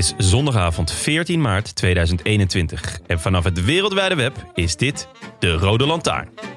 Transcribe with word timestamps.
Is 0.00 0.14
zondagavond 0.16 0.92
14 0.92 1.40
maart 1.40 1.76
2021 1.76 3.00
en 3.06 3.20
vanaf 3.20 3.44
het 3.44 3.64
wereldwijde 3.64 4.14
web 4.14 4.46
is 4.54 4.76
dit 4.76 5.08
de 5.38 5.52
Rode 5.52 5.86
Lantaarn. 5.86 6.49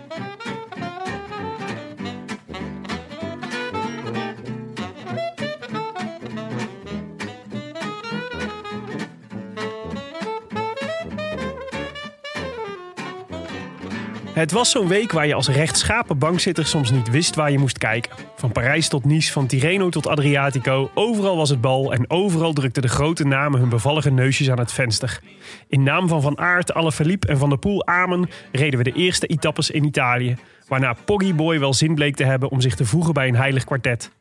Het 14.33 14.51
was 14.51 14.71
zo'n 14.71 14.87
week 14.87 15.11
waar 15.11 15.27
je 15.27 15.33
als 15.33 15.47
rechtschapen 15.47 16.17
bankzitter 16.17 16.65
soms 16.65 16.91
niet 16.91 17.09
wist 17.09 17.35
waar 17.35 17.51
je 17.51 17.57
moest 17.57 17.77
kijken. 17.77 18.11
Van 18.35 18.51
Parijs 18.51 18.87
tot 18.87 19.05
Nice, 19.05 19.31
van 19.31 19.47
Tirreno 19.47 19.89
tot 19.89 20.07
Adriatico, 20.07 20.91
overal 20.93 21.37
was 21.37 21.49
het 21.49 21.61
bal 21.61 21.93
en 21.93 22.09
overal 22.09 22.53
drukten 22.53 22.81
de 22.81 22.87
grote 22.87 23.25
namen 23.25 23.59
hun 23.59 23.69
bevallige 23.69 24.11
neusjes 24.11 24.49
aan 24.49 24.59
het 24.59 24.71
venster. 24.71 25.19
In 25.67 25.83
naam 25.83 26.07
van 26.07 26.21
Van 26.21 26.37
Aert, 26.37 26.73
Alaphilippe 26.73 27.27
en 27.27 27.37
Van 27.37 27.49
der 27.49 27.57
Poel 27.57 27.87
Amen 27.87 28.29
reden 28.51 28.77
we 28.77 28.83
de 28.83 28.93
eerste 28.93 29.27
etappes 29.27 29.71
in 29.71 29.83
Italië, 29.83 30.35
waarna 30.67 30.93
Poggy 31.05 31.35
Boy 31.35 31.59
wel 31.59 31.73
zin 31.73 31.95
bleek 31.95 32.15
te 32.15 32.23
hebben 32.23 32.49
om 32.49 32.61
zich 32.61 32.75
te 32.75 32.85
voegen 32.85 33.13
bij 33.13 33.27
een 33.27 33.35
heilig 33.35 33.63
kwartet. 33.63 34.11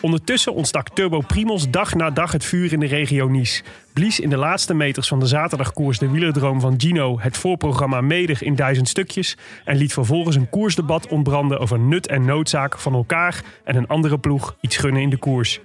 Ondertussen 0.00 0.54
ontstak 0.54 0.88
Turbo 0.88 1.20
Primos 1.20 1.70
dag 1.70 1.94
na 1.94 2.10
dag 2.10 2.32
het 2.32 2.44
vuur 2.44 2.72
in 2.72 2.80
de 2.80 2.86
regio 2.86 3.28
Nice. 3.28 3.62
Blies 3.92 4.20
in 4.20 4.30
de 4.30 4.36
laatste 4.36 4.74
meters 4.74 5.08
van 5.08 5.20
de 5.20 5.26
zaterdagkoers 5.26 5.98
de 5.98 6.10
wielerdroom 6.10 6.60
van 6.60 6.74
Gino 6.76 7.20
het 7.20 7.36
voorprogramma 7.36 8.00
medig 8.00 8.42
in 8.42 8.54
duizend 8.54 8.88
stukjes. 8.88 9.36
En 9.64 9.76
liet 9.76 9.92
vervolgens 9.92 10.36
een 10.36 10.50
koersdebat 10.50 11.08
ontbranden 11.08 11.60
over 11.60 11.78
nut 11.78 12.06
en 12.06 12.24
noodzaak 12.24 12.78
van 12.78 12.94
elkaar 12.94 13.42
en 13.64 13.76
een 13.76 13.86
andere 13.86 14.18
ploeg 14.18 14.56
iets 14.60 14.76
gunnen 14.76 15.02
in 15.02 15.10
de 15.10 15.16
koers. 15.16 15.60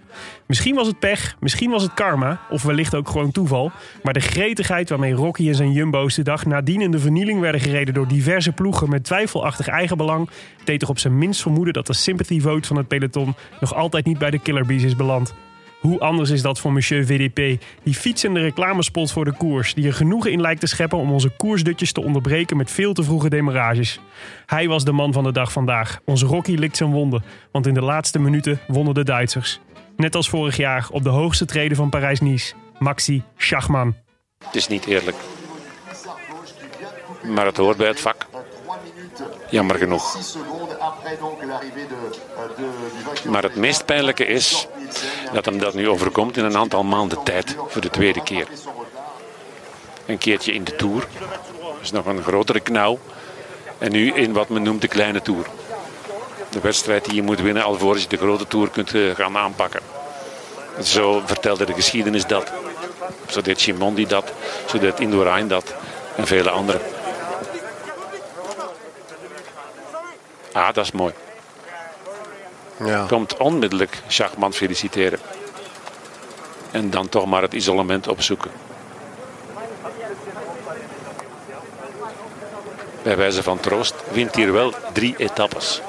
Misschien 0.46 0.76
was 0.76 0.88
het 0.88 1.00
pech, 1.00 1.36
misschien 1.40 1.70
was 1.70 1.84
het 1.84 1.94
karma, 1.94 2.40
of 2.50 2.64
wellicht 2.64 2.96
ook 2.96 3.10
gewoon 3.10 3.32
toeval. 3.32 3.72
Maar 4.04 4.14
de 4.14 4.20
gretigheid 4.20 4.90
waarmee 4.90 5.14
Rocky 5.14 5.48
en 5.48 5.56
zijn 5.56 5.72
Jumbo's 5.72 6.16
de 6.16 6.24
dag 6.24 6.46
nadien 6.46 6.82
in 6.82 6.92
de 6.92 7.00
vernieling 7.00 7.40
werden 7.40 7.62
gereden 7.62 7.94
door 7.94 8.08
diverse 8.08 8.52
ploegen 8.52 8.90
met 8.90 9.04
twijfelachtig 9.04 9.68
eigenbelang, 9.68 10.30
deed 10.64 10.80
toch 10.80 10.90
op 10.90 11.00
zijn 11.00 11.18
minst 11.18 11.42
vermoeden 11.42 11.74
dat 11.74 11.88
de 11.88 11.94
sympathy 11.94 12.40
vote 12.40 12.68
van 12.68 12.78
het 12.78 12.88
peloton 12.88 13.36
nog 13.60 13.74
altijd 13.74 14.06
niet 14.06 14.18
bij 14.24 14.32
de 14.32 14.40
Killer 14.40 14.66
Bees 14.66 14.84
is 14.84 14.96
beland. 14.96 15.34
Hoe 15.80 16.00
anders 16.00 16.30
is 16.30 16.42
dat 16.42 16.60
voor 16.60 16.74
monsieur 16.74 17.06
VDP, 17.06 17.64
die 17.84 17.94
fietsende 17.94 18.40
reclamespot 18.40 19.12
voor 19.12 19.26
de 19.26 19.34
koers, 19.34 19.74
die 19.74 19.88
er 19.88 19.94
genoegen 19.94 20.32
in 20.32 20.42
lijkt 20.42 20.60
te 20.60 20.68
scheppen 20.68 20.98
om 20.98 21.12
onze 21.12 21.30
koersdutjes 21.30 21.92
te 21.92 22.04
onderbreken 22.04 22.58
met 22.58 22.72
veel 22.72 22.94
te 22.94 23.04
vroege 23.04 23.30
demarages. 23.30 24.00
Hij 24.46 24.68
was 24.68 24.84
de 24.84 24.92
man 24.92 25.14
van 25.14 25.24
de 25.24 25.32
dag 25.32 25.52
vandaag. 25.52 26.00
Onze 26.06 26.26
Rocky 26.26 26.54
likt 26.54 26.78
zijn 26.78 26.92
wonden, 26.92 27.24
want 27.52 27.68
in 27.68 27.74
de 27.74 27.82
laatste 27.82 28.20
minuten 28.20 28.60
wonnen 28.68 28.94
de 28.94 29.04
Duitsers. 29.04 29.60
Net 29.96 30.16
als 30.16 30.30
vorig 30.30 30.58
jaar 30.58 30.88
op 30.92 31.04
de 31.04 31.10
hoogste 31.10 31.46
treden 31.46 31.78
van 31.78 31.90
Parijs-Nice, 31.90 32.54
Maxi 32.80 33.24
Schachman. 33.38 33.96
Het 34.46 34.56
is 34.56 34.68
niet 34.68 34.86
eerlijk. 34.86 35.18
Maar 37.24 37.46
het 37.46 37.58
hoort 37.58 37.78
bij 37.78 37.88
het 37.88 38.00
vak. 38.00 38.28
Jammer 39.50 39.78
genoeg. 39.78 40.18
Maar 43.24 43.44
het 43.44 43.56
meest 43.56 43.86
pijnlijke 43.86 44.26
is 44.26 44.68
dat 45.34 45.46
hem 45.46 45.58
dat 45.60 45.74
nu 45.74 45.90
overkomt 45.90 46.38
in 46.38 46.46
een 46.46 46.58
aantal 46.58 46.84
maanden 46.84 47.24
tijd 47.24 47.56
voor 47.68 47.82
de 47.82 47.90
tweede 47.90 48.24
keer. 48.24 48.48
Een 50.06 50.18
keertje 50.18 50.54
in 50.54 50.64
de 50.64 50.76
Tour. 50.76 51.08
Dat 51.60 51.82
is 51.82 51.92
nog 51.92 52.06
een 52.06 52.24
grotere 52.24 52.60
knauw. 52.60 53.00
En 53.78 53.92
nu 53.92 54.14
in 54.14 54.34
wat 54.34 54.50
men 54.50 54.64
noemt 54.64 54.82
de 54.82 54.88
kleine 54.88 55.22
Tour. 55.22 55.46
De 56.50 56.60
wedstrijd 56.60 57.06
die 57.06 57.16
je 57.16 57.22
moet 57.22 57.42
winnen 57.42 57.64
alvorens 57.64 58.02
je 58.02 58.10
de 58.10 58.18
grote 58.18 58.48
Tour 58.48 58.70
kunt 58.70 58.94
eh, 58.94 59.16
gaan 59.16 59.38
aanpakken. 59.38 59.80
Zo 60.82 61.22
vertelde 61.26 61.66
de 61.66 61.74
geschiedenis 61.74 62.26
dat. 62.26 62.52
Zo 63.28 63.42
deed 63.42 63.62
Chimondi 63.62 64.08
dat. 64.08 64.32
Zo 64.66 64.80
deed 64.80 65.00
Indurain 65.00 65.48
dat. 65.48 65.76
En 66.16 66.28
vele 66.28 66.50
anderen. 66.50 66.82
Ah, 70.54 70.74
dat 70.74 70.86
is 70.86 70.92
mooi. 70.92 71.14
Ja. 72.86 73.06
Komt 73.08 73.38
onmiddellijk 73.38 74.02
Schachman 74.08 74.54
feliciteren. 74.54 75.20
En 76.72 76.90
dan 76.90 77.10
toch 77.10 77.26
maar 77.26 77.42
het 77.42 77.54
isolement 77.54 78.08
opzoeken. 78.08 78.52
Bij 83.04 83.18
wijze 83.18 83.44
van 83.44 83.60
troost 83.60 83.96
wint 84.12 84.36
hier 84.36 84.52
wel 84.52 84.74
drie 84.94 85.16
etappes. 85.18 85.82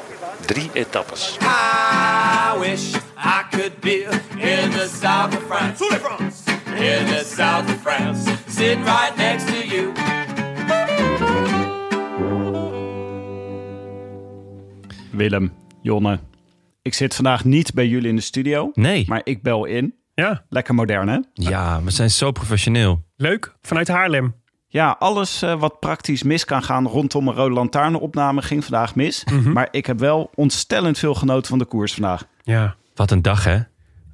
Drie 0.47 0.71
etappes. 0.73 1.37
I 1.41 2.59
wish 2.59 2.95
I 3.17 3.43
could 3.51 3.81
be 3.81 4.07
in 4.37 4.71
the 4.71 4.89
south 5.01 5.37
of 5.37 5.43
France. 5.49 5.85
In 6.75 7.07
the 7.07 7.23
south 7.37 7.69
of 7.69 7.81
France. 7.83 8.31
Sitting 8.49 8.85
right 8.85 9.17
next 9.17 9.47
to 9.47 9.67
you. 9.67 9.93
Willem, 15.17 15.53
Jonne. 15.83 16.19
Ik 16.83 16.95
zit 16.95 17.15
vandaag 17.15 17.45
niet 17.45 17.75
bij 17.75 17.87
jullie 17.89 18.09
in 18.09 18.17
de 18.17 18.23
studio. 18.23 18.71
Nee. 18.75 19.05
Maar 19.09 19.21
ik 19.25 19.43
bel 19.43 19.65
in. 19.65 19.95
Ja, 20.15 20.45
Lekker 20.49 20.75
modern, 20.75 21.09
hè? 21.09 21.19
Ja, 21.33 21.83
we 21.83 21.91
zijn 21.91 22.11
zo 22.11 22.31
professioneel. 22.33 23.05
leuk. 23.17 23.57
Vanuit 23.63 23.89
Haarlem. 23.89 24.35
Ja, 24.69 24.97
alles 24.99 25.43
eh, 25.43 25.61
wat 25.61 25.81
praktisch 25.81 26.23
mis 26.23 26.45
kan 26.45 26.63
gaan 26.63 26.87
rondom 26.87 27.29
een 27.29 27.35
Rode 27.35 27.55
Lantaarnopname 27.55 28.43
ging 28.43 28.65
vandaag 28.65 28.95
mis. 28.95 29.25
Mhm. 29.25 29.53
Maar 29.53 29.69
ik 29.71 29.87
heb 29.87 29.99
wel 29.99 30.31
ontstellend 30.35 30.99
veel 30.99 31.15
genoten 31.15 31.49
van 31.49 31.59
de 31.59 31.65
koers 31.65 31.93
vandaag. 31.95 32.25
Ja, 32.43 32.75
Wat 32.95 33.11
een 33.11 33.23
dag, 33.23 33.45
hè? 33.45 33.59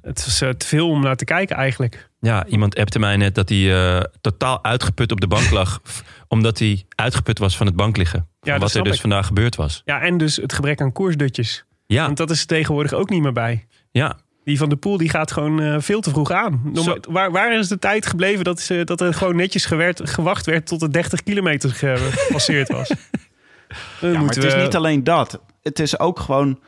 Het 0.01 0.25
was 0.25 0.41
eh, 0.41 0.49
te 0.49 0.65
veel 0.67 0.89
om 0.89 1.01
naar 1.01 1.15
te 1.15 1.25
kijken 1.25 1.55
eigenlijk. 1.55 2.09
Ja, 2.19 2.45
iemand 2.45 2.75
appte 2.75 2.99
mij 2.99 3.17
net 3.17 3.35
dat 3.35 3.49
hij 3.49 3.95
eh, 3.97 4.03
totaal 4.21 4.63
uitgeput 4.63 5.11
op 5.11 5.21
de 5.21 5.27
bank 5.27 5.49
lag. 5.51 5.81
omdat 6.27 6.59
hij 6.59 6.83
uitgeput 6.95 7.39
was 7.39 7.57
van 7.57 7.65
het 7.65 7.75
bankliggen. 7.75 8.19
Van 8.19 8.27
Ja, 8.41 8.51
dat 8.51 8.61
wat 8.61 8.73
er 8.73 8.83
dus 8.83 8.95
ik. 8.95 9.01
vandaag 9.01 9.25
gebeurd 9.27 9.55
was. 9.55 9.81
Ja, 9.85 10.01
en 10.01 10.17
dus 10.17 10.35
het 10.35 10.53
gebrek 10.53 10.81
aan 10.81 10.91
koersdutjes. 10.91 11.65
Ja, 11.85 12.05
Want 12.05 12.17
dat 12.17 12.29
is 12.29 12.41
er 12.41 12.47
tegenwoordig 12.47 12.93
ook 12.93 13.09
niet 13.09 13.21
meer 13.21 13.33
bij. 13.33 13.67
ja. 13.91 14.17
Die 14.43 14.57
van 14.57 14.69
de 14.69 14.75
Poel 14.75 14.97
die 14.97 15.09
gaat 15.09 15.31
gewoon 15.31 15.61
eh, 15.61 15.75
veel 15.79 16.01
te 16.01 16.09
vroeg 16.09 16.31
aan. 16.31 16.73
Waar, 17.09 17.31
waar 17.31 17.57
is 17.57 17.67
de 17.67 17.79
tijd 17.79 18.05
gebleven 18.05 18.43
dat, 18.43 18.59
ze, 18.59 18.81
dat 18.83 19.01
er 19.01 19.13
gewoon 19.13 19.35
netjes 19.35 19.65
gewerd, 19.65 20.09
gewacht 20.09 20.45
werd 20.45 20.65
tot 20.67 20.79
de 20.79 20.89
30 20.89 21.23
kilometer 21.23 21.69
ge- 21.69 22.09
gepasseerd 22.11 22.67
was? 22.71 22.91
Ja, 24.01 24.11
maar 24.19 24.23
het 24.33 24.43
is 24.43 24.55
niet 24.55 24.75
alleen 24.75 25.03
dat. 25.03 25.41
Het 25.61 25.79
is 25.79 25.99
ook 25.99 26.19
gewoon 26.19 26.59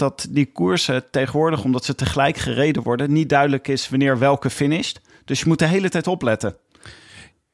dat 0.00 0.26
die 0.30 0.52
koersen 0.52 1.10
tegenwoordig, 1.10 1.64
omdat 1.64 1.84
ze 1.84 1.94
tegelijk 1.94 2.36
gereden 2.36 2.82
worden, 2.82 3.12
niet 3.12 3.28
duidelijk 3.28 3.68
is 3.68 3.88
wanneer 3.88 4.18
welke 4.18 4.50
finisht. 4.50 5.00
Dus 5.24 5.40
je 5.40 5.46
moet 5.46 5.58
de 5.58 5.66
hele 5.66 5.88
tijd 5.88 6.06
opletten. 6.06 6.56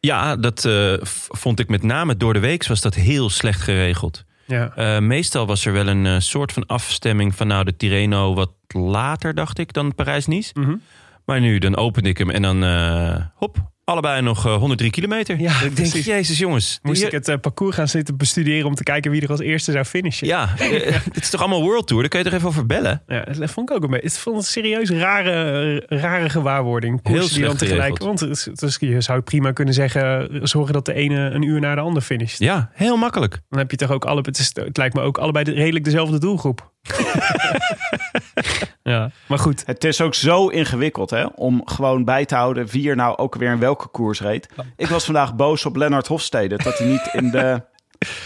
ja 0.01 0.37
dat 0.37 0.65
eh, 0.65 0.95
vond 1.29 1.61
ik 1.61 1.69
met 1.69 1.83
name 1.83 2.17
door 2.17 2.33
de 2.33 2.41
week 2.41 2.67
was 2.67 2.81
dat 2.81 2.95
heel 2.95 3.31
slecht 3.31 3.61
geregeld. 3.61 4.25
Ja. 4.47 4.73
Eh, 4.75 4.99
meestal 4.99 5.47
was 5.47 5.67
er 5.67 5.73
wel 5.73 5.87
een 5.87 6.07
eh, 6.07 6.19
soort 6.19 6.53
van 6.53 6.67
afstemming 6.67 7.35
van 7.35 7.47
nou 7.47 7.65
de 7.65 7.77
Tirreno 7.77 8.35
wat 8.35 8.53
later 8.67 9.35
dacht 9.35 9.59
ik 9.59 9.73
dan 9.73 9.95
Parijs-Nice. 9.95 10.51
Mhm. 10.55 10.77
Maar 11.25 11.41
nu 11.41 11.59
dan 11.59 11.77
opende 11.77 12.09
ik 12.09 12.19
hem 12.19 12.31
en 12.31 12.43
dan 12.43 12.65
eh, 12.65 13.25
hop, 13.35 13.71
allebei 13.87 14.23
nog 14.23 14.47
eh, 14.47 14.57
103 14.57 14.91
kilometer. 14.91 15.41
Ja, 15.41 15.53
ik 15.55 15.61
denk, 15.61 15.75
precies. 15.75 16.05
jezus 16.05 16.39
jongens. 16.39 16.79
Moest 16.83 17.03
ik 17.03 17.11
het 17.13 17.29
eh, 17.29 17.37
parcours 17.41 17.75
gaan 17.77 17.89
zitten 17.89 18.17
bestuderen 18.17 18.67
om 18.67 18.75
te 18.75 18.83
kijken 18.83 19.11
wie 19.11 19.23
er 19.23 19.31
als 19.31 19.41
eerste 19.41 19.73
zou 19.73 19.85
finishen. 19.85 20.27
Ja, 20.27 20.49
eh, 20.59 20.69
dit 21.13 21.23
is 21.23 21.31
toch 21.31 21.41
allemaal 21.41 21.63
World 21.63 21.87
Tour? 21.87 22.01
Daar 22.03 22.11
kun 22.11 22.19
je 22.19 22.25
toch 22.25 22.35
even 22.35 22.49
over 22.49 22.67
bellen? 22.67 23.03
Ja, 23.07 23.25
dat 23.39 23.51
vond 23.51 23.71
ik 23.71 23.77
ook 23.77 23.83
een 23.83 23.91
beetje. 23.91 24.07
Het 24.07 24.19
vond 24.19 24.37
een 24.37 24.43
serieus 24.43 24.91
rare, 24.91 25.85
rare 25.89 26.29
gewaarwording. 26.29 27.01
Heel 27.03 27.29
die 27.29 27.41
dan 27.45 27.57
tegelijk. 27.57 27.99
Want 27.99 28.21
het 28.21 28.31
is- 28.31 28.45
het 28.45 28.63
is- 28.63 28.77
je 28.81 29.01
zou 29.01 29.21
prima 29.21 29.53
kunnen 29.53 29.75
zeggen: 29.75 30.29
zorgen 30.43 30.73
dat 30.73 30.85
de 30.85 30.95
ene 30.95 31.31
een 31.31 31.43
uur 31.43 31.61
naar 31.61 31.75
de 31.77 31.83
ander 31.83 32.03
finisht. 32.03 32.39
Ja, 32.39 32.71
heel 32.73 32.97
makkelijk. 32.97 33.39
Dan 33.49 33.59
heb 33.59 33.71
je 33.71 33.77
toch 33.77 33.91
ook 33.91 34.05
alle. 34.05 34.21
Het, 34.21 34.39
is, 34.39 34.51
het 34.55 34.77
lijkt 34.77 34.95
me 34.95 35.01
ook 35.01 35.19
allebei 35.19 35.45
de- 35.45 35.53
redelijk 35.53 35.85
dezelfde 35.85 36.19
doelgroep. 36.19 36.73
Ja, 38.87 39.11
maar 39.27 39.39
goed. 39.39 39.63
Het 39.67 39.85
is 39.85 40.01
ook 40.01 40.15
zo 40.15 40.49
ingewikkeld 40.49 41.11
hè, 41.11 41.25
om 41.25 41.63
gewoon 41.65 42.05
bij 42.05 42.25
te 42.25 42.35
houden 42.35 42.67
wie 42.67 42.89
er 42.89 42.97
nou 42.97 43.17
ook 43.17 43.35
weer 43.35 43.51
in 43.51 43.59
welke 43.59 43.89
koers 43.89 44.21
reed. 44.21 44.49
Ik 44.77 44.87
was 44.87 45.05
vandaag 45.05 45.35
boos 45.35 45.67
op 45.67 45.77
Lennart 45.77 46.07
Hofstede 46.07 46.57
dat 46.57 46.79
hij 46.79 46.87
niet 46.87 47.11
in 47.13 47.31
de... 47.31 47.63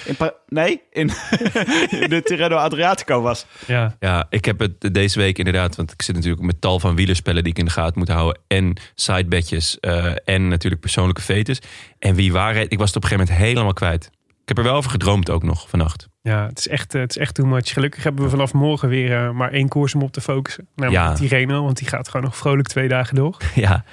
In, 0.05 0.17
Pa- 0.17 0.35
nee, 0.49 0.83
in, 0.91 1.11
in 2.01 2.09
de 2.09 2.23
Tirreno 2.25 2.57
Adriatico 2.57 3.21
was. 3.21 3.47
Ja. 3.67 3.97
Ja, 4.01 4.27
ik 4.31 4.45
heb 4.45 4.59
het 4.59 4.95
deze 4.95 5.19
week 5.19 5.39
inderdaad, 5.39 5.77
want 5.77 5.93
ik 5.93 6.03
zit 6.03 6.15
natuurlijk 6.15 6.43
met 6.43 6.61
tal 6.61 6.81
van 6.81 6.97
wielerspellen 6.97 7.43
die 7.43 7.53
ik 7.53 7.59
in 7.59 7.65
de 7.65 7.71
gaten 7.71 7.99
moet 7.99 8.09
houden. 8.09 8.41
En 8.47 8.77
sidebedjes 8.95 9.81
eh, 9.81 10.13
en 10.25 10.49
natuurlijk 10.49 10.81
persoonlijke 10.81 11.23
fetes. 11.23 11.59
En 11.99 12.15
wie 12.15 12.33
waar 12.33 12.53
reed, 12.53 12.73
ik 12.73 12.79
was 12.79 12.87
het 12.87 12.97
op 12.97 13.03
een 13.03 13.09
gegeven 13.09 13.33
moment 13.35 13.49
helemaal 13.49 13.73
kwijt. 13.73 14.11
Ik 14.51 14.57
heb 14.57 14.65
er 14.65 14.71
wel 14.71 14.79
over 14.81 14.91
gedroomd 14.91 15.31
ook 15.31 15.43
nog 15.43 15.69
vannacht. 15.69 16.09
Ja, 16.23 16.47
het 16.47 16.59
is 16.59 16.69
echt, 16.69 16.95
eh, 16.95 17.01
het 17.01 17.11
is 17.11 17.17
echt 17.17 17.35
too 17.35 17.47
much. 17.47 17.73
Gelukkig 17.73 18.03
hebben 18.03 18.25
we 18.25 18.31
vanaf 18.31 18.53
morgen 18.53 18.89
weer 18.89 19.17
eh, 19.17 19.31
maar 19.31 19.53
één 19.53 19.69
koers 19.69 19.95
om 19.95 20.03
op 20.03 20.13
te 20.13 20.21
focussen. 20.21 20.69
Namelijk 20.75 21.05
Ja. 21.05 21.15
Tirreno, 21.15 21.65
want 21.65 21.77
die 21.79 21.89
gaat 21.89 22.09
gewoon 22.09 22.27
nog 22.27 22.37
vrolijk 22.37 22.69
twee 22.69 22.89
dagen 22.89 23.15
door. 23.15 23.37
Ja, 23.55 23.85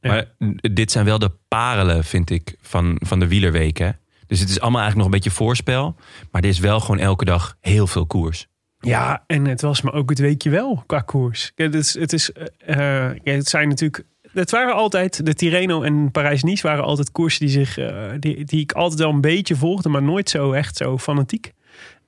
Ja. 0.00 0.10
maar 0.10 0.24
dit 0.72 0.90
zijn 0.90 1.04
wel 1.04 1.18
de 1.18 1.30
parelen, 1.48 2.04
vind 2.04 2.30
ik, 2.30 2.56
van, 2.60 2.96
van 3.04 3.18
de 3.18 3.28
wielerweek. 3.28 3.78
Hè? 3.78 3.90
Dus 4.26 4.40
het 4.40 4.48
is 4.48 4.60
allemaal 4.60 4.80
eigenlijk 4.80 4.96
nog 4.96 5.04
een 5.06 5.22
beetje 5.24 5.36
voorspel. 5.44 5.96
Maar 6.30 6.42
er 6.42 6.48
is 6.48 6.58
wel 6.58 6.80
gewoon 6.80 6.98
elke 6.98 7.24
dag 7.24 7.56
heel 7.60 7.86
veel 7.86 8.06
koers. 8.06 8.46
Ja, 8.80 9.24
en 9.26 9.44
het 9.46 9.60
was 9.60 9.82
me 9.82 9.92
ook 9.92 10.10
het 10.10 10.18
weekje 10.18 10.50
wel 10.50 10.82
qua 10.86 11.00
koers. 11.00 11.52
Ja, 11.54 11.64
het, 11.64 11.74
is, 11.74 11.98
het, 11.98 12.12
is, 12.12 12.32
eh, 12.32 12.76
ja, 13.22 13.32
het 13.32 13.48
zijn 13.48 13.68
natuurlijk. 13.68 14.04
Het 14.38 14.50
waren 14.50 14.74
altijd, 14.74 15.26
de 15.26 15.34
Tirreno 15.34 15.82
en 15.82 16.10
Parijs-Nice 16.10 16.66
waren 16.66 16.84
altijd 16.84 17.10
koersen 17.12 17.46
die, 17.46 17.54
zich, 17.54 17.78
eh, 17.78 18.04
die, 18.18 18.44
die 18.44 18.60
ik 18.60 18.72
altijd 18.72 19.00
wel 19.00 19.10
een 19.10 19.20
beetje 19.20 19.56
volgde, 19.56 19.88
maar 19.88 20.02
nooit 20.02 20.30
zo 20.30 20.52
echt 20.52 20.76
zo 20.76 20.98
fanatiek. 20.98 21.52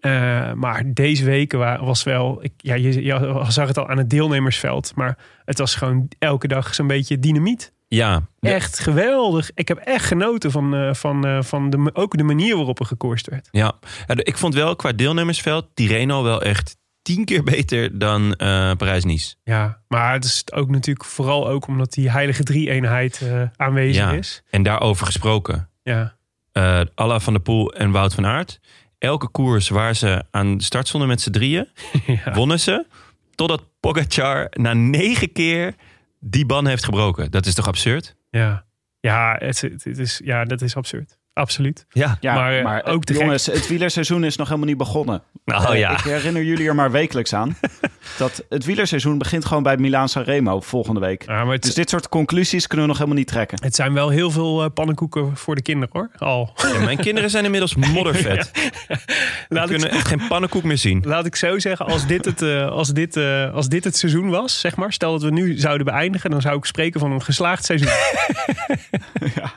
Eh, 0.00 0.52
maar 0.52 0.82
deze 0.86 1.24
weken 1.24 1.58
wa- 1.58 1.84
was 1.84 2.02
wel, 2.02 2.38
ik, 2.44 2.52
ja, 2.56 2.74
je, 2.74 3.02
je 3.04 3.44
zag 3.48 3.68
het 3.68 3.78
al 3.78 3.88
aan 3.88 3.98
het 3.98 4.10
deelnemersveld, 4.10 4.92
maar 4.94 5.18
het 5.44 5.58
was 5.58 5.74
gewoon 5.74 6.08
elke 6.18 6.48
dag 6.48 6.74
zo'n 6.74 6.86
beetje 6.86 7.18
dynamiet. 7.18 7.72
Ja, 7.88 8.22
Echt 8.40 8.78
geweldig. 8.78 9.50
Ik 9.54 9.68
heb 9.68 9.78
echt 9.78 10.04
genoten 10.04 10.50
van, 10.50 10.74
eh, 10.74 10.94
van, 10.94 11.44
van 11.44 11.70
de, 11.70 11.90
ook 11.92 12.16
de 12.16 12.22
manier 12.24 12.56
waarop 12.56 12.80
er 12.80 12.86
gekoerst 12.86 13.26
werd. 13.28 13.48
ja. 13.50 13.72
Ik 14.06 14.36
vond 14.38 14.54
wel 14.54 14.76
qua 14.76 14.92
deelnemersveld 14.92 15.66
Tirreno 15.74 16.22
wel 16.22 16.42
echt 16.42 16.76
tien 17.02 17.24
keer 17.24 17.42
beter 17.42 17.98
dan 17.98 18.34
eh, 18.34 18.72
Parijs-Nice. 18.76 19.34
Ja, 19.44 19.82
maar 19.88 20.12
het 20.12 20.24
is 20.24 20.44
ook 20.52 20.70
natuurlijk 20.70 21.06
vooral 21.08 21.48
ook 21.48 21.66
omdat 21.66 21.92
die 21.92 22.10
heilige 22.10 22.42
drie-eenheid 22.42 23.20
eh, 23.22 23.42
aanwezig 23.56 24.02
Ja. 24.02 24.10
is. 24.12 24.42
En 24.50 24.62
daarover 24.62 25.06
gesproken. 25.06 25.68
Ja, 25.82 26.16
eh 26.52 26.80
Alla 26.94 27.20
van 27.20 27.32
der 27.32 27.42
Poel 27.42 27.72
en 27.72 27.90
Wout 27.90 28.14
van 28.14 28.26
Aert. 28.26 28.60
Elke 28.98 29.28
koers 29.28 29.68
waar 29.68 29.94
ze 29.96 30.24
aan 30.30 30.56
de 30.56 30.62
start 30.64 30.88
stonden 30.88 31.08
met 31.08 31.20
z'n 31.20 31.30
drieën, 31.30 31.68
ja. 32.24 32.32
wonnen 32.32 32.60
ze. 32.60 32.86
Totdat 33.34 33.62
Pogacar 33.80 34.46
na 34.50 34.72
negen 34.72 35.32
keer 35.32 35.74
die 36.20 36.46
ban 36.46 36.66
heeft 36.66 36.84
gebroken. 36.84 37.30
Dat 37.30 37.46
is 37.46 37.54
toch 37.54 37.66
absurd? 37.66 38.16
ja. 38.30 38.64
ja, 39.00 39.36
het 39.38 39.86
is, 39.86 40.20
ja 40.24 40.44
dat 40.44 40.62
is 40.62 40.76
absurd. 40.76 41.18
Absoluut. 41.32 41.86
Ja. 41.88 42.16
Ja, 42.20 42.34
Maar, 42.34 42.62
maar, 42.62 42.80
eh, 42.80 42.92
ook 42.92 43.04
te 43.04 43.12
jongens, 43.12 43.46
het 43.46 43.66
wielerseizoen 43.68 44.24
is 44.24 44.36
nog 44.36 44.46
helemaal 44.48 44.68
niet 44.68 44.78
begonnen. 44.78 45.22
Oh 45.44 45.70
Eh, 45.70 45.78
ja. 45.78 45.90
Ik 45.90 45.98
herinner 46.00 46.42
jullie 46.42 46.68
er 46.68 46.74
maar 46.74 46.90
wekelijks 46.90 47.34
aan. 47.34 47.56
dat 48.18 48.44
het 48.48 48.64
wielerseizoen 48.64 49.18
begint 49.18 49.44
gewoon 49.44 49.62
bij 49.62 49.76
Milaan 49.76 50.08
Sanremo 50.08 50.60
volgende 50.60 51.00
week. 51.00 51.24
Ja, 51.26 51.44
maar 51.44 51.52
het, 51.54 51.62
Dus 51.62 51.74
dit 51.74 51.90
soort 51.90 52.08
conclusies 52.08 52.66
kunnen 52.66 52.86
we 52.86 52.92
nog 52.92 52.98
helemaal 53.00 53.20
niet 53.20 53.28
trekken. 53.30 53.58
het 53.62 53.74
zijn 53.74 53.92
wel 53.94 54.08
heel 54.08 54.30
veel 54.30 54.62
eh, 54.64 54.70
pannenkoeken 54.74 55.36
voor 55.36 55.54
de 55.54 55.62
kinderen 55.62 55.88
hoor. 55.92 56.10
Al. 56.28 56.52
Ja, 56.72 56.84
mijn 56.84 56.98
kinderen 56.98 57.30
zijn 57.30 57.44
inmiddels 57.44 57.74
moddervet. 57.94 58.50
Laat 59.48 59.68
kunnen 59.68 59.88
ik, 59.88 59.94
echt 59.94 60.08
geen 60.08 60.26
pannenkoek 60.28 60.62
meer 60.62 60.78
zien. 60.78 61.02
laat 61.06 61.26
ik 61.26 61.36
zo 61.36 61.58
zeggen, 61.58 61.86
als 61.86 62.06
dit, 62.06 62.24
het, 62.24 62.42
eh, 62.42 62.68
als, 62.70 62.88
dit, 62.88 63.16
eh, 63.16 63.54
als 63.54 63.68
dit 63.68 63.84
het 63.84 63.96
seizoen 63.96 64.28
was, 64.30 64.60
zeg 64.60 64.76
maar, 64.76 64.92
stel 64.92 65.12
dat 65.12 65.22
we 65.22 65.30
nu 65.30 65.58
zouden 65.58 65.86
beëindigen, 65.86 66.30
dan 66.30 66.40
zou 66.40 66.56
ik 66.56 66.64
spreken 66.64 67.00
van 67.00 67.12
een 67.12 67.22
geslaagd 67.22 67.64
seizoen. 67.64 67.88
Ja, 69.34 69.52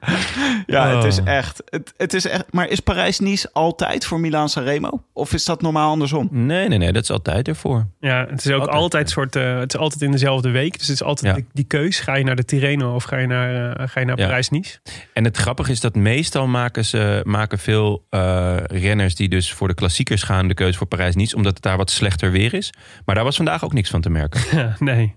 het 0.66 1.04
is 1.04 1.20
Oh. 1.20 1.26
echt. 1.28 1.62
Het, 1.70 1.94
het 1.96 2.14
is 2.14 2.26
echt 2.26 2.44
maar 2.50 2.68
is 2.68 2.80
Parijs-Nice 2.80 3.50
altijd 3.52 4.04
voor 4.06 4.20
Milaan 4.20 4.48
Sanremo? 4.48 5.02
Of 5.12 5.32
is 5.32 5.44
dat 5.44 5.62
normaal 5.62 5.90
andersom? 5.90 6.28
Nee, 6.30 6.68
nee, 6.68 6.78
nee, 6.78 6.92
dat 6.92 7.02
is 7.02 7.10
altijd 7.10 7.48
ervoor. 7.48 7.86
Ja, 8.00 8.26
het 8.30 8.44
is 8.44 8.50
ook 8.52 8.58
Altijd, 8.60 8.76
altijd, 8.76 9.10
soort, 9.10 9.36
eh, 9.36 9.58
het 9.58 9.74
is 9.74 9.80
altijd 9.80 10.02
in 10.02 10.10
dezelfde 10.10 10.50
week. 10.50 10.78
Dus 10.78 10.86
het 10.86 11.00
is 11.00 11.02
altijd 11.02 11.26
Ja. 11.26 11.34
die, 11.34 11.46
die 11.52 11.64
keus. 11.64 12.00
Ga 12.00 12.14
je 12.16 12.24
naar 12.24 12.36
de 12.36 12.44
Tirreno 12.44 12.94
of 12.94 13.04
ga 13.04 13.16
je 13.16 13.26
naar, 13.26 13.72
eh, 13.76 13.88
ga 13.88 14.00
je 14.00 14.06
naar 14.06 14.18
Ja. 14.18 14.24
Parijs-Nice? 14.26 14.78
En 15.12 15.24
het 15.24 15.36
grappige 15.36 15.70
is 15.70 15.80
dat 15.80 15.94
meestal 15.94 16.46
maken, 16.46 16.84
ze, 16.84 17.20
maken 17.24 17.58
veel 17.58 18.06
eh, 18.10 18.56
renners 18.66 19.14
die 19.14 19.28
dus 19.28 19.52
voor 19.52 19.68
de 19.68 19.74
klassiekers 19.74 20.22
gaan 20.22 20.48
de 20.48 20.54
keuze 20.54 20.78
voor 20.78 20.86
Parijs-Nice, 20.86 21.36
omdat 21.36 21.54
het 21.54 21.62
daar 21.62 21.76
wat 21.76 21.90
slechter 21.90 22.30
weer 22.30 22.54
is. 22.54 22.72
Maar 23.04 23.14
daar 23.14 23.24
was 23.24 23.36
vandaag 23.36 23.64
ook 23.64 23.72
niks 23.72 23.90
van 23.90 24.00
te 24.00 24.10
merken. 24.10 24.40
Ja, 24.58 24.74
nee. 24.78 25.16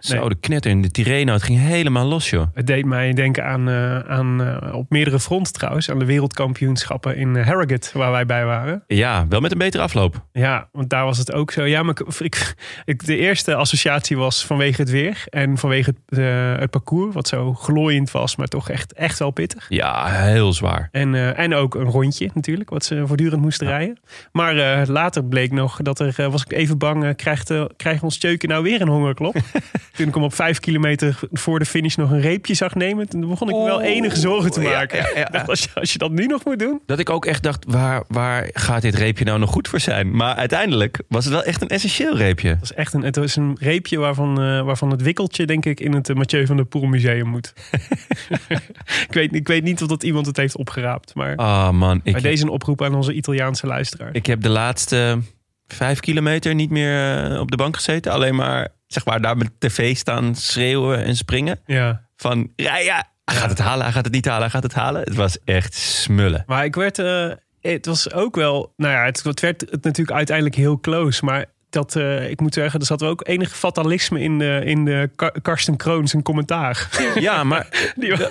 Zo, 0.00 0.28
de 0.28 0.34
knetter 0.34 0.70
in 0.70 0.82
de 0.82 0.90
Tirreno, 0.90 1.32
het 1.32 1.42
ging 1.42 1.58
helemaal 1.58 2.06
los, 2.06 2.30
joh. 2.30 2.46
Het 2.54 2.66
deed 2.66 2.84
mij 2.84 3.12
denken 3.12 3.44
aan, 3.44 3.68
eh, 3.68 3.98
aan 4.18 4.42
eh, 4.42 4.74
op 4.74 4.90
meerdere 4.90 5.20
fronten 5.20 5.52
trouwens, 5.52 5.90
aan 5.90 5.98
de 5.98 6.04
wereldkampioenschappen 6.04 7.16
in 7.16 7.36
eh, 7.36 7.46
Harrogate, 7.46 7.98
waar 7.98 8.10
wij 8.10 8.26
bij 8.26 8.44
waren. 8.44 8.82
Ja, 8.86 9.26
wel 9.28 9.40
met 9.40 9.52
een 9.52 9.58
betere 9.58 9.82
afloop. 9.82 10.24
Ja, 10.32 10.68
want 10.72 10.90
daar 10.90 11.04
was 11.04 11.18
het 11.18 11.32
ook 11.32 11.50
zo. 11.50 11.64
Ja, 11.64 11.82
maar 11.82 11.96
ik, 12.18 12.54
ik, 12.84 13.06
de 13.06 13.16
eerste 13.16 13.54
associatie 13.54 14.16
was 14.16 14.46
vanwege 14.46 14.80
het 14.80 14.90
weer 14.90 15.24
en 15.28 15.58
vanwege 15.58 15.94
het, 16.06 16.18
eh, 16.18 16.58
het 16.58 16.70
parcours, 16.70 17.14
wat 17.14 17.28
zo 17.28 17.54
glooiend 17.54 18.10
was, 18.10 18.36
maar 18.36 18.46
toch 18.46 18.70
echt, 18.70 18.92
echt 18.92 19.18
wel 19.18 19.30
pittig. 19.30 19.66
Ja, 19.68 20.06
heel 20.06 20.52
zwaar. 20.52 20.88
En, 20.92 21.36
en 21.36 21.54
ook 21.54 21.74
een 21.74 21.90
rondje 21.90 22.30
natuurlijk, 22.34 22.70
wat 22.70 22.84
ze 22.84 23.06
voortdurend 23.06 23.42
moesten 23.42 23.66
rijden. 23.66 23.98
Maar 24.32 24.86
later 24.86 25.24
bleek 25.24 25.52
nog 25.52 25.82
dat 25.82 26.00
er, 26.00 26.30
was 26.30 26.42
ik 26.42 26.52
even 26.52 26.78
bang, 26.78 27.16
krijgt, 27.16 27.52
krijgt 27.76 28.02
ons 28.02 28.18
Tjeuken 28.18 28.48
nou 28.48 28.62
weer 28.62 28.80
een 28.80 28.88
hongerklop? 28.88 29.36
Toen 29.96 30.08
ik 30.08 30.14
hem 30.14 30.22
op 30.22 30.34
vijf 30.34 30.60
kilometer 30.60 31.18
voor 31.32 31.58
de 31.58 31.64
finish 31.64 31.96
nog 31.96 32.10
een 32.10 32.20
reepje 32.20 32.54
zag 32.54 32.74
nemen, 32.74 33.08
toen 33.08 33.28
begon 33.28 33.48
ik 33.48 33.54
wel 33.54 33.82
enige 34.08 34.20
zorgen 34.20 34.50
te 34.50 34.60
maken. 34.60 34.98
ja, 34.98 35.28
ja. 35.32 35.44
Als, 35.46 35.62
je, 35.62 35.68
als 35.74 35.92
je 35.92 35.98
dat 35.98 36.10
nu 36.10 36.26
nog 36.26 36.44
moet 36.44 36.58
doen. 36.58 36.80
Dat 36.86 36.98
ik 36.98 37.10
ook 37.10 37.26
echt 37.26 37.42
dacht, 37.42 37.64
waar, 37.68 38.04
waar 38.08 38.48
gaat 38.52 38.82
dit 38.82 38.94
reepje 38.94 39.24
nou 39.24 39.38
nog 39.38 39.50
goed 39.50 39.68
voor 39.68 39.80
zijn? 39.80 40.16
Maar 40.16 40.34
uiteindelijk 40.34 41.00
was 41.08 41.24
het 41.24 41.34
wel 41.34 41.42
echt 41.42 41.62
een 41.62 41.68
essentieel 41.68 42.16
reepje. 42.16 42.48
Het 42.48 42.60
was 42.60 42.74
echt 42.74 42.92
een, 42.92 43.02
het 43.02 43.16
was 43.16 43.36
een 43.36 43.56
reepje 43.60 43.98
waarvan, 43.98 44.40
eh, 44.40 44.62
waarvan 44.62 44.90
het 44.90 45.02
wikkeltje 45.02 45.46
denk 45.46 45.64
ik 45.64 45.80
in 45.80 45.94
het 45.94 46.08
eh, 46.08 46.16
Mathieu 46.16 46.46
van 46.46 46.56
der 46.56 46.64
Poel 46.64 46.86
museum 46.86 47.26
moet. 47.28 47.52
ik, 49.08 49.12
weet, 49.12 49.34
ik 49.34 49.48
weet 49.48 49.62
niet 49.62 49.82
of 49.82 49.88
dat 49.88 50.02
iemand 50.02 50.26
het 50.26 50.36
heeft 50.36 50.56
opgeraapt, 50.56 51.14
maar 51.14 51.36
Ah 51.36 51.70
man, 51.70 52.00
ik, 52.02 52.12
bij 52.12 52.22
deze 52.22 52.42
een 52.42 52.48
oproep 52.48 52.82
aan 52.82 52.94
onze 52.94 53.12
Italiaanse 53.12 53.66
luisteraar. 53.66 54.08
ik 54.12 54.26
heb 54.26 54.40
de 54.40 54.48
laatste 54.48 55.18
vijf 55.66 56.00
kilometer 56.00 56.54
niet 56.54 56.70
meer 56.70 57.24
eh, 57.24 57.40
op 57.40 57.50
de 57.50 57.56
bank 57.56 57.76
gezeten. 57.76 58.12
Alleen 58.12 58.34
maar, 58.34 58.68
zeg 58.86 59.04
maar, 59.04 59.20
daar 59.20 59.36
met 59.36 59.50
tv 59.58 59.96
staan 59.96 60.34
schreeuwen 60.34 61.04
en 61.04 61.16
springen. 61.16 61.60
ja. 61.66 62.06
Van, 62.16 62.52
ja, 62.56 62.78
ja, 62.78 63.10
hij 63.28 63.36
gaat 63.40 63.50
het 63.50 63.58
halen, 63.58 63.84
hij 63.84 63.92
gaat 63.92 64.04
het 64.04 64.14
niet 64.14 64.24
halen, 64.26 64.40
hij 64.42 64.50
gaat 64.50 64.62
het 64.62 64.74
halen. 64.74 65.00
Het 65.02 65.14
was 65.14 65.38
echt 65.44 65.74
smullen. 65.74 66.44
Maar 66.46 66.64
ik 66.64 66.74
werd, 66.74 66.98
eh, 66.98 67.30
het 67.60 67.86
was 67.86 68.12
ook 68.12 68.36
wel, 68.36 68.72
nou 68.76 68.92
ja, 68.92 69.04
het, 69.04 69.22
het 69.22 69.40
werd 69.40 69.60
het 69.60 69.84
natuurlijk 69.84 70.16
uiteindelijk 70.16 70.56
heel 70.56 70.80
close, 70.80 71.24
maar 71.24 71.44
dat, 71.70 71.96
eh, 71.96 72.30
ik 72.30 72.40
moet 72.40 72.54
zeggen, 72.54 72.80
er 72.80 72.86
zat 72.86 73.02
ook 73.02 73.26
enig 73.28 73.56
fatalisme 73.56 74.20
in 74.20 74.38
de, 74.38 74.60
in 74.64 74.84
de 74.84 75.10
Ka- 75.16 75.32
Karsten 75.42 75.76
Kroon 75.76 76.08
zijn 76.08 76.22
commentaar. 76.22 76.88
Ja, 77.14 77.44
maar 77.44 77.92
die, 77.96 78.14
wa- 78.16 78.30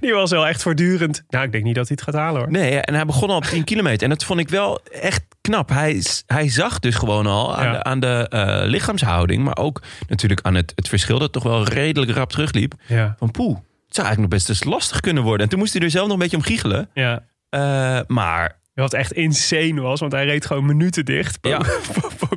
die 0.00 0.12
was 0.12 0.30
wel 0.30 0.46
echt 0.46 0.62
voortdurend. 0.62 1.22
Nou, 1.28 1.44
ik 1.44 1.52
denk 1.52 1.64
niet 1.64 1.74
dat 1.74 1.88
hij 1.88 1.96
het 2.00 2.10
gaat 2.14 2.22
halen 2.22 2.40
hoor. 2.42 2.50
nee, 2.50 2.80
en 2.80 2.94
hij 2.94 3.04
begon 3.04 3.30
al 3.30 3.36
op 3.36 3.44
10 3.44 3.64
kilometer. 3.64 4.02
En 4.02 4.08
dat 4.08 4.24
vond 4.24 4.40
ik 4.40 4.48
wel 4.48 4.80
echt 5.00 5.22
knap. 5.40 5.68
Hij, 5.68 6.02
hij 6.26 6.48
zag 6.48 6.78
dus 6.78 6.94
gewoon 6.94 7.26
al 7.26 7.56
aan 7.56 7.64
Ja. 7.64 7.72
de, 7.72 7.82
aan 7.84 8.00
de 8.00 8.26
eh, 8.28 8.60
lichaamshouding, 8.68 9.44
maar 9.44 9.56
ook 9.56 9.82
natuurlijk 10.08 10.40
aan 10.42 10.54
het, 10.54 10.72
het 10.74 10.88
verschil 10.88 11.18
dat 11.18 11.32
toch 11.32 11.42
wel 11.42 11.64
redelijk 11.64 12.12
rap 12.12 12.30
terugliep. 12.30 12.74
Ja, 12.86 13.14
Van 13.18 13.28
het 13.28 13.36
zou 13.94 14.06
eigenlijk 14.06 14.18
nog 14.18 14.28
best 14.28 14.48
eens 14.48 14.64
lastig 14.74 15.00
kunnen 15.00 15.22
worden. 15.22 15.42
En 15.42 15.48
toen 15.48 15.58
moest 15.58 15.72
hij 15.72 15.82
er 15.82 15.90
zelf 15.90 16.04
nog 16.06 16.14
een 16.16 16.22
beetje 16.22 16.36
om 16.36 16.42
giechelen. 16.42 16.90
ja. 16.94 17.24
Eh, 17.48 18.00
maar 18.06 18.60
Wat 18.74 18.94
echt 18.94 19.12
insane 19.12 19.80
was, 19.80 20.00
want 20.00 20.12
hij 20.12 20.24
reed 20.24 20.46
gewoon 20.46 20.66
minuten 20.66 21.04
dicht. 21.04 21.38
Ja. 21.40 21.60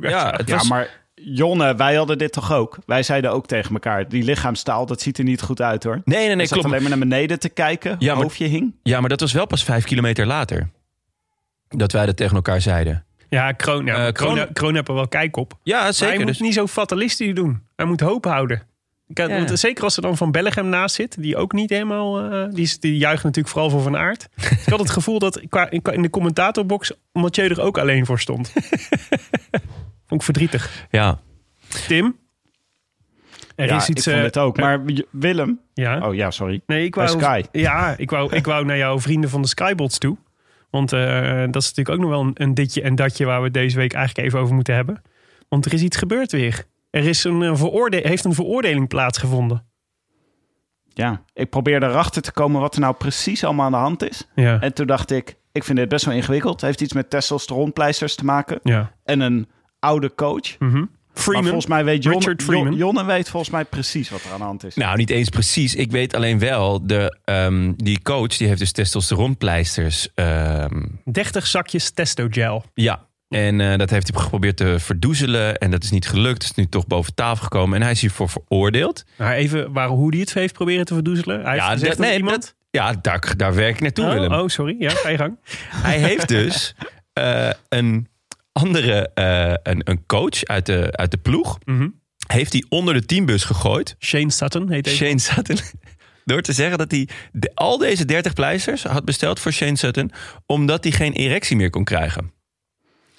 Ja, 0.00 0.30
het 0.36 0.48
Ja, 0.48 0.56
was, 0.56 0.68
maar 0.68 0.88
Jonne, 1.14 1.74
wij 1.74 1.94
hadden 1.94 2.18
dit 2.18 2.32
toch 2.32 2.52
ook? 2.52 2.78
Wij 2.86 3.02
zeiden 3.02 3.32
ook 3.32 3.46
tegen 3.46 3.72
elkaar, 3.72 4.08
die 4.08 4.22
lichaamstaal, 4.22 4.86
dat 4.86 5.00
ziet 5.00 5.18
er 5.18 5.24
niet 5.24 5.42
goed 5.42 5.60
uit 5.62 5.84
hoor. 5.84 6.00
nee, 6.04 6.26
nee, 6.26 6.36
nee, 6.36 6.46
zat 6.46 6.58
klopt. 6.58 6.66
alleen 6.66 6.80
maar 6.80 6.98
naar 6.98 7.08
beneden 7.08 7.38
te 7.38 7.48
kijken, 7.48 7.96
Ja, 7.98 8.14
maar- 8.14 8.22
hoofdje 8.22 8.46
hing. 8.46 8.74
Ja, 8.82 9.00
maar 9.00 9.08
dat 9.08 9.20
was 9.20 9.32
wel 9.32 9.46
pas 9.46 9.64
vijf 9.64 9.84
kilometer 9.84 10.26
later. 10.26 10.70
Dat 11.68 11.92
wij 11.92 12.06
dat 12.06 12.16
tegen 12.16 12.36
elkaar 12.36 12.60
zeiden. 12.60 13.04
Ja, 13.28 13.52
Kroon, 13.52 13.86
ja, 13.86 13.94
Eh, 13.94 13.98
maar 14.00 14.12
Kroon, 14.12 14.34
Kroon- 14.34 14.52
Kroon 14.52 14.74
heeft 14.74 14.88
er 14.88 14.94
wel 14.94 15.08
kijk 15.08 15.36
op. 15.36 15.58
Ja, 15.62 15.82
Maar 15.82 15.92
zeker. 15.92 16.08
hij 16.08 16.16
moet 16.24 16.26
Dus, 16.26 16.40
niet 16.40 16.54
zo 16.54 16.66
fatalistisch 16.66 17.34
doen. 17.34 17.62
Hij 17.76 17.86
moet 17.86 18.00
hoop 18.00 18.24
houden. 18.24 18.62
Ja. 19.14 19.28
want 19.28 19.58
zeker 19.58 19.84
als 19.84 19.96
er 19.96 20.02
dan 20.02 20.16
Van 20.16 20.30
Bellegem 20.32 20.68
naast 20.68 20.94
zit, 20.94 21.22
die 21.22 21.36
ook 21.36 21.52
niet 21.52 21.70
helemaal... 21.70 22.20
eh, 22.32 22.50
die, 22.50 22.62
is- 22.62 22.80
die 22.80 22.96
juicht 22.96 23.24
natuurlijk 23.24 23.54
vooral 23.54 23.70
voor 23.70 23.82
Van 23.82 23.96
Aert. 23.96 24.28
ik 24.64 24.68
had 24.68 24.78
het 24.78 24.90
gevoel 24.90 25.18
dat 25.18 25.42
qua, 25.48 25.70
in 25.70 26.02
de 26.02 26.10
commentatorbox 26.10 26.92
Mathieu 27.12 27.48
er 27.48 27.60
ook 27.60 27.78
alleen 27.78 28.06
voor 28.06 28.20
stond. 28.20 28.52
Vond 30.06 30.20
ik 30.20 30.22
verdrietig. 30.22 30.86
ja. 30.90 31.18
Tim? 31.86 32.16
Er 33.56 33.66
ja, 33.66 33.76
is 33.76 33.88
iets... 33.88 34.06
ik 34.06 34.12
vond 34.12 34.16
eh, 34.16 34.22
het 34.22 34.38
ook. 34.38 34.56
Maar 34.56 34.82
Willem... 35.10 35.60
ja? 35.74 36.08
Oh 36.08 36.14
ja, 36.14 36.30
sorry. 36.30 36.60
Nee, 36.66 36.84
ik 36.84 36.94
wou, 36.94 37.08
Sky. 37.08 37.42
Ja, 37.52 37.94
ik 37.96 38.10
wou, 38.10 38.34
ik 38.36 38.44
wou 38.44 38.64
naar 38.64 38.76
jouw 38.76 39.00
vrienden 39.00 39.30
van 39.30 39.42
de 39.42 39.48
Skybots 39.48 39.98
toe. 39.98 40.16
Want 40.70 40.92
eh, 40.92 41.38
dat 41.50 41.62
is 41.62 41.68
natuurlijk 41.72 41.88
ook 41.88 41.98
nog 41.98 42.10
wel 42.10 42.20
een, 42.20 42.30
een 42.34 42.54
ditje 42.54 42.82
en 42.82 42.94
datje 42.94 43.24
waar 43.24 43.42
we 43.42 43.50
deze 43.50 43.76
week 43.76 43.92
eigenlijk 43.92 44.26
even 44.28 44.40
over 44.40 44.54
moeten 44.54 44.74
hebben. 44.74 45.02
Want 45.48 45.64
er 45.66 45.72
is 45.72 45.82
iets 45.82 45.96
gebeurd 45.96 46.32
weer. 46.32 46.64
Er 46.96 47.04
is 47.06 47.24
een, 47.24 47.42
eh, 47.42 47.56
veroorde 47.56 48.00
heeft 48.02 48.24
een 48.24 48.34
veroordeling 48.34 48.88
plaatsgevonden. 48.88 49.64
Ja, 50.88 51.22
ik 51.32 51.50
probeerde 51.50 51.86
erachter 51.86 52.22
te 52.22 52.32
komen 52.32 52.60
wat 52.60 52.74
er 52.74 52.80
nou 52.80 52.94
precies 52.94 53.44
allemaal 53.44 53.66
aan 53.66 53.72
de 53.72 53.78
hand 53.78 54.08
is. 54.10 54.28
Ja. 54.34 54.60
En 54.60 54.74
toen 54.74 54.86
dacht 54.86 55.10
ik, 55.10 55.36
ik 55.52 55.64
vind 55.64 55.78
dit 55.78 55.88
best 55.88 56.04
wel 56.04 56.14
ingewikkeld. 56.14 56.52
Het 56.52 56.60
heeft 56.60 56.80
iets 56.80 56.92
met 56.92 57.10
testosteronpleisters 57.10 58.14
te 58.14 58.24
maken. 58.24 58.60
ja. 58.62 58.92
En 59.04 59.20
een 59.20 59.48
oude 59.78 60.14
coach. 60.14 60.58
Maar 60.58 60.88
Freeman. 61.14 61.44
volgens 61.44 61.66
mij 61.66 61.84
weet 61.84 62.02
Jon, 62.02 62.12
Richard 62.12 62.42
Freeman. 62.42 62.66
Jon- 62.66 62.76
Jonne 62.76 63.04
weet 63.04 63.28
volgens 63.28 63.52
mij 63.52 63.64
precies 63.64 64.10
wat 64.10 64.22
er 64.24 64.32
aan 64.32 64.38
de 64.38 64.44
hand 64.44 64.64
is. 64.64 64.74
Nou, 64.74 64.96
niet 64.96 65.10
eens 65.10 65.28
precies. 65.28 65.74
Ik 65.74 65.90
weet 65.90 66.14
alleen 66.14 66.38
wel, 66.38 66.86
de, 66.86 67.18
ehm, 67.24 67.72
die 67.76 68.02
coach 68.02 68.36
die 68.36 68.46
heeft 68.48 68.58
dus 68.58 68.72
testosteronpleisters. 68.72 70.08
ehm, 70.14 70.82
30 71.04 71.46
zakjes 71.46 71.90
testogel. 71.90 72.64
ja, 72.74 73.05
en 73.28 73.60
eh, 73.60 73.78
dat 73.78 73.90
heeft 73.90 74.10
hij 74.12 74.22
geprobeerd 74.22 74.56
te 74.56 74.78
verdoezelen. 74.78 75.58
En 75.58 75.70
dat 75.70 75.82
is 75.84 75.90
niet 75.90 76.08
gelukt. 76.08 76.42
Het 76.42 76.50
is 76.50 76.56
nu 76.56 76.66
toch 76.66 76.86
boven 76.86 77.14
tafel 77.14 77.42
gekomen. 77.42 77.76
En 77.76 77.82
hij 77.82 77.90
is 77.90 78.00
hiervoor 78.00 78.28
veroordeeld. 78.28 79.04
Maar 79.18 79.34
even 79.34 79.72
waar, 79.72 79.88
hoe 79.88 80.10
die 80.10 80.20
het 80.20 80.34
heeft 80.34 80.54
proberen 80.54 80.84
te 80.84 80.94
verdoezelen. 80.94 81.40
Hij 81.42 81.52
heeft 81.52 81.64
Ja, 81.64 81.70
gezegd 81.72 81.96
dat- 81.96 82.06
nee, 82.06 82.16
iemand... 82.16 82.40
dat- 82.40 82.54
Ja, 82.70 82.92
daar, 83.02 83.34
daar 83.36 83.54
werk 83.54 83.74
ik 83.74 83.80
naartoe, 83.80 84.04
Willem. 84.08 84.32
oh, 84.32 84.42
oh, 84.42 84.48
sorry. 84.48 84.76
Ja, 84.78 84.90
ga 84.90 85.08
je 85.08 85.16
gang. 85.16 85.38
Hij 85.88 85.98
heeft 85.98 86.28
dus 86.28 86.74
eh, 87.12 87.50
een 87.68 88.08
andere 88.52 89.10
eh, 89.14 89.54
een, 89.62 89.80
een 89.90 90.06
coach 90.06 90.44
uit 90.44 90.66
de, 90.66 90.88
uit 90.92 91.10
de 91.10 91.16
ploeg. 91.18 91.58
Mhm. 91.64 91.88
Heeft 92.26 92.52
hij 92.52 92.64
onder 92.68 92.94
de 92.94 93.04
teambus 93.04 93.44
gegooid. 93.44 93.96
Shane 93.98 94.30
Sutton 94.30 94.70
heet 94.70 94.84
deze. 94.84 94.96
Shane 94.96 95.18
Sutton. 95.18 95.58
Door 96.24 96.42
te 96.42 96.52
zeggen 96.52 96.78
dat 96.78 96.90
hij 96.90 97.08
de- 97.32 97.50
al 97.54 97.78
deze 97.78 98.04
30 98.04 98.32
pleisters 98.32 98.82
had 98.82 99.04
besteld 99.04 99.40
voor 99.40 99.52
Shane 99.52 99.76
Sutton. 99.76 100.12
Omdat 100.46 100.84
hij 100.84 100.92
geen 100.92 101.12
erectie 101.12 101.56
meer 101.56 101.70
kon 101.70 101.84
krijgen. 101.84 102.32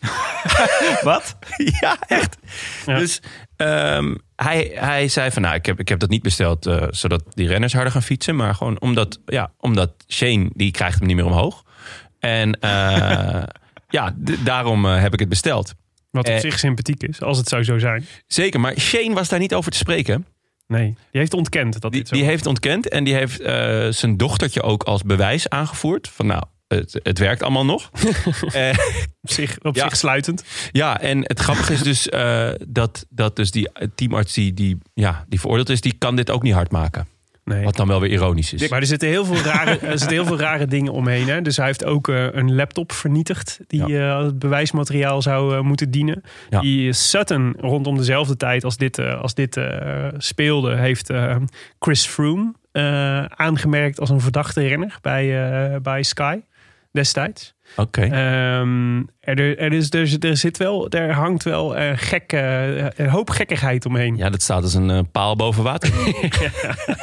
Wat? 1.03 1.37
ja, 1.79 1.97
echt. 2.07 2.37
Ja. 2.85 2.97
Dus 2.97 3.21
ehm, 3.55 4.15
hij, 4.35 4.71
hij 4.73 5.07
zei 5.07 5.31
van 5.31 5.41
nou, 5.41 5.55
ik 5.55 5.65
heb, 5.65 5.79
ik 5.79 5.89
heb 5.89 5.99
dat 5.99 6.09
niet 6.09 6.21
besteld 6.21 6.65
eh, 6.65 6.83
zodat 6.89 7.23
die 7.29 7.47
renners 7.47 7.73
harder 7.73 7.91
gaan 7.91 8.01
fietsen. 8.01 8.35
Maar 8.35 8.55
gewoon 8.55 8.79
omdat, 8.81 9.19
ja, 9.25 9.51
omdat 9.57 9.91
Shane, 10.07 10.49
die 10.53 10.71
krijgt 10.71 10.97
hem 10.97 11.07
niet 11.07 11.15
meer 11.15 11.25
omhoog. 11.25 11.63
En 12.19 12.59
eh, 12.59 13.43
ja, 13.89 14.13
daarom 14.43 14.85
eh, 14.85 15.01
heb 15.01 15.13
ik 15.13 15.19
het 15.19 15.29
besteld. 15.29 15.73
Wat 16.11 16.29
op 16.29 16.39
zich 16.39 16.59
sympathiek 16.59 17.03
is, 17.03 17.21
als 17.21 17.37
het 17.37 17.47
zou 17.47 17.63
zo 17.63 17.77
zijn. 17.79 18.05
Zeker, 18.27 18.59
maar 18.59 18.79
Shane 18.79 19.13
was 19.13 19.29
daar 19.29 19.39
niet 19.39 19.53
over 19.53 19.71
te 19.71 19.77
spreken. 19.77 20.25
Nee, 20.67 20.85
die 20.85 21.19
heeft 21.21 21.33
ontkend 21.33 21.81
dat 21.81 21.91
Die, 21.91 21.99
dit 21.99 22.09
zo 22.09 22.15
die 22.15 22.23
was. 22.23 22.33
heeft 22.33 22.45
ontkend 22.45 22.89
en 22.89 23.03
die 23.03 23.13
heeft 23.13 23.41
zijn 23.97 24.17
dochtertje 24.17 24.61
ook 24.61 24.83
als 24.83 25.03
bewijs 25.03 25.49
aangevoerd. 25.49 26.07
Van 26.07 26.25
nou, 26.25 26.43
het, 26.67 26.99
het 27.03 27.19
werkt 27.19 27.43
allemaal 27.43 27.65
nog. 27.65 27.89
Eh, 28.51 28.69
op 29.21 29.29
zich, 29.31 29.57
op 29.61 29.75
Ja. 29.75 29.83
zich 29.83 29.97
sluitend. 29.97 30.43
ja, 30.71 31.01
en 31.01 31.19
het 31.23 31.39
grappige 31.39 31.73
is 31.73 31.81
dus 31.81 32.09
eh, 32.09 32.49
dat, 32.67 33.05
dat 33.09 33.35
dus 33.35 33.51
die 33.51 33.69
teamarts 33.95 34.33
die, 34.33 34.53
die, 34.53 34.77
ja, 34.93 35.25
die 35.27 35.39
veroordeeld 35.39 35.69
is, 35.69 35.81
die 35.81 35.93
kan 35.97 36.15
dit 36.15 36.31
ook 36.31 36.43
niet 36.43 36.53
hard 36.53 36.71
maken. 36.71 37.07
Nee. 37.43 37.63
Wat 37.63 37.75
dan 37.75 37.87
wel 37.87 37.99
weer 38.01 38.11
ironisch 38.11 38.53
is. 38.53 38.69
Maar 38.69 38.79
er 38.79 38.85
zitten 38.85 39.07
heel 39.09 39.25
veel 39.25 39.41
rare, 39.51 39.71
er 39.87 39.89
zitten 39.99 40.09
heel 40.17 40.25
veel 40.25 40.39
rare 40.39 40.65
dingen 40.65 40.91
omheen. 40.91 41.27
Hè? 41.27 41.41
Dus 41.41 41.57
hij 41.57 41.65
heeft 41.65 41.85
ook 41.85 42.07
eh, 42.07 42.25
een 42.31 42.55
laptop 42.55 42.91
vernietigd. 42.91 43.59
Die 43.67 43.99
eh, 43.99 44.15
als 44.15 44.37
bewijsmateriaal 44.37 45.21
zou 45.21 45.55
eh, 45.55 45.61
moeten 45.61 45.91
dienen. 45.91 46.23
Ja. 46.49 46.59
Die 46.59 46.93
Sutton 46.93 47.55
rondom 47.59 47.97
dezelfde 47.97 48.37
tijd 48.37 48.63
als 48.63 48.77
dit, 48.77 48.97
eh, 48.97 49.21
als 49.21 49.33
dit 49.33 49.57
eh, 49.57 50.07
speelde... 50.17 50.75
heeft 50.75 51.09
eh, 51.09 51.35
Chris 51.79 52.05
Froome 52.05 52.53
eh, 52.71 53.23
aangemerkt 53.25 53.99
als 53.99 54.09
een 54.09 54.21
verdachte 54.21 54.67
renner 54.67 54.97
bij, 55.01 55.51
eh, 55.73 55.79
bij 55.81 56.03
Sky 56.03 56.39
destijds. 56.97 57.55
Oké. 57.75 58.01
Ehm, 58.01 59.03
er, 59.35 59.57
er, 59.57 59.73
is, 59.73 59.89
er, 59.91 60.15
er, 60.19 60.37
zit 60.37 60.57
wel, 60.57 60.89
er 60.89 61.11
hangt 61.13 61.43
wel 61.43 61.75
eh, 61.77 61.91
gekke, 61.95 62.37
eh, 62.37 63.05
een 63.05 63.09
hoop 63.09 63.29
gekkigheid 63.29 63.85
omheen. 63.85 64.17
Ja, 64.17 64.29
dat 64.29 64.41
staat 64.41 64.63
als 64.63 64.73
een 64.73 64.89
eh, 64.89 64.99
paal 65.11 65.35
boven 65.35 65.63
water. 65.63 65.93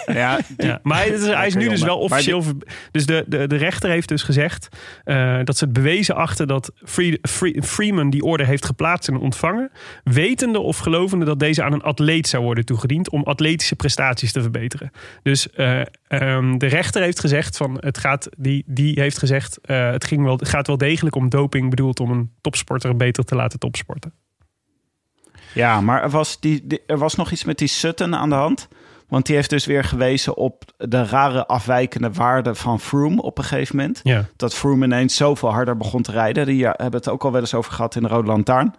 Ja, 0.06 0.38
Ja, 0.56 0.80
maar 0.82 0.98
hij 0.98 1.08
is, 1.08 1.26
hij 1.26 1.46
is 1.46 1.54
nu 1.54 1.68
dus 1.68 1.82
wel 1.82 1.94
Maar 1.94 2.04
officieel. 2.04 2.42
Dus 2.90 3.06
de, 3.06 3.24
de, 3.26 3.46
de 3.46 3.56
rechter 3.56 3.90
heeft 3.90 4.08
dus 4.08 4.22
gezegd 4.22 4.68
eh, 5.04 5.38
dat 5.44 5.56
ze 5.58 5.64
het 5.64 5.72
bewezen 5.72 6.14
achter 6.14 6.46
dat 6.46 6.72
Free, 6.84 7.18
Free- 7.22 7.62
Freeman 7.62 8.10
die 8.10 8.22
order 8.22 8.46
heeft 8.46 8.64
geplaatst 8.64 9.08
en 9.08 9.16
ontvangen. 9.16 9.70
Wetende 10.04 10.58
of 10.58 10.78
gelovende 10.78 11.24
dat 11.24 11.38
deze 11.38 11.62
aan 11.62 11.72
een 11.72 11.82
atleet 11.82 12.28
zou 12.28 12.42
worden 12.42 12.64
toegediend 12.64 13.10
om 13.10 13.22
atletische 13.22 13.76
prestaties 13.76 14.32
te 14.32 14.40
verbeteren. 14.42 14.90
Dus 15.22 15.50
eh, 15.50 15.80
ehm, 16.08 16.58
de 16.58 16.66
rechter 16.66 17.02
heeft 17.02 17.20
gezegd 17.20 17.56
van 17.56 17.76
het 17.80 17.98
gaat, 17.98 18.28
die, 18.36 18.62
die 18.66 19.00
heeft 19.00 19.18
gezegd 19.18 19.58
eh, 19.62 19.90
het, 19.90 20.04
ging 20.04 20.22
wel, 20.24 20.36
het 20.38 20.48
gaat 20.48 20.66
wel 20.66 20.78
degelijk 20.78 21.16
om 21.16 21.28
doping 21.28 21.70
bedoeld 21.70 22.00
om 22.00 22.10
een 22.14 22.32
topsporter 22.40 22.96
beter 22.96 23.24
te 23.24 23.34
laten 23.34 23.58
topsporten. 23.58 24.12
Ja, 25.54 25.80
maar 25.80 26.02
er 26.02 26.10
was, 26.10 26.40
die, 26.40 26.66
die- 26.66 26.82
er 26.86 26.98
was 26.98 27.14
nog 27.14 27.30
iets 27.30 27.44
met 27.44 27.58
die 27.58 27.68
Sutton 27.68 28.14
aan 28.16 28.28
de 28.28 28.34
hand. 28.34 28.68
Want 29.08 29.26
die 29.26 29.34
heeft 29.36 29.50
dus 29.50 29.66
weer 29.66 29.84
gewezen 29.84 30.36
op 30.36 30.64
de 30.76 31.04
rare 31.04 31.46
afwijkende 31.46 32.12
waarden 32.12 32.56
van 32.56 32.80
Froome 32.80 33.22
op 33.22 33.38
een 33.38 33.44
gegeven 33.44 33.76
moment. 33.76 34.00
Ja. 34.02 34.24
Dat 34.36 34.54
Froome 34.54 34.84
ineens 34.84 35.16
zoveel 35.16 35.52
harder 35.52 35.76
begon 35.76 36.02
te 36.02 36.10
rijden. 36.10 36.46
Die 36.46 36.66
hebben 36.66 36.92
het 36.92 37.08
ook 37.08 37.24
al 37.24 37.32
wel 37.32 37.40
eens 37.40 37.54
over 37.54 37.72
gehad 37.72 37.94
in 37.94 38.02
de 38.02 38.08
Rode 38.08 38.26
Lantaarn. 38.26 38.74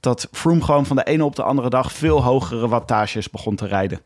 Dat 0.00 0.28
Froome 0.32 0.62
gewoon 0.62 0.86
van 0.86 0.96
de 0.96 1.04
ene 1.04 1.24
op 1.24 1.36
de 1.36 1.42
andere 1.42 1.68
dag 1.70 1.92
veel 1.92 2.22
hogere 2.22 2.68
wattages 2.68 3.30
begon 3.30 3.56
te 3.56 3.66
rijden. 3.66 4.00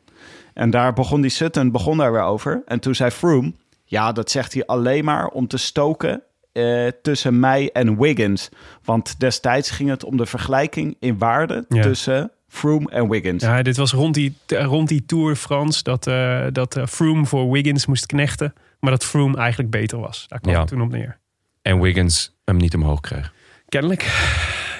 En 0.55 0.71
daar 0.71 0.93
begon 0.93 1.21
die 1.21 1.31
Sutton 1.31 1.71
begon 1.71 1.97
daar 1.97 2.13
weer 2.13 2.23
over. 2.23 2.63
En 2.67 2.81
toen 2.81 2.95
zei 2.95 3.11
Froome, 3.11 3.53
ja, 3.85 4.13
dat 4.13 4.31
zegt 4.31 4.53
hij 4.53 4.67
alleen 4.67 5.05
maar 5.05 5.27
om 5.27 5.47
te 5.47 5.57
stoken 5.57 6.23
eh, 6.53 6.87
tussen 7.03 7.41
mij 7.41 7.71
en 7.73 7.99
Wiggins. 7.99 8.49
Want 8.85 9.21
destijds 9.21 9.71
ging 9.71 9.89
het 9.89 10.05
om 10.05 10.17
de 10.17 10.27
vergelijking 10.27 10.97
in 11.01 11.19
waarde 11.19 11.65
Ja. 11.69 11.83
tussen 11.83 12.31
Froome 12.49 12.91
en 12.91 13.09
Wiggins. 13.09 13.43
Ja, 13.43 13.63
dit 13.63 13.77
was 13.77 13.93
rond 13.93 14.15
die, 14.15 14.37
rond 14.47 14.89
die 14.89 15.05
Tour 15.07 15.31
de 15.31 15.37
France 15.37 15.83
dat, 15.83 16.07
eh 16.07 16.47
dat 16.53 16.77
eh, 16.77 16.87
Froome 16.87 17.27
voor 17.27 17.51
Wiggins 17.51 17.87
moest 17.87 18.07
knechten. 18.07 18.53
Maar 18.81 18.91
dat 18.91 19.05
Froome 19.05 19.37
eigenlijk 19.37 19.71
beter 19.71 19.99
was. 19.99 20.25
Daar 20.29 20.41
kwam 20.41 20.55
Ja. 20.55 20.61
het 20.61 20.69
toen 20.69 20.81
op 20.83 20.91
neer. 20.91 21.19
en 21.63 21.81
Wiggins 21.81 22.35
hem 22.45 22.57
niet 22.57 22.75
omhoog 22.75 23.01
kreeg. 23.01 23.33
Kennelijk. 23.69 24.03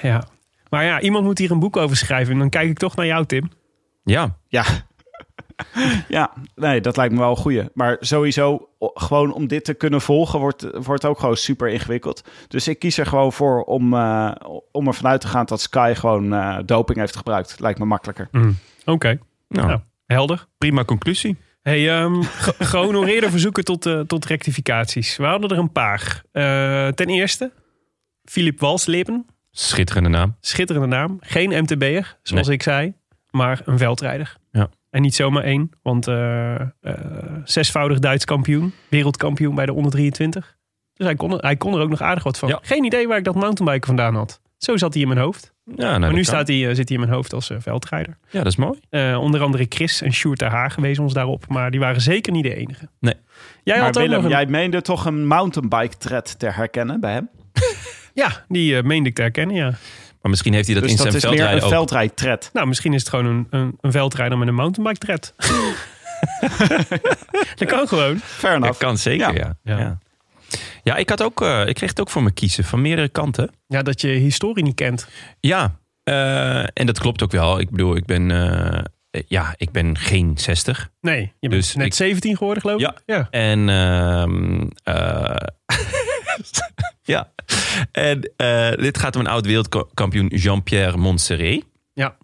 Ja. 0.03 0.25
Maar 0.69 0.85
ja, 0.85 1.01
iemand 1.01 1.25
moet 1.25 1.39
hier 1.39 1.51
een 1.51 1.59
boek 1.59 1.77
over 1.77 1.97
schrijven. 1.97 2.33
En 2.33 2.39
dan 2.39 2.49
kijk 2.49 2.69
ik 2.71 2.79
toch 2.79 2.97
naar 2.97 3.07
jou, 3.07 3.27
Tim. 3.27 3.51
Ja, 4.05 4.37
Ja. 4.49 4.65
ja, 6.09 6.33
nee, 6.55 6.81
dat 6.81 6.97
lijkt 6.97 7.13
me 7.15 7.19
wel 7.21 7.31
een 7.31 7.37
goeie. 7.37 7.65
Maar 7.75 7.97
sowieso, 8.01 8.69
gewoon 8.79 9.33
om 9.33 9.47
dit 9.47 9.65
te 9.65 9.75
kunnen 9.75 10.01
volgen, 10.01 10.39
wordt, 10.39 10.67
wordt 10.85 11.05
ook 11.05 11.19
gewoon 11.19 11.37
super 11.37 11.69
ingewikkeld. 11.69 12.23
Dus 12.49 12.69
ik 12.69 12.79
kies 12.79 12.99
er 12.99 13.07
gewoon 13.07 13.33
voor 13.33 13.63
om, 13.63 13.95
eh, 13.95 14.33
om 14.73 14.87
ervan 14.87 15.11
uit 15.11 15.21
te 15.21 15.27
gaan 15.29 15.45
dat 15.47 15.61
Sky 15.61 15.93
gewoon 15.97 16.33
eh, 16.35 16.59
doping 16.67 16.99
heeft 16.99 17.17
gebruikt. 17.17 17.61
Lijkt 17.61 17.79
me 17.79 17.85
makkelijker. 17.85 18.29
Oké. 18.85 19.19
nou, 19.49 19.67
Nou, 19.67 19.81
helder. 20.07 20.47
prima 20.59 20.85
conclusie. 20.85 21.37
Hey, 21.63 21.91
ehm, 22.01 22.23
ge- 22.23 22.55
gehonoreerde 22.75 23.31
verzoeken 23.31 23.65
tot, 23.65 23.87
eh, 23.87 24.01
tot 24.01 24.25
rectificaties. 24.25 25.17
We 25.17 25.25
hadden 25.25 25.51
er 25.51 25.59
een 25.59 25.73
paar. 25.73 26.23
Eh, 26.33 26.89
ten 26.89 27.07
eerste, 27.07 27.53
Philip 28.25 28.61
Walsleben. 28.61 29.27
Schitterende 29.51 30.09
naam. 30.09 30.37
Schitterende 30.41 30.87
naam. 30.89 31.17
Geen 31.21 31.63
MTB'er, 31.63 32.19
zoals 32.23 32.49
ik 32.49 32.63
zei. 32.63 32.93
Maar 33.31 33.61
een 33.65 33.79
veldrijder. 33.79 34.37
Ja. 34.51 34.69
En 34.93 35.03
niet 35.03 35.15
zomaar 35.15 35.43
één. 35.43 35.71
Want 35.83 36.07
eh, 36.07 36.61
eh, 36.61 36.69
zesvoudig 37.45 37.99
Duits 37.99 38.25
kampioen. 38.25 38.73
Wereldkampioen 38.89 39.55
bij 39.55 39.67
de 39.67 39.73
onder 39.73 39.93
23. 39.93 40.57
Dus 40.95 41.07
hij 41.07 41.17
kon, 41.17 41.33
er, 41.33 41.39
hij 41.39 41.57
kon 41.57 41.75
er 41.75 41.81
ook 41.81 41.91
nog 41.91 42.01
aardig 42.01 42.23
wat 42.23 42.39
van. 42.39 42.49
Ja. 42.49 42.59
Geen 42.63 42.85
idee 42.85 43.09
waar 43.09 43.19
ik 43.19 43.25
dat 43.25 43.35
mountainbiken 43.35 43.87
vandaan 43.87 44.15
had. 44.15 44.41
Zo 44.57 44.77
zat 44.77 44.93
hij 44.93 45.03
in 45.03 45.09
mijn 45.09 45.21
hoofd. 45.21 45.55
Ja, 45.65 45.75
nou, 45.75 46.01
maar 46.01 46.13
nu 46.13 46.25
staat 46.25 46.49
hij, 46.49 46.69
eh, 46.69 46.75
zit 46.75 46.89
hij 46.89 46.97
in 46.97 47.01
mijn 47.01 47.13
hoofd 47.15 47.33
als 47.33 47.51
veldrijder. 47.59 48.19
Ja, 48.31 48.39
dat 48.39 48.53
is 48.53 48.57
mooi. 48.57 48.79
Eh, 48.89 49.19
onder 49.21 49.41
andere 49.41 49.67
Chris 49.69 50.03
en 50.03 50.13
Sjoerd 50.13 50.39
ter 50.39 50.51
Haag 50.51 50.77
wezen 50.77 51.03
ons 51.03 51.13
daarop. 51.13 51.49
Maar 51.49 51.71
die 51.71 51.81
waren 51.81 52.01
zeker 52.01 52.33
niet 52.33 52.45
de 52.45 52.55
enige. 52.55 52.89
Nee. 53.01 53.15
Jij 53.63 53.77
maar 53.77 53.85
had 53.85 53.97
ook 53.97 54.03
Willem, 54.03 54.23
nog 54.23 54.31
een... 54.31 54.37
jij 54.37 54.47
meende 54.47 54.83
toch 54.83 55.05
een 55.05 55.27
mountainbike 55.27 55.97
tred 55.97 56.39
te 56.39 56.47
herkennen 56.47 57.01
bij 57.01 57.13
hem? 57.13 57.31
Ja, 58.15 58.45
die 58.49 58.83
meende 58.83 59.09
ik 59.09 59.15
te 59.15 59.23
herkennen, 59.23 59.57
ja. 59.57 59.73
Maar 60.23 60.31
misschien 60.31 60.55
heeft 60.55 60.67
hij 60.67 60.75
dat 60.75 60.83
dus 60.85 60.93
in 60.93 60.99
dat 60.99 61.07
zijn 61.13 61.17
is 61.17 61.23
meer 61.31 61.33
een 61.33 61.39
veldrijden 61.47 61.69
ook. 61.69 61.75
veldrijdtred. 61.75 62.51
Nou, 62.53 62.67
misschien 62.67 62.93
is 62.93 63.01
het 63.01 63.09
gewoon 63.09 63.27
een, 63.27 63.47
een, 63.51 63.79
een 63.81 63.93
veldrijder 63.93 64.39
met 64.39 64.49
een 64.49 64.55
mountainbike 64.55 64.99
tred. 65.07 65.35
dat 67.59 67.69
kan 67.69 67.89
gewoon. 67.89 68.19
Fair 68.19 68.55
enough. 68.57 68.79
kan 68.79 68.99
zeker, 68.99 69.35
Ja. 69.35 69.57
ja. 69.63 69.77
Ja. 69.77 69.79
ja. 69.79 69.99
ja. 70.83 70.97
ik, 70.97 71.09
had 71.09 71.23
ook, 71.23 71.43
eh, 71.43 71.67
ik 71.67 71.75
kreeg 71.75 71.91
het 71.91 72.01
ook 72.01 72.11
voor 72.11 72.23
me 72.23 72.31
kiezen 72.33 72.65
van 72.65 72.81
meerdere 72.81 73.09
kanten. 73.09 73.51
Ja, 73.67 73.83
dat 73.83 74.01
je 74.01 74.09
historie 74.09 74.65
niet 74.65 74.75
kent. 74.75 75.09
Ja, 75.41 75.77
eh, 76.03 76.59
en 76.63 76.87
dat 76.87 76.99
klopt 76.99 77.23
ook 77.23 77.33
wel. 77.33 77.61
Ik 77.61 77.71
bedoel, 77.71 77.97
ik 77.97 78.05
ben, 78.07 78.31
eh, 78.31 78.83
ja, 79.27 79.55
ik 79.57 79.71
ben 79.71 79.99
geen 79.99 80.33
60. 80.39 80.91
Nee, 81.01 81.33
je 81.41 81.49
bent 81.49 81.63
Dus 81.63 81.75
net 81.75 81.87
ik- 81.87 81.95
17 81.95 82.37
geworden, 82.37 82.63
geloof 82.63 82.81
ik. 82.81 82.87
Ja. 82.87 82.95
ja. 83.17 83.29
En 83.31 83.69
ehm, 83.69 84.67
eh, 84.85 85.37
ja, 87.15 87.33
en 87.93 88.33
eh, 88.37 88.73
dit 88.73 88.99
gaat 88.99 89.15
om 89.15 89.21
een 89.21 89.27
oud 89.27 89.47
wereldkampioen 89.47 90.27
Jean-Pierre 90.27 90.97
Montserrat. 90.97 91.65
Ja. 91.93 92.17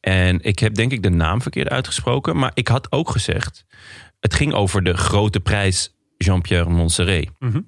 En 0.00 0.40
ik 0.42 0.58
heb 0.58 0.74
denk 0.74 0.92
ik 0.92 1.02
de 1.02 1.10
naam 1.10 1.42
verkeerd 1.42 1.68
uitgesproken, 1.68 2.36
maar 2.36 2.50
ik 2.54 2.68
had 2.68 2.92
ook 2.92 3.10
gezegd, 3.10 3.64
het 4.20 4.34
ging 4.34 4.52
over 4.52 4.82
de 4.82 4.96
grote 4.96 5.40
prijs 5.40 5.94
Jean-Pierre 6.16 6.70
Montserrat. 6.70 7.26
Mhm. 7.38 7.60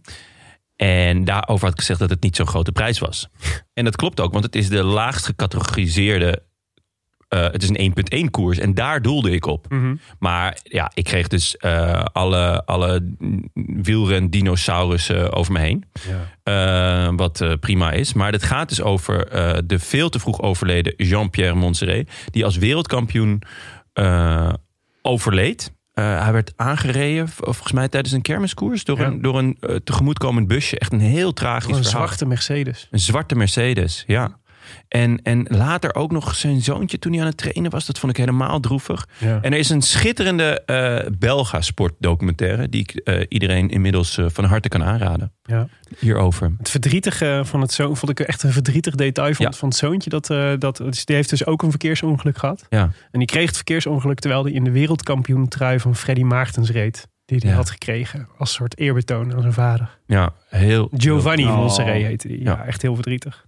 En 0.76 1.24
daarover 1.24 1.64
had 1.64 1.72
ik 1.72 1.80
gezegd 1.80 2.00
dat 2.00 2.10
het 2.10 2.22
niet 2.22 2.36
zo'n 2.36 2.46
grote 2.46 2.72
prijs 2.72 2.98
was. 2.98 3.28
En 3.74 3.84
dat 3.84 3.96
klopt 3.96 4.20
ook, 4.20 4.32
want 4.32 4.44
het 4.44 4.54
is 4.54 4.68
de 4.68 4.82
laagst 4.82 5.24
gecategoriseerde 5.24 6.42
eh, 7.32 7.42
het 7.42 7.62
is 7.62 7.68
een 7.68 7.94
1.1 8.24 8.30
koers. 8.30 8.58
En 8.58 8.74
daar 8.74 9.02
doelde 9.02 9.30
ik 9.30 9.46
op. 9.46 9.66
Mhm. 9.68 9.94
Maar 10.18 10.58
ja, 10.62 10.90
ik 10.94 11.04
kreeg 11.04 11.28
dus 11.28 11.56
eh, 11.56 12.04
alle, 12.12 12.64
alle 12.64 13.14
wielren 13.82 14.30
dinosaurussen 14.30 15.32
over 15.32 15.52
me 15.52 15.58
heen. 15.58 15.84
Ja. 16.08 17.06
Eh, 17.06 17.12
wat 17.16 17.40
eh, 17.40 17.52
prima 17.60 17.92
is. 17.92 18.12
Maar 18.12 18.32
het 18.32 18.42
gaat 18.42 18.68
dus 18.68 18.82
over 18.82 19.28
eh, 19.28 19.58
de 19.64 19.78
veel 19.78 20.08
te 20.08 20.18
vroeg 20.18 20.40
overleden 20.40 20.94
Jean-Pierre 20.96 21.54
Montserrat. 21.54 22.08
Die 22.30 22.44
als 22.44 22.56
wereldkampioen 22.56 23.42
eh, 23.92 24.52
overleed. 25.02 25.72
Eh, 25.92 26.22
hij 26.22 26.32
werd 26.32 26.52
aangereden, 26.56 27.28
volgens 27.28 27.72
mij 27.72 27.88
tijdens 27.88 28.12
een 28.14 28.22
kermiskoers, 28.22 28.84
door 28.84 28.98
Ja. 28.98 29.06
een, 29.06 29.22
door 29.22 29.38
een 29.38 29.56
eh, 29.60 29.76
tegemoetkomend 29.76 30.46
busje. 30.48 30.78
Echt 30.78 30.92
een 30.92 31.00
heel 31.00 31.32
tragisch 31.32 31.76
Een 31.76 31.82
verhaal. 31.84 32.02
zwarte 32.06 32.26
Mercedes. 32.26 32.88
Een 32.90 32.98
zwarte 32.98 33.34
Mercedes, 33.34 34.04
ja. 34.06 34.40
En, 34.88 35.21
en 35.23 35.47
later 35.49 35.95
ook 35.95 36.12
nog 36.12 36.35
zijn 36.35 36.61
zoontje 36.61 36.99
toen 36.99 37.12
hij 37.12 37.21
aan 37.21 37.26
het 37.26 37.37
trainen 37.37 37.71
was. 37.71 37.87
Dat 37.87 37.99
vond 37.99 38.12
ik 38.12 38.19
helemaal 38.19 38.61
droevig. 38.61 39.09
Ja. 39.19 39.38
En 39.43 39.52
er 39.52 39.59
is 39.59 39.69
een 39.71 39.83
schitterende 39.83 40.61
eh 40.67 41.11
Belga 41.19 41.61
sportdocumentaire... 41.61 42.69
die 42.69 42.81
ik 42.81 42.91
eh, 42.95 43.21
iedereen 43.29 43.69
inmiddels 43.71 44.19
eh, 44.19 44.26
van 44.29 44.45
harte 44.45 44.69
kan 44.69 44.83
aanraden. 44.85 45.33
Ja. 45.43 45.69
Hierover. 45.99 46.52
Het 46.59 46.71
verdrietige 46.71 47.41
van 47.45 47.61
het 47.61 47.73
zoon 47.73 47.97
vond 47.97 48.11
ik 48.21 48.26
echt 48.26 48.43
een 48.43 48.52
verdrietig 48.52 48.95
detail 48.95 49.35
van, 49.35 49.47
Ja. 49.47 49.52
van 49.52 49.69
het 49.69 49.79
zoontje. 49.79 50.11
Dat, 50.11 50.26
dat, 50.61 50.76
dus 50.76 51.05
die 51.05 51.17
heeft 51.17 51.31
dus 51.31 51.47
ook 51.47 51.62
een 51.62 51.71
verkeersongeluk 51.71 52.38
gehad. 52.38 52.67
Ja. 52.69 52.91
En 53.11 53.19
die 53.19 53.26
kreeg 53.29 53.47
het 53.47 53.57
verkeersongeluk 53.57 54.19
terwijl 54.19 54.43
hij 54.45 54.52
in 54.52 54.64
de 54.64 54.71
wereldkampioentrui 54.71 55.81
van 55.81 55.97
Freddy 55.97 56.23
Maartens 56.23 56.71
reed. 56.71 57.11
Die 57.25 57.38
hij 57.41 57.50
Ja. 57.50 57.57
had 57.57 57.71
gekregen 57.71 58.29
als 58.38 58.52
soort 58.52 58.79
eerbetoon 58.79 59.35
aan 59.35 59.41
zijn 59.41 59.52
vader. 59.52 59.99
Ja, 60.07 60.33
heel... 60.49 60.88
Giovanni 60.97 61.45
Oh. 61.45 61.57
Montserrat 61.57 61.93
heette 61.95 62.29
die. 62.29 62.43
Ja, 62.43 62.50
Ja. 62.50 62.64
echt 62.64 62.83
heel 62.83 62.95
verdrietig. 62.95 63.47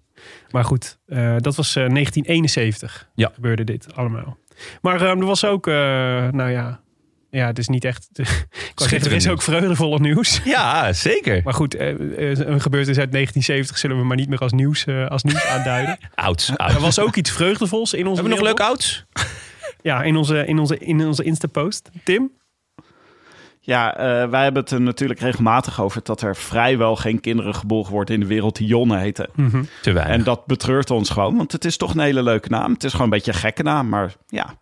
Maar 0.54 0.64
goed, 0.64 0.98
eh, 1.06 1.36
dat 1.38 1.56
was 1.56 1.76
eh, 1.76 1.88
1971 1.88 3.08
Ja. 3.14 3.30
gebeurde 3.34 3.64
dit 3.64 3.94
allemaal. 3.94 4.36
Maar 4.82 5.00
eh, 5.00 5.08
er 5.08 5.24
was 5.24 5.44
ook, 5.44 5.66
eh, 5.66 5.74
nou 6.30 6.50
ja, 6.50 6.80
ja, 7.30 7.46
het 7.46 7.58
is 7.58 7.68
niet 7.68 7.84
echt... 7.84 8.08
zeggen, 8.74 9.00
er 9.00 9.12
is 9.12 9.28
ook 9.28 9.42
vreugdevolle 9.42 9.98
nieuws. 10.00 10.40
Ja, 10.44 10.92
zeker. 10.92 11.40
Maar 11.44 11.54
goed, 11.54 11.74
eh, 11.74 11.90
eh, 11.90 12.38
een 12.38 12.60
gebeurtenis 12.60 12.98
uit 12.98 13.12
1970 13.12 13.78
zullen 13.78 13.98
we 13.98 14.04
maar 14.04 14.16
niet 14.16 14.28
meer 14.28 14.38
als 14.38 14.52
nieuws, 14.52 14.84
eh, 14.84 15.06
als 15.08 15.22
nieuws 15.22 15.46
aanduiden. 15.46 15.98
Ouds, 16.14 16.56
ouds. 16.56 16.74
Er 16.74 16.80
was 16.80 16.98
ook 16.98 17.16
iets 17.16 17.30
vreugdevols 17.30 17.92
in 17.94 18.06
onze 18.06 18.20
Hebben 18.22 18.38
we 18.38 18.44
nog 18.44 18.58
leuk 18.58 18.68
ouds? 18.68 19.04
Ja, 19.82 20.02
in 20.02 20.16
onze, 20.16 20.46
in 20.46 20.58
onze, 20.58 20.78
in 20.78 21.06
onze 21.06 21.24
Insta-post. 21.24 21.90
Tim? 22.04 22.30
Ja, 23.66 23.96
eh, 23.96 24.28
wij 24.28 24.42
hebben 24.42 24.62
het 24.62 24.70
er 24.70 24.80
natuurlijk 24.80 25.20
regelmatig 25.20 25.80
over 25.80 26.00
dat 26.02 26.22
er 26.22 26.36
vrijwel 26.36 26.96
geen 26.96 27.20
kinderen 27.20 27.54
geboren 27.54 27.92
worden 27.92 28.14
in 28.14 28.20
de 28.20 28.26
wereld 28.26 28.56
die 28.56 28.66
Jon 28.66 28.96
heten. 28.96 29.28
Te 29.82 29.92
weinig. 29.92 30.16
En 30.16 30.24
dat 30.24 30.46
betreurt 30.46 30.90
ons 30.90 31.10
gewoon, 31.10 31.36
want 31.36 31.52
het 31.52 31.64
is 31.64 31.76
toch 31.76 31.94
een 31.94 32.00
hele 32.00 32.22
leuke 32.22 32.48
naam. 32.48 32.72
Het 32.72 32.84
is 32.84 32.90
gewoon 32.90 33.06
een 33.06 33.12
beetje 33.12 33.32
een 33.32 33.38
gekke 33.38 33.62
naam, 33.62 33.88
maar 33.88 34.14
ja, 34.26 34.54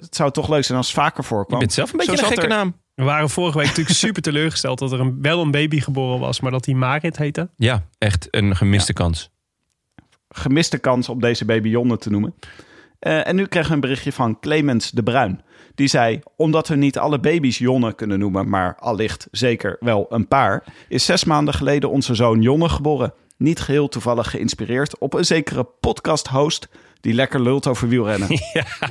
het 0.00 0.14
zou 0.16 0.30
toch 0.30 0.48
leuk 0.48 0.64
zijn 0.64 0.78
als 0.78 0.86
het 0.86 0.96
vaker 0.96 1.20
Je 1.20 1.26
voorkwam. 1.28 1.58
bent 1.58 1.72
zelf 1.72 1.92
een 1.92 1.98
beetje 1.98 2.16
Zo 2.16 2.22
een 2.22 2.28
gekke 2.28 2.42
er- 2.42 2.48
naam. 2.48 2.74
We 2.94 3.04
waren 3.06 3.30
vorige 3.30 3.58
week 3.58 3.66
natuurlijk 3.66 3.96
super 4.06 4.22
teleurgesteld 4.22 4.78
dat 4.78 4.92
er 4.92 5.00
een, 5.00 5.18
wel 5.22 5.40
een 5.40 5.50
baby 5.50 5.80
geboren 5.80 6.18
was, 6.18 6.40
maar 6.40 6.50
dat 6.50 6.64
die 6.64 6.76
Marit 6.76 7.16
heette. 7.16 7.48
Ja, 7.56 7.82
echt 7.98 8.28
een 8.30 8.56
gemiste 8.56 8.92
kans. 8.92 9.30
Gemiste 10.28 10.78
kans 10.78 11.08
om 11.08 11.20
deze 11.20 11.44
baby 11.44 11.68
Jonne 11.68 11.98
te 11.98 12.10
noemen. 12.10 12.34
Eh, 13.00 13.26
en 13.26 13.36
nu 13.36 13.46
kregen 13.46 13.68
we 13.68 13.74
een 13.74 13.80
berichtje 13.80 14.12
van 14.12 14.38
Clemens 14.40 14.90
de 14.90 15.02
Bruin. 15.02 15.40
Die 15.74 15.88
zei, 15.88 16.20
omdat 16.36 16.68
we 16.68 16.76
niet 16.76 16.98
alle 16.98 17.20
baby's 17.20 17.58
Jonne 17.58 17.94
kunnen 17.94 18.18
noemen, 18.18 18.48
maar 18.48 18.76
allicht 18.78 19.28
zeker 19.30 19.76
wel 19.80 20.06
een 20.08 20.28
paar, 20.28 20.64
is 20.88 21.04
zes 21.04 21.24
maanden 21.24 21.54
geleden 21.54 21.90
onze 21.90 22.14
zoon 22.14 22.42
Jonne 22.42 22.68
geboren. 22.68 23.12
Niet 23.36 23.60
geheel 23.60 23.88
toevallig 23.88 24.30
geïnspireerd 24.30 24.98
op 24.98 25.14
een 25.14 25.24
zekere 25.24 25.64
podcast-host 25.64 26.68
die 27.00 27.14
lekker 27.14 27.42
lult 27.42 27.66
over 27.66 27.88
wielrennen. 27.88 28.28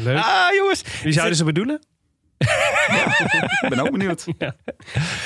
Leuk. 0.01 0.17
Ah, 0.17 0.53
jongens. 0.55 0.83
Wie 1.03 1.13
zouden 1.13 1.35
ze 1.37 1.43
bedoelen? 1.43 1.81
Ik 3.61 3.65
ben 3.69 3.79
ook 3.79 3.91
benieuwd. 3.91 4.25
Ja. 4.37 4.55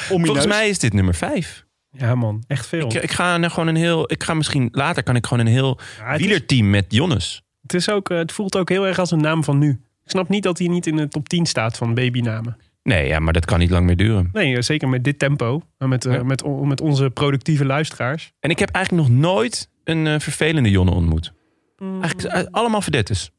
Volgens 0.07 0.45
mij 0.45 0.69
is 0.69 0.79
dit 0.79 0.93
nummer 0.93 1.15
vijf. 1.15 1.65
Ja 1.91 2.15
man, 2.15 2.43
echt 2.47 2.67
veel. 2.67 2.85
Ik, 2.85 2.93
ik 2.93 3.11
ga 3.11 3.37
nou 3.37 3.51
gewoon 3.51 3.67
een 3.67 3.75
heel... 3.75 4.11
Ik 4.11 4.23
ga 4.23 4.33
misschien... 4.33 4.69
Later 4.71 5.03
kan 5.03 5.15
ik 5.15 5.25
gewoon 5.27 5.45
een 5.45 5.51
heel 5.51 5.79
Ja, 5.99 6.17
wielerteam 6.17 6.69
met 6.69 6.85
Jonnes. 6.87 7.43
Het, 7.63 7.73
is 7.73 7.89
ook, 7.89 8.09
eh, 8.09 8.17
het 8.17 8.31
voelt 8.31 8.57
ook 8.57 8.69
heel 8.69 8.87
erg 8.87 8.99
als 8.99 9.11
een 9.11 9.21
naam 9.21 9.43
van 9.43 9.57
nu. 9.57 9.69
Ik 10.03 10.09
snap 10.09 10.29
niet 10.29 10.43
dat 10.43 10.57
hij 10.57 10.67
niet 10.67 10.87
in 10.87 10.95
de 10.95 11.07
top 11.07 11.29
10 11.29 11.45
staat 11.45 11.77
van 11.77 11.93
babynamen. 11.93 12.57
Nee, 12.83 13.07
ja, 13.07 13.19
maar 13.19 13.33
dat 13.33 13.45
kan 13.45 13.59
niet 13.59 13.69
lang 13.69 13.85
meer 13.85 13.95
duren. 13.95 14.29
Nee, 14.33 14.55
eh, 14.55 14.61
zeker 14.61 14.89
met 14.89 15.03
dit 15.03 15.19
tempo. 15.19 15.61
en 15.77 15.89
Met, 15.89 16.05
eh, 16.05 16.13
Ja. 16.13 16.23
met, 16.23 16.43
met 16.61 16.81
onze 16.81 17.09
productieve 17.09 17.65
luisteraars. 17.65 18.31
En 18.39 18.49
ik 18.49 18.59
heb 18.59 18.69
eigenlijk 18.69 19.07
nog 19.07 19.17
nooit 19.17 19.69
een 19.83 20.21
vervelende 20.21 20.69
Jonne 20.69 20.91
ontmoet. 20.91 21.33
Mm. 21.77 22.01
Eigenlijk 22.01 22.47
allemaal 22.51 22.81
verdettes. 22.81 23.31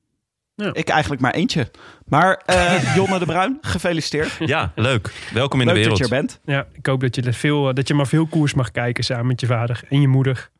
Ik 0.73 0.89
eigenlijk 0.89 1.23
maar 1.23 1.35
eentje. 1.35 1.71
Maar 2.07 2.43
eh 2.47 2.95
Jonne 2.97 3.19
de 3.19 3.25
Bruin, 3.25 3.59
gefeliciteerd. 3.61 4.37
Ja, 4.39 4.73
leuk. 4.75 5.13
Welkom 5.33 5.61
in 5.61 5.67
de 5.67 5.73
Leuk 5.73 5.85
dat 5.85 5.93
wereld. 5.99 6.11
je 6.11 6.17
er 6.17 6.21
bent. 6.21 6.41
Ja, 6.45 6.67
ik 6.73 6.87
hoop 6.87 7.01
dat 7.01 7.15
je, 7.15 7.23
er 7.23 7.33
veel, 7.35 7.75
dat 7.75 7.89
je 7.89 7.95
maar 7.95 8.07
veel 8.07 8.27
koers 8.27 8.55
mag 8.55 8.71
kijken 8.71 9.05
samen 9.05 9.27
met 9.27 9.41
je 9.41 9.47
vader 9.47 9.83
en 9.89 10.01
je 10.01 10.09
moeder. 10.09 10.51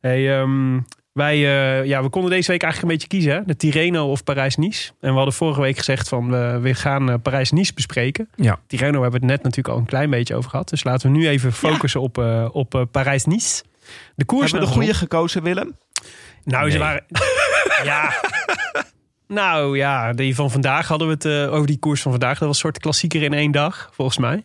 Hey, 0.00 0.38
ehm, 0.40 0.80
wij, 1.18 1.34
eh, 1.34 1.84
ja, 1.84 2.02
we 2.02 2.08
konden 2.08 2.30
deze 2.30 2.50
week 2.50 2.62
eigenlijk 2.62 2.92
een 2.92 2.98
beetje 2.98 3.18
kiezen. 3.18 3.32
Hè? 3.32 3.44
De 3.44 3.56
Tirreno 3.56 4.10
of 4.10 4.24
Parijs-Nice. 4.24 4.92
En 5.00 5.10
we 5.10 5.16
hadden 5.16 5.34
vorige 5.34 5.60
week 5.60 5.76
gezegd 5.76 6.08
van 6.08 6.30
we 6.30 6.58
we 6.62 6.74
gaan 6.74 7.10
eh, 7.10 7.14
Parijs-Nice 7.22 7.74
bespreken. 7.74 8.28
Ja. 8.34 8.58
Tirreno 8.66 9.02
hebben 9.02 9.20
we 9.20 9.26
het 9.26 9.34
net 9.34 9.42
natuurlijk 9.42 9.74
al 9.74 9.80
een 9.80 9.86
klein 9.86 10.10
beetje 10.10 10.34
over 10.34 10.50
gehad. 10.50 10.68
Dus 10.68 10.84
laten 10.84 11.12
we 11.12 11.18
nu 11.18 11.28
even 11.28 11.52
focussen 11.52 12.00
op, 12.00 12.18
eh, 12.18 12.48
op 12.52 12.86
Parijs-Nice. 12.90 13.62
De 14.14 14.24
koers 14.24 14.50
Hebben 14.50 14.68
we 14.68 14.74
de 14.74 14.80
goede 14.80 14.98
gekozen, 14.98 15.42
Willem? 15.42 15.76
Nou, 16.44 16.70
ze 16.70 16.78
waren... 16.78 17.04
ja. 17.84 18.12
Nou 19.26 19.76
ja, 19.76 20.12
die 20.12 20.34
van 20.34 20.50
vandaag 20.50 20.88
hadden 20.88 21.08
we 21.08 21.14
het 21.14 21.50
over 21.50 21.66
die 21.66 21.78
koers 21.78 22.02
van 22.02 22.10
vandaag. 22.10 22.38
Dat 22.38 22.48
was 22.48 22.56
een 22.56 22.62
soort 22.62 22.78
klassieker 22.78 23.22
in 23.22 23.32
één 23.32 23.52
dag, 23.52 23.90
volgens 23.92 24.18
mij. 24.18 24.44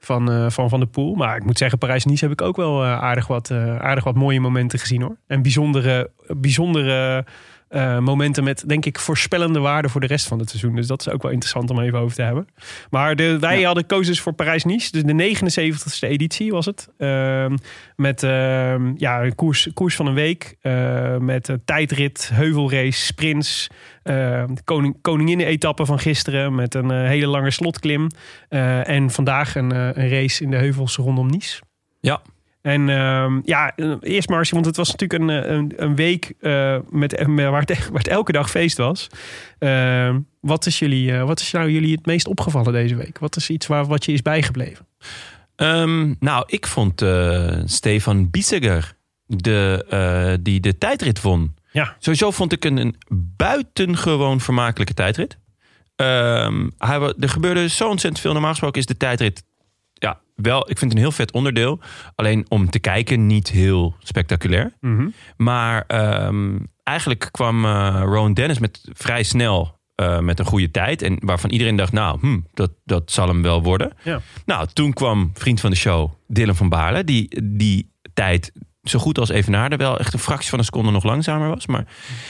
Van 0.00 0.30
eh, 0.30 0.50
Van, 0.50 0.68
van 0.68 0.80
de 0.80 0.86
Poel. 0.86 1.14
Maar 1.14 1.36
ik 1.36 1.44
moet 1.44 1.58
zeggen, 1.58 1.78
Parijs-Nice 1.78 2.24
heb 2.24 2.32
ik 2.32 2.42
ook 2.42 2.56
wel 2.56 2.82
eh, 2.82 2.98
aardig, 3.02 3.26
wat, 3.26 3.50
eh, 3.50 3.76
aardig 3.76 4.04
wat 4.04 4.14
mooie 4.14 4.40
momenten 4.40 4.78
gezien 4.78 5.02
hoor. 5.02 5.16
En 5.26 5.42
bijzondere, 5.42 6.10
bijzondere 6.26 7.24
eh, 7.74 7.98
momenten 7.98 8.44
met, 8.44 8.64
denk 8.66 8.84
ik, 8.84 8.98
voorspellende 8.98 9.58
waarde 9.58 9.88
voor 9.88 10.00
de 10.00 10.06
rest 10.06 10.26
van 10.26 10.38
het 10.38 10.48
seizoen. 10.50 10.74
Dus 10.76 10.86
dat 10.86 11.00
is 11.00 11.08
ook 11.08 11.22
wel 11.22 11.30
interessant 11.30 11.70
om 11.70 11.80
even 11.80 11.98
over 11.98 12.16
te 12.16 12.22
hebben. 12.22 12.48
Maar 12.90 13.16
de, 13.16 13.38
wij 13.38 13.62
hadden 13.62 13.86
dus 13.86 14.20
voor 14.20 14.32
Parijs-Nice. 14.32 14.90
Dus 14.90 15.02
de 15.02 15.12
79ste 15.12 16.08
editie 16.08 16.50
was 16.50 16.66
het. 16.66 16.88
Ehm, 16.98 17.56
met 17.96 18.22
ehm, 18.22 18.92
ja, 18.96 19.22
een 19.22 19.34
koers, 19.34 19.68
koers 19.74 19.96
van 19.96 20.06
een 20.06 20.14
week. 20.14 20.56
eh, 20.60 21.16
met 21.16 21.58
tijdrit, 21.64 22.30
heuvelrace, 22.32 23.04
sprints. 23.04 23.66
eh, 24.02 24.14
de 24.46 24.62
koning, 24.64 24.98
koninginnen-etappe 25.00 25.86
van 25.86 25.98
gisteren. 25.98 26.54
Met 26.54 26.74
een 26.74 26.90
eh, 26.90 27.06
hele 27.06 27.26
lange 27.26 27.50
slotklim. 27.50 28.08
En 28.48 29.10
vandaag 29.10 29.54
een, 29.54 29.70
een 29.74 30.08
race 30.08 30.42
in 30.42 30.50
de 30.50 30.56
heuvels 30.56 30.96
rondom 30.96 31.30
Nice. 31.30 31.60
Ja. 32.00 32.20
En 32.64 32.88
ehm, 32.88 33.40
ja, 33.44 33.72
eerst 34.00 34.28
maar 34.28 34.38
eens, 34.38 34.50
want 34.50 34.66
het 34.66 34.76
was 34.76 34.90
natuurlijk 34.94 35.22
een, 35.22 35.30
eh, 35.30 35.50
een, 35.50 35.72
een 35.76 35.94
week 35.94 36.32
eh, 36.40 36.76
met, 36.90 37.14
eh, 37.14 37.26
waar, 37.26 37.60
het, 37.60 37.88
waar 37.88 37.98
het 37.98 38.08
elke 38.08 38.32
dag 38.32 38.50
feest 38.50 38.76
was. 38.76 39.08
Ehm, 39.58 40.20
wat, 40.40 40.66
is 40.66 40.78
jullie, 40.78 41.12
wat 41.12 41.40
is 41.40 41.50
nou 41.50 41.70
jullie 41.70 41.96
het 41.96 42.06
meest 42.06 42.26
opgevallen 42.26 42.72
deze 42.72 42.94
week? 42.94 43.18
Wat 43.18 43.36
is 43.36 43.50
iets 43.50 43.66
waar, 43.66 43.84
wat 43.84 44.04
je 44.04 44.12
is 44.12 44.22
bijgebleven? 44.22 44.86
Ehm, 45.56 46.14
nou, 46.18 46.44
ik 46.46 46.66
vond 46.66 47.04
Stefan 47.64 48.30
Biesiger, 48.30 48.96
de, 49.26 50.38
die 50.42 50.60
de 50.60 50.78
tijdrit 50.78 51.20
won. 51.20 51.54
Ja. 51.72 51.96
Sowieso 51.98 52.30
vond 52.30 52.52
ik 52.52 52.64
een, 52.64 52.76
een 52.76 52.96
buitengewoon 53.36 54.40
vermakelijke 54.40 54.94
tijdrit. 54.94 55.38
Hij, 55.96 57.14
er 57.20 57.28
gebeurde 57.28 57.68
zo 57.68 57.88
ontzettend 57.88 58.22
veel. 58.22 58.32
Normaal 58.32 58.50
gesproken 58.50 58.80
is 58.80 58.86
de 58.86 58.96
tijdrit 58.96 59.44
ja, 60.04 60.20
wel, 60.34 60.60
ik 60.60 60.78
vind 60.78 60.80
het 60.80 60.92
een 60.92 61.06
heel 61.06 61.12
vet 61.12 61.32
onderdeel. 61.32 61.80
Alleen 62.14 62.46
om 62.48 62.70
te 62.70 62.78
kijken 62.78 63.26
niet 63.26 63.50
heel 63.50 63.94
spectaculair. 63.98 64.72
Maar 65.36 65.84
ehm, 65.86 66.58
eigenlijk 66.82 67.28
kwam 67.30 67.64
eh 67.64 68.00
Rowan 68.04 68.34
Dennis 68.34 68.58
met 68.58 68.88
vrij 68.92 69.22
snel 69.22 69.78
eh, 69.94 70.18
met 70.18 70.38
een 70.38 70.44
goede 70.44 70.70
tijd. 70.70 71.02
En 71.02 71.16
waarvan 71.20 71.50
iedereen 71.50 71.76
dacht, 71.76 71.92
nou, 71.92 72.18
hm, 72.20 72.40
dat, 72.54 72.70
dat 72.84 73.10
zal 73.10 73.28
hem 73.28 73.42
wel 73.42 73.62
worden. 73.62 73.92
Ja. 74.02 74.20
Nou, 74.46 74.68
toen 74.72 74.92
kwam 74.92 75.30
vriend 75.34 75.60
van 75.60 75.70
de 75.70 75.76
show, 75.76 76.10
Dylan 76.26 76.56
van 76.56 76.68
Baarle. 76.68 77.04
Die 77.04 77.42
die 77.44 77.92
tijd 78.14 78.52
zo 78.84 78.98
goed 78.98 79.18
als 79.18 79.28
Evenaarde 79.28 79.76
wel 79.76 79.98
echt 79.98 80.12
een 80.12 80.18
fractie 80.18 80.50
van 80.50 80.58
een 80.58 80.64
seconde 80.64 80.90
nog 80.90 81.04
langzamer 81.04 81.48
was. 81.48 81.66
Maar 81.66 81.86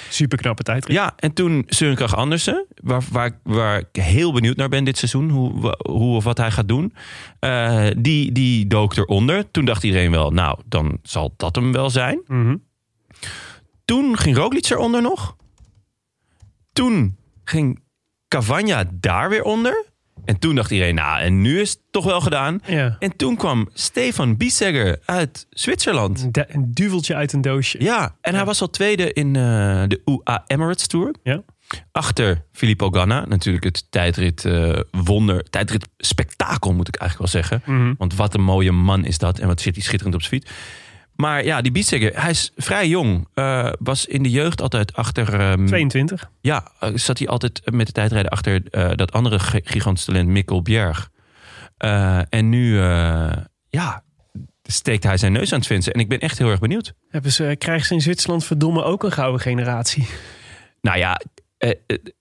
Super 0.08 0.38
knappe 0.38 0.62
tijd. 0.62 0.88
ja, 0.88 1.12
en 1.16 1.32
toen 1.32 1.64
Søren 1.66 1.96
Kragh 1.96 2.14
Andersen, 2.14 2.66
waar, 2.82 3.02
waar, 3.10 3.40
waar 3.42 3.78
ik 3.78 4.02
heel 4.02 4.32
benieuwd 4.32 4.56
naar 4.56 4.68
ben 4.68 4.84
dit 4.84 4.98
seizoen, 4.98 5.30
hoe, 5.30 5.76
hoe 5.88 6.16
of 6.16 6.24
wat 6.24 6.38
hij 6.38 6.50
gaat 6.50 6.68
doen. 6.68 6.94
eh, 7.38 7.86
die, 7.96 8.32
die 8.32 8.66
dook 8.66 8.96
eronder. 8.96 9.50
Toen 9.50 9.64
dacht 9.64 9.82
iedereen 9.82 10.10
wel, 10.10 10.30
nou, 10.30 10.58
dan 10.66 10.98
zal 11.02 11.34
dat 11.36 11.54
hem 11.54 11.72
wel 11.72 11.90
zijn. 11.90 12.22
Mhm. 12.26 12.56
Toen 13.84 14.16
ging 14.18 14.36
Roglic 14.36 14.70
eronder 14.70 15.02
nog. 15.02 15.36
Toen 16.72 17.16
ging 17.44 17.82
Cavagna 18.28 18.84
daar 18.94 19.28
weer 19.28 19.42
onder. 19.42 19.84
En 20.24 20.38
toen 20.38 20.54
dacht 20.54 20.70
iedereen, 20.70 20.94
nou, 20.94 21.20
en 21.20 21.40
nu 21.40 21.60
is 21.60 21.70
het 21.70 21.80
toch 21.90 22.04
wel 22.04 22.20
gedaan. 22.20 22.60
Ja. 22.66 22.96
En 22.98 23.16
toen 23.16 23.36
kwam 23.36 23.68
Stefan 23.72 24.36
Biesegger 24.36 24.98
uit 25.04 25.46
Zwitserland. 25.50 26.22
Een 26.22 26.32
du- 26.32 26.44
Een 26.48 26.70
duveltje 26.74 27.14
uit 27.14 27.32
een 27.32 27.40
doosje. 27.40 27.82
Ja, 27.82 28.16
en 28.20 28.34
hij 28.34 28.44
was 28.44 28.60
al 28.60 28.70
tweede 28.70 29.12
in 29.12 29.26
eh, 29.36 29.42
de 29.88 30.00
UA 30.04 30.44
Emirates 30.46 30.86
Tour. 30.86 31.14
Ja. 31.22 31.42
Achter 31.92 32.44
Filippo 32.52 32.90
Ganna, 32.90 33.24
natuurlijk 33.28 33.64
het 33.64 33.86
tijdrit 33.90 34.44
eh, 34.44 34.78
wonder, 34.90 35.50
tijdrit 35.50 35.88
spektakel 35.98 36.72
moet 36.74 36.88
ik 36.88 36.96
eigenlijk 36.96 37.32
wel 37.32 37.42
zeggen. 37.42 37.62
Mhm. 37.76 37.94
Want 37.98 38.14
wat 38.14 38.34
een 38.34 38.42
mooie 38.42 38.72
man 38.72 39.04
is 39.04 39.18
dat 39.18 39.38
en 39.38 39.46
wat 39.46 39.60
zit 39.60 39.74
hij 39.74 39.84
schitterend 39.84 40.14
op 40.14 40.22
zijn 40.22 40.40
fiets. 40.42 40.52
Maar 41.16 41.44
ja, 41.44 41.60
die 41.60 41.72
Bietseger, 41.72 42.20
hij 42.22 42.30
is 42.30 42.52
vrij 42.56 42.88
jong. 42.88 43.28
Eh, 43.34 43.72
was 43.78 44.06
in 44.06 44.22
de 44.22 44.30
jeugd 44.30 44.60
altijd 44.60 44.94
achter... 44.96 45.40
ehm, 45.40 45.66
22. 45.66 46.30
ja, 46.40 46.72
eh, 46.80 46.90
zat 46.94 47.18
hij 47.18 47.28
altijd 47.28 47.60
met 47.72 47.86
de 47.86 47.92
tijdrijden 47.92 48.30
achter 48.30 48.62
eh, 48.70 48.90
dat 48.94 49.12
andere 49.12 49.38
gi- 49.38 49.60
gigantisch 49.64 50.04
talent 50.04 50.28
Mikkel 50.28 50.62
Bjerg. 50.62 51.10
En 52.28 52.48
nu, 52.48 52.78
ja, 53.68 54.02
steekt 54.62 55.04
hij 55.04 55.16
zijn 55.16 55.32
neus 55.32 55.52
aan 55.52 55.58
het 55.58 55.66
vinden. 55.66 55.92
En 55.92 56.00
ik 56.00 56.08
ben 56.08 56.18
echt 56.20 56.38
heel 56.38 56.50
erg 56.50 56.60
benieuwd. 56.60 56.94
Hebben 57.08 57.32
ze, 57.32 57.54
krijgen 57.58 57.86
ze 57.86 57.94
in 57.94 58.00
Zwitserland 58.00 58.44
verdomme 58.44 58.82
ook 58.82 59.02
een 59.04 59.12
gouden 59.12 59.40
generatie? 59.40 60.08
Nou 60.80 60.98
ja, 60.98 61.20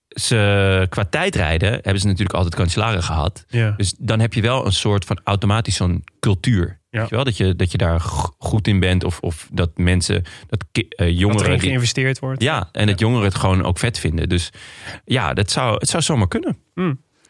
ze, 0.08 0.86
qua 0.88 1.04
tijdrijden 1.04 1.72
hebben 1.72 1.98
ze 2.00 2.06
natuurlijk 2.06 2.34
altijd 2.34 2.54
kanselaren 2.54 3.02
gehad. 3.02 3.44
Ja. 3.48 3.70
Dus 3.70 3.94
dan 3.98 4.20
heb 4.20 4.34
je 4.34 4.40
wel 4.42 4.66
een 4.66 4.72
soort 4.72 5.04
van 5.04 5.20
automatisch 5.24 5.76
zo'n 5.76 6.04
cultuur. 6.20 6.80
Ja. 6.94 7.00
Weet 7.00 7.08
je 7.08 7.14
wel? 7.14 7.24
Dat, 7.24 7.36
je, 7.36 7.56
dat 7.56 7.72
je 7.72 7.78
daar 7.78 8.00
goed 8.38 8.68
in 8.68 8.80
bent. 8.80 9.04
Of, 9.04 9.20
of 9.20 9.48
dat 9.52 9.70
mensen, 9.78 10.24
dat 10.48 10.64
eh, 10.72 10.82
Dat 10.96 11.18
jongeren... 11.18 11.44
erin 11.46 11.58
die- 11.58 11.68
geïnvesteerd 11.68 12.18
wordt. 12.18 12.42
ja, 12.42 12.68
en 12.72 12.86
dat 12.86 12.98
jongeren 12.98 13.24
het 13.24 13.34
gewoon 13.34 13.64
ook 13.64 13.78
vet 13.78 13.98
vinden. 13.98 14.28
Dus 14.28 14.50
ja, 15.04 15.32
dat 15.34 15.50
zou, 15.50 15.74
het 15.78 15.88
zou 15.88 16.02
zomaar 16.02 16.28
kunnen. 16.28 16.58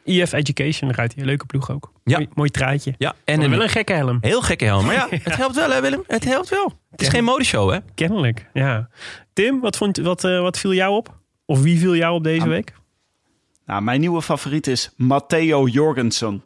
EF 0.05 0.33
Education 0.33 0.90
rijdt 0.90 1.14
hier. 1.14 1.24
Leuke 1.24 1.46
ploeg 1.46 1.70
ook. 1.70 1.92
Ja. 2.05 2.16
Mooi, 2.16 2.29
mooi. 2.35 2.50
Ja, 2.98 3.14
En 3.24 3.40
en 3.42 3.50
wel 3.50 3.59
een 3.59 3.64
een 3.64 3.68
gekke 3.68 3.92
helm. 3.92 4.18
heel 4.20 4.42
gekke 4.42 4.64
helm. 4.64 4.85
Maar 4.85 4.94
ja, 4.94 5.07
het 5.22 5.37
helpt 5.37 5.55
wel 5.55 5.70
hè 5.70 5.81
Willem? 5.81 6.03
Het 6.07 6.24
helpt 6.24 6.48
wel. 6.48 6.72
Het 6.90 7.00
is 7.03 7.09
geen 7.09 7.24
modeshow 7.24 7.70
hè? 7.72 7.79
Kennelijk, 7.94 8.48
ja. 8.53 8.88
Tim, 9.33 9.61
wat, 9.61 9.77
vond, 9.77 9.96
wat, 9.96 10.24
eh, 10.24 10.40
wat 10.40 10.59
viel 10.59 10.72
jou 10.74 10.94
op? 10.96 11.18
Of 11.46 11.62
wie 11.62 11.79
viel 11.79 11.96
jou 11.96 12.14
op 12.14 12.24
deze 12.24 12.42
Ah. 12.42 12.48
week? 12.48 12.72
Nou, 13.66 13.83
mijn 13.83 14.00
nieuwe 14.00 14.22
favoriet 14.22 14.66
is 14.66 14.90
Matteo 14.96 15.66
Jorgensen. 15.66 16.44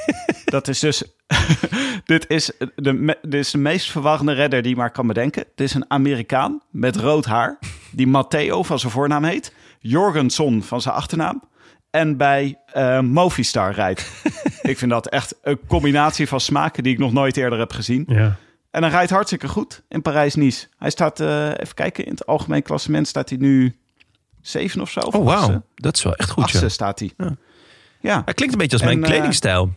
dat 0.44 0.68
is 0.68 0.78
dus... 0.78 1.04
dit, 2.04 2.28
is 2.28 2.52
de, 2.74 3.18
dit 3.22 3.34
is 3.34 3.50
de 3.50 3.58
meest 3.58 3.90
verwarrende 3.90 4.32
redder 4.32 4.62
die 4.62 4.70
je 4.70 4.76
maar 4.76 4.90
kan 4.90 5.06
bedenken. 5.06 5.44
Dit 5.54 5.68
is 5.68 5.74
een 5.74 5.90
Amerikaan 5.90 6.62
met 6.70 6.96
rood 6.96 7.24
haar. 7.24 7.58
Die 7.90 8.06
Matteo 8.06 8.62
van 8.62 8.78
zijn 8.78 8.92
voornaam 8.92 9.24
heet. 9.24 9.52
Jorgensen 9.78 10.62
van 10.62 10.80
zijn 10.80 10.94
achternaam. 10.94 11.42
En 11.90 12.16
bij 12.16 12.58
eh, 12.66 13.00
Movistar 13.00 13.72
rijdt. 13.72 14.10
ik 14.62 14.78
vind 14.78 14.90
dat 14.90 15.08
echt 15.08 15.34
een 15.42 15.58
combinatie 15.66 16.28
van 16.28 16.40
smaken 16.40 16.82
die 16.82 16.92
ik 16.92 16.98
nog 16.98 17.12
nooit 17.12 17.36
eerder 17.36 17.58
heb 17.58 17.72
gezien. 17.72 18.04
Ja. 18.08 18.36
En 18.70 18.82
hij 18.82 18.90
rijdt 18.90 19.10
hartstikke 19.10 19.48
goed 19.48 19.82
in 19.88 20.02
Parijs-Nice. 20.02 20.66
Hij 20.78 20.90
staat, 20.90 21.20
eh, 21.20 21.46
even 21.46 21.74
kijken, 21.74 22.04
in 22.04 22.10
het 22.10 22.26
algemeen 22.26 22.62
klassement 22.62 23.08
staat 23.08 23.28
hij 23.28 23.38
nu 23.38 23.76
zeven 24.40 24.80
of 24.80 24.90
zo. 24.90 25.00
of 25.00 25.14
Oh 25.14 25.24
wauw, 25.24 25.62
dat 25.74 25.96
is 25.96 26.02
wel 26.02 26.16
echt 26.16 26.30
goed. 26.30 26.42
Achtste 26.42 26.64
Ja. 26.64 26.68
staat 26.68 26.98
hij. 26.98 27.12
Ja. 27.16 27.36
Ja. 28.00 28.22
Hij 28.24 28.34
klinkt 28.34 28.54
een 28.54 28.60
beetje 28.60 28.76
als 28.76 28.86
En, 28.86 28.86
mijn 28.86 29.02
eh, 29.02 29.10
kledingstijl. 29.10 29.72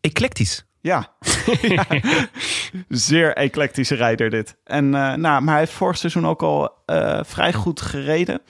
Eclectisch. 0.00 0.64
Ja. 0.86 1.16
Ja. 1.62 1.86
Zeer 2.88 3.34
eclectische 3.34 3.94
rijder 3.94 4.30
dit. 4.30 4.56
En, 4.64 4.84
eh, 4.94 5.14
nou, 5.14 5.42
maar 5.42 5.48
hij 5.48 5.58
heeft 5.58 5.72
vorig 5.72 5.96
seizoen 5.96 6.26
ook 6.26 6.42
al 6.42 6.70
eh, 6.86 7.20
vrij 7.24 7.52
goed 7.52 7.80
gereden. 7.80 8.40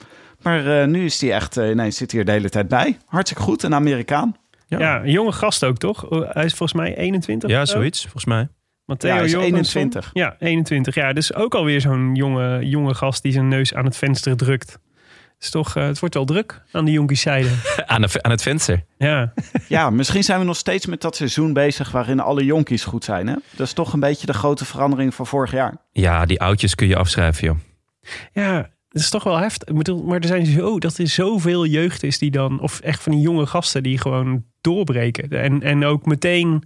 Maar 0.41 0.81
eh, 0.81 0.87
nu 0.87 1.05
is 1.05 1.21
hij 1.21 1.33
echt, 1.33 1.57
eh, 1.57 1.75
nee, 1.75 1.91
zit 1.91 2.11
hier 2.11 2.25
de 2.25 2.31
hele 2.31 2.49
tijd 2.49 2.67
bij. 2.67 2.97
Hartstikke 3.05 3.43
goed, 3.43 3.63
een 3.63 3.73
Amerikaan. 3.73 4.35
Ja. 4.67 4.79
ja, 4.79 5.01
een 5.01 5.11
jonge 5.11 5.31
gast 5.31 5.63
ook, 5.63 5.77
toch? 5.77 6.05
Hij 6.09 6.45
is 6.45 6.53
volgens 6.53 6.73
mij 6.73 6.95
21. 6.95 7.49
Ja, 7.49 7.65
zoiets, 7.65 8.01
volgens 8.01 8.25
mij. 8.25 8.47
Matteo 8.85 9.09
Ja, 9.09 9.15
hij 9.15 9.25
is 9.25 9.31
Jorgensen. 9.31 9.79
21. 9.81 10.09
Ja, 10.13 10.35
21. 10.39 10.95
Ja, 10.95 11.13
dus 11.13 11.33
ook 11.33 11.55
alweer 11.55 11.81
zo'n 11.81 12.15
jonge, 12.15 12.67
jonge 12.67 12.93
gast 12.93 13.23
die 13.23 13.31
zijn 13.31 13.47
neus 13.47 13.73
aan 13.73 13.85
het 13.85 13.97
venster 13.97 14.37
drukt. 14.37 14.79
Het, 15.37 15.45
is 15.45 15.51
toch, 15.51 15.75
eh, 15.75 15.85
het 15.85 15.99
wordt 15.99 16.15
wel 16.15 16.25
druk 16.25 16.61
aan 16.71 16.85
de 16.85 16.91
jonkies 16.91 17.21
zijde. 17.21 17.49
Aan, 17.85 18.01
de, 18.01 18.23
aan 18.23 18.31
het 18.31 18.41
venster. 18.41 18.85
Ja, 18.97 19.33
Ja, 19.67 19.89
misschien 19.89 20.23
zijn 20.23 20.39
we 20.39 20.45
nog 20.45 20.57
steeds 20.57 20.85
met 20.85 21.01
dat 21.01 21.15
seizoen 21.15 21.53
bezig 21.53 21.91
waarin 21.91 22.19
alle 22.19 22.45
jonkies 22.45 22.83
goed 22.83 23.03
zijn. 23.03 23.27
Hè? 23.27 23.35
Dat 23.55 23.67
is 23.67 23.73
toch 23.73 23.93
een 23.93 23.99
beetje 23.99 24.25
de 24.25 24.33
grote 24.33 24.65
verandering 24.65 25.13
van 25.15 25.27
vorig 25.27 25.51
jaar. 25.51 25.77
Ja, 25.91 26.25
die 26.25 26.41
oudjes 26.41 26.75
kun 26.75 26.87
je 26.87 26.95
afschrijven, 26.95 27.47
joh. 27.47 27.57
ja, 28.33 28.69
het 28.89 29.01
is 29.01 29.09
toch 29.09 29.23
wel 29.23 29.37
heftig. 29.37 29.67
Ik 29.67 29.77
bedoel, 29.77 30.03
maar 30.03 30.19
er 30.19 30.27
zijn 30.27 30.45
zo, 30.45 30.79
dat 30.79 30.97
er 30.97 31.07
zoveel 31.07 31.65
jeugd 31.65 32.03
is 32.03 32.17
die 32.17 32.31
dan, 32.31 32.59
of 32.59 32.79
echt 32.79 33.03
van 33.03 33.11
die 33.11 33.21
jonge 33.21 33.45
gasten 33.45 33.83
die 33.83 33.97
gewoon 33.97 34.43
doorbreken. 34.61 35.29
En, 35.29 35.63
en 35.63 35.85
ook 35.85 36.05
meteen, 36.05 36.63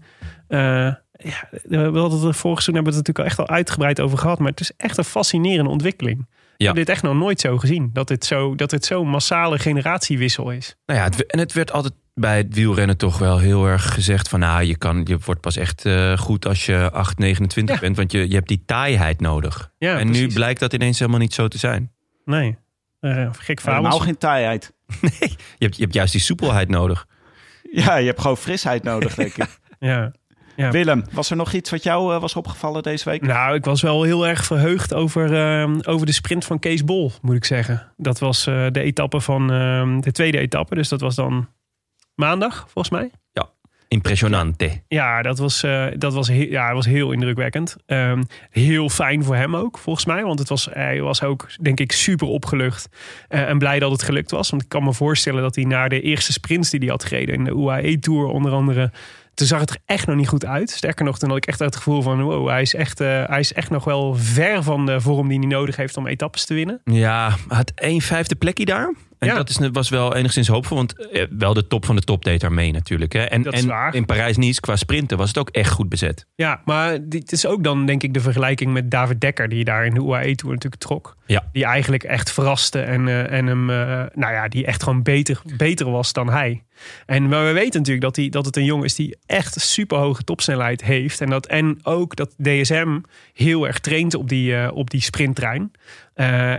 eh, 0.48 0.94
ja, 1.12 1.50
we 1.64 2.00
hadden 2.00 2.28
het 2.28 2.36
vorig 2.36 2.62
seizoen 2.62 2.74
hebben 2.74 2.94
we 2.94 2.98
het 2.98 3.08
natuurlijk 3.08 3.20
al 3.20 3.26
echt 3.26 3.40
al 3.40 3.48
uitgebreid 3.48 4.00
over 4.00 4.18
gehad. 4.18 4.40
Maar 4.40 4.50
het 4.52 4.60
is 4.60 4.72
echt 4.78 4.98
een 4.98 5.04
fascinerende 5.04 5.72
ontwikkeling. 5.72 6.28
Ik 6.62 6.67
Ja. 6.67 6.74
heb 6.74 6.86
dit 6.86 6.95
echt 6.95 7.04
nog 7.04 7.15
nooit 7.15 7.39
zo 7.39 7.58
gezien. 7.58 7.89
Dat 7.93 8.08
dit 8.08 8.26
zo, 8.26 8.56
dat 8.56 8.69
dit 8.69 8.86
zo'n 8.86 9.08
massale 9.08 9.60
generatiewissel 9.60 10.52
is. 10.52 10.76
Nou 10.86 11.00
ja, 11.00 11.06
het, 11.06 11.26
en 11.26 11.39
het 11.39 11.54
werd 11.54 11.71
altijd 11.71 11.93
bij 12.13 12.38
het 12.38 12.54
wielrennen 12.54 12.97
toch 12.97 13.17
wel 13.17 13.38
heel 13.39 13.65
erg 13.65 13.93
gezegd 13.93 14.30
van... 14.30 14.39
nou, 14.39 14.63
je, 14.63 14.78
kan, 14.78 15.02
je 15.06 15.17
wordt 15.26 15.41
pas 15.41 15.58
echt 15.58 15.86
eh, 15.86 16.17
goed 16.17 16.45
als 16.45 16.65
je 16.65 16.91
8, 16.91 17.17
29 17.17 17.76
Ja. 17.76 17.82
bent, 17.82 17.95
want 17.97 18.12
je, 18.12 18.28
je 18.30 18.36
hebt 18.36 18.47
die 18.47 18.63
taaiheid 18.65 19.19
nodig. 19.21 19.71
Ja, 19.78 20.00
en 20.00 20.10
nu 20.12 20.28
blijkt 20.34 20.60
dat 20.60 20.74
ineens 20.74 21.00
helemaal 21.00 21.19
niet 21.19 21.34
zo 21.34 21.47
te 21.47 21.58
zijn. 21.58 21.91
Nee, 22.26 22.58
Eh 23.00 23.30
gek 23.32 23.62
verhaal. 23.62 24.00
geen 24.00 24.17
taaiheid. 24.17 24.74
Je 25.58 25.65
hebt, 25.67 25.76
je 25.76 25.82
hebt 25.82 25.93
juist 25.93 26.12
die 26.12 26.21
soepelheid 26.21 26.69
nodig. 26.69 27.08
Ja, 27.71 27.95
je 27.95 28.06
hebt 28.08 28.21
gewoon 28.21 28.38
frisheid 28.38 28.84
nodig, 28.84 29.15
denk 29.15 29.38
ik. 29.38 29.60
Ja. 29.80 30.12
Ja. 30.62 30.71
Willem, 30.71 31.04
was 31.12 31.30
er 31.30 31.36
nog 31.36 31.54
iets 31.54 31.69
wat 31.69 31.84
jou 31.84 32.13
eh, 32.13 32.21
was 32.21 32.36
opgevallen 32.36 32.84
deze 32.84 33.10
week? 33.10 33.21
Nou, 33.21 33.56
ik 33.56 33.65
was 33.65 33.82
wel 33.82 34.04
heel 34.04 34.28
erg 34.28 34.45
verheugd 34.45 34.93
over, 34.93 35.34
eh, 35.62 35.78
over 35.84 36.06
de 36.06 36.12
sprint 36.12 36.45
van 36.45 36.60
Kees 36.60 36.84
Bol, 36.84 37.12
moet 37.21 37.36
ik 37.36 37.45
zeggen. 37.45 37.91
Dat 37.97 38.19
was 38.19 38.47
eh, 38.47 38.65
de 38.71 38.82
etappe 38.82 39.21
van 39.21 39.47
de 40.02 40.12
tweede 40.12 40.38
etappe. 40.38 40.76
Dus 40.76 40.89
dat 40.89 41.02
was 41.02 41.15
dan 41.15 41.47
maandag, 42.15 42.56
volgens 42.67 42.89
mij. 42.89 43.12
Impressionante. 43.91 44.82
Ja, 44.88 45.21
dat 45.21 45.38
was, 45.38 45.63
eh, 45.63 45.86
dat 45.97 46.13
was, 46.13 46.28
heel, 46.28 46.50
ja, 46.50 46.74
was 46.74 46.86
heel 46.86 47.12
indrukwekkend. 47.12 47.76
Ehm, 47.86 48.24
heel 48.50 48.89
fijn 48.89 49.24
voor 49.24 49.36
hem 49.36 49.56
ook, 49.56 49.78
volgens 49.78 50.06
mij. 50.06 50.24
Want 50.24 50.39
het 50.39 50.50
was, 50.50 50.67
hij 50.71 51.02
was 51.02 51.24
ook, 51.24 51.47
denk 51.62 51.80
ik, 51.80 51.91
super 51.91 52.28
opgelucht. 52.28 52.89
eh, 53.28 53.50
en 53.50 53.58
blij 53.58 53.80
dat 53.80 53.91
het 53.91 54.04
gelukt 54.04 54.32
was. 54.32 54.50
Want 54.50 54.62
ik 54.62 54.69
kan 54.69 54.84
me 54.84 54.93
voorstellen 54.93 55.41
dat 55.41 55.56
hij 55.56 55.63
na 55.63 55.88
de 55.88 56.02
eerste 56.02 56.32
sprints 56.32 56.69
die 56.69 56.80
hij 56.80 56.89
had 56.89 57.04
gereden... 57.04 57.36
in 57.36 57.43
de 57.43 57.52
UAE 57.52 58.00
Tour 58.00 58.26
onder 58.26 58.52
andere... 58.52 58.91
Toen 59.34 59.48
zag 59.48 59.60
het 59.60 59.70
er 59.70 59.78
echt 59.86 60.08
nog 60.08 60.15
niet 60.15 60.28
goed 60.28 60.46
uit. 60.46 60.70
Sterker 60.70 61.06
nog, 61.06 61.20
toen 61.20 61.30
had 61.30 61.38
ik 61.38 61.46
echt 61.46 61.60
het 61.60 61.76
gevoel 61.76 62.02
van... 62.02 62.22
wow, 62.22 62.48
hij 62.48 62.62
is 62.62 62.76
echt, 62.76 63.00
eh, 63.00 63.24
hij 63.28 63.39
is 63.39 63.54
echt 63.54 63.70
nog 63.70 63.84
wel 63.84 64.15
ver 64.15 64.63
van 64.63 64.86
de 64.86 65.02
vorm 65.02 65.28
die 65.28 65.39
hij 65.39 65.48
nodig 65.48 65.76
heeft... 65.76 65.98
om 65.98 66.08
etappes 66.08 66.46
te 66.46 66.54
winnen. 66.54 66.82
Ja, 66.84 67.36
had 67.48 67.72
één 67.76 68.02
vijfde 68.02 68.36
plekje 68.36 68.65
daar. 68.65 68.94
En 69.22 69.28
Ja. 69.28 69.36
dat 69.36 69.50
is, 69.50 69.58
was 69.72 69.90
wel 69.90 70.16
enigszins 70.16 70.48
hoopvol, 70.48 70.78
want 70.78 71.08
eh, 71.10 71.24
wel 71.30 71.54
de 71.54 71.68
top 71.68 71.86
van 71.86 71.96
de 71.96 72.02
top 72.02 72.24
deed 72.24 72.42
daar 72.42 72.52
mee 72.52 72.72
natuurlijk. 72.72 73.14
Hè. 73.14 73.22
En, 73.24 73.42
Dat 73.42 73.54
is 73.54 73.62
en 73.62 73.68
waar. 73.68 73.96
in 73.96 74.06
Parijs-Nice 74.06 74.60
qua 74.60 74.76
sprinten 74.76 75.18
was 75.18 75.28
het 75.28 75.38
ook 75.38 75.50
echt 75.50 75.70
goed 75.72 75.90
bezet. 75.90 76.26
Ja, 76.36 76.62
maar 76.66 76.98
dit 77.02 77.32
is 77.32 77.46
ook 77.46 77.64
dan 77.64 77.86
denk 77.86 78.04
ik 78.04 78.14
de 78.14 78.20
vergelijking 78.20 78.74
met 78.74 78.92
David 78.92 79.22
Dekker... 79.22 79.50
die 79.50 79.64
daar 79.64 79.86
in 79.86 79.94
de 79.94 80.00
UAE 80.00 80.36
Tour 80.36 80.54
natuurlijk 80.54 80.82
trok. 80.82 81.18
Ja. 81.26 81.50
Die 81.52 81.66
eigenlijk 81.66 82.04
echt 82.04 82.32
verraste 82.32 82.82
en, 82.82 83.08
eh, 83.08 83.32
en 83.32 83.48
hem... 83.48 83.70
eh, 83.70 83.76
nou 84.14 84.34
ja, 84.34 84.48
die 84.48 84.66
echt 84.66 84.84
gewoon 84.84 85.04
beter, 85.04 85.42
beter 85.58 85.92
was 85.92 86.14
dan 86.14 86.30
hij. 86.30 86.64
En 87.06 87.28
maar 87.30 87.46
we 87.46 87.52
weten 87.52 87.80
natuurlijk 87.80 88.06
dat, 88.06 88.16
hij, 88.16 88.30
dat 88.30 88.46
het 88.46 88.58
een 88.58 88.66
jongen 88.66 88.86
is... 88.86 88.96
die 88.96 89.18
echt 89.26 89.62
super 89.62 89.98
hoge 89.98 90.24
topsnelheid 90.24 90.84
heeft. 90.84 91.22
En, 91.22 91.30
dat, 91.30 91.48
en 91.48 91.80
ook 91.84 92.16
dat 92.16 92.36
DSM 92.44 93.00
heel 93.34 93.68
erg 93.68 93.80
traint 93.80 94.16
op 94.16 94.30
die, 94.30 94.56
eh, 94.56 94.72
op 94.74 94.90
die 94.90 95.02
sprinttrein. 95.02 95.72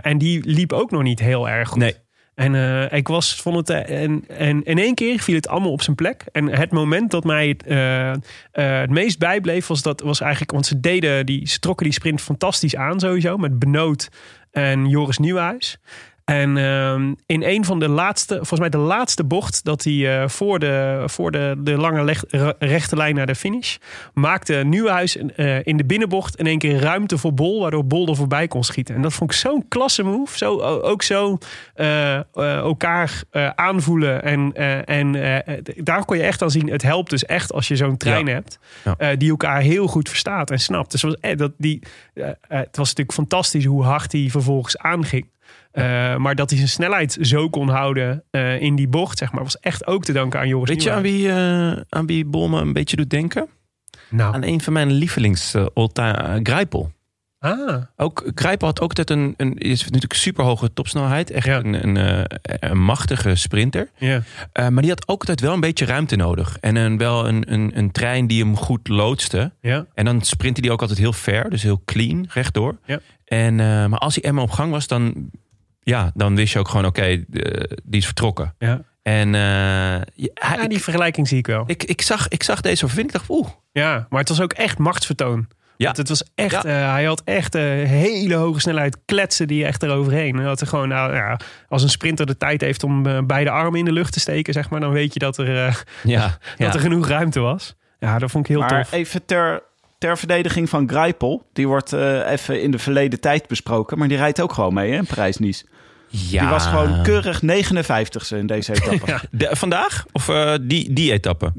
En 0.01 0.17
die 0.17 0.41
liep 0.45 0.73
ook 0.73 0.91
nog 0.91 1.03
niet 1.03 1.19
heel 1.19 1.49
erg 1.49 1.69
goed. 1.69 1.77
Nee. 1.79 1.95
En 2.35 2.55
eh, 2.55 2.97
ik 2.97 3.07
was, 3.07 3.35
vond 3.35 3.55
het, 3.55 3.69
eh, 3.69 4.01
en, 4.01 4.23
en 4.27 4.63
in 4.63 4.77
één 4.77 4.95
keer 4.95 5.19
viel 5.19 5.35
het 5.35 5.47
allemaal 5.47 5.71
op 5.71 5.81
zijn 5.81 5.95
plek. 5.95 6.25
En 6.31 6.47
het 6.47 6.71
moment 6.71 7.11
dat 7.11 7.23
mij 7.23 7.57
eh, 7.65 8.13
het 8.51 8.89
meest 8.89 9.19
bijbleef, 9.19 9.67
was 9.67 9.81
dat 9.81 10.01
was 10.01 10.21
eigenlijk, 10.21 10.51
want 10.51 10.65
ze 10.65 10.79
deden 10.79 11.25
die, 11.25 11.47
ze 11.47 11.59
trokken 11.59 11.85
die 11.85 11.93
sprint 11.93 12.21
fantastisch 12.21 12.75
aan 12.75 12.99
sowieso 12.99 13.37
met 13.37 13.59
Benoot 13.59 14.09
en 14.51 14.87
Joris 14.89 15.17
Nieuwhuis. 15.17 15.77
En 16.25 16.57
ehm, 16.57 17.13
in 17.25 17.43
een 17.43 17.65
van 17.65 17.79
de 17.79 17.87
laatste, 17.87 18.35
volgens 18.35 18.59
mij 18.59 18.69
de 18.69 18.77
laatste 18.77 19.23
bocht, 19.23 19.63
dat 19.63 19.83
hij 19.83 20.21
eh, 20.21 20.27
voor, 20.29 20.59
de, 20.59 21.03
voor 21.05 21.31
de, 21.31 21.55
de 21.57 21.77
lange 21.77 22.03
leg- 22.03 22.23
rechte 22.59 22.95
lijn 22.95 23.15
naar 23.15 23.25
de 23.25 23.35
finish, 23.35 23.77
maakte 24.13 24.53
Nieuwhuis 24.55 25.17
eh, 25.17 25.65
in 25.65 25.77
de 25.77 25.85
binnenbocht 25.85 26.35
in 26.35 26.47
één 26.47 26.57
keer 26.57 26.79
ruimte 26.79 27.17
voor 27.17 27.33
Bol, 27.33 27.61
waardoor 27.61 27.85
Bol 27.85 28.07
er 28.07 28.15
voorbij 28.15 28.47
kon 28.47 28.63
schieten. 28.63 28.95
En 28.95 29.01
dat 29.01 29.13
vond 29.13 29.31
ik 29.31 29.37
zo'n 29.37 29.65
klasse 29.67 30.03
move. 30.03 30.37
Zo, 30.37 30.59
ook 30.61 31.01
zo 31.01 31.37
eh, 31.75 32.19
elkaar 32.57 33.23
aanvoelen. 33.55 34.23
En, 34.23 34.51
en 34.85 35.11
daar 35.75 36.05
kon 36.05 36.17
je 36.17 36.23
echt 36.23 36.41
aan 36.41 36.51
zien, 36.51 36.69
het 36.69 36.81
helpt 36.81 37.09
dus 37.09 37.25
echt 37.25 37.53
als 37.53 37.67
je 37.67 37.75
zo'n 37.75 37.97
trein 37.97 38.25
Ja. 38.25 38.33
hebt, 38.33 38.59
Ja. 38.97 39.15
die 39.15 39.29
elkaar 39.29 39.61
heel 39.61 39.87
goed 39.87 40.09
verstaat 40.09 40.51
en 40.51 40.59
snapt. 40.59 40.91
Dus 40.91 41.01
was, 41.01 41.15
eh, 41.19 41.37
dat, 41.37 41.51
die, 41.57 41.79
het 42.47 42.77
was 42.77 42.87
natuurlijk 42.87 43.13
fantastisch 43.13 43.65
hoe 43.65 43.83
hard 43.83 44.11
hij 44.11 44.27
vervolgens 44.29 44.77
aanging. 44.77 45.31
Eh, 45.73 46.15
maar 46.15 46.35
dat 46.35 46.49
hij 46.49 46.57
zijn 46.57 46.69
snelheid 46.71 47.17
zo 47.21 47.49
kon 47.49 47.69
houden 47.69 48.23
eh, 48.31 48.61
in 48.61 48.75
die 48.75 48.87
bocht, 48.87 49.17
zeg 49.17 49.31
maar, 49.31 49.43
was 49.43 49.59
echt 49.59 49.87
ook 49.87 50.03
te 50.03 50.13
danken 50.13 50.39
aan 50.39 50.47
Joris 50.47 50.69
Weet 50.69 50.83
je 50.83 50.91
aan 50.91 51.01
wie, 51.01 51.29
eh 51.29 51.71
aan 51.89 52.05
wie 52.05 52.25
Bol 52.25 52.49
me 52.49 52.61
een 52.61 52.73
beetje 52.73 52.95
doet 52.95 53.09
denken? 53.09 53.47
Nou, 54.09 54.33
Aan 54.33 54.43
een 54.43 54.61
van 54.61 54.73
mijn 54.73 54.91
lievelings 54.91 55.55
uh, 55.55 55.65
Grijpel. 56.43 56.91
Ah, 57.39 57.83
Ook 57.95 58.31
Grijpel 58.35 58.67
had 58.67 58.81
ook 58.81 58.89
altijd 58.89 59.09
een, 59.09 59.33
een 59.37 59.57
is 59.57 59.83
natuurlijk 59.83 60.13
super 60.13 60.43
hoge 60.43 60.73
topsnelheid. 60.73 61.31
Echt 61.31 61.45
Ja. 61.45 61.57
een, 61.63 61.87
een, 61.97 62.25
een 62.59 62.77
machtige 62.77 63.35
sprinter. 63.35 63.89
ja. 63.97 64.21
Maar 64.53 64.81
die 64.81 64.89
had 64.89 65.07
ook 65.07 65.19
altijd 65.19 65.39
wel 65.39 65.53
een 65.53 65.59
beetje 65.59 65.85
ruimte 65.85 66.15
nodig. 66.15 66.57
En 66.61 66.75
een, 66.75 66.97
wel 66.97 67.27
een, 67.27 67.53
een, 67.53 67.71
een 67.75 67.91
trein 67.91 68.27
die 68.27 68.43
hem 68.43 68.55
goed 68.57 68.87
loodste. 68.87 69.51
Ja. 69.61 69.85
En 69.93 70.05
dan 70.05 70.21
sprintte 70.21 70.61
hij 70.61 70.69
ook 70.69 70.81
altijd 70.81 70.99
heel 70.99 71.13
ver, 71.13 71.49
dus 71.49 71.63
heel 71.63 71.81
clean, 71.85 72.25
rechtdoor. 72.29 72.77
Ja. 72.85 72.99
En, 73.25 73.55
maar 73.55 73.99
als 73.99 74.15
hij 74.15 74.23
eenmaal 74.23 74.43
op 74.43 74.51
gang 74.51 74.71
was, 74.71 74.87
dan, 74.87 75.29
ja, 75.83 76.11
dan 76.13 76.35
wist 76.35 76.53
je 76.53 76.59
ook 76.59 76.67
gewoon, 76.67 76.85
oké, 76.85 77.23
die 77.83 77.99
is 77.99 78.05
vertrokken. 78.05 78.53
Ja. 78.59 78.81
En 79.01 79.35
eh, 79.35 79.41
ja, 79.41 80.29
hij- 80.33 80.57
ja, 80.57 80.67
die 80.67 80.81
vergelijking 80.81 81.27
zie 81.27 81.37
ik 81.37 81.47
wel. 81.47 81.63
ik, 81.67 81.83
ik, 81.83 82.01
zag, 82.01 82.27
ik 82.27 82.43
zag 82.43 82.61
deze 82.61 82.83
overwinning, 82.85 83.15
ik 83.15 83.27
dacht, 83.27 83.39
oeh, 83.39 83.49
Ja, 83.71 84.05
maar 84.09 84.19
het 84.19 84.29
was 84.29 84.41
ook 84.41 84.53
echt 84.53 84.77
machtsvertoon. 84.77 85.47
Ja. 85.77 85.85
Want 85.85 85.97
het 85.97 86.09
was 86.09 86.23
echt, 86.35 86.51
Ja. 86.51 86.63
eh, 86.63 86.91
hij 86.91 87.03
had 87.03 87.21
echt 87.25 87.55
eh, 87.55 87.61
hele 87.83 88.35
hoge 88.35 88.59
snelheid 88.59 88.97
kletsen 89.05 89.47
die 89.47 89.65
echt 89.65 89.83
eroverheen. 89.83 90.35
Hij 90.35 90.45
had 90.45 90.61
er 90.61 90.67
gewoon, 90.67 90.87
nou, 90.87 91.13
ja, 91.15 91.39
als 91.69 91.83
een 91.83 91.89
sprinter 91.89 92.25
de 92.25 92.37
tijd 92.37 92.61
heeft 92.61 92.83
om 92.83 93.05
eh, 93.05 93.19
beide 93.25 93.49
armen 93.49 93.79
in 93.79 93.85
de 93.85 93.91
lucht 93.91 94.13
te 94.13 94.19
steken, 94.19 94.53
zeg 94.53 94.69
maar, 94.69 94.79
dan 94.79 94.91
weet 94.91 95.13
je 95.13 95.19
dat 95.19 95.37
er, 95.37 95.65
eh, 95.65 95.75
ja, 96.03 96.37
ja. 96.57 96.65
dat 96.65 96.73
er 96.73 96.79
genoeg 96.79 97.07
ruimte 97.07 97.39
was. 97.39 97.75
Ja, 97.99 98.19
dat 98.19 98.31
vond 98.31 98.43
ik 98.49 98.51
heel 98.51 98.59
maar 98.59 98.83
tof. 98.83 98.91
even 98.91 99.25
ter, 99.25 99.63
ter 99.97 100.17
verdediging 100.17 100.69
van 100.69 100.89
Grijpel. 100.89 101.45
Die 101.53 101.67
wordt 101.67 101.93
eh, 101.93 102.31
even 102.31 102.61
in 102.61 102.71
de 102.71 102.79
verleden 102.79 103.19
tijd 103.19 103.47
besproken. 103.47 103.97
Maar 103.97 104.07
die 104.07 104.17
rijdt 104.17 104.41
ook 104.41 104.53
gewoon 104.53 104.73
mee 104.73 104.91
hè, 104.91 104.97
in 104.97 105.05
Parijs-Nice. 105.05 105.65
Ja. 106.15 106.39
Die 106.41 106.49
was 106.49 106.65
gewoon 106.65 107.03
keurig 107.03 107.41
59ste 107.41 108.37
in 108.37 108.47
deze 108.47 108.73
etappe. 108.75 109.11
Ja. 109.11 109.21
De- 109.31 109.49
vandaag? 109.51 110.05
Of 110.11 110.29
eh, 110.29 110.53
die, 110.61 110.93
die 110.93 111.11
etappe? 111.11 111.51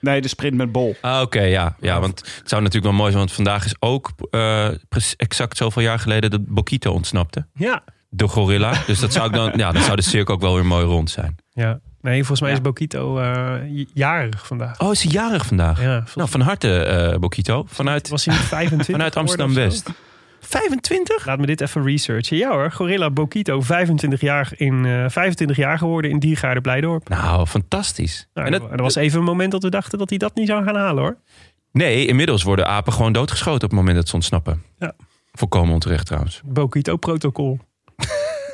Nee, 0.00 0.20
de 0.20 0.28
sprint 0.28 0.56
met 0.56 0.72
Bol. 0.72 0.96
Ah, 1.00 1.20
Oké, 1.20 1.40
ja. 1.42 1.76
ja. 1.80 2.00
Want 2.00 2.18
het 2.18 2.48
zou 2.48 2.62
natuurlijk 2.62 2.90
wel 2.92 3.00
mooi 3.00 3.10
zijn, 3.12 3.24
want 3.24 3.32
vandaag 3.36 3.64
is 3.64 3.74
ook 3.78 4.10
eh, 4.30 4.68
precies 4.88 5.16
exact 5.16 5.56
zoveel 5.56 5.82
jaar 5.82 5.98
geleden 5.98 6.30
dat 6.30 6.46
Bokito 6.46 6.92
ontsnapte. 6.92 7.46
Ja. 7.54 7.82
De 8.08 8.28
gorilla. 8.28 8.74
Dus 8.86 9.00
dat 9.00 9.12
zou 9.12 9.26
ik 9.26 9.32
dan, 9.34 9.52
ja, 9.62 9.72
dan 9.72 9.82
zou 9.82 9.96
de 9.96 10.02
cirkel 10.02 10.34
ook 10.34 10.40
wel 10.40 10.54
weer 10.54 10.66
mooi 10.66 10.84
rond 10.84 11.10
zijn. 11.10 11.36
ja. 11.52 11.80
Nee, 12.02 12.16
volgens 12.18 12.40
mij 12.40 12.50
Ja. 12.50 12.56
is 12.56 12.62
Bokito 12.62 13.18
eh, 13.18 13.84
jarig 13.94 14.46
vandaag. 14.46 14.80
Oh, 14.80 14.92
is 14.92 15.02
hij 15.02 15.12
jarig 15.12 15.46
vandaag? 15.46 15.80
Ja, 15.80 15.92
volgens- 15.92 16.14
Nou, 16.14 16.28
van 16.28 16.40
harte, 16.40 16.82
eh 16.82 17.18
Bokito. 17.18 17.64
Vanuit, 17.68 18.08
was 18.08 18.24
hij 18.24 18.34
niet 18.34 18.44
25 18.44 18.94
vanuit 18.96 19.16
Amsterdam? 19.16 19.54
West. 19.54 19.88
25? 20.50 21.26
Laat 21.26 21.38
me 21.38 21.46
dit 21.46 21.60
even 21.60 21.82
researchen. 21.84 22.36
Ja 22.36 22.50
hoor, 22.50 22.72
Gorilla 22.72 23.10
Bokito, 23.10 23.60
25 23.60 24.20
jaar, 24.20 24.52
in, 24.56 24.84
eh 24.84 25.04
25 25.08 25.56
jaar 25.56 25.78
geworden 25.78 26.10
in 26.10 26.18
Diergaarde 26.18 26.60
Blijdorp. 26.60 27.08
Nou, 27.08 27.46
fantastisch. 27.46 28.28
Nou, 28.34 28.46
en 28.46 28.52
er 28.52 28.60
dat, 28.60 28.70
er 28.70 28.82
was 28.82 28.94
even 28.94 29.18
een 29.18 29.24
moment 29.24 29.52
dat 29.52 29.62
we 29.62 29.70
dachten 29.70 29.98
dat 29.98 30.08
hij 30.08 30.18
dat 30.18 30.34
niet 30.34 30.46
zou 30.46 30.64
gaan 30.64 30.76
halen 30.76 31.02
hoor. 31.02 31.16
nee, 31.72 32.06
inmiddels 32.06 32.42
worden 32.42 32.66
apen 32.66 32.92
gewoon 32.92 33.12
doodgeschoten 33.12 33.62
op 33.64 33.70
het 33.70 33.78
moment 33.78 33.96
dat 33.96 34.08
ze 34.08 34.14
ontsnappen. 34.14 34.62
Ja. 34.78 34.92
Volkomen 35.32 35.72
onterecht 35.72 36.06
trouwens. 36.06 36.40
Bokito-protocol. 36.44 37.58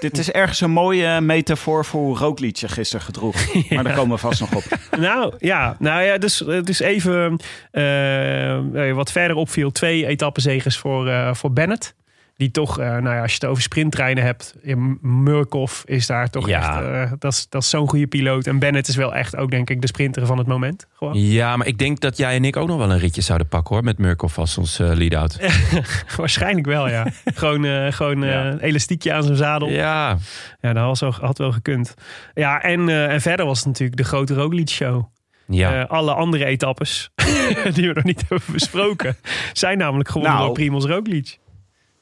Dit 0.00 0.18
is 0.18 0.30
ergens 0.30 0.60
een 0.60 0.70
mooie 0.70 1.20
metafoor 1.20 1.84
voor 1.84 2.00
hoe 2.00 2.16
zich 2.58 2.74
gisteren 2.74 3.04
gedroeg. 3.04 3.36
Maar 3.70 3.84
daar 3.84 3.94
komen 3.94 4.14
we 4.14 4.20
vast 4.20 4.40
nog 4.40 4.54
op. 4.54 4.64
nou 4.98 5.34
ja, 5.38 5.76
nou 5.78 6.02
ja, 6.02 6.18
dus, 6.18 6.44
dus 6.62 6.80
even 6.80 7.38
eh, 7.70 8.92
wat 8.92 9.12
verder 9.12 9.36
opviel. 9.36 9.72
Twee 9.72 10.06
etappenzegers 10.06 10.78
voor, 10.78 11.08
eh, 11.08 11.34
voor 11.34 11.52
Bennett. 11.52 11.94
Die 12.36 12.50
toch, 12.50 12.78
eh, 12.78 12.86
nou 12.88 13.14
ja, 13.14 13.20
als 13.22 13.30
je 13.32 13.38
het 13.40 13.44
over 13.50 13.62
sprinttreinen 13.62 14.24
hebt. 14.24 14.54
Murkoff 15.00 15.82
is 15.86 16.06
daar 16.06 16.30
toch 16.30 16.48
Ja. 16.48 16.58
echt, 16.58 16.86
eh, 17.10 17.12
dat 17.18 17.32
is, 17.32 17.46
dat 17.48 17.62
is 17.62 17.68
zo'n 17.70 17.88
goede 17.88 18.06
piloot. 18.06 18.46
En 18.46 18.58
Bennett 18.58 18.88
is 18.88 18.96
wel 18.96 19.14
echt 19.14 19.36
ook 19.36 19.50
denk 19.50 19.70
ik 19.70 19.80
de 19.80 19.86
sprinter 19.86 20.26
van 20.26 20.38
het 20.38 20.46
moment. 20.46 20.86
Gewoon. 20.94 21.20
Ja, 21.20 21.56
maar 21.56 21.66
ik 21.66 21.78
denk 21.78 22.00
dat 22.00 22.16
jij 22.16 22.34
en 22.36 22.44
ik 22.44 22.56
ook 22.56 22.68
nog 22.68 22.78
wel 22.78 22.90
een 22.90 22.98
ritje 22.98 23.20
zouden 23.20 23.48
pakken 23.48 23.74
hoor. 23.74 23.84
Met 23.84 23.98
Murkoff 23.98 24.38
als 24.38 24.58
ons 24.58 24.78
eh, 24.78 24.90
lead-out. 24.92 25.38
Waarschijnlijk 26.16 26.66
wel, 26.66 26.88
ja. 26.88 27.06
gewoon 27.34 27.92
gewoon 27.92 28.22
Ja. 28.22 28.56
elastiekje 28.58 29.12
aan 29.12 29.22
zijn 29.22 29.36
zadel. 29.36 29.68
Ja, 29.68 30.16
Ja, 30.60 30.72
dat 30.72 30.84
had, 30.84 30.98
zo, 30.98 31.10
had 31.20 31.38
wel 31.38 31.52
gekund. 31.52 31.94
Ja, 32.34 32.62
en, 32.62 32.88
en 32.88 33.20
verder 33.20 33.46
was 33.46 33.58
het 33.58 33.66
natuurlijk 33.66 33.96
de 33.98 34.04
grote 34.04 34.34
Roglic-show. 34.34 35.04
ja. 35.46 35.82
Eh, 35.82 35.90
alle 35.90 36.14
andere 36.14 36.44
etappes 36.44 37.10
die 37.74 37.88
we 37.88 37.92
nog 37.94 38.04
niet 38.04 38.20
hebben 38.28 38.46
besproken... 38.52 39.16
zijn 39.52 39.78
namelijk 39.78 40.08
gewonnen 40.08 40.32
Nou. 40.34 40.46
door 40.46 40.54
Primoz 40.54 40.84
Roglic. 40.84 41.38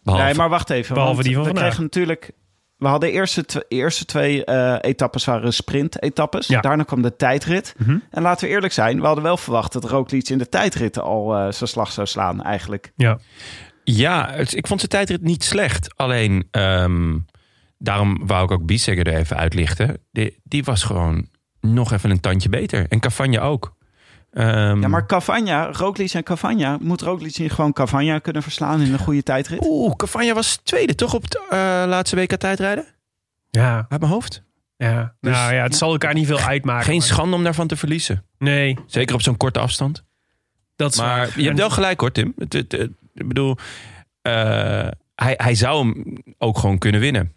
Behalve- 0.04 0.26
Nee, 0.26 0.34
maar 0.34 0.48
wacht 0.48 0.70
even. 0.70 0.94
Behalve 0.94 1.22
die 1.22 1.32
van 1.34 1.40
we 1.42 1.46
vandaag. 1.48 1.64
kregen 1.66 1.82
natuurlijk... 1.82 2.30
We 2.76 2.86
hadden 2.90 3.08
de 3.10 3.14
eerste, 3.14 3.44
tw- 3.44 3.58
eerste 3.68 4.04
twee 4.04 4.44
eh, 4.44 4.76
etappes 4.80 5.24
waren 5.24 5.52
sprint-etappes. 5.52 6.46
Ja. 6.46 6.60
Daarna 6.60 6.82
kwam 6.82 7.02
de 7.02 7.16
tijdrit. 7.16 7.74
Mhm. 7.78 7.98
En 8.10 8.22
laten 8.22 8.46
we 8.48 8.52
eerlijk 8.54 8.72
zijn, 8.72 9.00
we 9.00 9.06
hadden 9.06 9.24
wel 9.24 9.36
verwacht 9.36 9.72
dat 9.72 9.84
Roglic 9.84 10.28
in 10.28 10.38
de 10.38 10.48
tijdritten 10.48 11.02
al 11.02 11.34
eh, 11.36 11.52
zijn 11.52 11.68
slag 11.70 11.92
zou 11.92 12.06
slaan 12.06 12.42
eigenlijk. 12.42 12.92
Ja, 12.96 13.18
Ja, 13.84 14.30
het- 14.32 14.56
ik 14.56 14.66
vond 14.66 14.78
zijn 14.80 14.90
tijdrit 14.92 15.22
niet 15.22 15.44
slecht. 15.44 15.96
Alleen, 15.96 16.48
ehm, 16.50 17.18
daarom 17.78 18.26
wou 18.26 18.44
ik 18.44 18.50
ook 18.50 18.66
Bissegger 18.66 19.06
er 19.06 19.14
even 19.18 19.36
uitlichten. 19.36 19.98
Die, 20.12 20.40
die 20.42 20.64
was 20.64 20.82
gewoon 20.82 21.28
nog 21.60 21.92
even 21.92 22.10
een 22.10 22.20
tandje 22.20 22.48
beter. 22.48 22.86
En 22.88 23.00
Cavagna 23.00 23.40
ook. 23.40 23.74
Ehm, 24.34 24.80
Ja, 24.80 24.88
maar 24.88 25.06
Cavagna, 25.06 25.72
Roglic 25.72 26.12
en 26.12 26.22
Cavagna... 26.22 26.78
Moet 26.80 27.00
Roglic 27.00 27.38
niet 27.38 27.52
gewoon 27.52 27.72
Cavagna 27.72 28.18
kunnen 28.18 28.42
verslaan 28.42 28.80
in 28.80 28.92
een 28.92 28.98
goede 28.98 29.22
tijdrit? 29.22 29.64
Oeh, 29.66 29.96
Cavagna 29.96 30.32
was 30.34 30.56
tweede 30.62 30.94
toch 30.94 31.14
op 31.14 31.22
het 31.22 31.34
eh, 31.50 31.58
laatste 31.86 32.16
WK 32.16 32.34
tijdrijden? 32.36 32.84
ja, 33.50 33.86
Uit 33.88 34.00
mijn 34.00 34.12
hoofd. 34.12 34.42
ja. 34.76 35.14
Dus- 35.20 35.32
nou 35.36 35.54
ja, 35.54 35.62
het 35.62 35.76
zal 35.76 35.92
elkaar 35.92 36.14
niet 36.14 36.26
veel 36.26 36.38
uitmaken. 36.40 36.84
Geen 36.84 36.96
maar- 36.98 37.06
schande 37.06 37.36
om 37.36 37.42
daarvan 37.44 37.66
te 37.66 37.76
verliezen. 37.76 38.24
Nee, 38.38 38.78
Zeker 38.86 39.14
op 39.14 39.22
zo'n 39.22 39.36
korte 39.36 39.58
afstand. 39.58 40.04
dat 40.76 40.92
is 40.92 40.98
Maar 40.98 41.16
waar. 41.16 41.40
je 41.40 41.44
hebt 41.46 41.58
wel 41.58 41.70
gelijk 41.70 42.00
hoor, 42.00 42.12
Tim. 42.12 42.32
Het, 42.38 42.52
het- 42.52 42.72
het- 42.72 42.92
ik 43.14 43.28
bedoel, 43.28 43.56
eh, 44.22 44.32
hij, 45.14 45.34
hij 45.36 45.54
zou 45.54 45.78
hem 45.88 46.22
ook 46.38 46.58
gewoon 46.58 46.78
kunnen 46.78 47.00
winnen. 47.00 47.32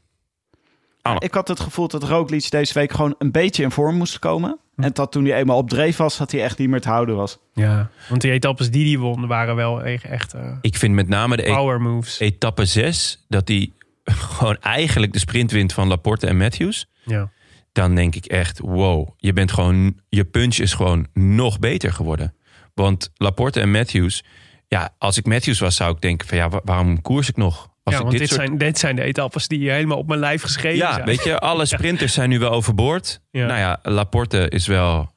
Oh. 1.12 1.16
Ik 1.20 1.34
had 1.34 1.48
het 1.48 1.60
gevoel 1.60 1.88
dat 1.88 2.04
Roglic 2.04 2.52
deze 2.52 2.74
week 2.74 2.92
gewoon 2.92 3.16
een 3.18 3.32
beetje 3.32 3.64
in 3.64 3.72
vorm 3.72 3.96
moest 3.96 4.20
komen. 4.20 4.60
Hm. 4.76 4.82
En 4.84 4.92
dat 4.94 5.12
toen 5.12 5.26
hij 5.26 5.38
eenmaal 5.38 5.58
op 5.58 5.70
dreef 5.70 5.98
was, 5.98 6.18
dat 6.18 6.32
hij 6.32 6.44
echt 6.44 6.58
niet 6.58 6.70
meer 6.70 6.82
te 6.82 6.90
houden 6.90 7.16
was. 7.16 7.38
Ja, 7.54 7.90
want 8.10 8.22
die 8.22 8.32
etappes 8.32 8.72
die 8.72 8.88
hij 8.90 8.98
won 9.04 9.28
waren 9.28 9.56
wel 9.56 9.82
echt, 9.84 10.34
eh, 10.34 10.52
Ik 10.62 10.78
vind 10.78 10.94
met 10.94 11.08
name 11.08 11.36
de 11.38 11.48
e- 11.50 11.54
power 11.54 11.82
moves. 11.82 12.20
etappe 12.20 12.66
6 12.66 13.26
dat 13.28 13.48
hij 13.48 13.72
gewoon 14.04 14.58
eigenlijk 14.62 15.14
de 15.14 15.20
sprint 15.20 15.52
wint 15.52 15.74
van 15.74 15.88
Laporte 15.88 16.28
en 16.28 16.38
Matthews. 16.38 16.86
Ja. 17.04 17.30
Dan 17.72 17.96
denk 17.96 18.16
ik 18.16 18.26
echt, 18.26 18.60
wow, 18.60 19.10
je 19.18 19.34
bent 19.34 19.52
gewoon, 19.52 20.00
je 20.10 20.26
punch 20.26 20.56
is 20.58 20.74
gewoon 20.74 21.08
nog 21.14 21.60
beter 21.60 21.94
geworden. 21.94 22.34
Want 22.74 23.12
Laporte 23.16 23.60
en 23.60 23.72
Matthews, 23.72 24.24
ja, 24.68 24.90
als 24.98 25.18
ik 25.18 25.26
Matthews 25.26 25.60
was, 25.60 25.76
zou 25.76 25.96
ik 25.96 26.02
denken 26.02 26.28
van 26.28 26.38
ja, 26.38 26.50
wa- 26.50 26.62
waarom 26.64 27.02
koers 27.02 27.30
ik 27.30 27.38
nog? 27.38 27.70
Als 27.88 27.96
ja, 27.96 28.02
want 28.04 28.18
dit, 28.18 28.30
soort- 28.30 28.42
zijn, 28.42 28.58
dit 28.58 28.78
zijn 28.80 28.96
de 28.96 29.02
etappes 29.04 29.48
die 29.48 29.72
helemaal 29.72 29.98
op 29.98 30.08
mijn 30.08 30.20
lijf 30.20 30.42
geschreven 30.42 30.78
Ja, 30.78 30.94
zijn. 30.94 31.06
weet 31.06 31.24
je, 31.24 31.40
alle 31.40 31.66
sprinters 31.76 32.14
zijn 32.14 32.30
nu 32.30 32.40
wel 32.40 32.52
overboord. 32.52 33.22
Ja. 33.32 33.46
Nou 33.46 33.60
ja, 33.60 33.80
Laporte 33.84 34.50
is 34.50 34.68
wel, 34.68 35.12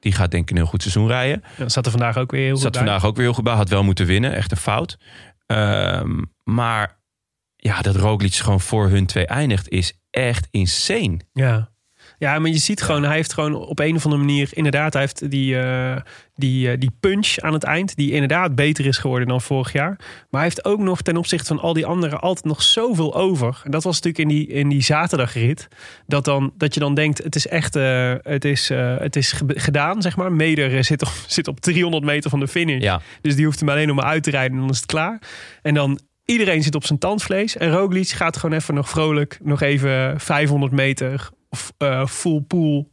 die 0.00 0.12
gaat 0.12 0.30
denk 0.30 0.42
ik 0.42 0.50
een 0.50 0.56
heel 0.56 0.66
goed 0.66 0.80
seizoen 0.82 1.06
rijden. 1.06 1.44
Ja, 1.56 1.68
zat 1.68 1.84
er 1.84 1.90
vandaag 1.90 2.16
ook 2.18 2.30
weer 2.30 2.42
heel 2.44 2.52
goed 2.52 2.62
Zat 2.62 2.72
bij. 2.72 2.80
vandaag 2.82 3.04
ook 3.04 3.16
weer 3.16 3.24
heel 3.24 3.34
goed 3.34 3.44
bij. 3.44 3.54
Had 3.54 3.68
wel 3.68 3.84
moeten 3.84 4.06
winnen. 4.06 4.34
Echt 4.34 4.50
een 4.50 4.56
fout. 4.56 4.98
Ehm, 5.46 6.22
maar 6.44 7.00
ja, 7.56 7.80
dat 7.82 7.96
Roglic 7.96 8.34
gewoon 8.34 8.60
voor 8.60 8.88
hun 8.88 9.06
twee 9.06 9.26
eindigt 9.26 9.68
is 9.68 9.92
echt 10.10 10.48
insane. 10.50 11.16
Ja. 11.32 11.70
Ja, 12.22 12.38
maar 12.38 12.50
je 12.50 12.58
ziet 12.58 12.82
gewoon, 12.82 13.02
hij 13.02 13.14
heeft 13.14 13.32
gewoon 13.32 13.54
op 13.54 13.78
een 13.78 13.94
of 13.96 14.04
andere 14.04 14.22
manier, 14.22 14.48
inderdaad, 14.52 14.92
hij 14.92 15.02
heeft 15.02 15.30
die, 15.30 15.58
eh, 15.58 15.96
die, 16.34 16.70
eh, 16.70 16.78
die 16.78 16.90
punch 17.00 17.36
aan 17.38 17.52
het 17.52 17.64
eind, 17.64 17.96
die 17.96 18.12
inderdaad 18.12 18.54
beter 18.54 18.86
is 18.86 18.98
geworden 18.98 19.28
dan 19.28 19.40
vorig 19.40 19.72
jaar. 19.72 19.96
Maar 19.98 20.40
hij 20.40 20.42
heeft 20.42 20.64
ook 20.64 20.78
nog 20.80 21.02
ten 21.02 21.16
opzichte 21.16 21.46
van 21.46 21.58
al 21.60 21.72
die 21.72 21.86
anderen 21.86 22.20
altijd 22.20 22.44
nog 22.44 22.62
zoveel 22.62 23.14
over. 23.14 23.60
En 23.64 23.70
dat 23.70 23.82
was 23.82 24.00
natuurlijk 24.00 24.30
in 24.30 24.36
die, 24.36 24.46
in 24.46 24.68
die 24.68 24.82
zaterdagrit, 24.82 25.68
dat, 26.06 26.24
dan, 26.24 26.52
dat 26.56 26.74
je 26.74 26.80
dan 26.80 26.94
denkt, 26.94 27.22
het 27.24 27.34
is 27.34 27.46
echt, 27.46 27.76
eh, 27.76 28.14
het 28.22 28.44
is, 28.44 28.68
het 28.98 29.16
is 29.16 29.32
ge- 29.32 29.44
gedaan, 29.46 30.02
zeg 30.02 30.16
maar. 30.16 30.32
Meder 30.32 30.84
zit 30.84 31.02
op, 31.02 31.12
zit 31.38 31.48
op 31.48 31.60
300 31.60 32.04
meter 32.04 32.30
van 32.30 32.40
de 32.40 32.48
finish. 32.48 32.82
Ja, 32.82 33.00
Dus 33.20 33.36
die 33.36 33.44
hoeft 33.44 33.60
hem 33.60 33.68
alleen 33.68 33.94
maar 33.94 34.04
uit 34.04 34.22
te 34.22 34.30
rijden 34.30 34.52
en 34.52 34.60
dan 34.60 34.70
is 34.70 34.76
het 34.76 34.86
klaar. 34.86 35.18
En 35.62 35.74
dan 35.74 36.00
iedereen 36.24 36.62
zit 36.62 36.74
op 36.74 36.84
zijn 36.84 36.98
tandvlees. 36.98 37.56
En 37.56 37.70
Roglic 37.70 38.08
gaat 38.08 38.36
gewoon 38.36 38.56
even 38.58 38.74
nog 38.74 38.88
vrolijk 38.88 39.38
nog 39.42 39.60
even 39.60 40.20
500 40.20 40.72
meter 40.72 41.30
eh, 41.78 42.06
full 42.06 42.40
pool 42.40 42.90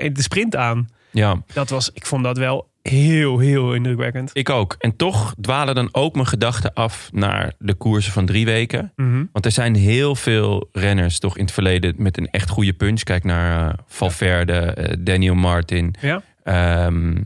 in 0.00 0.12
de 0.12 0.22
sprint 0.22 0.56
aan. 0.56 0.88
ja, 1.10 1.42
Dat 1.52 1.70
was, 1.70 1.90
ik 1.92 2.06
vond 2.06 2.24
dat 2.24 2.38
wel 2.38 2.70
heel, 2.82 3.38
heel 3.38 3.74
indrukwekkend. 3.74 4.30
ik 4.32 4.50
ook. 4.50 4.76
En 4.78 4.96
toch 4.96 5.34
dwalen 5.40 5.74
dan 5.74 5.88
ook 5.92 6.14
mijn 6.14 6.26
gedachten 6.26 6.72
af 6.74 7.08
naar 7.12 7.52
de 7.58 7.74
koersen 7.74 8.12
van 8.12 8.26
drie 8.26 8.44
weken. 8.44 8.92
Mhm. 8.96 9.24
Want 9.32 9.44
er 9.44 9.52
zijn 9.52 9.74
heel 9.74 10.14
veel 10.14 10.68
renners 10.72 11.18
toch 11.18 11.36
in 11.36 11.44
het 11.44 11.52
verleden 11.52 11.94
met 11.96 12.18
een 12.18 12.30
echt 12.30 12.48
goede 12.48 12.72
punch. 12.72 13.02
Kijk 13.02 13.24
naar 13.24 13.68
eh, 13.68 13.78
Valverde, 13.86 14.96
Daniel 15.00 15.34
Martin. 15.34 15.94
Ja? 16.00 16.22
Ehm, 16.42 17.22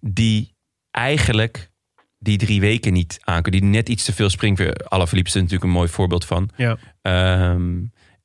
die 0.00 0.54
eigenlijk 0.90 1.70
die 2.18 2.38
drie 2.38 2.60
weken 2.60 2.92
niet 2.92 3.18
aankunnen. 3.24 3.60
Die 3.60 3.70
net 3.70 3.88
iets 3.88 4.04
te 4.04 4.12
veel 4.12 4.30
springweer. 4.30 4.74
Alaphilippe 4.88 5.28
is 5.28 5.34
er 5.34 5.42
natuurlijk 5.42 5.70
een 5.70 5.76
mooi 5.76 5.88
voorbeeld 5.88 6.24
van. 6.24 6.50
Ja. 6.56 6.76
Ehm, 7.02 7.76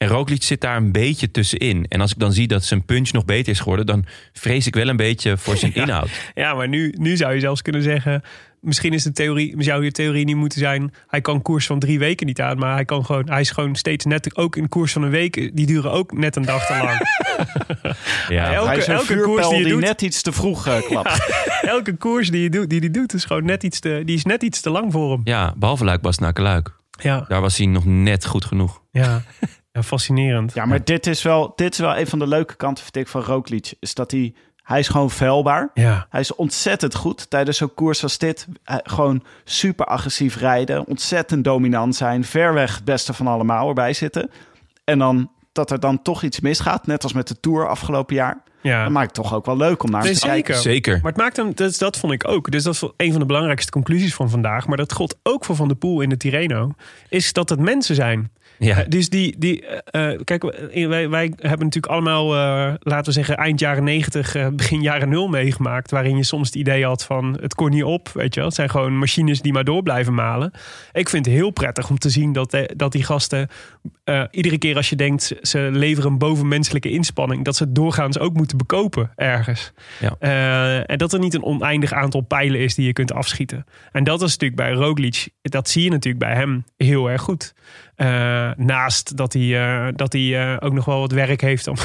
En 0.04 0.10
Roglic 0.10 0.44
zit 0.44 0.62
daar 0.62 0.78
een 0.78 0.92
beetje 0.92 1.32
tussenin. 1.32 1.86
En 1.90 2.02
als 2.02 2.12
ik 2.12 2.20
dan 2.20 2.34
zie 2.34 2.48
dat 2.48 2.64
zijn 2.64 2.86
punch 2.86 3.12
nog 3.12 3.26
beter 3.26 3.52
is 3.52 3.60
geworden... 3.60 3.86
dan 3.86 4.06
vrees 4.34 4.68
ik 4.68 4.76
wel 4.76 4.88
een 4.88 4.96
beetje 4.98 5.38
voor 5.38 5.58
zijn 5.58 5.74
inhoud. 5.84 6.10
Ja, 6.36 6.54
maar 6.54 6.68
nu, 6.68 6.94
nu 6.98 7.18
zou 7.18 7.34
je 7.34 7.40
zelfs 7.40 7.62
kunnen 7.62 7.82
zeggen... 7.84 8.22
Misschien 8.62 8.94
is 8.94 9.04
de 9.04 9.12
theorie, 9.12 9.56
zou 9.58 9.84
je 9.84 9.92
theorie 9.92 10.26
niet 10.26 10.36
moeten 10.36 10.60
zijn... 10.60 10.94
hij 11.08 11.22
kan 11.22 11.42
koers 11.42 11.66
van 11.66 11.80
drie 11.80 12.00
weken 12.00 12.26
niet 12.28 12.42
aan... 12.42 12.58
maar 12.58 12.74
hij, 12.74 12.86
kan 12.86 13.06
gewoon, 13.06 13.30
hij 13.30 13.42
is 13.42 13.50
gewoon 13.52 13.76
steeds 13.76 14.06
net... 14.06 14.36
ook 14.38 14.56
in 14.56 14.70
koers 14.70 14.92
van 14.94 15.04
een 15.04 15.10
week... 15.10 15.52
die 15.54 15.66
duren 15.66 15.92
ook 15.92 16.12
net 16.18 16.36
een 16.36 16.46
dag 16.46 16.66
te 16.66 16.74
lang. 16.84 17.00
Ja, 18.30 18.54
Elke- 18.54 18.68
Hij 18.68 18.78
is 18.78 18.88
een 18.88 18.94
elke 18.94 19.06
vuurpijl 19.06 19.34
koers 19.36 19.48
die 19.50 19.58
je 19.58 19.64
die 19.64 19.74
doet- 19.74 19.82
net 19.82 20.02
iets 20.02 20.22
te 20.22 20.32
vroeg 20.32 20.68
eh, 20.68 20.82
klapt. 20.90 21.34
Elke 21.62 21.96
koers 21.98 22.30
die 22.30 22.40
hij 22.40 22.50
doet, 22.50 22.70
die, 22.70 22.80
die 22.80 22.92
doet 22.92 23.14
is 23.14 23.26
gewoon 23.26 23.46
net 23.46 23.64
iets 23.64 23.80
te, 23.80 24.02
die 24.06 24.16
is 24.16 24.24
net 24.24 24.44
iets 24.44 24.62
te 24.62 24.70
lang 24.70 24.92
voor 24.92 25.12
hem. 25.12 25.22
ja 25.24 25.54
behalve 25.58 25.84
Luik 25.84 26.02
Bastenaken 26.02 26.44
Luik. 26.44 26.72
Ja, 27.02 27.26
Daar 27.28 27.42
was 27.42 27.58
hij 27.58 27.68
nog 27.68 27.86
net 27.86 28.26
goed 28.26 28.46
genoeg. 28.46 28.82
ja. 28.92 29.22
Ja 29.74 29.84
fascinerend. 29.84 30.54
Ja, 30.54 30.66
maar 30.66 30.84
dit 30.84 31.08
is, 31.08 31.22
wel, 31.22 31.54
dit 31.56 31.74
is 31.74 31.80
wel 31.80 31.98
een 31.98 32.08
van 32.08 32.20
de 32.20 32.28
leuke 32.28 32.56
kanten 32.56 32.84
vind 32.84 32.96
ik, 32.96 33.08
van 33.08 33.22
Roglic. 33.22 33.74
Is 33.80 33.94
dat 33.94 34.12
hij, 34.12 34.34
hij 34.64 34.80
is 34.80 34.88
gewoon 34.88 35.12
vuilbaar. 35.12 35.70
Ja, 35.74 36.06
Hij 36.10 36.20
is 36.20 36.36
ontzettend 36.36 36.96
goed 36.96 37.30
tijdens 37.30 37.58
zo'n 37.58 37.74
koers 37.74 38.04
als 38.04 38.18
dit. 38.18 38.48
Gewoon 38.66 39.24
super 39.44 39.86
agressief 39.86 40.36
rijden. 40.38 40.86
Ontzettend 40.88 41.44
dominant 41.44 41.96
zijn. 41.96 42.24
Ver 42.24 42.54
weg 42.54 42.76
het 42.76 42.86
beste 42.86 43.14
van 43.14 43.28
allemaal 43.28 43.68
erbij 43.68 43.94
zitten. 43.94 44.30
En 44.84 45.00
dan 45.00 45.32
dat 45.52 45.72
er 45.72 45.80
dan 45.80 46.02
toch 46.02 46.24
iets 46.24 46.40
misgaat. 46.40 46.88
Net 46.88 47.04
als 47.04 47.14
met 47.14 47.28
de 47.28 47.40
Tour 47.40 47.68
afgelopen 47.68 48.16
jaar. 48.16 48.42
ja. 48.62 48.84
Dat 48.84 48.92
maakt 48.92 49.06
het 49.06 49.26
toch 49.26 49.34
ook 49.34 49.46
wel 49.46 49.58
leuk 49.58 49.84
om 49.84 49.92
naar 49.92 50.04
Nee, 50.04 50.14
te 50.14 50.20
kijken. 50.20 50.56
zeker. 50.56 50.72
Zeker. 50.74 51.00
Maar 51.02 51.12
het 51.12 51.22
maakt 51.22 51.38
hem, 51.38 51.52
dat, 51.56 51.78
dat 51.78 51.98
vond 51.98 52.14
ik 52.14 52.28
ook. 52.28 52.52
Dus 52.52 52.64
dat 52.64 52.74
is 52.74 52.84
een 52.98 53.12
van 53.12 53.20
de 53.20 53.26
belangrijkste 53.26 53.72
conclusies 53.72 54.14
van 54.16 54.30
vandaag. 54.30 54.68
Maar 54.68 54.78
dat 54.78 54.94
gold 54.94 55.16
ook 55.24 55.46
voor 55.46 55.56
Van 55.56 55.68
der 55.68 55.78
Poel 55.78 56.02
in 56.02 56.10
de 56.10 56.18
Tirreno. 56.18 56.72
Is 57.10 57.34
dat 57.34 57.50
het 57.50 57.60
mensen 57.60 57.96
zijn. 57.96 58.32
Ja. 58.64 58.78
Eh, 58.78 58.86
Dus 58.88 59.10
die, 59.10 59.36
die 59.38 59.66
eh, 59.66 60.12
eh, 60.12 60.20
kijk, 60.24 60.44
wij, 60.74 61.10
wij 61.10 61.34
hebben 61.38 61.66
natuurlijk 61.66 61.94
allemaal, 61.94 62.28
laten 62.80 63.06
we 63.06 63.12
zeggen, 63.12 63.38
eind 63.38 63.60
jaren 63.60 63.84
90, 63.84 64.36
eh, 64.36 64.48
begin 64.48 64.82
jaren 64.82 65.10
nul 65.10 65.28
meegemaakt. 65.28 65.92
Waarin 65.92 66.18
je 66.18 66.24
soms 66.24 66.48
het 66.48 66.56
idee 66.56 66.86
had 66.86 67.04
van 67.04 67.38
het 67.42 67.56
kon 67.56 67.70
niet 67.70 67.84
op. 67.84 68.10
Weet 68.14 68.34
je 68.34 68.40
wel? 68.40 68.50
Het 68.50 68.58
zijn 68.58 68.70
gewoon 68.70 68.98
machines 68.98 69.42
die 69.42 69.54
maar 69.54 69.64
door 69.64 69.84
blijven 69.84 70.14
malen. 70.14 70.52
Ik 70.92 71.10
vind 71.10 71.26
het 71.26 71.36
heel 71.36 71.50
prettig 71.50 71.90
om 71.90 71.98
te 71.98 72.10
zien 72.10 72.34
dat, 72.34 72.58
dat 72.76 72.92
die 72.92 73.04
gasten 73.04 73.50
iedere 74.32 74.58
keer 74.58 74.76
als 74.76 74.90
je 74.90 74.96
denkt 74.96 75.36
ze 75.42 75.70
leveren 75.72 76.12
een 76.12 76.18
bovenmenselijke 76.18 76.90
inspanning, 76.90 77.46
dat 77.46 77.56
ze 77.56 77.64
het 77.64 77.76
doorgaans 77.76 78.20
ook 78.20 78.34
moeten 78.34 78.58
bekopen 78.58 79.12
ergens. 79.16 79.72
Ja. 80.00 80.16
En 80.86 80.98
dat 80.98 81.14
er 81.14 81.20
niet 81.20 81.34
een 81.34 81.44
oneindig 81.44 81.94
aantal 81.94 82.22
pijlen 82.22 82.60
is 82.60 82.76
die 82.76 82.86
je 82.86 82.94
kunt 82.94 83.14
afschieten. 83.14 83.66
En 83.92 84.04
dat 84.04 84.22
is 84.22 84.32
natuurlijk 84.32 84.62
bij 84.62 84.72
Roglic, 84.72 85.30
dat 85.42 85.70
zie 85.70 85.84
je 85.84 85.90
natuurlijk 85.90 86.24
bij 86.24 86.36
hem 86.36 86.64
heel 86.78 87.10
erg 87.10 87.22
goed. 87.22 87.54
Eh, 87.96 88.50
naast 88.56 89.18
dat 89.18 89.34
hij, 89.34 89.62
eh, 89.62 89.94
dat 89.96 90.14
hij 90.14 90.52
eh, 90.54 90.58
ook 90.60 90.74
nog 90.74 90.86
wel 90.86 91.00
wat 91.00 91.12
werk 91.12 91.42
heeft 91.42 91.68
om 91.68 91.76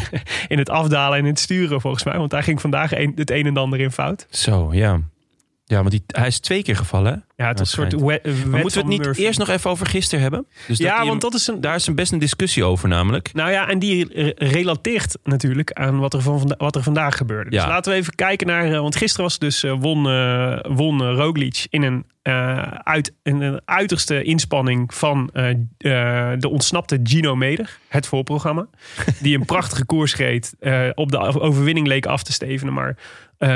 in 0.48 0.58
het 0.58 0.70
afdalen 0.70 1.18
en 1.18 1.24
in 1.24 1.30
het 1.30 1.38
sturen 1.40 1.80
volgens 1.80 2.04
mij. 2.04 2.18
Want 2.18 2.32
hij 2.32 2.42
ging 2.42 2.60
vandaag 2.60 2.94
een, 2.96 3.12
het 3.14 3.30
een 3.30 3.46
en 3.46 3.56
ander 3.56 3.80
in 3.80 3.92
fout. 3.92 4.26
Zo, 4.30 4.68
ja. 4.72 5.00
Ja, 5.64 5.78
want 5.78 5.90
die, 5.90 6.02
hij 6.06 6.26
is 6.26 6.40
twee 6.40 6.62
keer 6.62 6.76
gevallen. 6.76 7.12
hè? 7.36 7.42
Ja, 7.44 7.48
het 7.48 7.58
was 7.58 7.76
een 7.76 7.90
soort 7.90 8.00
we- 8.02 8.06
wet 8.06 8.24
Maar 8.46 8.60
moeten 8.60 8.72
we 8.72 8.78
het 8.78 8.86
niet 8.96 9.02
Murphy. 9.04 9.20
eerst 9.22 9.38
nog 9.38 9.48
even 9.48 9.70
over 9.70 9.86
gisteren 9.86 10.22
hebben? 10.22 10.46
Dus 10.66 10.78
Ja, 10.78 10.96
want 10.96 11.08
hem- 11.08 11.18
dat 11.18 11.34
is 11.34 11.46
een, 11.46 11.60
daar 11.60 11.74
is 11.74 11.86
een 11.86 11.94
best 11.94 12.12
een 12.12 12.18
discussie 12.18 12.64
over 12.64 12.88
namelijk. 12.88 13.32
Nou 13.32 13.50
ja, 13.50 13.68
en 13.68 13.78
die 13.78 14.08
re- 14.14 14.32
relateert 14.36 15.16
natuurlijk 15.24 15.72
aan 15.72 15.98
wat 15.98 16.14
er, 16.14 16.22
van 16.22 16.54
wat 16.58 16.76
er 16.76 16.82
vandaag 16.82 17.16
gebeurde. 17.16 17.50
Dus 17.50 17.64
laten 17.64 17.92
we 17.92 17.98
even 17.98 18.14
kijken 18.14 18.46
naar... 18.46 18.80
Want 18.80 18.96
gisteren 18.96 19.24
was 19.24 19.38
dus 19.38 19.62
won, 19.62 20.02
won 20.76 21.02
Roglic 21.14 21.66
in 21.70 21.82
een, 21.82 22.04
eh, 22.22 22.62
uit, 22.72 23.14
een 23.22 23.60
uiterste 23.64 24.22
inspanning 24.22 24.94
van 24.94 25.30
eh, 25.32 25.50
eh, 25.50 26.38
de 26.40 26.48
ontsnapte 26.48 27.00
Gino 27.02 27.36
Meder. 27.36 27.78
Het 27.88 28.06
voorprogramma. 28.06 28.66
die 29.22 29.38
een 29.38 29.44
prachtige 29.44 29.84
koers 29.84 30.16
reed. 30.16 30.54
eh, 30.60 30.88
op 30.94 31.10
de 31.10 31.18
overwinning 31.18 31.86
leek 31.86 32.06
af 32.06 32.22
te 32.22 32.32
stevenen. 32.32 32.74
Maar 32.74 32.96
eh, 33.38 33.48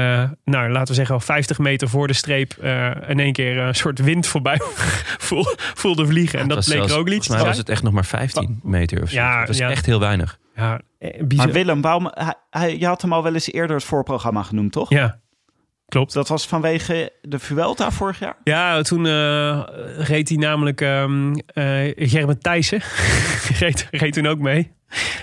nou, 0.45 0.71
laten 0.71 0.89
we 0.89 0.95
zeggen 0.95 1.21
50 1.21 1.59
meter 1.59 1.89
voor 1.89 2.07
de 2.07 2.13
streep... 2.13 2.53
eh, 2.53 2.91
in 3.09 3.19
één 3.21 3.33
keer 3.33 3.59
een 3.59 3.75
soort 3.75 3.99
wind 3.99 4.27
voorbij 4.27 4.57
voel- 5.29 5.55
voelde 5.57 6.07
vliegen. 6.07 6.39
En 6.39 6.49
dat 6.49 6.65
bleek 6.65 6.77
zelfs- 6.77 6.93
Roglic 6.93 7.07
Volgens 7.09 7.27
te 7.29 7.35
mij 7.37 7.45
was 7.45 7.57
het 7.59 7.69
echt 7.69 7.83
nog 7.83 7.93
maar 7.93 8.05
15 8.05 8.61
meter 8.63 9.03
of 9.03 9.09
zo. 9.11 9.17
Ja, 9.17 9.41
dat 9.41 9.49
is 9.49 9.59
ja. 9.59 9.71
echt 9.71 9.87
heel 9.87 10.01
weinig. 10.01 10.39
Ja, 10.57 10.81
bizar. 11.21 11.45
Maar 11.45 11.55
Willem, 11.55 11.81
waarom, 11.81 12.11
hij, 12.15 12.35
hij- 12.51 12.79
je 12.79 12.87
had 12.87 13.03
hem 13.03 13.13
al 13.13 13.23
wel 13.23 13.35
eens 13.35 13.53
eerder 13.53 13.77
het 13.77 13.85
voorprogramma 13.85 14.43
genoemd, 14.43 14.73
toch? 14.73 14.91
Ja, 14.91 15.19
klopt. 15.89 16.13
Dat 16.13 16.29
was 16.29 16.47
vanwege 16.47 17.13
de 17.23 17.39
Vuelta 17.39 17.91
vorig 17.91 18.19
jaar? 18.19 18.37
Ja, 18.45 18.83
toen 18.83 19.07
eh, 19.07 19.63
reed 19.99 20.29
hij 20.29 20.39
namelijk 20.39 20.81
ehm 20.81 21.35
eh 21.47 21.93
Gerben 21.97 22.39
Thijssen. 22.39 22.81
reed, 23.61 23.89
reed 23.91 24.13
toen 24.13 24.27
ook 24.27 24.39
mee. 24.39 24.75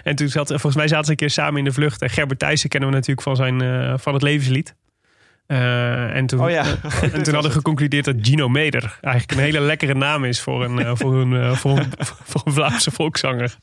En 0.04 0.16
toen 0.16 0.28
zat, 0.28 0.48
volgens 0.48 0.76
mij 0.76 0.88
zaten 0.88 1.06
ze 1.06 1.12
een 1.12 1.18
keer 1.18 1.30
samen 1.30 1.58
in 1.58 1.64
de 1.64 1.72
vlucht. 1.72 2.02
En 2.02 2.10
Gerbert 2.10 2.40
Thijssen 2.40 2.70
kennen 2.70 2.90
we 2.90 2.96
natuurlijk 2.96 3.28
van, 3.28 3.36
zijn, 3.36 3.62
eh, 3.62 3.94
van 3.98 4.14
het 4.14 4.22
levenslied. 4.22 4.76
Eh, 5.46 6.16
en 6.16 6.26
toen, 6.26 6.40
Oh 6.44 6.50
ja. 6.50 6.66
en 7.14 7.24
toen 7.24 7.34
hadden 7.34 7.52
we 7.52 7.58
geconcludeerd 7.58 8.06
dat 8.06 8.16
Gino 8.22 8.50
Meder 8.50 8.98
eigenlijk 9.02 9.40
een 9.40 9.46
hele 9.46 9.60
lekkere 9.60 9.94
naam 9.94 10.24
is 10.26 10.42
voor 10.42 10.64
een, 10.64 10.80
eh, 10.80 10.92
voor 10.94 11.16
een, 11.16 11.34
eh, 11.36 11.52
voor 11.56 11.78
een, 11.78 11.92
voor 12.30 12.42
een 12.46 12.54
Vlaamse 12.54 12.92
volkszanger. 12.92 13.56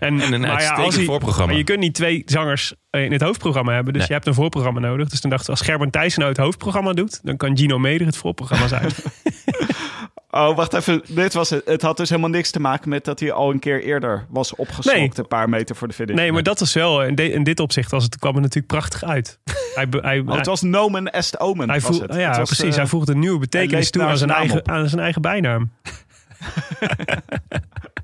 En, 0.00 0.20
En 0.20 0.32
een 0.32 0.40
maar 0.40 0.50
uitstekend 0.50 0.84
als 0.86 0.94
hij- 0.96 1.04
voorprogramma. 1.04 1.46
Maar 1.46 1.56
je 1.56 1.64
kunt 1.64 1.78
niet 1.78 1.94
twee 1.94 2.22
zangers 2.26 2.74
eh, 2.90 3.04
in 3.04 3.12
het 3.12 3.20
hoofdprogramma 3.22 3.72
hebben. 3.72 3.92
Dus 3.92 4.00
Nee. 4.02 4.08
je 4.08 4.14
hebt 4.14 4.26
een 4.26 4.34
voorprogramma 4.34 4.80
nodig. 4.80 5.08
Dus 5.08 5.20
toen 5.20 5.30
dachten 5.30 5.46
we, 5.52 5.58
als 5.58 5.66
Gerben 5.68 5.90
Thijssen 5.90 6.20
nou 6.20 6.32
het 6.32 6.42
hoofdprogramma 6.42 6.92
doet... 6.92 7.20
dan 7.22 7.36
kan 7.36 7.56
Gino 7.56 7.78
Meder 7.78 8.06
het 8.06 8.16
voorprogramma 8.16 8.68
zijn. 8.68 8.90
Oh, 10.36 10.56
wacht 10.56 10.74
even. 10.74 11.02
Dit 11.08 11.34
was 11.34 11.50
het. 11.50 11.62
Het 11.64 11.82
had 11.82 11.96
dus 11.96 12.08
helemaal 12.08 12.30
niks 12.30 12.50
te 12.50 12.60
maken 12.60 12.88
met 12.88 13.04
dat 13.04 13.20
hij 13.20 13.32
al 13.32 13.50
een 13.50 13.58
keer 13.58 13.82
eerder 13.82 14.26
was 14.28 14.54
opgeslokt. 14.54 14.98
Nee. 14.98 15.10
Een 15.14 15.28
paar 15.28 15.48
meter 15.48 15.76
voor 15.76 15.88
de 15.88 15.94
finish. 15.94 16.14
Nee, 16.16 16.32
maar 16.32 16.42
dat 16.42 16.60
is 16.60 16.72
wel... 16.74 17.02
In, 17.04 17.14
de- 17.14 17.32
in 17.32 17.42
dit 17.44 17.60
opzicht 17.60 17.90
was 17.90 18.04
het, 18.04 18.18
kwam 18.18 18.32
het 18.32 18.42
natuurlijk 18.42 18.72
prachtig 18.72 19.04
uit. 19.04 19.38
Hij, 19.74 19.86
hij, 19.90 20.18
Oh, 20.26 20.36
het 20.36 20.46
was 20.46 20.62
nomen 20.62 21.12
est 21.12 21.40
omen. 21.40 21.68
hij 21.70 21.80
was 21.80 21.98
het. 21.98 22.14
ja, 22.14 22.28
Het 22.28 22.36
was, 22.36 22.46
precies. 22.48 22.70
eh, 22.74 22.76
hij 22.76 22.86
voegde 22.86 23.12
een 23.12 23.18
nieuwe 23.18 23.38
betekenis 23.38 23.90
toe 23.90 24.02
aan 24.02 24.18
zijn, 24.18 24.30
eigen, 24.30 24.58
op. 24.58 24.68
aan 24.68 24.88
zijn 24.88 25.00
eigen 25.00 25.22
bijnaam. 25.22 25.70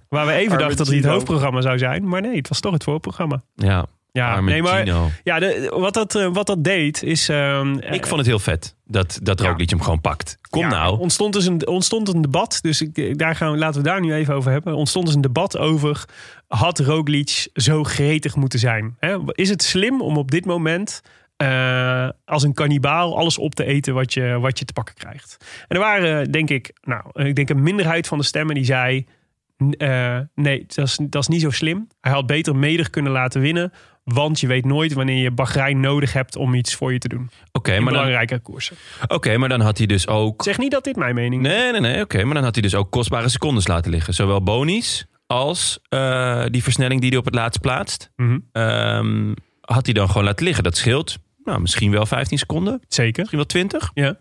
Waar 0.08 0.26
we 0.26 0.32
even 0.32 0.58
dachten 0.58 0.76
dat 0.76 0.86
hij 0.86 0.96
het 0.96 1.04
hoofdprogramma 1.06 1.60
zou 1.60 1.78
zijn. 1.78 2.08
Maar 2.08 2.20
nee, 2.20 2.36
het 2.36 2.48
was 2.48 2.60
toch 2.60 2.72
het 2.72 2.84
voorprogramma. 2.84 3.42
Ja, 3.54 3.86
Ja, 4.12 4.34
arme 4.34 4.50
nee, 4.50 4.62
maar 4.62 4.78
Gino. 4.78 5.08
ja, 5.24 5.38
de, 5.38 5.72
wat, 5.74 5.94
dat, 5.94 6.14
eh, 6.14 6.28
wat 6.32 6.46
dat 6.46 6.64
deed 6.64 7.02
is... 7.02 7.28
ehm, 7.28 7.74
Ik 7.78 8.06
vond 8.06 8.18
het 8.18 8.26
heel 8.28 8.38
vet 8.38 8.74
dat, 8.84 9.18
dat 9.22 9.40
Ja. 9.40 9.48
Roglic 9.48 9.70
hem 9.70 9.80
gewoon 9.82 10.00
pakt. 10.00 10.38
Kom 10.50 10.60
Ja, 10.62 10.68
nou. 10.68 10.98
Ontstond 10.98 11.32
dus 11.32 11.46
een, 11.46 11.66
ontstond 11.66 12.14
een 12.14 12.22
debat. 12.22 12.58
Dus 12.62 12.80
ik, 12.80 13.18
daar 13.18 13.36
gaan 13.36 13.52
we, 13.52 13.58
laten 13.58 13.82
we 13.82 13.88
daar 13.88 14.00
nu 14.00 14.14
even 14.14 14.34
over 14.34 14.50
hebben. 14.52 14.74
Ontstond 14.74 15.06
dus 15.06 15.14
een 15.14 15.20
debat 15.20 15.58
over. 15.58 16.04
Had 16.48 16.78
Roglic 16.78 17.48
zo 17.54 17.84
gretig 17.84 18.36
moeten 18.36 18.58
zijn? 18.58 18.96
Hè? 18.98 19.16
Is 19.32 19.48
het 19.48 19.62
slim 19.62 20.00
om 20.02 20.16
op 20.16 20.30
dit 20.30 20.44
moment. 20.44 21.00
eh, 21.36 22.08
als 22.24 22.42
een 22.42 22.54
kannibaal 22.54 23.16
alles 23.18 23.38
op 23.38 23.54
te 23.54 23.64
eten 23.64 23.94
wat 23.94 24.12
je, 24.14 24.38
wat 24.40 24.58
je 24.58 24.64
te 24.64 24.72
pakken 24.72 24.94
krijgt. 24.94 25.36
En 25.68 25.76
er 25.76 25.82
waren, 25.82 26.32
denk 26.32 26.50
ik, 26.50 26.72
nou, 26.82 27.02
ik 27.28 27.34
denk 27.34 27.48
een 27.50 27.62
minderheid 27.62 28.06
van 28.06 28.18
de 28.18 28.24
stemmen 28.24 28.54
die 28.54 28.64
zei: 28.64 29.06
eh, 29.78 30.18
nee, 30.34 30.64
dat 30.66 30.86
is, 30.86 30.98
dat 31.02 31.22
is 31.22 31.28
niet 31.28 31.40
zo 31.40 31.50
slim. 31.50 31.88
Hij 32.00 32.12
had 32.12 32.26
beter 32.26 32.56
Meder 32.56 32.90
kunnen 32.90 33.12
laten 33.12 33.40
winnen, 33.40 33.72
want 34.04 34.40
je 34.40 34.46
weet 34.46 34.64
nooit 34.64 34.92
wanneer 34.92 35.22
je 35.22 35.30
Bahrein 35.30 35.80
nodig 35.80 36.12
hebt 36.12 36.36
om 36.36 36.54
iets 36.54 36.74
voor 36.74 36.92
je 36.92 36.98
te 36.98 37.08
doen. 37.08 37.30
Oké, 37.52 37.70
maar, 37.70 37.78
dan- 37.80 37.86
belangrijke 37.92 38.38
koersen. 38.38 38.76
oké, 39.08 39.36
maar 39.36 39.48
dan 39.48 39.60
had 39.60 39.78
hij 39.78 39.86
dus 39.86 40.06
ook... 40.06 40.42
Zeg 40.42 40.58
niet 40.58 40.70
dat 40.70 40.84
dit 40.84 40.96
mijn 40.96 41.14
mening 41.14 41.46
is. 41.46 41.52
Nee, 41.52 41.70
nee, 41.72 41.80
nee. 41.80 42.00
Oké, 42.00 42.24
maar 42.24 42.34
dan 42.34 42.44
had 42.44 42.54
hij 42.54 42.62
dus 42.62 42.74
ook 42.74 42.90
kostbare 42.90 43.28
secondes 43.28 43.66
laten 43.66 43.90
liggen. 43.90 44.14
Zowel 44.14 44.42
bonies 44.42 45.06
als 45.26 45.78
eh, 45.88 46.44
die 46.46 46.62
versnelling 46.62 47.00
die 47.00 47.10
hij 47.10 47.18
op 47.18 47.24
het 47.24 47.34
laatst 47.34 47.60
plaatst. 47.60 48.10
Mhm. 48.16 48.38
ehm, 48.52 49.34
had 49.60 49.84
hij 49.84 49.94
dan 49.94 50.06
gewoon 50.08 50.24
laten 50.24 50.44
liggen. 50.44 50.64
Dat 50.64 50.76
scheelt 50.76 51.16
nou, 51.44 51.60
misschien 51.60 51.90
wel 51.90 52.06
15 52.06 52.38
seconden. 52.38 52.80
Zeker. 52.88 53.18
Misschien 53.18 53.38
wel 53.38 53.46
20. 53.46 53.90
Ja. 53.94 54.16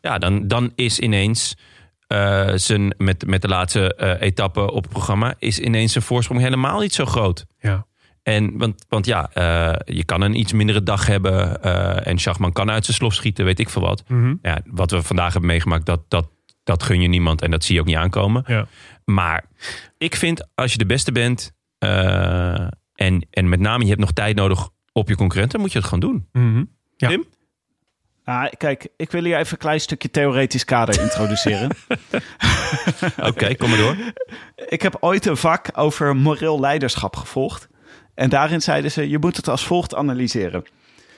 Ja, 0.00 0.18
dan, 0.18 0.48
dan 0.48 0.72
is 0.74 0.98
ineens 0.98 1.56
eh, 2.06 2.50
zijn, 2.54 2.94
met, 2.98 3.26
met 3.26 3.42
de 3.42 3.48
laatste 3.48 3.94
eh, 3.94 4.26
etappe 4.26 4.70
op 4.70 4.82
het 4.82 4.92
programma... 4.92 5.34
is 5.38 5.58
ineens 5.58 5.92
zijn 5.92 6.04
voorsprong 6.04 6.40
helemaal 6.40 6.80
niet 6.80 6.94
zo 6.94 7.04
groot. 7.04 7.44
Ja. 7.58 7.86
En, 8.24 8.58
want, 8.58 8.84
want 8.88 9.06
ja, 9.06 9.30
eh, 9.32 9.94
je 9.96 10.04
kan 10.04 10.20
een 10.20 10.38
iets 10.38 10.52
mindere 10.52 10.82
dag 10.82 11.06
hebben. 11.06 11.62
eh, 11.62 12.06
en 12.06 12.18
Schachman 12.18 12.52
kan 12.52 12.70
uit 12.70 12.84
zijn 12.84 12.96
slof 12.96 13.14
schieten, 13.14 13.44
weet 13.44 13.58
ik 13.58 13.68
veel 13.68 13.82
wat. 13.82 14.04
Mhm. 14.08 14.34
Ja, 14.42 14.60
wat 14.66 14.90
we 14.90 15.02
vandaag 15.02 15.32
hebben 15.32 15.50
meegemaakt, 15.50 15.86
dat, 15.86 16.00
dat, 16.08 16.28
dat 16.64 16.82
gun 16.82 17.00
je 17.00 17.08
niemand. 17.08 17.42
En 17.42 17.50
dat 17.50 17.64
zie 17.64 17.74
je 17.74 17.80
ook 17.80 17.86
niet 17.86 17.96
aankomen. 17.96 18.44
Ja. 18.46 18.66
Maar 19.04 19.44
ik 19.98 20.16
vind, 20.16 20.46
als 20.54 20.72
je 20.72 20.78
de 20.78 20.86
beste 20.86 21.12
bent... 21.12 21.52
eh, 21.78 22.66
en, 22.94 23.26
en 23.30 23.48
met 23.48 23.60
name 23.60 23.82
je 23.82 23.88
hebt 23.88 24.00
nog 24.00 24.12
tijd 24.12 24.36
nodig 24.36 24.68
op 24.92 25.08
je 25.08 25.16
concurrenten... 25.16 25.60
moet 25.60 25.72
je 25.72 25.78
het 25.78 25.86
gewoon 25.88 26.10
doen. 26.10 26.28
Mhm. 26.32 26.64
Ja. 26.96 27.08
Tim? 27.08 27.24
Nou, 28.24 28.50
kijk, 28.56 28.88
ik 28.96 29.10
wil 29.10 29.24
hier 29.24 29.38
even 29.38 29.52
een 29.52 29.58
klein 29.58 29.80
stukje 29.80 30.10
theoretisch 30.10 30.64
kader 30.64 31.00
introduceren. 31.00 31.70
Oké, 33.28 33.54
kom 33.54 33.68
maar 33.68 33.78
door. 33.78 33.96
ik 34.66 34.82
heb 34.82 34.96
ooit 35.00 35.26
een 35.26 35.36
vak 35.36 35.68
over 35.74 36.16
moreel 36.16 36.60
leiderschap 36.60 37.16
gevolgd. 37.16 37.68
En 38.14 38.28
daarin 38.28 38.62
zeiden 38.62 38.90
ze, 38.90 39.08
je 39.08 39.18
moet 39.18 39.36
het 39.36 39.48
als 39.48 39.66
volgt 39.66 39.94
analyseren. 39.94 40.64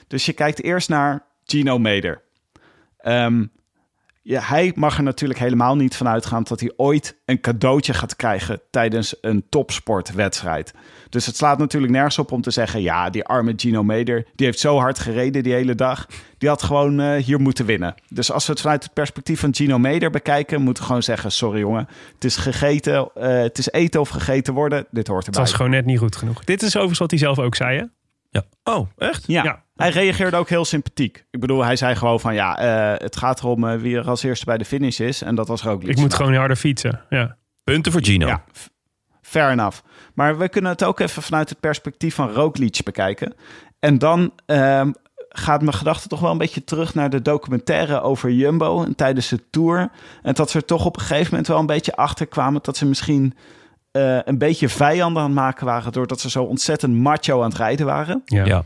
Dus 0.07 0.27
je 0.27 0.33
kijkt 0.33 0.63
eerst 0.63 0.89
naar 0.89 1.25
Gino 1.45 1.79
ja, 4.29 4.41
hij 4.43 4.73
mag 4.75 4.97
er 4.97 5.03
natuurlijk 5.03 5.39
helemaal 5.39 5.77
niet 5.77 5.97
van 5.97 6.09
uitgaan 6.09 6.43
dat 6.43 6.61
hij 6.61 6.73
ooit 6.77 7.17
een 7.25 7.41
cadeautje 7.41 7.95
gaat 7.95 8.17
krijgen 8.17 8.61
tijdens 8.71 9.15
een 9.21 9.45
topsportwedstrijd. 9.49 10.75
Dus 11.09 11.27
het 11.27 11.37
slaat 11.37 11.59
natuurlijk 11.59 11.93
nergens 11.93 12.19
op 12.19 12.33
om 12.33 12.41
te 12.41 12.51
zeggen: 12.51 12.83
ja, 12.83 13.11
die 13.11 13.25
arme 13.25 13.53
Gino 13.57 13.83
Meder, 13.83 14.27
die 14.35 14.47
heeft 14.47 14.59
zo 14.59 14.79
hard 14.79 14.99
gereden 14.99 15.43
die 15.43 15.53
hele 15.53 15.75
dag. 15.75 16.07
Die 16.39 16.49
had 16.49 16.63
gewoon 16.63 17.01
eh, 17.01 17.23
hier 17.25 17.41
moeten 17.41 17.67
winnen. 17.67 17.95
Dus 18.09 18.33
als 18.33 18.47
we 18.47 18.53
het 18.53 18.61
vanuit 18.61 18.83
het 18.83 18.93
perspectief 18.93 19.41
van 19.41 19.55
Gino 19.55 19.79
Meder 19.79 20.11
bekijken, 20.11 20.63
moeten 20.63 20.83
we 20.83 20.89
gewoon 20.89 21.03
zeggen: 21.03 21.33
sorry 21.33 21.61
jongen, 21.61 21.89
het 22.15 22.25
is 22.25 22.37
gegeten, 22.37 23.11
eh, 23.15 23.29
het 23.29 23.59
is 23.59 23.71
eten 23.71 24.01
of 24.01 24.09
gegeten 24.09 24.55
worden. 24.55 24.87
Dit 24.91 25.07
hoort 25.07 25.27
Het 25.27 25.35
erbij. 25.35 25.43
was 25.43 25.53
gewoon 25.53 25.71
net 25.71 25.85
niet 25.85 25.99
goed 25.99 26.17
genoeg. 26.17 26.45
Dit 26.45 26.63
is 26.63 26.69
overigens 26.69 26.99
wat 26.99 27.11
hij 27.11 27.19
zelf 27.19 27.39
ook 27.39 27.55
zei, 27.55 27.79
hè? 27.79 27.85
Ja. 28.31 28.45
Oh, 28.65 28.89
echt? 28.97 29.25
Ja. 29.27 29.43
Ja. 29.43 29.65
Hij 29.77 29.91
reageerde 29.91 30.37
ook 30.37 30.49
heel 30.49 30.65
sympathiek. 30.65 31.25
Ik 31.31 31.41
bedoel, 31.41 31.65
hij 31.65 31.77
zei 31.77 31.95
gewoon 31.95 32.21
van 32.21 32.35
ja, 32.35 32.59
eh, 32.59 33.01
het 33.05 33.17
gaat 33.17 33.41
erom 33.41 33.69
eh, 33.69 33.79
wie 33.79 33.97
er 33.97 34.09
als 34.09 34.23
eerste 34.23 34.45
bij 34.45 34.59
de 34.59 34.65
finish 34.65 35.01
is. 35.01 35.23
En 35.23 35.35
dat 35.35 35.49
was 35.49 35.63
Roglic. 35.63 35.91
Ik 35.91 35.97
moet 35.97 36.15
gewoon 36.15 36.35
harder 36.35 36.57
fietsen. 36.57 37.01
Ja. 37.09 37.37
Punten 37.65 37.93
voor 37.93 38.05
Gino. 38.05 38.27
Ja, 38.27 38.45
fair 39.23 39.51
enough. 39.51 39.79
Maar 40.15 40.39
we 40.39 40.49
kunnen 40.49 40.71
het 40.71 40.85
ook 40.85 41.01
even 41.01 41.23
vanuit 41.23 41.49
het 41.49 41.61
perspectief 41.61 42.15
van 42.15 42.31
Roglic 42.31 42.81
bekijken. 42.85 43.35
En 43.79 43.99
dan 43.99 44.33
ehm, 44.47 44.91
gaat 45.29 45.63
mijn 45.63 45.75
gedachte 45.75 46.09
toch 46.09 46.21
wel 46.21 46.31
een 46.31 46.39
beetje 46.39 46.65
terug 46.65 46.95
naar 46.95 47.11
de 47.11 47.23
documentaire 47.23 48.01
over 48.01 48.31
Jumbo 48.31 48.85
en 48.85 48.95
tijdens 48.95 49.29
de 49.29 49.41
Tour. 49.51 49.91
En 50.23 50.35
dat 50.35 50.51
ze 50.51 50.59
er 50.59 50.65
toch 50.65 50.85
op 50.85 50.97
een 50.97 51.03
gegeven 51.03 51.31
moment 51.31 51.47
wel 51.47 51.59
een 51.59 51.67
beetje 51.67 51.97
achter 51.97 52.27
kwamen 52.27 52.61
dat 52.63 52.77
ze 52.77 52.87
misschien 52.87 53.35
eh, 53.91 54.19
een 54.25 54.39
beetje 54.39 54.69
vijanden 54.69 55.23
aan 55.23 55.29
het 55.29 55.39
maken 55.39 55.67
waren 55.67 55.93
doordat 55.93 56.21
ze 56.21 56.31
zo 56.31 56.43
ontzettend 56.43 56.95
macho 56.95 57.43
aan 57.43 57.49
het 57.49 57.59
rijden 57.59 57.87
waren. 57.87 58.23
Ja. 58.25 58.45
Ja. 58.45 58.65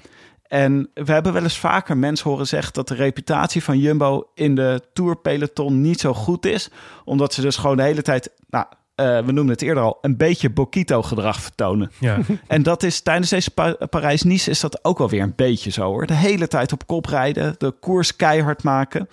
En 0.51 0.90
we 0.94 1.12
hebben 1.12 1.32
wel 1.32 1.42
eens 1.42 1.59
vaker 1.59 1.96
mensen 1.96 2.30
horen 2.30 2.46
zeggen 2.46 2.72
dat 2.72 2.88
de 2.88 2.94
reputatie 2.94 3.62
van 3.64 3.78
Jumbo 3.78 4.30
in 4.34 4.55
de 4.55 4.80
Tourpeloton 4.92 5.80
niet 5.80 6.01
zo 6.01 6.14
goed 6.14 6.46
is. 6.46 6.70
Omdat 7.05 7.34
ze 7.34 7.40
dus 7.40 7.57
gewoon 7.57 7.76
de 7.76 7.82
hele 7.82 8.03
tijd, 8.03 8.30
nou, 8.48 8.64
eh, 8.94 9.07
we 9.07 9.32
noemden 9.32 9.48
het 9.48 9.62
eerder 9.62 9.82
al, 9.82 9.98
een 10.01 10.16
beetje 10.16 10.51
Bokito-gedrag 10.51 11.40
vertonen. 11.40 11.90
Ja. 11.98 12.18
En 12.46 12.62
dat 12.62 12.82
is 12.82 13.01
tijdens 13.01 13.30
deze 13.30 13.51
Pa- 13.51 13.76
Parijs-Nice 13.90 14.51
is 14.51 14.61
dat 14.61 14.84
ook 14.84 14.98
wel 14.98 15.09
weer 15.09 15.22
een 15.22 15.32
beetje 15.36 15.70
zo 15.70 15.84
hoor. 15.84 16.07
De 16.07 16.14
hele 16.14 16.48
tijd 16.48 16.72
op 16.72 16.86
kop 16.86 17.07
rijden, 17.07 17.55
de 17.59 17.70
koers 17.70 18.16
keihard 18.16 18.62
maken. 18.62 19.09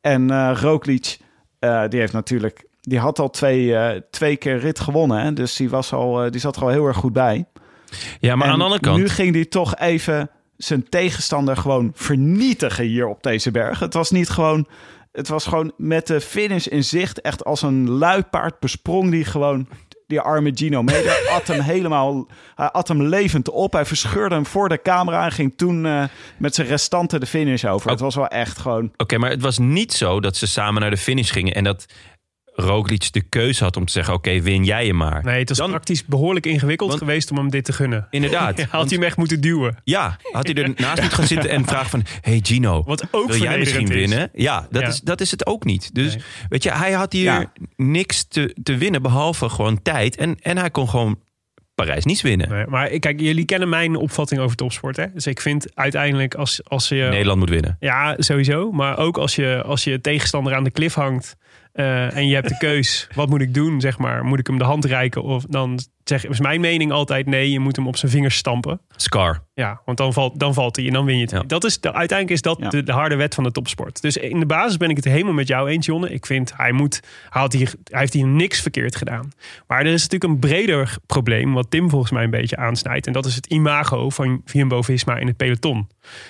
En 0.00 0.30
eh 0.30 0.58
Roglic, 0.60 1.18
eh, 1.58 1.82
die 1.88 2.00
heeft 2.00 2.12
natuurlijk, 2.12 2.66
die 2.80 2.98
had 2.98 3.18
al 3.18 3.30
twee, 3.30 3.74
twee 4.10 4.36
keer 4.36 4.58
rit 4.58 4.80
gewonnen. 4.80 5.20
Hè? 5.20 5.32
Dus 5.32 5.56
die, 5.56 5.70
was 5.70 5.92
al, 5.92 6.30
die 6.30 6.40
zat 6.40 6.56
er 6.56 6.62
al 6.62 6.68
heel 6.68 6.86
erg 6.86 6.96
goed 6.96 7.12
bij. 7.12 7.44
Ja, 8.20 8.36
maar 8.36 8.46
En 8.46 8.52
aan 8.52 8.58
de 8.58 8.64
andere 8.64 8.82
kant... 8.82 8.98
Nu 8.98 9.08
ging 9.08 9.34
hij 9.34 9.44
toch 9.44 9.76
even 9.76 10.30
zijn 10.56 10.88
tegenstander 10.88 11.56
gewoon 11.56 11.90
vernietigen 11.94 12.84
hier 12.84 13.06
op 13.06 13.22
deze 13.22 13.50
berg. 13.50 13.78
Het 13.78 13.94
was 13.94 14.10
niet 14.10 14.28
gewoon. 14.28 14.68
Het 15.12 15.28
was 15.28 15.46
gewoon 15.46 15.72
met 15.76 16.06
de 16.06 16.20
finish 16.20 16.66
in 16.66 16.84
zicht. 16.84 17.20
Echt 17.20 17.44
als 17.44 17.62
een 17.62 17.90
luipaard 17.90 18.60
besprong 18.60 19.10
die 19.10 19.24
gewoon. 19.24 19.68
Die 20.06 20.20
arme 20.20 20.50
Gino 20.54 20.82
Meder 20.82 21.28
at 21.36 21.46
hem 21.46 21.60
helemaal. 21.60 22.28
Hij 22.54 22.70
at 22.70 22.88
hem 22.88 23.02
levend 23.02 23.50
op. 23.50 23.72
Hij 23.72 23.84
verscheurde 23.84 24.34
hem 24.34 24.46
voor 24.46 24.68
de 24.68 24.82
camera. 24.82 25.24
En 25.24 25.32
ging 25.32 25.52
toen 25.56 25.86
eh, 25.86 26.04
met 26.38 26.54
zijn 26.54 26.66
restanten 26.66 27.20
de 27.20 27.26
finish 27.26 27.64
over. 27.64 27.90
Het 27.90 28.00
was 28.00 28.14
wel 28.14 28.28
echt 28.28 28.58
gewoon. 28.58 28.92
Oké, 28.96 29.18
maar 29.18 29.30
het 29.30 29.42
was 29.42 29.58
niet 29.58 29.92
zo 29.92 30.20
dat 30.20 30.36
ze 30.36 30.46
samen 30.46 30.80
naar 30.80 30.90
de 30.90 30.96
finish 30.96 31.32
gingen... 31.32 31.54
en 31.54 31.64
dat 31.64 31.86
Roglic 32.58 33.12
de 33.12 33.20
keuze 33.20 33.64
had 33.64 33.76
om 33.76 33.84
te 33.84 33.92
zeggen... 33.92 34.14
oké, 34.14 34.40
win 34.40 34.64
jij 34.64 34.86
je 34.86 34.94
maar. 34.94 35.24
Nee, 35.24 35.38
het 35.38 35.48
was 35.48 35.58
Dan- 35.58 35.70
praktisch 35.70 36.04
behoorlijk 36.04 36.46
ingewikkeld 36.46 36.88
Want- 36.88 37.02
geweest 37.02 37.30
om 37.30 37.36
hem 37.36 37.50
dit 37.50 37.64
te 37.64 37.72
gunnen. 37.72 38.06
Inderdaad. 38.10 38.58
Had 38.60 38.70
Want- 38.70 38.90
hij 38.90 38.98
hem 38.98 39.06
echt 39.08 39.16
moeten 39.16 39.40
duwen. 39.40 39.76
Ja, 39.84 40.16
had 40.32 40.46
hij 40.46 40.54
ernaast 40.62 41.00
moeten 41.00 41.18
gaan 41.18 41.26
zitten 41.26 41.50
en 41.50 41.64
vragen 41.72 41.90
van... 41.90 42.02
hey 42.20 42.40
Gino, 42.42 42.82
Wat 42.86 43.06
ook 43.10 43.26
wil 43.30 43.40
jij 43.42 43.58
misschien 43.58 43.88
is. 43.88 43.94
winnen? 43.94 44.30
Ja, 44.34 44.66
dat, 44.70 44.82
Ja. 44.82 44.88
Is, 44.88 45.00
dat 45.00 45.20
is 45.20 45.30
het 45.30 45.46
ook 45.46 45.64
niet. 45.64 45.94
Dus 45.94 46.14
Nee. 46.14 46.22
weet 46.48 46.62
je, 46.62 46.72
hij 46.72 46.92
had 46.92 47.12
hier 47.12 47.22
Ja. 47.24 47.52
niks 47.76 48.24
te, 48.28 48.56
te 48.62 48.76
winnen... 48.76 49.02
behalve 49.02 49.48
gewoon 49.48 49.82
tijd. 49.82 50.16
En, 50.16 50.36
en 50.42 50.58
hij 50.58 50.70
kon 50.70 50.88
gewoon 50.88 51.18
Parijs 51.74 52.04
niet 52.04 52.20
winnen. 52.20 52.48
Nee, 52.48 52.66
maar 52.66 52.90
ik- 52.90 53.00
kijk, 53.00 53.20
jullie 53.20 53.44
kennen 53.44 53.68
mijn 53.68 53.96
opvatting 53.96 54.40
over 54.40 54.56
topsport. 54.56 54.96
Hè? 54.96 55.06
Dus 55.12 55.26
ik 55.26 55.40
vind 55.40 55.66
uiteindelijk 55.74 56.34
als, 56.34 56.60
als 56.64 56.88
je... 56.88 56.94
Nederland 57.10 57.38
moet 57.38 57.48
winnen. 57.50 57.76
Ja, 57.80 58.14
sowieso. 58.18 58.72
Maar 58.72 58.98
ook 58.98 59.18
als 59.18 59.34
je, 59.36 59.62
als 59.66 59.84
je 59.84 60.00
tegenstander 60.00 60.54
aan 60.54 60.64
de 60.64 60.70
klif 60.70 60.94
hangt 60.94 61.36
eh, 61.76 62.16
en 62.16 62.26
je 62.26 62.34
hebt 62.34 62.48
de 62.48 62.56
keus, 62.56 63.08
wat 63.14 63.28
moet 63.28 63.40
ik 63.40 63.54
doen, 63.54 63.80
zeg 63.80 63.98
maar. 63.98 64.24
Moet 64.24 64.38
ik 64.38 64.46
hem 64.46 64.58
de 64.58 64.64
hand 64.64 64.84
reiken 64.84 65.22
of 65.22 65.44
dan 65.44 65.78
zeg, 66.08 66.26
is 66.26 66.40
mijn 66.40 66.60
mening 66.60 66.92
altijd 66.92 67.26
nee, 67.26 67.50
je 67.50 67.60
moet 67.60 67.76
hem 67.76 67.86
op 67.86 67.96
zijn 67.96 68.12
vingers 68.12 68.36
stampen. 68.36 68.80
Scar. 68.96 69.44
Ja, 69.54 69.80
want 69.84 69.98
dan 69.98 70.12
valt, 70.12 70.38
dan 70.38 70.54
valt 70.54 70.76
hij 70.76 70.86
en 70.86 70.92
dan 70.92 71.04
win 71.04 71.16
je 71.16 71.22
het. 71.22 71.30
Ja. 71.30 71.42
Dat 71.46 71.64
is 71.64 71.80
de, 71.80 71.92
uiteindelijk 71.92 72.30
is 72.30 72.42
dat 72.42 72.58
Ja. 72.60 72.68
de, 72.68 72.82
de 72.82 72.92
harde 72.92 73.16
wet 73.16 73.34
van 73.34 73.44
de 73.44 73.50
topsport. 73.50 74.02
Dus 74.02 74.16
in 74.16 74.40
de 74.40 74.46
basis 74.46 74.76
ben 74.76 74.90
ik 74.90 74.96
het 74.96 75.04
helemaal 75.04 75.32
met 75.32 75.48
jou 75.48 75.68
eens, 75.68 75.86
Jonne. 75.86 76.12
Ik 76.12 76.26
vind 76.26 76.52
hij 76.56 76.72
moet, 76.72 77.00
hij, 77.28 77.42
had 77.42 77.52
hier, 77.52 77.74
hij 77.84 78.00
heeft 78.00 78.12
hier 78.12 78.26
niks 78.26 78.60
verkeerd 78.60 78.96
gedaan. 78.96 79.32
Maar 79.66 79.80
er 79.80 79.92
is 79.92 80.02
natuurlijk 80.02 80.32
een 80.32 80.38
breder 80.38 80.96
probleem, 81.06 81.52
wat 81.52 81.70
Tim 81.70 81.90
volgens 81.90 82.10
mij 82.10 82.24
een 82.24 82.30
beetje 82.30 82.56
aansnijdt. 82.56 83.06
En 83.06 83.12
dat 83.12 83.26
is 83.26 83.34
het 83.34 83.46
imago 83.46 84.10
van 84.10 84.42
Jumbo-Visma 84.44 85.16
in 85.16 85.26
het 85.26 85.36
peloton. 85.36 85.88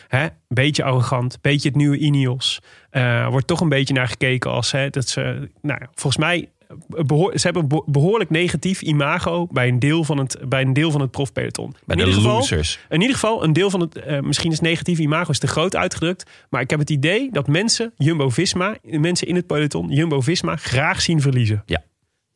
Hè? 0.09 0.27
Beetje 0.49 0.85
arrogant, 0.85 1.39
beetje 1.41 1.68
het 1.68 1.77
nieuwe 1.77 1.99
Ineos. 1.99 2.61
Eh 2.91 3.29
wordt 3.29 3.47
toch 3.47 3.61
een 3.61 3.68
beetje 3.68 3.95
naar 3.95 4.09
gekeken 4.09 4.51
als 4.51 4.72
hè, 4.72 4.91
dat 4.91 5.09
ze, 5.09 5.51
nou, 5.62 5.81
ja, 5.81 5.89
volgens 5.95 6.16
mij 6.16 6.49
behoor, 6.89 7.33
ze 7.39 7.45
hebben 7.45 7.62
een 7.62 7.69
beho- 7.69 7.85
behoorlijk 7.87 8.31
negatief 8.31 8.81
imago 8.83 9.47
bij 9.51 9.69
een 9.69 9.79
deel 9.79 10.05
van 10.05 10.19
het, 10.19 10.39
bij 10.49 10.62
een 10.62 10.73
deel 10.73 10.91
van 10.91 11.01
het 11.01 11.11
profpeloton. 11.11 11.71
Bij 11.71 11.81
In 11.97 12.03
de 12.03 12.09
ieder 12.09 12.14
geval- 12.14 12.37
losers. 12.39 12.79
in 12.89 13.01
ieder 13.01 13.14
geval, 13.17 13.45
een 13.45 13.53
deel 13.53 13.71
van 13.71 13.81
het, 13.81 13.97
eh, 13.99 14.21
misschien 14.21 14.53
is 14.53 14.61
negatief 14.61 14.99
imago 14.99 15.31
is 15.31 15.39
te 15.39 15.47
groot 15.47 15.77
uitgedrukt. 15.77 16.31
Maar 16.51 16.61
ik 16.61 16.71
heb 16.71 16.79
het 16.79 16.91
idee 16.91 17.29
dat 17.33 17.47
mensen, 17.47 17.93
Jumbo-Visma, 17.97 18.77
mensen 18.83 19.27
in 19.29 19.35
het 19.35 19.47
peloton, 19.47 19.89
Jumbo-Visma, 19.91 20.57
graag 20.57 21.01
zien 21.03 21.21
verliezen. 21.21 21.62
Ja. 21.67 21.83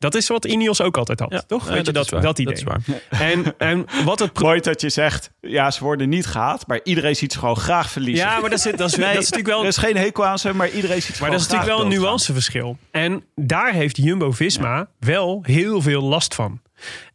Dat 0.01 0.15
is 0.15 0.27
wat 0.27 0.45
Ineos 0.45 0.81
ook 0.81 0.97
altijd 0.97 1.19
had, 1.19 1.31
Ja, 1.31 1.41
toch? 1.47 1.67
Weet 1.67 1.85
je, 1.85 1.91
dat, 1.91 2.05
is 2.05 2.11
waar. 2.11 2.21
dat 2.21 2.39
idee. 2.39 2.53
is 2.53 2.63
waar. 2.63 2.81
En, 3.09 3.53
en 3.57 3.85
wat 4.05 4.19
het... 4.19 4.33
pro- 4.33 4.45
Mooi 4.45 4.59
dat 4.59 4.81
je 4.81 4.89
zegt, 4.89 5.31
ja, 5.41 5.71
ze 5.71 5.83
worden 5.83 6.09
niet 6.09 6.25
gehaat. 6.25 6.67
Maar 6.67 6.79
iedereen 6.83 7.15
ziet 7.15 7.33
ze 7.33 7.39
gewoon 7.39 7.57
graag 7.57 7.91
verliezen. 7.91 8.25
Ja, 8.25 8.39
maar 8.39 8.49
dat 8.49 8.65
is, 8.65 8.71
dat 8.75 8.89
is, 8.89 8.95
Nee, 9.01 9.13
dat 9.13 9.23
is 9.23 9.29
natuurlijk 9.29 9.47
wel... 9.47 9.61
Er 9.61 9.67
is 9.67 9.77
geen 9.77 9.97
hekel 9.97 10.25
aan 10.25 10.39
ze, 10.39 10.53
maar 10.53 10.69
iedereen 10.69 11.01
ziet 11.01 11.15
ze 11.15 11.21
Maar 11.21 11.31
dat 11.31 11.39
is 11.39 11.47
natuurlijk 11.47 11.77
wel 11.77 11.85
een 11.85 11.99
nuanceverschil. 11.99 12.77
En 12.91 13.23
daar 13.35 13.73
heeft 13.73 13.97
Jumbo-Visma 13.97 14.87
wel 14.99 15.39
heel 15.45 15.81
veel 15.81 16.01
last 16.01 16.35
van. 16.35 16.61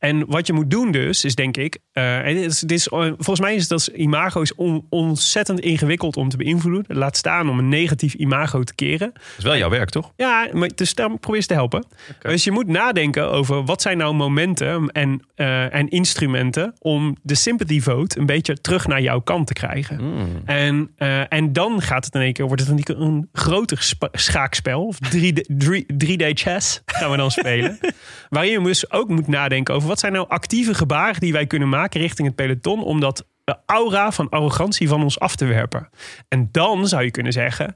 En 0.06 0.24
wat 0.26 0.46
je 0.46 0.52
moet 0.52 0.70
doen 0.70 0.90
dus, 0.90 1.24
is 1.24 1.34
denk 1.34 1.56
ik... 1.56 1.78
eh, 1.92 2.18
en 2.26 2.34
dit 2.34 2.44
is, 2.44 2.60
dit 2.60 2.70
is, 2.78 2.88
eh, 2.88 2.98
volgens 3.00 3.40
mij 3.40 3.54
is 3.54 3.68
dat 3.68 3.86
imago 3.86 4.40
is 4.40 4.54
on- 4.54 4.86
ontzettend 4.88 5.60
ingewikkeld 5.60 6.16
om 6.16 6.28
te 6.28 6.36
beïnvloeden. 6.36 6.96
Laat 6.96 7.16
staan 7.16 7.48
om 7.50 7.58
een 7.58 7.68
negatief 7.68 8.14
imago 8.14 8.62
te 8.62 8.74
keren. 8.74 9.10
Dat 9.12 9.22
is 9.38 9.44
wel 9.44 9.56
jouw 9.56 9.68
werk, 9.70 9.90
toch? 9.90 10.12
Ja, 10.16 10.48
maar 10.52 10.70
dus 10.74 10.94
daar 10.94 11.08
probeer 11.18 11.36
eens 11.36 11.46
te 11.46 11.54
helpen. 11.54 11.84
Dus 12.20 12.44
je 12.44 12.50
moet 12.50 12.66
nadenken 12.66 13.30
over 13.30 13.64
wat 13.64 13.82
zijn 13.82 13.98
nou 13.98 14.14
momenten 14.14 14.88
en, 14.90 15.22
eh, 15.34 15.74
en 15.74 15.88
instrumenten 15.88 16.74
om 16.78 17.16
de 17.22 17.34
sympathy 17.34 17.80
vote 17.80 18.18
een 18.18 18.26
beetje 18.26 18.60
terug 18.60 18.86
naar 18.86 19.02
jouw 19.02 19.20
kant 19.20 19.46
te 19.46 19.52
krijgen. 19.52 20.00
En, 20.44 20.90
eh, 20.96 21.32
en 21.32 21.52
dan 21.52 21.82
gaat 21.82 22.04
het 22.04 22.14
in 22.14 22.20
één 22.20 22.32
keer, 22.32 22.46
wordt 22.46 22.66
het 22.66 22.88
een, 22.88 23.02
een 23.02 23.28
groter 23.32 23.94
schaakspel, 24.12 24.86
of 24.86 24.98
3D 24.98 26.24
chess 26.34 26.82
gaan 26.86 27.10
we 27.10 27.16
dan 27.16 27.30
spelen. 27.30 27.78
waarin 28.30 28.52
je 28.52 28.62
dus 28.62 28.90
ook 28.90 29.08
moet 29.08 29.28
nadenken 29.28 29.74
over 29.74 29.88
wat 29.88 29.95
zijn 30.00 30.12
nou 30.12 30.28
actieve 30.28 30.74
gebaren 30.74 31.20
die 31.20 31.32
wij 31.32 31.46
kunnen 31.46 31.68
maken 31.68 32.00
richting 32.00 32.26
het 32.26 32.36
peloton 32.36 32.84
om 32.84 33.00
dat 33.00 33.26
de 33.44 33.56
aura 33.66 34.12
van 34.12 34.28
arrogantie 34.28 34.88
van 34.88 35.02
ons 35.02 35.18
af 35.18 35.36
te 35.36 35.44
werpen. 35.44 35.88
En 36.28 36.48
dan 36.52 36.88
zou 36.88 37.04
je 37.04 37.10
kunnen 37.10 37.32
zeggen, 37.32 37.74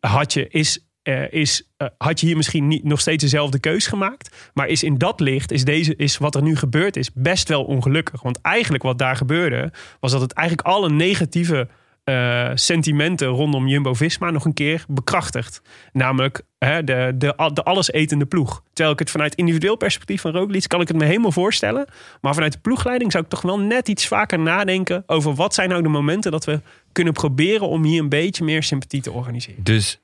had 0.00 0.32
je, 0.32 0.48
is, 0.48 0.86
eh, 1.02 1.32
is, 1.32 1.70
eh, 1.76 1.88
had 1.98 2.20
je 2.20 2.26
hier 2.26 2.36
misschien 2.36 2.68
niet, 2.68 2.84
nog 2.84 3.00
steeds 3.00 3.22
dezelfde 3.22 3.58
keus 3.58 3.86
gemaakt. 3.86 4.50
Maar 4.54 4.68
is 4.68 4.82
in 4.82 4.98
dat 4.98 5.20
licht, 5.20 5.52
is, 5.52 5.64
deze, 5.64 5.96
is 5.96 6.18
wat 6.18 6.34
er 6.34 6.42
nu 6.42 6.56
gebeurd 6.56 6.96
is, 6.96 7.12
best 7.12 7.48
wel 7.48 7.64
ongelukkig. 7.64 8.22
Want 8.22 8.40
eigenlijk 8.40 8.82
wat 8.82 8.98
daar 8.98 9.16
gebeurde, 9.16 9.72
was 10.00 10.12
dat 10.12 10.20
het 10.20 10.32
eigenlijk 10.32 10.68
alle 10.68 10.90
negatieve 10.90 11.68
eh, 12.08 12.50
sentimenten 12.54 13.26
rondom 13.26 13.66
Jumbo-Visma 13.66 14.30
nog 14.30 14.44
een 14.44 14.54
keer 14.54 14.84
bekrachtigt. 14.88 15.62
Namelijk 15.92 16.42
hè, 16.58 16.84
de, 16.84 17.14
de, 17.14 17.50
de 17.52 17.62
allesetende 17.62 18.26
ploeg. 18.26 18.62
Terwijl 18.72 18.92
ik 18.92 18.98
het 18.98 19.10
vanuit 19.10 19.34
individueel 19.34 19.76
perspectief 19.76 20.20
van 20.20 20.32
Roglic 20.32 20.68
kan 20.68 20.80
ik 20.80 20.88
het 20.88 20.96
me 20.96 21.04
helemaal 21.04 21.32
voorstellen. 21.32 21.86
Maar 22.20 22.34
vanuit 22.34 22.52
de 22.52 22.58
ploegleiding 22.58 23.12
zou 23.12 23.24
ik 23.24 23.30
toch 23.30 23.42
wel 23.42 23.60
net 23.60 23.88
iets 23.88 24.06
vaker 24.06 24.38
nadenken 24.38 25.02
over 25.06 25.34
wat 25.34 25.54
zijn 25.54 25.68
nou 25.68 25.82
de 25.82 25.88
momenten 25.88 26.30
dat 26.30 26.44
we 26.44 26.60
kunnen 26.92 27.12
proberen 27.12 27.68
om 27.68 27.84
hier 27.84 28.00
een 28.00 28.08
beetje 28.08 28.44
meer 28.44 28.62
sympathie 28.62 29.02
te 29.02 29.12
organiseren. 29.12 29.64
Dus 29.64 30.00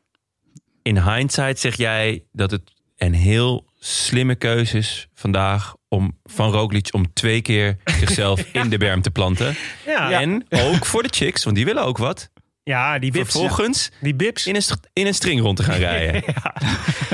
in 0.82 0.98
hindsight 0.98 1.58
zeg 1.58 1.76
jij 1.76 2.24
dat 2.32 2.50
het 2.50 2.72
een 2.96 3.14
heel 3.14 3.64
slimme 3.78 4.34
keuze 4.34 4.76
is 4.76 5.08
vandaag 5.14 5.74
om 5.94 6.18
van 6.24 6.50
Roglic 6.50 6.88
om 6.92 7.12
twee 7.12 7.42
keer 7.42 7.76
zichzelf 7.84 8.40
in 8.52 8.68
de 8.68 8.78
berm 8.78 9.02
te 9.02 9.10
planten. 9.10 9.56
Ja, 9.86 10.20
En 10.20 10.46
ook 10.50 10.86
voor 10.86 11.02
de 11.02 11.08
chicks, 11.12 11.44
want 11.44 11.56
die 11.56 11.64
willen 11.64 11.84
ook 11.84 11.98
wat. 11.98 12.32
Ja, 12.62 12.98
die 12.98 13.10
bips. 13.12 13.30
vervolgens 13.30 13.90
Die 14.00 14.14
bips. 14.14 14.46
in 14.46 14.54
een, 14.56 14.62
in 14.92 15.06
een 15.06 15.14
string 15.14 15.40
rond 15.40 15.56
te 15.56 15.62
gaan 15.62 15.78
rijden. 15.88 16.22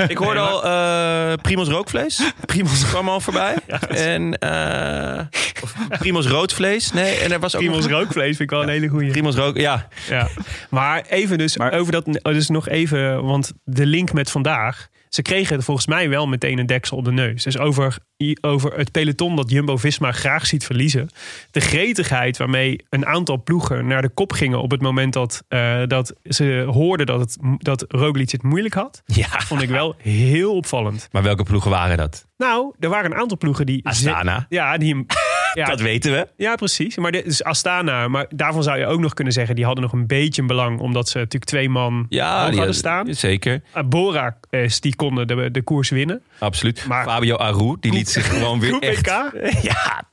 Ik 0.07 0.17
hoorde 0.17 0.39
al 0.39 0.63
eh 0.65 1.33
Primos 1.41 1.67
rookvlees. 1.67 2.21
Primos 2.45 2.85
kwam 2.89 3.09
al 3.09 3.19
voorbij. 3.19 3.55
en 3.89 4.37
eh 4.37 5.19
of 5.63 5.73
Primos 5.99 6.27
roodvlees. 6.27 6.91
Nee, 6.91 7.15
en 7.17 7.31
er 7.31 7.39
was 7.39 7.55
ook 7.55 7.61
Primos 7.61 7.87
nog- 7.87 7.99
rookvlees 7.99 8.25
vind 8.37 8.39
ik 8.39 8.49
wel 8.49 8.63
een 8.63 8.69
hele 8.69 8.87
goeie. 8.87 9.11
Primos 9.11 9.35
rook, 9.35 9.57
ja. 9.57 9.87
Ja. 10.09 10.27
Maar 10.69 11.01
even 11.09 11.37
dus 11.37 11.57
Maar- 11.57 11.73
over 11.73 11.91
dat, 11.91 12.19
dus 12.21 12.47
nog 12.49 12.67
even, 12.69 13.23
want 13.23 13.51
de 13.63 13.85
link 13.85 14.13
met 14.13 14.31
vandaag. 14.31 14.87
Ze 15.13 15.21
kregen 15.21 15.63
volgens 15.63 15.87
mij 15.87 16.09
wel 16.09 16.27
meteen 16.27 16.59
een 16.59 16.65
deksel 16.65 16.97
op 16.97 17.05
de 17.05 17.11
neus. 17.11 17.43
Dus 17.43 17.57
over, 17.57 17.97
over 18.41 18.77
het 18.77 18.91
peloton 18.91 19.35
dat 19.35 19.49
Jumbo-Visma 19.49 20.11
graag 20.11 20.45
ziet 20.45 20.65
verliezen. 20.65 21.09
De 21.51 21.59
gretigheid 21.59 22.37
waarmee 22.37 22.85
een 22.89 23.05
aantal 23.05 23.43
ploegen 23.43 23.87
naar 23.87 24.01
de 24.01 24.09
kop 24.09 24.31
gingen... 24.31 24.61
op 24.61 24.71
het 24.71 24.81
moment 24.81 25.13
dat, 25.13 25.43
eh, 25.47 25.81
dat 25.87 26.13
ze 26.23 26.65
hoorden 26.69 27.05
dat, 27.05 27.19
het, 27.19 27.37
dat 27.57 27.85
Roglic 27.87 28.31
het 28.31 28.43
moeilijk 28.43 28.73
had... 28.73 29.01
ja. 29.05 29.27
vond 29.27 29.61
ik 29.61 29.69
wel 29.69 29.95
heel 29.97 30.55
opvallend. 30.55 31.07
Maar 31.11 31.23
welke 31.23 31.43
ploegen 31.43 31.71
waren 31.71 31.97
dat? 31.97 32.25
Nou, 32.37 32.73
er 32.79 32.89
waren 32.89 33.11
een 33.11 33.17
aantal 33.17 33.37
ploegen 33.37 33.65
die... 33.65 33.85
Astana. 33.87 34.45
Ja, 34.49 34.77
die. 34.77 35.05
Ja, 35.53 35.65
Dat 35.65 35.81
weten 35.81 36.11
we. 36.11 36.27
ja, 36.37 36.55
precies. 36.55 36.97
Maar 36.97 37.11
dit 37.11 37.25
is 37.25 37.43
Astana. 37.43 38.07
Maar 38.07 38.25
daarvan 38.29 38.63
zou 38.63 38.77
je 38.79 38.85
ook 38.85 38.99
nog 38.99 39.13
kunnen 39.13 39.33
zeggen... 39.33 39.55
die 39.55 39.65
hadden 39.65 39.83
nog 39.83 39.93
een 39.93 40.07
beetje 40.07 40.41
een 40.41 40.47
belang... 40.47 40.79
omdat 40.79 41.09
ze 41.09 41.17
natuurlijk 41.17 41.45
twee 41.51 41.69
man 41.69 42.05
Ja, 42.09 42.45
hoog 42.45 42.55
hadden 42.55 42.75
staan. 42.75 43.13
Zeker, 43.13 43.61
Uh, 43.77 43.83
Bora, 43.83 44.37
die 44.79 44.95
konden 44.95 45.27
de, 45.27 45.51
de 45.51 45.61
koers 45.61 45.89
winnen. 45.89 46.21
absoluut. 46.39 46.85
Maar- 46.87 47.03
Fabio 47.03 47.35
Aru, 47.35 47.75
die 47.79 47.91
liet 47.93 48.09
zich 48.09 48.27
gewoon 48.29 48.59
weer 48.59 48.79
echt... 48.79 49.05
Ja, 49.61 50.03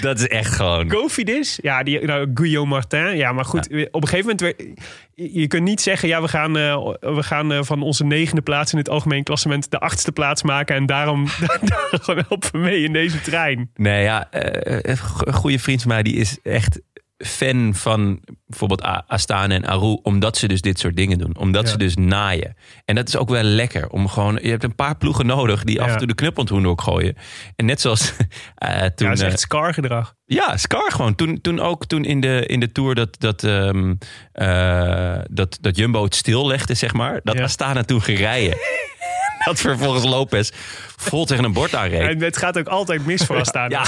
dat 0.00 0.18
is 0.18 0.28
echt 0.28 0.54
gewoon... 0.54 0.88
Cofidis, 0.88 1.58
ja, 1.62 1.82
die, 1.82 2.04
nou, 2.04 2.30
Guillaume 2.34 2.68
Martin. 2.68 3.16
Ja, 3.16 3.32
maar 3.32 3.44
goed, 3.44 3.88
op 3.90 4.02
een 4.02 4.08
gegeven 4.08 4.36
moment... 4.36 4.40
je 5.14 5.40
je 5.40 5.46
kunt 5.46 5.62
niet 5.62 5.80
zeggen, 5.80 6.08
ja, 6.08 6.22
we 6.22 6.28
gaan, 6.28 6.56
eh, 6.56 6.92
we 7.00 7.22
gaan 7.22 7.52
eh, 7.52 7.62
van 7.62 7.82
onze 7.82 8.04
negende 8.04 8.42
plaats 8.42 8.72
in 8.72 8.78
het 8.78 8.88
algemeen 8.88 9.22
klassement 9.22 9.70
de 9.70 9.78
achtste 9.78 10.12
plaats 10.12 10.42
maken. 10.42 10.76
En 10.76 10.86
daarom, 10.86 11.26
helpen 12.28 12.52
we 12.52 12.58
mee 12.58 12.82
in 12.82 12.92
deze 12.92 13.20
trein. 13.20 13.70
Nee, 13.74 14.02
ja, 14.02 14.30
eh, 14.30 14.78
een 15.24 15.34
goede 15.34 15.58
vriend 15.58 15.82
van 15.82 15.90
mij 15.90 16.02
die 16.02 16.16
is 16.16 16.38
echt 16.42 16.80
fan 17.26 17.74
van 17.74 18.20
bijvoorbeeld 18.46 18.82
Astana 19.06 19.54
en 19.54 19.66
Aru, 19.66 19.98
omdat 20.02 20.36
ze 20.36 20.48
dus 20.48 20.60
dit 20.60 20.78
soort 20.78 20.96
dingen 20.96 21.18
doen. 21.18 21.36
Omdat 21.38 21.64
Ja. 21.64 21.70
ze 21.70 21.78
dus 21.78 21.94
naaien. 21.96 22.56
En 22.84 22.94
dat 22.94 23.08
is 23.08 23.16
ook 23.16 23.28
wel 23.28 23.42
lekker. 23.42 23.88
Om 23.88 24.08
gewoon, 24.08 24.38
je 24.42 24.48
hebt 24.50 24.64
een 24.64 24.74
paar 24.74 24.96
ploegen 24.96 25.26
nodig 25.26 25.64
die 25.64 25.82
af 25.82 25.90
en 25.90 25.98
toe 25.98 26.06
de 26.06 26.14
knuppel 26.14 26.44
toen 26.44 26.66
ook 26.66 26.80
gooien. 26.82 27.16
En 27.56 27.64
net 27.66 27.80
zoals 27.80 28.12
eh, 28.54 28.68
toen. 28.70 28.78
Ja, 28.78 28.88
dat 28.94 29.12
is 29.12 29.20
eh, 29.20 29.26
echt 29.26 29.40
Scar-gedrag. 29.40 30.14
ja, 30.24 30.56
Scar 30.56 30.90
gewoon. 30.92 31.14
Toen, 31.14 31.40
toen 31.40 31.60
ook 31.60 31.86
toen 31.86 32.04
in 32.04 32.20
de, 32.20 32.46
in 32.46 32.60
de 32.60 32.72
Tour 32.72 32.94
dat, 32.94 33.16
dat, 33.20 33.44
ehm, 33.44 33.94
eh, 34.32 35.18
dat, 35.30 35.58
dat 35.60 35.76
Jumbo 35.76 36.04
het 36.04 36.14
stillegde, 36.14 36.74
zeg 36.74 36.92
maar. 36.92 37.20
Dat 37.22 37.36
Ja. 37.36 37.42
Astana 37.42 37.82
toen 37.82 38.02
gereden. 38.02 38.56
dat 39.44 39.60
vervolgens 39.60 40.04
Lopez 40.04 40.50
vol 40.96 41.24
tegen 41.24 41.44
een 41.44 41.52
bord 41.52 41.74
aanreed. 41.74 42.08
En 42.08 42.22
het 42.22 42.36
gaat 42.36 42.58
ook 42.58 42.68
altijd 42.68 43.06
mis 43.06 43.22
voor 43.22 43.40
Astana. 43.40 43.68
Ja. 43.68 43.84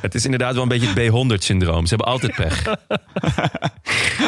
Het 0.00 0.14
is 0.14 0.24
inderdaad 0.24 0.54
wel 0.54 0.62
een 0.62 0.68
beetje 0.68 0.88
het 0.88 0.98
B100-syndroom. 0.98 1.82
Ze 1.82 1.94
hebben 1.94 2.06
altijd 2.06 2.34
pech. 2.34 2.62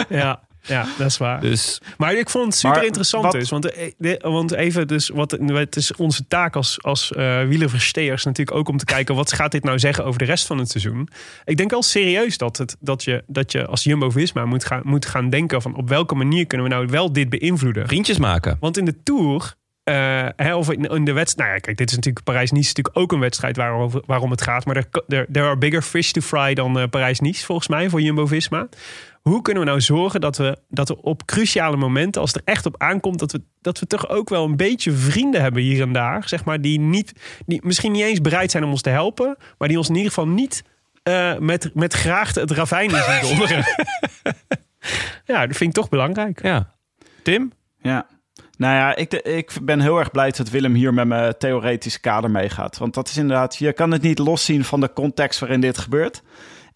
ja, 0.09 0.41
ja, 0.67 0.87
dat 0.99 1.07
is 1.07 1.17
waar. 1.17 1.41
Dus 1.41 1.81
Maar 1.97 2.15
ik 2.15 2.31
vond 2.31 2.45
het 2.45 2.55
super 2.57 2.85
interessant 2.85 3.25
wat- 3.25 3.33
dus. 3.33 3.51
Want, 3.51 3.71
eh, 3.99 4.17
want 4.21 4.53
even, 4.53 4.89
dus 4.89 5.09
wat, 5.09 5.31
het 5.47 5.77
is 5.77 5.95
onze 5.95 6.27
taak 6.29 6.57
als, 6.57 6.83
als 6.83 7.13
wielerversteers 7.49 8.25
natuurlijk 8.25 8.57
ook 8.57 8.69
om 8.69 8.77
te 8.77 8.85
kijken... 8.85 9.15
wat 9.15 9.33
gaat 9.33 9.53
dit 9.53 9.65
nou 9.65 9.79
zeggen 9.79 10.05
over 10.05 10.19
de 10.19 10.25
rest 10.25 10.47
van 10.47 10.59
het 10.59 10.71
seizoen? 10.71 11.09
Ik 11.45 11.57
denk 11.57 11.73
al 11.73 11.83
serieus 11.83 12.39
dat, 12.39 12.57
het, 12.57 12.77
dat, 12.81 13.05
je, 13.05 13.23
dat 13.27 13.53
je 13.53 13.67
als 13.67 13.85
Jumbo-Visma 13.85 14.45
moet 14.45 14.65
gaan, 14.65 14.81
moet 14.85 15.07
gaan 15.07 15.31
denken... 15.31 15.63
van 15.63 15.75
op 15.77 15.89
welke 15.89 16.15
manier 16.15 16.47
kunnen 16.47 16.67
we 16.69 16.73
nou 16.75 16.87
wel 16.87 17.13
dit 17.13 17.29
beïnvloeden? 17.29 17.87
vriendjes 17.87 18.19
maken. 18.19 18.57
Want 18.61 18.77
in 18.79 18.85
de 18.85 19.03
Tour... 19.03 19.55
eh, 19.85 20.27
hè, 20.37 20.55
of 20.55 20.71
in, 20.71 21.05
de 21.05 21.13
wedstrijd. 21.13 21.37
Nou 21.37 21.51
ja, 21.51 21.59
kijk, 21.59 21.77
dit 21.77 21.91
is 21.91 21.97
natuurlijk 21.97 22.25
Parijs-Nice, 22.25 22.67
natuurlijk 22.69 22.99
ook 22.99 23.13
een 23.13 23.21
wedstrijd 23.21 23.57
waarover, 23.57 24.03
waarom 24.07 24.31
het 24.31 24.43
gaat. 24.43 24.65
Maar 24.65 24.77
er 24.77 24.89
there 25.33 25.47
are 25.47 25.57
bigger 25.57 25.83
fish 25.83 26.11
to 26.11 26.21
fry 26.21 26.55
dan 26.55 26.91
Parijs-Nice, 26.91 27.45
volgens 27.45 27.69
mij, 27.69 27.89
voor 27.89 28.01
Jumbo-Visma. 28.01 28.69
Hoe 29.29 29.43
kunnen 29.43 29.63
we 29.63 29.69
nou 29.69 29.81
zorgen 29.81 30.21
dat 30.21 30.37
we, 30.37 30.59
dat 30.69 30.89
we 30.89 31.03
op 31.03 31.25
cruciale 31.25 31.77
momenten, 31.77 32.21
als 32.21 32.33
het 32.33 32.41
er 32.41 32.53
echt 32.53 32.67
op 32.67 32.83
aankomt, 32.83 33.19
dat 33.19 33.33
we, 33.33 33.43
dat 33.61 33.79
we 33.79 33.87
toch 33.87 34.09
ook 34.09 34.29
wel 34.29 34.45
een 34.45 34.57
beetje 34.57 34.93
vrienden 34.93 35.41
hebben 35.41 35.63
hier 35.63 35.83
en 35.83 35.93
daar, 35.93 36.29
zeg 36.29 36.45
maar, 36.45 36.61
die, 36.61 36.81
niet, 36.81 37.13
die 37.47 37.61
misschien 37.65 37.93
niet 37.93 38.03
eens 38.03 38.21
bereid 38.21 38.51
zijn 38.51 38.65
om 38.65 38.71
ons 38.71 38.83
te 38.83 38.91
helpen, 38.91 39.37
maar 39.59 39.69
die 39.69 39.77
ons 39.77 39.89
in 39.89 39.95
ieder 39.95 40.09
geval 40.09 40.29
niet 40.29 40.65
eh, 41.03 41.39
met, 41.39 41.71
met 41.75 41.93
graagte 41.95 42.41
het 42.41 42.51
ravijn 42.51 42.91
in 42.91 43.03
zien 43.03 43.21
donderen. 43.29 43.65
ja, 45.25 45.47
dat 45.47 45.57
vind 45.57 45.71
ik 45.71 45.73
toch 45.73 45.89
belangrijk. 45.89 46.43
Ja. 46.43 46.75
Tim? 47.23 47.53
Ja. 47.79 48.07
Nou 48.57 48.75
ja, 48.75 48.97
ik, 48.97 49.13
ik 49.13 49.53
ben 49.63 49.81
heel 49.81 49.99
erg 49.99 50.11
blij 50.11 50.31
dat 50.31 50.51
Willem 50.51 50.75
hier 50.75 50.95
met 50.95 51.07
mijn 51.07 51.35
theoretische 51.39 52.01
kader 52.01 52.31
meegaat. 52.31 52.79
Want 52.79 52.95
dat 52.95 53.09
is 53.09 53.17
inderdaad, 53.17 53.57
je 53.57 53.73
kan 53.73 53.91
het 53.91 54.03
niet 54.03 54.19
loszien 54.19 54.65
van 54.65 54.81
de 54.81 54.93
context 54.93 55.41
waarin 55.41 55.61
dit 55.61 55.79
gebeurt. 55.79 56.23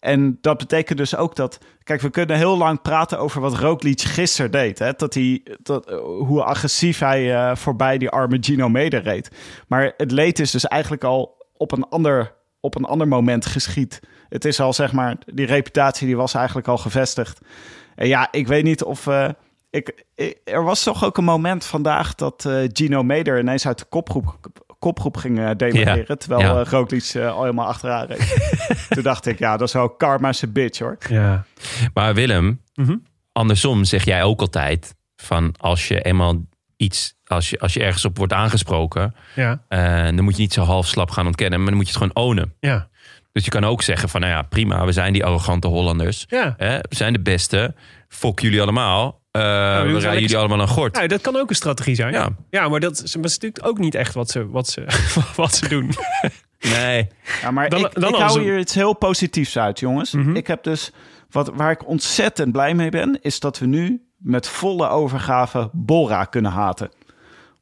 En 0.01 0.37
dat 0.41 0.57
betekent 0.57 0.97
dus 0.97 1.15
ook 1.15 1.35
dat, 1.35 1.57
kijk, 1.83 2.01
we 2.01 2.09
kunnen 2.09 2.37
heel 2.37 2.57
lang 2.57 2.81
praten 2.81 3.19
over 3.19 3.41
wat 3.41 3.57
Roglic 3.57 4.01
gisteren 4.01 4.51
deed. 4.51 4.79
Hè? 4.79 4.91
Dat 4.93 5.13
hij, 5.13 5.43
dat, 5.63 5.89
eh, 5.89 5.97
hoe 5.99 6.43
agressief 6.43 6.99
hij 6.99 7.35
eh, 7.35 7.55
voorbij 7.55 7.97
die 7.97 8.09
arme 8.09 8.37
Gino 8.41 8.69
Mede 8.69 8.97
reed. 8.97 9.31
Maar 9.67 9.93
het 9.97 10.11
leed 10.11 10.39
is 10.39 10.51
dus 10.51 10.65
eigenlijk 10.65 11.03
al 11.03 11.45
op 11.57 11.71
een 11.71 11.89
ander, 11.89 12.33
op 12.59 12.75
een 12.75 12.85
ander 12.85 13.07
moment 13.07 13.45
geschied. 13.45 13.99
Het 14.29 14.45
is 14.45 14.59
al, 14.59 14.73
zeg 14.73 14.91
maar, 14.91 15.17
die 15.25 15.45
reputatie 15.45 16.07
die 16.07 16.17
was 16.17 16.33
eigenlijk 16.33 16.67
al 16.67 16.77
gevestigd. 16.77 17.39
En 17.95 18.07
ja, 18.07 18.27
ik 18.31 18.47
weet 18.47 18.63
niet 18.63 18.83
of... 18.83 19.07
eh, 19.07 19.29
ik, 19.69 20.05
er 20.43 20.63
was 20.63 20.83
toch 20.83 21.03
ook 21.05 21.17
een 21.17 21.23
moment 21.23 21.65
vandaag 21.65 22.15
dat 22.15 22.45
eh, 22.45 22.69
Gino 22.73 23.03
Meder 23.03 23.39
ineens 23.39 23.67
uit 23.67 23.79
de 23.79 23.85
kopgroep, 23.85 24.35
kopgroep 24.81 25.17
ging 25.17 25.35
demareren. 25.55 26.05
Ja. 26.07 26.15
Terwijl 26.15 26.41
Ja. 26.41 26.59
eh, 26.61 26.65
Roglic 26.71 27.03
eh, 27.13 27.31
al 27.31 27.41
helemaal 27.41 27.67
achteraan 27.67 28.05
reed. 28.05 28.49
Toen 28.89 29.03
dacht 29.03 29.25
ik, 29.25 29.39
ja, 29.39 29.57
dat 29.57 29.67
is 29.67 29.73
wel 29.73 29.89
karma's 29.89 30.43
bitch 30.49 30.79
hoor. 30.79 30.97
Ja. 31.09 31.45
Maar 31.93 32.13
Willem, 32.13 32.61
Mhm. 32.73 32.95
andersom 33.31 33.83
zeg 33.83 34.05
jij 34.05 34.23
ook 34.23 34.39
altijd 34.41 34.95
van 35.15 35.53
als 35.59 35.87
je 35.87 36.01
eenmaal 36.01 36.35
iets, 36.77 37.13
als 37.25 37.49
je, 37.49 37.59
als 37.59 37.73
je 37.73 37.83
ergens 37.83 38.05
op 38.05 38.17
wordt 38.17 38.33
aangesproken, 38.33 39.15
Ja. 39.35 39.61
eh, 39.67 40.03
dan 40.03 40.21
moet 40.23 40.35
je 40.35 40.41
niet 40.41 40.53
zo 40.53 40.61
half 40.63 40.87
slap 40.87 41.11
gaan 41.11 41.25
ontkennen, 41.25 41.59
maar 41.59 41.67
dan 41.67 41.77
moet 41.77 41.87
je 41.89 41.93
het 41.99 42.01
gewoon 42.03 42.25
ownen. 42.27 42.53
Ja. 42.59 42.89
Dus 43.31 43.45
je 43.45 43.51
kan 43.51 43.63
ook 43.63 43.81
zeggen 43.81 44.09
van, 44.09 44.21
nou 44.21 44.33
ja, 44.33 44.41
prima, 44.41 44.85
we 44.85 44.91
zijn 44.91 45.13
die 45.13 45.25
arrogante 45.25 45.67
Hollanders. 45.67 46.25
Ja. 46.27 46.53
Hè, 46.57 46.77
we 46.77 46.95
zijn 46.95 47.13
de 47.13 47.21
beste. 47.21 47.73
Fok 48.07 48.39
jullie 48.39 48.61
allemaal. 48.61 49.20
Eh, 49.31 49.41
ze 49.41 49.97
rijden 49.99 50.21
jullie 50.21 50.37
allemaal 50.37 50.59
een 50.59 50.67
gort. 50.67 50.95
Nou, 50.95 51.07
dat 51.07 51.21
kan 51.21 51.35
ook 51.35 51.49
een 51.49 51.55
strategie 51.55 51.95
zijn. 51.95 52.13
Ja. 52.13 52.29
ja 52.49 52.69
maar 52.69 52.79
dat 52.79 52.91
is, 52.91 53.11
dat 53.11 53.25
is 53.25 53.37
natuurlijk 53.39 53.67
ook 53.67 53.77
niet 53.77 53.95
echt 53.95 54.13
wat 54.13 54.29
ze, 54.29 54.49
wat 54.49 54.67
ze, 54.67 54.83
wat 55.35 55.53
ze 55.55 55.67
doen. 55.67 55.91
Nee. 56.59 57.07
Ja, 57.41 57.51
maar 57.51 57.69
Dan- 57.69 57.79
ik, 57.85 57.93
dan 57.99 58.09
ik 58.09 58.15
hou 58.15 58.37
een- 58.37 58.43
hier 58.43 58.59
iets 58.59 58.73
heel 58.73 58.93
positiefs 58.93 59.57
uit, 59.57 59.79
jongens. 59.79 60.13
Ik 60.33 60.47
heb 60.47 60.63
dus, 60.63 60.91
wat, 61.29 61.51
waar 61.55 61.71
ik 61.71 61.87
ontzettend 61.87 62.51
blij 62.51 62.73
mee 62.73 62.89
ben, 62.89 63.19
is 63.21 63.39
dat 63.39 63.59
we 63.59 63.65
nu 63.65 64.01
met 64.17 64.47
volle 64.47 64.87
overgave 64.89 65.69
Bora 65.71 66.23
kunnen 66.25 66.51
haten. 66.51 66.89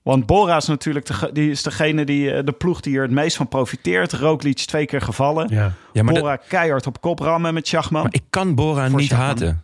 Want 0.01 0.25
Bora 0.25 0.55
is 0.57 0.65
natuurlijk 0.65 1.05
de, 1.05 1.29
die 1.33 1.51
is 1.51 1.63
degene 1.63 2.05
die, 2.05 2.31
eh, 2.31 2.45
de 2.45 2.51
ploeg 2.51 2.81
die 2.81 2.95
er 2.95 3.01
het 3.01 3.11
meest 3.11 3.37
van 3.37 3.47
profiteert. 3.47 4.13
Roglic 4.13 4.57
twee 4.57 4.85
keer 4.85 5.01
gevallen. 5.01 5.47
Ja. 5.49 5.71
Ja, 5.93 6.03
maar, 6.03 6.13
Bora 6.13 6.35
keihard 6.35 6.87
op 6.87 7.01
kop 7.01 7.19
rammen 7.19 7.53
met 7.53 7.67
Schachman. 7.67 8.01
maar 8.03 8.13
ik 8.13 8.23
kan 8.29 8.55
Bora 8.55 8.89
Voor 8.89 8.99
niet 8.99 9.07
Schachman. 9.07 9.27
haten. 9.29 9.63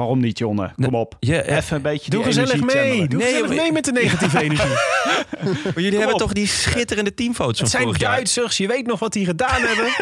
Waarom 0.00 0.20
niet, 0.20 0.38
Jonne? 0.38 0.70
Kom 0.82 0.94
op. 0.94 1.16
Ja, 1.20 1.40
eh, 1.40 1.56
Even 1.56 1.76
een 1.76 1.82
beetje 1.82 2.10
Doe 2.10 2.22
die 2.22 2.32
gezellig 2.32 2.52
energie 2.52 2.74
mee. 2.76 2.84
channelen. 2.84 3.08
Doe 3.08 3.18
Nee, 3.18 3.32
gezellig 3.32 3.56
mee 3.56 3.72
met 3.72 3.84
de 3.84 3.92
negatieve 3.92 4.40
energie. 4.48 4.74
Maar 5.64 5.72
jullie 5.82 5.98
hebben 5.98 6.16
toch 6.16 6.32
die 6.32 6.46
schitterende 6.46 7.14
teamfoto's 7.14 7.56
van 7.56 7.62
Het 7.64 7.70
zijn 7.70 7.82
vorig 7.82 8.00
jaar? 8.00 8.14
Duitsers. 8.14 8.56
Je 8.56 8.66
weet 8.66 8.86
nog 8.86 8.98
wat 8.98 9.12
die 9.12 9.24
gedaan 9.24 9.60
hebben. 9.62 9.88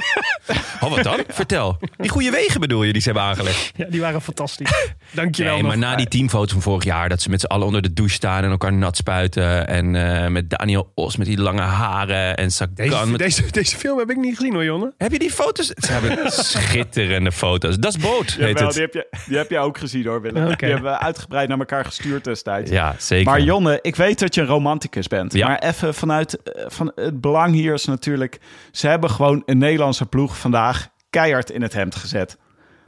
Oh, 0.80 0.90
wat 0.94 1.02
dan? 1.04 1.20
Vertel. 1.28 1.78
Die 1.96 2.10
goede 2.10 2.30
wegen 2.30 2.60
bedoel 2.60 2.82
je 2.82 2.92
die 2.92 3.02
ze 3.02 3.08
hebben 3.10 3.26
aangelegd? 3.28 3.72
Ja, 3.76 3.86
die 3.88 4.00
waren 4.00 4.22
fantastisch. 4.22 4.70
Dankjewel. 5.10 5.52
Nee, 5.52 5.62
nog. 5.62 5.70
maar 5.70 5.78
na 5.80 5.96
die 5.96 6.08
teamfoto's 6.08 6.52
van 6.52 6.62
vorig 6.62 6.84
jaar... 6.84 7.08
dat 7.08 7.22
ze 7.22 7.30
met 7.30 7.40
z'n 7.40 7.46
allen 7.46 7.66
onder 7.66 7.82
de 7.82 7.92
douche 7.92 8.14
staan 8.14 8.44
en 8.44 8.50
elkaar 8.50 8.72
nat 8.72 8.96
spuiten... 8.96 9.68
en 9.68 9.94
eh, 10.22 10.28
met 10.28 10.50
Daniel 10.50 10.92
Os 10.94 11.16
met 11.16 11.26
die 11.26 11.38
lange 11.38 11.60
haren 11.60 12.36
en 12.36 12.50
Sagan... 12.50 12.74
Deze, 12.74 13.06
met... 13.06 13.18
deze, 13.18 13.50
deze 13.50 13.76
film 13.76 13.98
heb 13.98 14.10
ik 14.10 14.16
niet 14.16 14.36
gezien 14.36 14.52
hoor, 14.54 14.64
Jonne. 14.64 14.92
Heb 14.96 15.12
je 15.12 15.18
die 15.18 15.30
foto's? 15.30 15.66
Ze 15.66 15.92
hebben 15.92 16.32
schitterende 16.52 17.32
foto's. 17.32 17.78
Dat 17.78 17.94
is 17.96 18.02
boot, 18.02 18.30
heet 18.30 18.48
Jawel, 18.48 18.64
het. 18.64 18.72
die, 18.72 18.82
heb 18.82 18.94
je, 18.94 19.06
die 19.26 19.36
heb 19.36 19.50
je 19.50 19.58
ook 19.58 19.78
gezien 19.78 19.87
hoor, 19.92 20.20
Willem. 20.20 20.44
Oké. 20.46 20.56
Die 20.56 20.68
hebben 20.74 20.90
we 20.92 20.98
uitgebreid 20.98 21.48
naar 21.48 21.58
elkaar 21.58 21.84
gestuurd 21.84 22.24
destijds. 22.24 22.70
Ja, 22.70 22.94
zeker. 22.98 23.30
Maar 23.30 23.40
Jonne, 23.40 23.78
ik 23.82 23.96
weet 23.96 24.18
dat 24.18 24.34
je 24.34 24.40
een 24.40 24.46
romanticus 24.46 25.06
bent. 25.06 25.32
Ja. 25.32 25.46
Maar 25.46 25.58
even 25.58 25.94
vanuit 25.94 26.42
eh, 26.42 26.64
van 26.68 26.92
het 26.94 27.20
belang 27.20 27.54
hier 27.54 27.72
is 27.74 27.84
natuurlijk... 27.84 28.38
ze 28.72 28.88
hebben 28.88 29.10
gewoon 29.10 29.42
een 29.46 29.58
Nederlandse 29.58 30.06
ploeg 30.06 30.38
vandaag 30.38 30.88
keihard 31.10 31.50
in 31.50 31.62
het 31.62 31.72
hemd 31.72 31.94
gezet. 31.96 32.36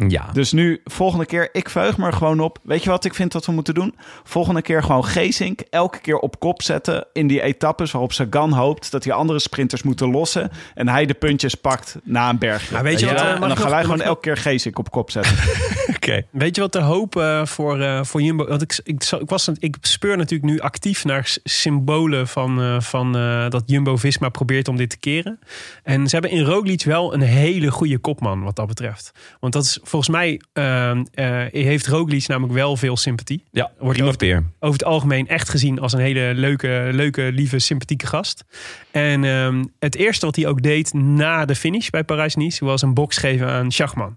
ja. 0.08 0.24
Dus 0.32 0.52
nu, 0.52 0.80
volgende 0.84 1.26
keer, 1.26 1.48
ik 1.52 1.68
verheug 1.68 1.96
me 1.98 2.06
er 2.06 2.12
gewoon 2.12 2.40
op. 2.40 2.58
Weet 2.62 2.82
je 2.84 2.90
wat 2.90 3.04
ik 3.04 3.14
vind 3.14 3.32
dat 3.32 3.46
we 3.46 3.52
moeten 3.52 3.74
doen? 3.74 3.94
Volgende 4.24 4.62
keer 4.62 4.82
gewoon 4.82 5.04
Geesink 5.04 5.60
elke 5.70 5.98
keer 6.00 6.16
op 6.18 6.38
kop 6.40 6.62
zetten 6.62 7.06
in 7.12 7.26
die 7.26 7.42
etappes 7.42 7.90
waarop 7.90 8.12
Sagan 8.12 8.52
hoopt 8.52 8.90
dat 8.90 9.02
die 9.02 9.12
andere 9.12 9.38
sprinters 9.38 9.82
moeten 9.82 10.10
lossen 10.10 10.50
en 10.74 10.88
hij 10.88 11.06
de 11.06 11.14
puntje 11.14 11.50
pakt 11.60 11.96
na 12.02 12.28
een 12.28 12.38
bergje. 12.38 12.74
Maar 12.74 12.82
weet 12.82 13.00
je 13.00 13.06
wat, 13.06 13.14
wel? 13.14 13.24
eh, 13.24 13.34
En 13.34 13.40
dan 13.40 13.50
ik 13.50 13.56
gaan 13.58 13.70
wij 13.70 13.82
gewoon 13.82 14.00
elke 14.00 14.20
keer 14.20 14.36
Geesink 14.36 14.78
op 14.78 14.90
kop 14.90 15.10
zetten. 15.10 15.32
Weet 16.30 16.54
je 16.54 16.60
wat 16.60 16.72
de 16.72 16.80
hoop 16.80 17.16
eh, 17.16 17.46
voor, 17.46 17.80
eh, 17.80 18.04
voor 18.04 18.22
Jumbo... 18.22 18.46
Want 18.46 18.62
ik, 18.62 18.80
ik, 18.84 19.04
ik, 19.20 19.28
was, 19.28 19.48
ik 19.58 19.76
speur 19.80 20.16
natuurlijk 20.16 20.50
nu 20.50 20.60
actief 20.60 21.04
naar 21.04 21.36
symbolen 21.44 22.28
van, 22.28 22.60
eh, 22.60 22.80
van 22.80 23.12
dat 23.48 23.62
Jumbo-Visma 23.66 24.28
probeert 24.28 24.68
om 24.68 24.76
dit 24.76 24.90
te 24.90 24.98
keren. 24.98 25.38
En 25.82 26.06
ze 26.06 26.16
hebben 26.16 26.30
in 26.30 26.44
Roglic 26.44 26.84
wel 26.84 27.14
een 27.14 27.20
hele 27.20 27.70
goede 27.70 27.98
kopman 27.98 28.42
wat 28.42 28.56
dat 28.56 28.66
betreft. 28.66 29.12
Want 29.40 29.52
dat 29.52 29.64
is 29.64 29.78
volgens 29.82 30.10
mij... 30.10 30.40
heeft 31.50 31.86
Roglic 31.86 32.26
namelijk 32.26 32.54
wel 32.54 32.76
veel 32.76 32.96
sympathie. 32.96 33.44
Ja, 33.50 33.70
Wordt 33.78 34.02
over- 34.02 34.16
peer. 34.16 34.44
over 34.60 34.78
het 34.78 34.88
algemeen 34.88 35.28
echt 35.28 35.48
gezien 35.48 35.78
als 35.80 35.92
een 35.92 36.00
hele 36.00 36.32
leuke, 36.34 36.88
leuke 36.92 37.30
lieve, 37.32 37.58
sympathieke 37.58 38.06
gast. 38.06 38.44
En 38.90 39.24
ehm, 39.24 39.64
het 39.78 39.96
eerste 39.96 40.26
wat 40.26 40.36
hij 40.36 40.46
ook 40.46 40.62
deed 40.62 40.92
na 40.92 41.44
de 41.44 41.54
finish 41.54 41.88
bij 41.88 42.04
Parijs-Nice 42.04 42.64
was 42.64 42.82
een 42.82 42.94
box 42.94 43.16
geven 43.16 43.48
aan 43.48 43.70
Schachman. 43.70 44.16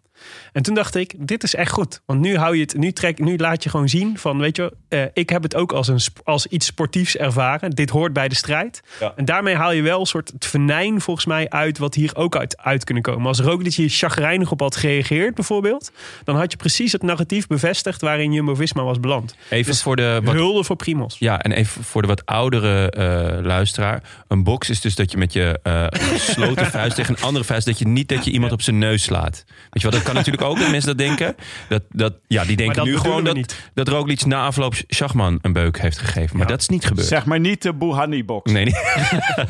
En 0.51 0.63
toen 0.63 0.75
dacht 0.75 0.95
ik, 0.95 1.13
dit 1.17 1.43
is 1.43 1.55
echt 1.55 1.71
goed. 1.71 2.01
Want 2.05 2.19
nu 2.19 2.37
hou 2.37 2.55
je 2.55 2.61
het, 2.61 2.77
nu 2.77 2.91
trek, 2.91 3.19
nu 3.19 3.37
laat 3.37 3.63
je 3.63 3.69
gewoon 3.69 3.89
zien 3.89 4.17
van, 4.17 4.37
weet 4.37 4.55
je, 4.55 4.73
eh, 4.89 5.01
ik 5.13 5.29
heb 5.29 5.43
het 5.43 5.55
ook 5.55 5.71
als, 5.71 5.87
een, 5.87 5.99
als 6.23 6.47
iets 6.47 6.65
sportiefs 6.65 7.17
ervaren. 7.17 7.71
Dit 7.71 7.89
hoort 7.89 8.13
bij 8.13 8.27
de 8.27 8.35
strijd. 8.35 8.81
Ja. 8.99 9.13
En 9.15 9.25
daarmee 9.25 9.55
haal 9.55 9.71
je 9.71 9.81
wel 9.81 9.99
een 9.99 10.05
soort 10.05 10.31
het 10.33 10.45
venijn 10.45 11.01
volgens 11.01 11.25
mij 11.25 11.49
uit 11.49 11.77
wat 11.77 11.95
hier 11.95 12.15
ook 12.15 12.35
uit, 12.35 12.57
uit 12.57 12.83
kunnen 12.83 13.03
komen. 13.03 13.27
Als 13.27 13.39
Roglic 13.39 13.73
hier 13.73 13.89
chagrijnig 13.89 14.51
op 14.51 14.59
had 14.59 14.75
gereageerd 14.75 15.35
bijvoorbeeld, 15.35 15.91
dan 16.23 16.35
had 16.35 16.51
je 16.51 16.57
precies 16.57 16.91
het 16.91 17.03
narratief 17.03 17.47
bevestigd 17.47 18.01
waarin 18.01 18.33
Jumbo-Visma 18.33 18.83
was 18.83 18.99
beland. 18.99 19.35
Even 19.49 19.75
voor 19.75 19.95
de 19.95 20.19
wat 20.23 20.33
Hulde 20.33 20.63
voor 20.63 20.75
Primos. 20.75 21.15
Ja, 21.19 21.41
en 21.41 21.51
even 21.51 21.83
voor 21.83 22.01
de 22.01 22.07
wat 22.07 22.25
oudere 22.25 22.89
eh, 22.89 23.43
luisteraar. 23.45 24.03
Een 24.27 24.43
box 24.43 24.69
is 24.69 24.81
dus 24.81 24.95
dat 24.95 25.11
je 25.11 25.17
met 25.17 25.33
je 25.33 25.59
eh, 25.63 25.85
gesloten 25.89 26.65
vuist 26.77 26.95
tegen 26.95 27.15
een 27.17 27.23
andere 27.23 27.45
vuist... 27.45 27.65
dat 27.65 27.79
je 27.79 27.87
niet 27.87 28.09
dat 28.09 28.25
je 28.25 28.31
iemand 28.31 28.51
op 28.51 28.61
zijn 28.61 28.77
neus 28.77 29.03
slaat. 29.03 29.43
Weet 29.45 29.81
je 29.81 29.89
wat, 29.89 29.91
dat 29.91 30.03
kan 30.03 30.12
natuurlijk 30.13 30.43
ook 30.43 30.59
dat 30.59 30.69
mensen 30.69 30.97
dat 30.97 31.07
denken. 31.07 31.35
Dat, 31.69 31.83
dat, 31.89 32.13
ja, 32.27 32.45
die 32.45 32.55
denken 32.55 32.83
nu 32.83 32.97
gewoon 32.97 33.23
dat, 33.23 33.35
niet. 33.35 33.69
dat 33.73 33.87
Roglic 33.87 34.25
na 34.25 34.45
afloop 34.45 34.75
Schachman 34.87 35.39
een 35.41 35.53
beuk 35.53 35.79
heeft 35.79 35.97
gegeven. 35.97 36.37
Maar 36.37 36.45
Ja. 36.45 36.51
dat 36.51 36.61
is 36.61 36.67
niet 36.67 36.85
gebeurd. 36.85 37.07
Zeg 37.07 37.25
maar 37.25 37.39
niet 37.39 37.61
de 37.61 37.73
Bouhanni-box. 37.73 38.51
Nee, 38.51 38.65
niet. 38.65 38.81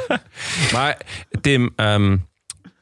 maar 0.74 0.98
Tim, 1.42 1.74
ehm, 1.76 2.18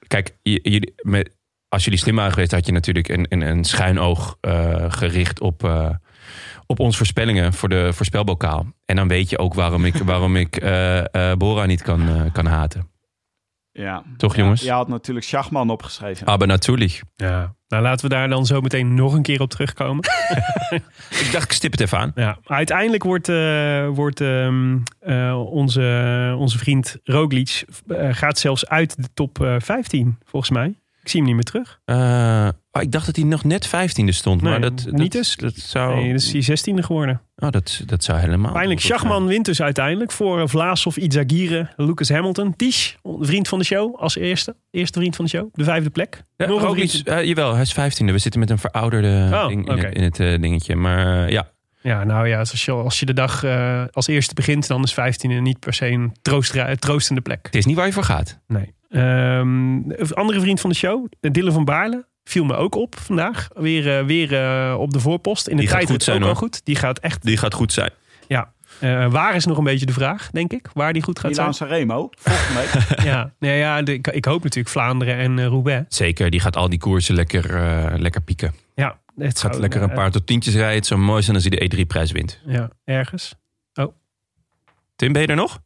kijk, 0.07 0.35
jullie, 0.41 0.93
met, 1.01 1.29
als 1.69 1.83
jullie 1.83 1.99
slim 1.99 2.15
waren 2.15 2.31
geweest, 2.33 2.51
had 2.51 2.65
je 2.65 2.71
natuurlijk 2.71 3.07
een, 3.09 3.25
een, 3.29 3.41
een 3.41 3.63
schuin 3.63 3.99
oog 3.99 4.37
eh, 4.41 4.85
gericht 4.87 5.39
op, 5.39 5.63
eh, 5.63 5.89
op 6.65 6.79
onze 6.79 6.97
voorspellingen 6.97 7.53
voor 7.53 7.69
de 7.69 7.93
voorspelbokaal. 7.93 8.65
En 8.85 8.95
dan 8.95 9.07
weet 9.07 9.29
je 9.29 9.37
ook 9.37 9.53
waarom 9.53 9.85
ik, 9.85 9.95
waarom 9.95 10.35
ik 10.35 10.55
eh, 10.57 11.33
Bora 11.37 11.65
niet 11.65 11.81
kan, 11.81 12.29
kan 12.33 12.45
haten. 12.45 12.89
Ja. 13.73 14.03
Toch, 14.17 14.35
Ja, 14.35 14.41
jongens? 14.41 14.61
Je 14.61 14.71
had 14.71 14.87
natuurlijk 14.87 15.25
Schachman 15.25 15.69
opgeschreven. 15.69 16.27
Aber 16.27 16.47
natuurlijk. 16.47 17.01
Ja, 17.15 17.55
nou 17.67 17.83
laten 17.83 18.09
we 18.09 18.15
daar 18.15 18.29
dan 18.29 18.45
zo 18.45 18.61
meteen 18.61 18.93
nog 18.93 19.13
een 19.13 19.21
keer 19.21 19.41
op 19.41 19.49
terugkomen. 19.49 20.03
Ik 21.23 21.29
dacht, 21.31 21.43
ik 21.45 21.51
stip 21.51 21.71
het 21.71 21.81
even 21.81 21.97
aan. 21.97 22.11
ja, 22.15 22.37
uiteindelijk 22.43 23.03
wordt, 23.03 23.29
eh, 23.29 23.87
wordt 23.87 24.21
ehm, 24.21 24.77
eh, 24.99 25.41
onze, 25.51 26.35
onze 26.37 26.57
vriend 26.57 26.97
Roglic 27.03 27.65
eh, 27.87 28.07
gaat 28.11 28.37
zelfs 28.37 28.67
uit 28.67 28.95
de 29.01 29.09
top 29.13 29.41
eh, 29.41 29.55
15, 29.59 30.17
volgens 30.25 30.51
mij. 30.51 30.75
Ik 31.03 31.09
zie 31.09 31.19
hem 31.19 31.25
niet 31.25 31.35
meer 31.35 31.43
terug. 31.43 31.79
Eh, 31.85 32.49
oh, 32.71 32.81
ik 32.81 32.91
dacht 32.91 33.05
dat 33.05 33.15
hij 33.15 33.25
nog 33.25 33.43
net 33.43 33.67
vijftiende 33.67 34.11
stond. 34.11 34.41
Nee, 34.41 34.51
maar 34.51 34.61
dat, 34.61 34.81
dat, 34.83 34.93
niet 34.93 35.11
dus. 35.11 35.35
Dat 35.35 35.53
zou, 35.55 35.95
Nee, 35.95 36.11
dus 36.11 36.33
is 36.33 36.47
hij 36.47 36.75
16e 36.75 36.79
geworden. 36.83 37.21
oh, 37.35 37.49
dat, 37.49 37.81
dat 37.85 38.03
zou 38.03 38.19
helemaal... 38.19 38.51
Pijnlijk, 38.51 38.79
zijn. 38.81 38.93
Schachman 38.99 39.25
wint 39.25 39.45
dus 39.45 39.61
uiteindelijk 39.61 40.11
voor 40.11 40.49
Vlaasov, 40.49 40.97
Itzagire, 40.97 41.69
Lucas 41.75 42.09
Hamilton. 42.09 42.55
Tisch, 42.55 42.95
vriend 43.03 43.47
van 43.47 43.59
de 43.59 43.65
show, 43.65 43.95
als 43.95 44.15
eerste. 44.17 44.55
Eerste 44.71 44.99
vriend 44.99 45.15
van 45.15 45.25
de 45.25 45.31
show, 45.31 45.49
de 45.53 45.63
vijfde 45.63 45.89
plek. 45.89 46.23
Ja, 46.37 46.45
Nog 46.47 46.61
Roglic, 46.61 46.89
vriend- 46.89 47.07
eh, 47.07 47.23
jawel, 47.23 47.51
hij 47.53 47.61
is 47.61 47.73
vijftiende. 47.73 48.11
We 48.11 48.17
zitten 48.19 48.39
met 48.39 48.49
een 48.49 48.59
verouderde 48.59 49.29
Oh, 49.33 49.47
ding 49.47 49.67
in, 49.69 49.77
het, 49.77 49.93
in 49.95 50.03
het 50.03 50.19
eh, 50.19 50.41
dingetje. 50.41 50.75
Maar 50.75 51.31
ja, 51.31 51.51
Ja, 51.81 52.03
nou 52.03 52.27
ja, 52.27 52.39
als 52.39 52.65
je, 52.65 52.71
als 52.71 52.99
je 52.99 53.05
de 53.05 53.13
dag 53.13 53.45
als 53.91 54.07
eerste 54.07 54.33
begint, 54.33 54.67
dan 54.67 54.83
is 54.83 54.93
15e 54.93 55.27
niet 55.41 55.59
per 55.59 55.73
se 55.73 55.87
een 55.87 56.13
troostende 56.79 57.21
plek. 57.21 57.39
het 57.45 57.55
is 57.55 57.65
niet 57.65 57.75
waar 57.75 57.85
je 57.85 57.93
voor 57.93 58.03
gaat. 58.03 58.39
Nee. 58.47 58.73
Ehm, 58.91 59.73
een 59.75 60.13
andere 60.13 60.39
vriend 60.39 60.59
van 60.61 60.69
de 60.69 60.75
show, 60.75 61.05
Dylan 61.19 61.53
van 61.53 61.65
Baarle, 61.65 62.05
viel 62.23 62.43
me 62.45 62.55
ook 62.55 62.75
op 62.75 62.95
vandaag. 62.99 63.47
Weer, 63.53 63.97
eh, 63.99 64.05
weer 64.05 64.33
eh, 64.33 64.75
op 64.79 64.93
de 64.93 64.99
voorpost. 64.99 65.47
In 65.47 65.55
de 65.55 65.61
Die 65.61 65.69
gaat 65.69 65.77
tijd 65.77 65.89
goed 65.89 65.95
het 65.95 66.05
zijn, 66.05 66.17
ook 66.17 66.23
wel 66.23 66.35
goed. 66.35 66.65
Die 66.65 66.75
gaat 66.75 66.99
echt, 66.99 67.23
Die 67.25 67.37
gaat 67.37 67.53
goed 67.53 67.73
zijn. 67.73 67.91
ja. 68.27 68.53
Eh, 68.79 69.11
waar 69.11 69.35
is 69.35 69.45
nog 69.45 69.57
een 69.57 69.63
beetje 69.63 69.85
de 69.85 69.93
vraag, 69.93 70.29
denk 70.31 70.51
ik. 70.53 70.69
Waar 70.73 70.93
die 70.93 71.01
goed 71.01 71.19
gaat 71.19 71.31
Milaan 71.31 71.53
zijn. 71.53 71.69
Sanremo, 71.69 72.09
volgende 72.17 72.59
week. 72.59 72.99
Ja, 73.11 73.33
nee, 73.39 73.57
ja 73.57 73.81
de- 73.81 73.93
ik, 73.93 74.07
ik 74.07 74.25
hoop 74.25 74.43
natuurlijk 74.43 74.69
Vlaanderen 74.69 75.15
en 75.17 75.47
Roubaix. 75.47 75.97
Zeker, 75.97 76.29
die 76.29 76.39
gaat 76.39 76.55
al 76.55 76.69
die 76.69 76.79
koersen 76.79 77.15
lekker, 77.15 77.55
eh, 77.55 77.93
lekker 77.99 78.21
pieken. 78.21 78.53
Ja, 78.75 78.99
het 79.17 79.39
Gaat 79.39 79.51
zou, 79.51 79.59
lekker 79.61 79.81
een 79.81 79.93
paar 79.93 80.11
tot 80.11 80.27
tientjes 80.27 80.53
rijden. 80.55 80.75
Het 80.75 80.85
zou 80.85 80.99
mooi 80.99 81.21
zijn 81.21 81.35
als 81.35 81.45
hij 81.49 81.57
de 81.57 81.77
E3-prijs 81.77 82.11
wint. 82.11 82.39
Ja, 82.45 82.69
ergens. 82.83 83.33
Tim, 84.95 85.13
ben 85.13 85.21
je 85.21 85.27
er 85.27 85.35
nog? 85.35 85.59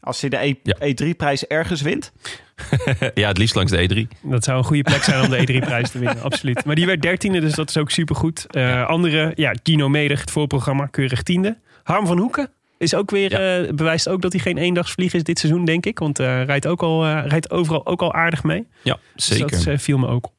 Als 0.00 0.20
hij 0.20 0.30
de 0.30 0.36
E- 0.44 0.54
Ja. 0.62 0.76
E3-prijs 0.76 1.46
ergens 1.46 1.80
wint. 1.80 2.12
ja, 3.14 3.28
het 3.28 3.38
liefst 3.38 3.54
langs 3.54 3.72
de 3.72 4.06
E3. 4.14 4.18
Dat 4.22 4.44
zou 4.44 4.58
een 4.58 4.64
goede 4.64 4.82
plek 4.82 5.02
zijn 5.02 5.24
om 5.24 5.30
de 5.30 5.38
E3-prijs 5.38 5.90
te 5.90 5.98
winnen, 5.98 6.22
absoluut. 6.22 6.64
Maar 6.64 6.74
die 6.74 6.86
werd 6.86 7.02
dertiende, 7.02 7.40
dus 7.40 7.54
dat 7.54 7.68
is 7.68 7.76
ook 7.76 7.90
supergoed. 7.90 8.46
Eh 8.50 8.86
Andere, 8.86 9.32
ja, 9.34 9.54
Gino 9.62 9.88
Meder, 9.88 10.18
het 10.20 10.30
voorprogramma, 10.30 10.86
keurig 10.86 11.22
tiende. 11.22 11.58
Harm 11.82 12.06
van 12.06 12.18
Hoeken 12.18 12.50
is 12.78 12.94
ook 12.94 13.10
weer, 13.10 13.32
eh, 13.34 13.72
bewijst 13.74 14.08
ook 14.08 14.22
dat 14.22 14.32
hij 14.32 14.40
geen 14.40 14.58
eendagsvlieg 14.58 15.12
is 15.14 15.22
dit 15.22 15.38
seizoen, 15.38 15.64
denk 15.64 15.86
ik. 15.86 15.98
Want 15.98 16.18
eh 16.18 16.44
rijdt, 16.44 16.66
ook 16.66 16.82
al, 16.82 17.04
eh, 17.04 17.22
rijdt 17.26 17.50
overal 17.50 17.86
ook 17.86 18.02
al 18.02 18.14
aardig 18.14 18.42
mee. 18.42 18.66
Ja, 18.82 18.98
Dus 19.14 19.26
zeker. 19.26 19.64
dat 19.64 19.80
viel 19.82 19.98
me 19.98 20.06
ook 20.08 20.30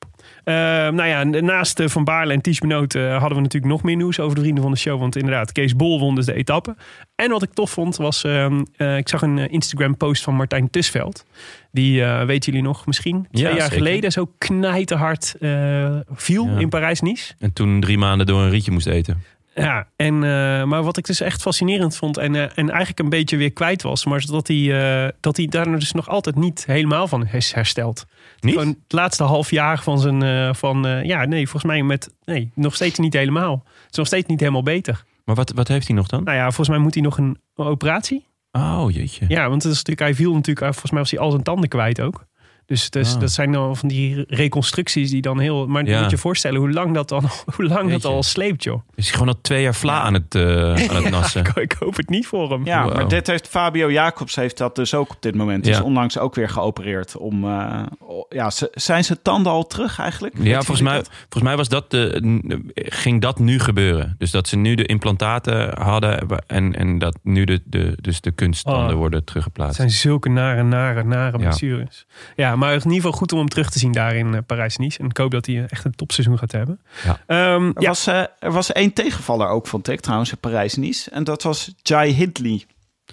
op. 0.41 0.47
Eh, 0.47 0.53
nou 0.97 1.05
ja, 1.05 1.23
naast 1.23 1.79
eh, 1.79 1.87
Van 1.87 2.03
Baarle 2.03 2.33
en 2.33 2.41
Ties 2.41 2.59
Benoot 2.59 2.95
eh, 2.95 3.11
hadden 3.11 3.35
we 3.37 3.43
natuurlijk 3.43 3.71
nog 3.73 3.83
meer 3.83 3.95
nieuws 3.95 4.19
over 4.19 4.35
de 4.35 4.41
vrienden 4.41 4.63
van 4.63 4.71
de 4.71 4.77
show. 4.77 4.99
Want 4.99 5.15
inderdaad, 5.15 5.51
Kees 5.51 5.75
Bol 5.75 5.99
won 5.99 6.15
dus 6.15 6.25
de 6.25 6.33
etappe. 6.33 6.75
En 7.15 7.29
wat 7.31 7.43
ik 7.43 7.53
tof 7.53 7.71
vond 7.71 7.97
was, 7.97 8.23
ehm, 8.23 8.63
eh, 8.77 8.97
ik 8.97 9.09
zag 9.09 9.21
een 9.21 9.49
Instagram 9.49 9.97
post 9.97 10.23
van 10.23 10.35
Martijn 10.35 10.69
Tusveld. 10.69 11.25
Die, 11.71 12.03
eh, 12.03 12.25
weten 12.25 12.51
jullie 12.51 12.67
nog 12.67 12.85
misschien, 12.85 13.27
twee 13.31 13.43
Ja, 13.43 13.49
jaar 13.49 13.61
zeker. 13.61 13.77
geleden 13.77 14.11
zo 14.11 14.31
knijterhard 14.37 15.35
eh 15.39 15.95
viel 16.13 16.45
Ja. 16.47 16.59
in 16.59 16.69
Parijs-Nice. 16.69 17.33
En 17.39 17.53
toen 17.53 17.79
drie 17.79 17.97
maanden 17.97 18.25
door 18.27 18.41
een 18.41 18.49
rietje 18.49 18.71
moest 18.71 18.87
eten. 18.87 19.23
Ja, 19.53 19.87
en, 19.95 20.13
eh, 20.13 20.63
maar 20.63 20.83
wat 20.83 20.97
ik 20.97 21.05
dus 21.05 21.21
echt 21.21 21.41
fascinerend 21.41 21.95
vond 21.95 22.17
en, 22.17 22.35
eh, 22.35 22.41
en 22.41 22.69
eigenlijk 22.69 22.99
een 22.99 23.09
beetje 23.09 23.37
weer 23.37 23.51
kwijt 23.51 23.81
was, 23.81 24.05
maar 24.05 24.25
dat 24.25 24.47
hij, 24.47 25.03
eh, 25.03 25.11
dat 25.19 25.37
hij 25.37 25.45
daar 25.45 25.79
dus 25.79 25.91
nog 25.91 26.09
altijd 26.09 26.35
niet 26.35 26.65
helemaal 26.65 27.07
van 27.07 27.27
is 27.27 27.53
hersteld. 27.53 28.05
Niet? 28.39 28.53
Gewoon 28.53 28.67
het 28.67 28.93
laatste 28.93 29.23
half 29.23 29.51
jaar 29.51 29.83
van 29.83 29.99
zijn, 29.99 30.55
van, 30.55 31.01
ja 31.03 31.25
nee, 31.25 31.47
volgens 31.47 31.71
mij 31.71 31.83
met, 31.83 32.13
nee, 32.25 32.51
nog 32.55 32.75
steeds 32.75 32.99
niet 32.99 33.13
helemaal. 33.13 33.63
Het 33.65 33.91
is 33.91 33.97
nog 33.97 34.07
steeds 34.07 34.27
niet 34.27 34.39
helemaal 34.39 34.63
beter. 34.63 35.03
Maar 35.25 35.35
wat, 35.35 35.51
wat 35.51 35.67
heeft 35.67 35.87
hij 35.87 35.95
nog 35.95 36.07
dan? 36.07 36.23
Nou 36.23 36.37
ja, 36.37 36.43
volgens 36.43 36.69
mij 36.69 36.77
moet 36.77 36.93
hij 36.93 37.03
nog 37.03 37.17
een 37.17 37.37
operatie. 37.55 38.25
Oh, 38.51 38.85
jeetje. 38.91 39.25
Ja, 39.27 39.49
want 39.49 39.63
het 39.63 39.71
is 39.71 39.77
natuurlijk, 39.77 40.07
hij 40.07 40.15
viel 40.15 40.33
natuurlijk, 40.33 40.65
volgens 40.65 40.91
mij 40.91 40.99
was 40.99 41.11
hij 41.11 41.19
al 41.19 41.31
zijn 41.31 41.43
tanden 41.43 41.69
kwijt 41.69 42.01
ook. 42.01 42.25
Dus, 42.71 42.89
dus 42.89 43.13
Ah. 43.13 43.19
dat 43.19 43.31
zijn 43.31 43.51
dan 43.51 43.77
van 43.77 43.87
die 43.89 44.23
reconstructies 44.27 45.09
die 45.09 45.21
dan 45.21 45.39
heel... 45.39 45.67
Maar 45.67 45.85
Ja. 45.85 46.01
moet 46.01 46.09
je 46.09 46.17
voorstellen 46.17 46.59
hoe 46.59 46.71
lang 46.71 46.93
dat 46.93 47.09
dan 47.09 47.23
hoe 47.55 47.65
lang 47.65 47.91
dat 47.91 48.05
al 48.05 48.23
sleept, 48.23 48.63
joh. 48.63 48.81
Is 48.95 49.03
hij 49.07 49.13
gewoon 49.17 49.33
al 49.33 49.41
twee 49.41 49.61
jaar 49.61 49.75
vla 49.75 50.01
aan 50.01 50.13
het, 50.13 50.35
eh, 50.35 50.43
aan 50.73 51.03
het 51.03 51.09
nassen? 51.19 51.41
Ik, 51.41 51.55
ik 51.55 51.75
hoop 51.79 51.95
het 51.95 52.09
niet 52.09 52.27
voor 52.27 52.51
hem. 52.51 52.65
Ja, 52.65 52.83
Wow. 52.83 52.93
maar 52.93 53.07
dit 53.07 53.27
heeft 53.27 53.47
Fabio 53.47 53.91
Jacobs 53.91 54.35
heeft 54.35 54.57
dat 54.57 54.75
dus 54.75 54.93
ook 54.93 55.09
op 55.11 55.17
dit 55.21 55.35
moment. 55.35 55.65
Ja. 55.65 55.71
is 55.71 55.81
onlangs 55.81 56.17
ook 56.17 56.35
weer 56.35 56.49
geopereerd 56.49 57.17
om... 57.17 57.43
eh, 57.43 57.83
ja, 58.29 58.49
zijn 58.73 59.03
zijn 59.03 59.19
tanden 59.21 59.51
al 59.51 59.67
terug 59.67 59.99
eigenlijk? 59.99 60.35
Ja, 60.41 60.55
volgens 60.61 60.81
mij, 60.81 60.95
dat? 60.95 61.09
volgens 61.19 61.43
mij 61.43 61.55
was 61.57 61.69
dat 61.69 61.91
de, 61.91 62.61
ging 62.75 63.21
dat 63.21 63.39
nu 63.39 63.59
gebeuren. 63.59 64.15
Dus 64.17 64.31
dat 64.31 64.47
ze 64.47 64.57
nu 64.57 64.75
de 64.75 64.85
implantaten 64.85 65.81
hadden 65.81 66.27
en, 66.47 66.75
en 66.75 66.99
dat 66.99 67.17
nu 67.23 67.43
de, 67.43 67.61
de, 67.65 67.97
dus 68.01 68.21
de 68.21 68.31
kunsttanden 68.31 68.89
Oh. 68.91 68.97
worden 68.97 69.17
Het 69.19 69.27
teruggeplaatst. 69.27 69.75
zijn 69.75 69.89
zulke 69.89 70.29
nare, 70.29 70.63
nare, 70.63 71.03
nare 71.03 71.37
Ja. 71.37 71.43
blessures. 71.43 72.05
Ja, 72.35 72.55
maar 72.61 72.73
in 72.73 72.77
ieder 72.79 72.93
geval 72.95 73.11
goed 73.11 73.31
om 73.31 73.37
hem 73.39 73.47
terug 73.49 73.69
te 73.69 73.79
zien 73.79 73.91
daar 73.91 74.15
in 74.15 74.33
eh, 74.33 74.39
Parijs-Nice. 74.45 74.99
En 74.99 75.05
ik 75.05 75.17
hoop 75.17 75.31
dat 75.31 75.45
hij 75.45 75.65
echt 75.69 75.85
een 75.85 75.95
topseizoen 75.95 76.37
gaat 76.37 76.51
hebben. 76.51 76.79
Ja. 77.03 77.19
Ehm, 77.27 77.65
Er, 77.75 77.81
ja. 77.81 77.87
was, 77.87 78.07
eh, 78.07 78.19
er 78.39 78.51
was 78.51 78.71
één 78.71 78.93
tegenvaller 78.93 79.47
ook, 79.47 79.67
vond 79.67 79.87
ik 79.89 79.99
trouwens, 79.99 80.31
in 80.31 80.37
Parijs-Nice. 80.37 81.09
En 81.11 81.23
dat 81.23 81.43
was 81.43 81.73
Jai 81.81 82.11
Hindley, 82.13 82.65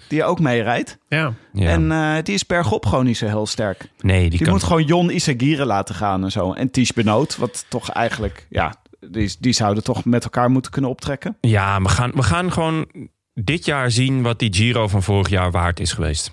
die 0.07 0.23
ook 0.23 0.39
meerijdt. 0.39 0.97
ja. 1.07 1.33
Ja. 1.53 1.69
En 1.69 1.91
eh, 1.91 2.23
die 2.23 2.33
is 2.33 2.45
bergop 2.45 2.85
gewoon 2.85 3.05
niet 3.05 3.17
zo 3.17 3.25
heel 3.25 3.45
sterk. 3.47 3.89
nee, 4.01 4.19
die, 4.21 4.29
Die, 4.29 4.39
kan, 4.39 4.49
moet 4.53 4.63
gewoon 4.63 4.83
Jon 4.83 5.09
Isagire 5.09 5.65
laten 5.65 5.95
gaan 5.95 6.23
en 6.23 6.31
zo. 6.31 6.53
En 6.53 6.71
Ties 6.71 6.93
Benoot, 6.93 7.37
wat 7.37 7.65
toch 7.69 7.89
eigenlijk... 7.89 8.47
Ja, 8.49 8.75
die, 8.99 9.35
die 9.39 9.53
zouden 9.53 9.83
toch 9.83 10.05
met 10.05 10.23
elkaar 10.23 10.49
moeten 10.51 10.71
kunnen 10.71 10.89
optrekken. 10.89 11.37
Ja, 11.41 11.81
we 11.81 11.89
gaan, 11.89 12.11
we 12.11 12.23
gaan 12.23 12.51
gewoon 12.51 12.87
dit 13.33 13.65
jaar 13.65 13.91
zien 13.91 14.21
wat 14.21 14.39
die 14.39 14.53
Giro 14.53 14.87
van 14.87 15.03
vorig 15.03 15.29
jaar 15.29 15.51
waard 15.51 15.79
is 15.79 15.91
geweest. 15.93 16.31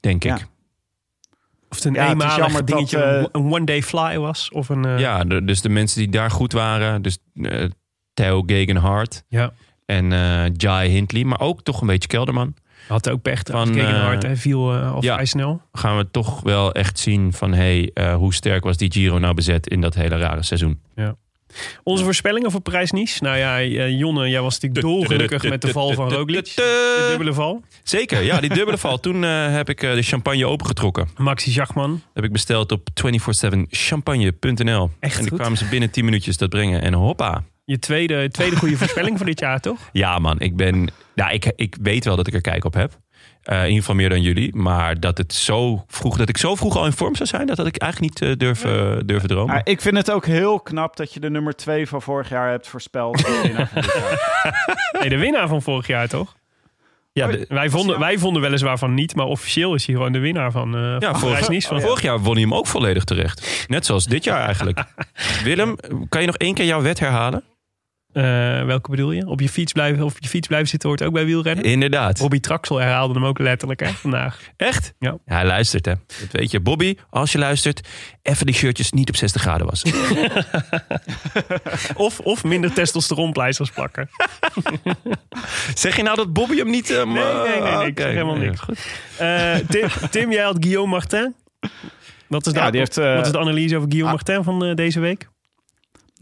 Denk 0.00 0.22
Ja. 0.24 0.36
ik. 0.36 0.46
Of 1.72 1.78
het 1.78 1.84
een 1.86 1.94
Ja, 1.94 2.10
eenmalig 2.10 2.64
dingetje, 2.64 2.98
eh, 3.02 3.24
een 3.32 3.52
one-day 3.52 3.82
fly 3.82 4.18
was. 4.18 4.50
Of 4.50 4.68
een, 4.68 4.84
eh, 4.84 4.98
Ja, 4.98 5.24
de- 5.24 5.44
dus 5.44 5.60
de 5.60 5.68
mensen 5.68 5.98
die 5.98 6.08
daar 6.08 6.30
goed 6.30 6.52
waren. 6.52 7.02
Dus 7.02 7.18
eh, 7.34 7.64
Theo 8.14 8.42
Gegenhardt 8.46 9.24
ja. 9.28 9.52
en 9.86 10.08
Jai 10.56 10.88
Hindley. 10.90 11.24
Maar 11.24 11.40
ook 11.40 11.62
toch 11.62 11.80
een 11.80 11.86
beetje 11.86 12.08
Kelderman. 12.08 12.54
Had 12.88 13.10
ook 13.10 13.22
pech. 13.22 13.40
Van, 13.44 13.66
Gegenhard 13.72 14.22
eh, 14.22 14.28
hij 14.28 14.36
viel 14.38 14.72
eh, 14.74 14.92
al 14.92 15.02
ja. 15.02 15.12
vrij 15.12 15.24
snel. 15.26 15.60
Gaan 15.72 15.96
we 15.96 16.10
toch 16.10 16.40
wel 16.40 16.72
echt 16.72 16.98
zien 16.98 17.32
van... 17.32 17.52
hey, 17.52 17.90
hoe 18.16 18.34
sterk 18.34 18.64
was 18.64 18.76
die 18.76 18.92
Giro 18.92 19.18
nou 19.18 19.34
bezet 19.34 19.66
in 19.68 19.80
dat 19.80 19.94
hele 19.94 20.16
rare 20.16 20.42
seizoen. 20.42 20.80
Onze 21.82 22.04
voorspellingen 22.04 22.50
voor 22.50 22.60
Parijs-Nice. 22.60 23.22
Nou 23.22 23.36
ja, 23.36 23.60
eh, 23.60 23.98
Jonne, 23.98 24.28
jij 24.28 24.40
was 24.40 24.54
natuurlijk 24.60 24.80
dolgelukkig 24.82 25.48
met 25.48 25.60
de 25.60 25.68
val 25.68 25.92
van 25.92 26.12
Roglic. 26.12 26.52
De 27.02 27.06
dubbele 27.08 27.32
val. 27.32 27.62
Zeker, 27.82 28.22
ja, 28.22 28.40
die 28.40 28.54
dubbele 28.54 28.78
val. 28.78 29.00
Toen 29.00 29.24
eh, 29.24 29.52
heb 29.52 29.68
ik 29.68 29.82
eh, 29.82 29.94
de 29.94 30.02
champagne 30.02 30.46
opengetrokken. 30.46 31.08
Maxi 31.16 31.50
Jachman. 31.50 32.02
Heb 32.14 32.24
ik 32.24 32.32
besteld 32.32 32.72
op 32.72 32.88
247champagne.nl. 32.94 34.90
Echt 35.00 35.14
En 35.14 35.20
die 35.20 35.30
goed. 35.30 35.38
kwamen 35.38 35.58
ze 35.58 35.64
binnen 35.64 35.90
10 35.90 36.04
minuutjes 36.04 36.36
dat 36.36 36.48
brengen. 36.48 36.82
En 36.82 36.92
hoppa. 36.92 37.44
Je 37.64 37.78
tweede, 37.78 38.28
tweede 38.30 38.56
goede 38.56 38.76
voorspelling 38.76 39.16
voor 39.16 39.26
dit 39.26 39.40
jaar, 39.40 39.60
toch? 39.60 39.78
Ja 39.92 40.18
man, 40.18 40.40
ik 40.40 40.56
ben... 40.56 40.90
Ja, 41.14 41.28
ik, 41.28 41.52
ik 41.56 41.76
weet 41.82 42.04
wel 42.04 42.16
dat 42.16 42.26
ik 42.26 42.34
er 42.34 42.40
kijk 42.40 42.64
op 42.64 42.74
heb. 42.74 42.98
Eh, 43.42 43.58
in 43.58 43.64
ieder 43.64 43.78
geval 43.78 43.94
meer 43.94 44.08
dan 44.08 44.22
jullie. 44.22 44.54
Maar 44.56 45.00
dat 45.00 45.18
het 45.18 45.32
zo 45.34 45.84
vroeg, 45.86 46.16
dat 46.16 46.28
ik 46.28 46.36
zo 46.38 46.54
vroeg 46.54 46.76
al 46.76 46.84
in 46.86 46.92
vorm 46.92 47.14
zou 47.16 47.28
zijn, 47.28 47.46
dat 47.46 47.56
had 47.56 47.66
ik 47.66 47.76
eigenlijk 47.76 48.12
niet 48.20 48.30
eh, 48.30 48.36
durven, 48.38 49.06
durven 49.06 49.28
dromen. 49.28 49.54
Maar 49.54 49.60
ik 49.64 49.80
vind 49.80 49.96
het 49.96 50.10
ook 50.10 50.26
heel 50.26 50.60
knap 50.60 50.96
dat 50.96 51.12
je 51.14 51.20
de 51.20 51.30
nummer 51.30 51.54
2 51.56 51.88
van 51.88 52.02
vorig 52.02 52.28
jaar 52.28 52.50
hebt 52.50 52.68
voorspeld. 52.68 53.22
Nee, 55.00 55.08
de 55.08 55.18
winnaar 55.18 55.48
van 55.48 55.62
vorig 55.62 55.86
jaar, 55.86 56.08
toch? 56.08 56.34
ja, 57.12 57.26
de- 57.26 57.44
Wij 57.48 57.70
vonden, 57.70 57.98
wij 57.98 58.18
vonden 58.18 58.42
weliswaar 58.42 58.78
van 58.78 58.94
niet, 58.94 59.14
maar 59.14 59.26
officieel 59.26 59.74
is 59.74 59.86
hij 59.86 59.94
gewoon 59.94 60.12
de 60.12 60.18
winnaar 60.18 60.50
van, 60.50 60.74
eh 60.74 60.80
ja, 60.98 61.10
van 61.10 61.20
vorig. 61.20 61.64
Van- 61.64 61.80
vorig 61.80 62.02
jaar 62.02 62.18
won 62.20 62.32
hij 62.32 62.42
hem 62.42 62.54
ook 62.54 62.66
volledig 62.66 63.04
terecht. 63.04 63.64
Net 63.68 63.86
zoals 63.86 64.04
dit 64.06 64.24
jaar 64.24 64.44
eigenlijk. 64.44 64.84
Willem, 65.44 65.76
kan 66.08 66.20
je 66.20 66.26
nog 66.26 66.36
één 66.36 66.54
keer 66.54 66.64
jouw 66.66 66.82
wet 66.82 66.98
herhalen? 66.98 67.42
Eh, 68.12 68.22
welke 68.64 68.90
bedoel 68.90 69.12
je? 69.12 69.26
Op 69.26 69.40
je 69.40 69.48
fiets 69.48 69.72
blijven, 69.72 70.04
op 70.04 70.12
je 70.18 70.28
fiets 70.28 70.46
blijven 70.46 70.68
zitten 70.68 70.88
hoort 70.88 71.02
ook 71.02 71.12
bij 71.12 71.24
wielrennen. 71.24 71.64
Inderdaad. 71.64 72.18
Robbie 72.18 72.40
Traxel 72.40 72.76
herhaalde 72.76 73.14
hem 73.14 73.24
ook 73.24 73.38
letterlijk 73.38 73.80
hè, 73.80 73.88
vandaag. 73.92 74.40
Echt? 74.56 74.94
Ja. 74.98 75.16
Hij 75.24 75.44
luistert, 75.46 75.84
hè. 75.86 75.92
Dat 76.20 76.28
weet 76.32 76.50
je. 76.50 76.60
Bobby, 76.60 76.94
als 77.10 77.32
je 77.32 77.38
luistert, 77.38 77.88
even 78.22 78.46
die 78.46 78.54
shirtjes 78.54 78.92
niet 78.92 79.08
op 79.08 79.16
60 79.16 79.40
graden 79.42 79.66
was. 79.66 79.82
Of, 81.96 82.20
of 82.20 82.44
minder 82.44 82.72
testosteronpleisters 82.72 83.70
plakken. 83.70 84.08
zeg 85.74 85.96
je 85.96 86.02
nou 86.02 86.16
dat 86.16 86.32
Bobby 86.32 86.56
hem 86.56 86.70
niet... 86.70 86.90
eh, 86.90 87.04
Nee, 87.04 87.14
nee, 87.24 87.60
nee, 87.62 87.76
nee, 87.76 87.86
ik 87.86 87.98
zeg 88.00 88.10
helemaal 88.12 88.36
ja, 88.36 88.40
niks. 88.42 88.60
goed. 88.60 88.78
Eh, 89.18 89.54
Tim, 89.54 89.88
Tim, 90.10 90.32
jij 90.32 90.42
had 90.44 90.56
Guillaume 90.60 90.90
Martin. 90.90 91.34
Wat 92.26 92.46
is, 92.46 92.52
de, 92.52 92.58
Ja, 92.58 92.70
die 92.70 92.80
heeft, 92.80 92.98
eh, 92.98 93.14
wat 93.14 93.26
is 93.26 93.32
de 93.32 93.38
analyse 93.38 93.76
over 93.76 93.88
Guillaume. 93.88 94.14
Martin 94.14 94.44
van 94.44 94.64
eh, 94.64 94.74
deze 94.74 95.00
week? 95.00 95.28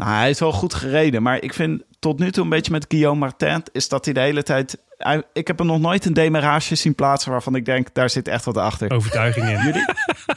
Nou, 0.01 0.11
hij 0.19 0.31
is 0.31 0.39
wel 0.41 0.53
goed 0.53 0.75
gereden. 0.75 1.23
Maar 1.23 1.43
ik 1.43 1.55
vind 1.55 1.83
tot 1.99 2.19
nu 2.19 2.31
toe 2.31 2.45
een 2.45 2.51
beetje 2.51 2.73
met 2.73 2.85
Guillaume 2.89 3.19
Martin... 3.21 3.63
is 3.73 3.89
dat 3.89 4.05
hij 4.05 4.15
de 4.15 4.21
hele 4.21 4.43
tijd... 4.43 4.79
hij- 4.99 5.23
ik 5.33 5.47
heb 5.47 5.59
hem 5.59 5.67
nog 5.67 5.81
nooit 5.81 6.05
een 6.05 6.13
demarage 6.13 6.75
zien 6.75 6.95
plaatsen... 6.95 7.31
waarvan 7.31 7.55
ik 7.55 7.65
denk, 7.65 7.95
daar 7.95 8.11
zit 8.11 8.29
echt 8.29 8.45
wat 8.45 8.57
achter. 8.57 8.93
Overtuiging 8.93 9.47
in. 9.49 9.59
Jullie? 9.67 9.85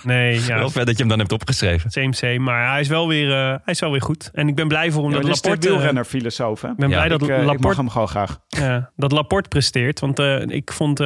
Nee, 0.03 0.41
ja. 0.45 0.57
Wel 0.57 0.69
vet 0.69 0.85
dat 0.85 0.93
je 0.95 0.99
hem 0.99 1.07
dan 1.09 1.19
hebt 1.19 1.31
opgeschreven. 1.31 1.89
Same, 1.91 2.13
same. 2.15 2.39
Maar 2.39 2.71
hij 2.71 2.79
is 2.79 2.87
wel 2.87 3.07
weer, 3.07 3.31
eh, 3.31 3.47
hij 3.47 3.73
is 3.73 3.79
wel 3.79 3.91
weer 3.91 4.01
goed. 4.01 4.29
En 4.33 4.47
ik 4.47 4.55
ben 4.55 4.67
blij 4.67 4.91
voor 4.91 5.03
hem 5.03 5.11
Ja, 5.11 5.17
dat 5.19 5.25
is 5.29 5.43
Laporte... 5.43 5.67
eh, 5.67 5.73
hè? 6.61 6.69
Ik 6.69 6.75
ben 6.77 6.89
Ja, 6.89 6.95
blij 6.95 7.09
dat 7.09 7.21
ik 7.21 7.59
mag 7.59 7.75
hem 7.77 7.89
gewoon 7.89 8.07
graag. 8.07 8.39
ja, 8.47 8.91
dat 8.95 9.11
Laporte 9.11 9.49
presteert. 9.49 9.99
Want 9.99 10.19
eh, 10.19 10.39
ik, 10.47 10.71
vond, 10.73 10.99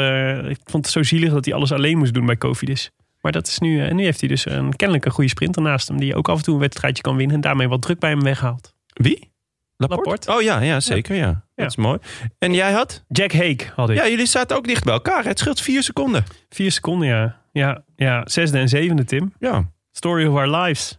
ik 0.50 0.60
vond 0.64 0.86
het 0.86 0.94
zo 0.94 1.04
zielig 1.04 1.32
dat 1.34 1.46
hij 1.46 1.54
alles 1.54 1.72
alleen 1.72 1.98
moest 1.98 2.14
doen 2.14 2.26
bij 2.26 2.38
Cofidis. 2.38 2.92
Maar 3.22 3.32
dat 3.32 3.48
is 3.48 3.60
nu, 3.60 3.86
eh, 3.86 3.92
nu 3.94 4.04
heeft 4.04 4.20
hij 4.20 4.30
dus 4.30 4.46
een, 4.46 4.76
kennelijk 4.76 5.06
een 5.06 5.12
goede 5.12 5.30
sprinter 5.30 5.62
naast 5.62 5.88
hem. 5.88 6.00
Die 6.00 6.16
ook 6.16 6.30
af 6.30 6.38
en 6.38 6.44
toe 6.44 6.54
een 6.54 6.60
wedstrijdje 6.60 7.04
kan 7.04 7.16
winnen. 7.16 7.36
En 7.36 7.42
daarmee 7.42 7.68
wat 7.68 7.82
druk 7.82 8.00
bij 8.00 8.10
hem 8.10 8.24
weghaalt. 8.24 8.74
Wie? 8.94 9.32
Laporte. 9.78 10.32
Oh 10.36 10.42
ja, 10.42 10.60
ja 10.60 10.80
zeker. 10.80 11.16
Ja. 11.16 11.26
Dat 11.28 11.42
Ja. 11.56 11.66
is 11.66 11.76
mooi. 11.76 11.98
En 12.40 12.54
jij 12.54 12.72
had? 12.72 13.04
Jack 13.08 13.32
Hake 13.32 13.66
had 13.76 13.90
ik. 13.90 13.98
Ja, 13.98 14.08
jullie 14.08 14.26
zaten 14.26 14.58
ook 14.58 14.68
dicht 14.68 14.84
bij 14.84 14.94
elkaar. 14.94 15.24
Het 15.26 15.40
scheelt 15.40 15.62
vier 15.62 15.84
seconden. 15.84 16.24
Vier 16.50 16.72
seconden, 16.72 17.08
ja. 17.08 17.42
Ja, 17.52 17.84
ja. 17.96 18.22
Zesde 18.26 18.58
en 18.58 18.70
zevende, 18.70 19.04
Tim. 19.04 19.34
Ja. 19.40 19.72
Story 19.92 20.26
of 20.26 20.36
our 20.36 20.56
lives. 20.62 20.98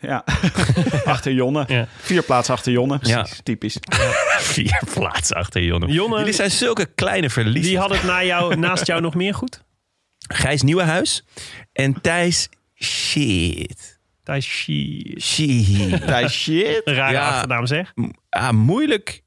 Ja. 0.00 0.24
achter 1.04 1.32
Jonne. 1.32 1.64
Ja. 1.66 1.86
Vier 1.98 2.22
plaatsen 2.22 2.54
achter 2.54 2.72
Jonne. 2.72 2.98
Ja. 3.02 3.26
Typisch. 3.42 3.76
Vier 4.38 4.82
plaatsen 4.94 5.36
achter 5.36 5.62
Jonne. 5.62 5.86
Jonne- 5.86 6.18
Jullie 6.18 6.32
zijn 6.32 6.50
zulke 6.50 6.86
kleine 6.94 7.30
verliezers. 7.30 7.66
Wie 7.68 7.78
had 7.78 7.90
het 7.90 8.02
na 8.02 8.24
jou, 8.24 8.56
naast 8.56 8.86
jou 8.86 9.00
nog 9.00 9.14
meer 9.14 9.34
goed? 9.34 9.64
Gijs 10.28 10.62
Nieuwenhuis 10.62 11.24
en 11.72 12.00
Thijs 12.00 12.48
Shit. 12.74 13.98
Thijs. 14.22 14.46
Shit. 14.46 16.06
Thijs 16.06 16.32
shit. 16.32 16.80
Een 16.84 16.94
rare 16.94 17.12
Ja. 17.12 17.28
achternaam 17.28 17.66
zeg. 17.66 17.92
ah, 18.28 18.50
moeilijk. 18.50 19.22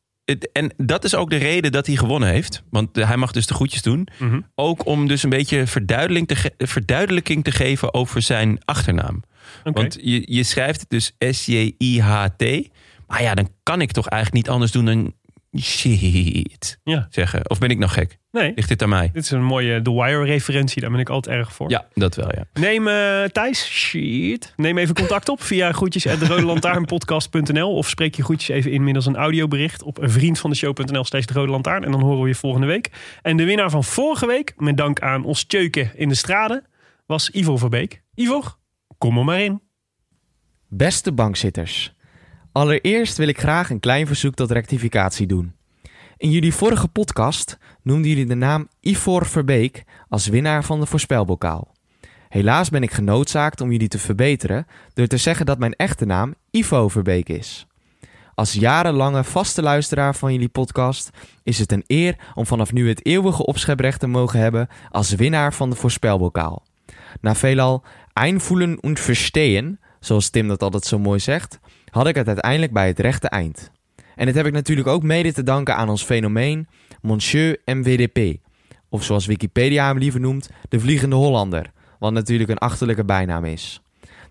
En 0.53 0.73
dat 0.77 1.03
is 1.03 1.15
ook 1.15 1.29
de 1.29 1.35
reden 1.37 1.71
dat 1.71 1.87
hij 1.87 1.95
gewonnen 1.95 2.29
heeft. 2.29 2.63
Want 2.69 2.95
hij 2.95 3.17
mag 3.17 3.31
dus 3.31 3.45
de 3.47 3.53
goedjes 3.53 3.81
doen. 3.81 4.07
Mhm. 4.19 4.41
Ook 4.55 4.85
om 4.85 5.07
dus 5.07 5.23
een 5.23 5.29
beetje 5.29 5.67
verduidelijking 5.67 6.27
te, 6.27 6.35
ge- 6.35 6.53
verduidelijking 6.65 7.43
te 7.43 7.51
geven 7.51 7.93
over 7.93 8.21
zijn 8.21 8.59
achternaam. 8.65 9.23
Want 9.63 9.97
je, 10.01 10.33
je 10.35 10.43
schrijft 10.43 10.79
het 10.79 10.89
dus 10.89 11.11
S-J-I-H-T. 11.19 12.69
Maar 13.07 13.21
ja, 13.21 13.35
dan 13.35 13.49
kan 13.63 13.81
ik 13.81 13.91
toch 13.91 14.07
eigenlijk 14.07 14.43
niet 14.43 14.53
anders 14.53 14.71
doen 14.71 14.85
dan 14.85 15.13
shit 15.61 16.79
Ja. 16.83 17.07
zeggen. 17.09 17.49
Of 17.49 17.59
ben 17.59 17.69
ik 17.69 17.77
nog 17.77 17.93
gek? 17.93 18.17
Nee, 18.31 18.51
Ligt 18.55 18.67
dit 18.67 18.81
aan 18.81 18.89
mij? 18.89 19.09
dit 19.13 19.23
is 19.23 19.31
een 19.31 19.43
mooie 19.43 19.81
The 19.81 19.93
Wire-referentie. 19.93 20.81
Daar 20.81 20.91
ben 20.91 20.99
ik 20.99 21.09
altijd 21.09 21.35
erg 21.35 21.53
voor. 21.53 21.69
Ja, 21.69 21.85
dat 21.93 22.15
wel, 22.15 22.31
ja. 22.35 22.45
Neem 22.53 22.87
eh, 22.87 23.23
Thijs, 23.23 23.65
shit. 23.65 24.53
Neem 24.55 24.77
even 24.77 24.95
contact 24.95 25.29
op 25.29 25.41
via 25.41 25.71
groetjes 25.71 26.05
of 27.63 27.89
spreek 27.89 28.15
je 28.15 28.23
groetjes 28.23 28.55
even 28.55 28.71
in 28.71 28.83
middels 28.83 29.05
een 29.05 29.15
audiobericht 29.15 29.83
op 29.83 29.97
vriendvandeshow.nl 30.01 31.03
slash 31.03 31.25
de 31.25 31.33
rode 31.33 31.51
lantaarn. 31.51 31.83
En 31.83 31.91
dan 31.91 32.01
horen 32.01 32.21
we 32.21 32.27
je 32.27 32.35
volgende 32.35 32.67
week. 32.67 32.89
En 33.21 33.37
de 33.37 33.43
winnaar 33.43 33.69
van 33.69 33.83
vorige 33.83 34.27
week, 34.27 34.53
met 34.57 34.77
dank 34.77 34.99
aan 35.01 35.23
ons 35.23 35.43
tjeuken 35.43 35.91
in 35.95 36.09
de 36.09 36.15
straden, 36.15 36.65
was 37.05 37.29
Ivo 37.29 37.57
Verbeek. 37.57 38.01
Ivo, 38.15 38.43
kom 38.97 39.17
er 39.17 39.25
maar 39.25 39.41
in. 39.41 39.61
Beste 40.67 41.11
bankzitters. 41.11 41.93
Allereerst 42.51 43.17
wil 43.17 43.27
ik 43.27 43.39
graag 43.39 43.69
een 43.69 43.79
klein 43.79 44.07
verzoek 44.07 44.33
tot 44.33 44.51
rectificatie 44.51 45.27
doen. 45.27 45.55
In 46.21 46.31
jullie 46.31 46.53
vorige 46.53 46.87
podcast 46.87 47.57
noemden 47.81 48.09
jullie 48.09 48.25
de 48.25 48.35
naam 48.35 48.67
Ivor 48.79 49.25
Verbeek 49.25 49.83
als 50.09 50.27
winnaar 50.27 50.63
van 50.63 50.79
de 50.79 50.85
voorspelbokaal. 50.85 51.75
Helaas 52.29 52.69
ben 52.69 52.83
ik 52.83 52.91
genoodzaakt 52.91 53.61
om 53.61 53.71
jullie 53.71 53.87
te 53.87 53.99
verbeteren 53.99 54.67
door 54.93 55.07
te 55.07 55.17
zeggen 55.17 55.45
dat 55.45 55.59
mijn 55.59 55.73
echte 55.73 56.05
naam 56.05 56.35
Ivo 56.51 56.87
Verbeek 56.87 57.29
is. 57.29 57.67
Als 58.35 58.53
jarenlange 58.53 59.23
vaste 59.23 59.61
luisteraar 59.61 60.15
van 60.15 60.31
jullie 60.31 60.49
podcast 60.49 61.09
is 61.43 61.59
het 61.59 61.71
een 61.71 61.83
eer 61.87 62.15
om 62.35 62.45
vanaf 62.45 62.73
nu 62.73 62.87
het 62.87 63.05
eeuwige 63.05 63.45
opscheprecht 63.45 63.99
te 63.99 64.07
mogen 64.07 64.39
hebben 64.39 64.67
als 64.89 65.11
winnaar 65.11 65.53
van 65.53 65.69
de 65.69 65.75
voorspelbokaal. 65.75 66.65
Na 67.21 67.35
veelal 67.35 67.83
einvoelen 68.13 68.83
und 68.83 68.99
verstehen, 68.99 69.79
zoals 69.99 70.29
Tim 70.29 70.47
dat 70.47 70.63
altijd 70.63 70.85
zo 70.85 70.99
mooi 70.99 71.19
zegt, 71.19 71.59
had 71.89 72.07
ik 72.07 72.15
het 72.15 72.27
uiteindelijk 72.27 72.73
bij 72.73 72.87
het 72.87 72.99
rechte 72.99 73.27
eind. 73.27 73.71
En 74.21 74.27
dit 74.27 74.35
heb 74.35 74.45
ik 74.45 74.53
natuurlijk 74.53 74.87
ook 74.87 75.03
mede 75.03 75.33
te 75.33 75.43
danken 75.43 75.75
aan 75.75 75.89
ons 75.89 76.03
fenomeen 76.03 76.67
Monsieur 77.01 77.61
MWDP, 77.65 78.37
of 78.89 79.03
zoals 79.03 79.25
Wikipedia 79.25 79.87
hem 79.87 79.97
liever 79.97 80.19
noemt, 80.19 80.49
de 80.69 80.79
Vliegende 80.79 81.15
Hollander, 81.15 81.71
wat 81.99 82.11
natuurlijk 82.11 82.49
een 82.49 82.57
achterlijke 82.57 83.05
bijnaam 83.05 83.45
is. 83.45 83.81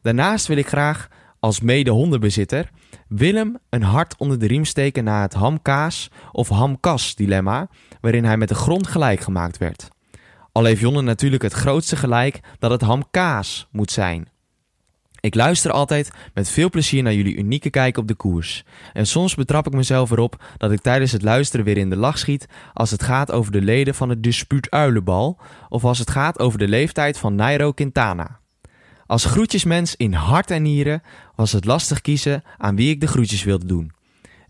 Daarnaast 0.03 0.47
wil 0.47 0.57
ik 0.57 0.69
graag, 0.69 1.09
als 1.41 1.61
mede 1.61 1.91
hondenbezitter, 1.91 2.71
Willem 3.09 3.59
een 3.71 3.83
hart 3.83 4.17
onder 4.17 4.39
de 4.39 4.47
riem 4.47 4.65
steken 4.65 5.05
na 5.05 5.23
het 5.23 5.35
hamkaas 5.35 6.11
of 6.33 6.49
hamkas 6.49 7.15
dilemma, 7.15 7.69
waarin 8.01 8.25
hij 8.25 8.37
met 8.37 8.49
de 8.49 8.55
grond 8.55 8.87
gelijk 8.87 9.21
gemaakt 9.21 9.59
werd. 9.59 9.89
Al 10.53 10.65
heeft 10.65 10.81
Jonne 10.81 11.03
natuurlijk 11.03 11.43
het 11.43 11.53
grootste 11.53 11.97
gelijk 11.97 12.41
dat 12.59 12.71
het 12.71 12.81
hamkaas 12.81 13.69
moet 13.71 13.91
zijn. 13.91 14.29
Ik 15.21 15.35
luister 15.35 15.71
altijd 15.71 16.11
met 16.35 16.49
veel 16.49 16.71
plezier 16.71 17.03
naar 17.03 17.15
jullie 17.15 17.37
unieke 17.37 17.71
kijk 17.71 17.97
op 17.97 18.09
de 18.09 18.15
koers. 18.15 18.65
En 18.93 19.07
soms 19.07 19.35
betrap 19.35 19.67
ik 19.67 19.73
mezelf 19.73 20.11
erop 20.11 20.45
dat 20.57 20.73
ik 20.73 20.81
tijdens 20.81 21.13
het 21.13 21.23
luisteren 21.23 21.65
weer 21.65 21.77
in 21.77 21.91
de 21.91 21.97
lach 21.97 22.19
schiet 22.19 22.49
als 22.75 22.91
het 22.91 23.03
gaat 23.03 23.33
over 23.33 23.53
de 23.53 23.63
leden 23.63 23.95
van 23.95 24.09
het 24.09 24.23
dispuut 24.23 24.71
Uilenbal 24.71 25.39
of 25.69 25.85
als 25.85 25.99
het 25.99 26.11
gaat 26.11 26.39
over 26.39 26.59
de 26.59 26.69
leeftijd 26.69 27.19
van 27.19 27.35
Nairo 27.35 27.73
Quintana. 27.73 28.39
Als 29.07 29.25
groetjesmens 29.25 29.97
in 29.97 30.13
hart 30.13 30.51
en 30.51 30.63
nieren 30.63 31.03
was 31.35 31.53
het 31.53 31.65
lastig 31.65 32.01
kiezen 32.01 32.43
aan 32.59 32.77
wie 32.77 32.91
ik 32.91 33.01
de 33.01 33.07
groetjes 33.07 33.45
wilde 33.45 33.67
doen. 33.67 33.93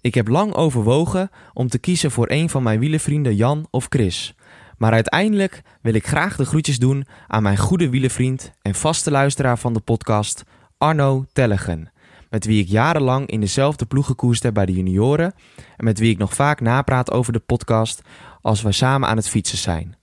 Ik 0.01 0.15
heb 0.15 0.29
lang 0.29 0.55
overwogen 0.55 1.31
om 1.53 1.69
te 1.69 1.79
kiezen 1.79 2.11
voor 2.11 2.31
een 2.31 2.51
van 2.51 2.63
mijn 2.63 2.81
wielenvrienden 2.81 3.37
Jan 3.37 3.67
of 3.71 3.87
Chris. 3.89 4.35
Maar 4.79 4.93
uiteindelijk 4.93 5.63
wil 5.83 5.95
ik 5.95 6.07
graag 6.07 6.37
de 6.37 6.45
groetjes 6.45 6.79
doen 6.79 7.07
aan 7.27 7.43
mijn 7.43 7.57
goede 7.57 7.89
wielenvriend 7.89 8.53
en 8.63 8.75
vaste 8.75 9.11
luisteraar 9.11 9.59
van 9.59 9.73
de 9.73 9.81
podcast, 9.81 10.45
Arno 10.81 11.25
Tellegen. 11.33 11.93
Met 12.31 12.45
wie 12.45 12.63
ik 12.63 12.69
jarenlang 12.69 13.27
in 13.27 13.41
dezelfde 13.41 13.87
ploeg 13.87 14.07
gekoerst 14.07 14.43
heb 14.43 14.55
bij 14.55 14.67
de 14.67 14.73
junioren 14.73 15.35
en 15.77 15.85
met 15.85 15.99
wie 15.99 16.11
ik 16.11 16.19
nog 16.19 16.35
vaak 16.35 16.61
napraat 16.61 17.11
over 17.11 17.33
de 17.33 17.39
podcast 17.39 18.03
als 18.43 18.63
we 18.63 18.73
samen 18.73 19.09
aan 19.09 19.17
het 19.17 19.29
fietsen 19.29 19.59
zijn. 19.59 19.97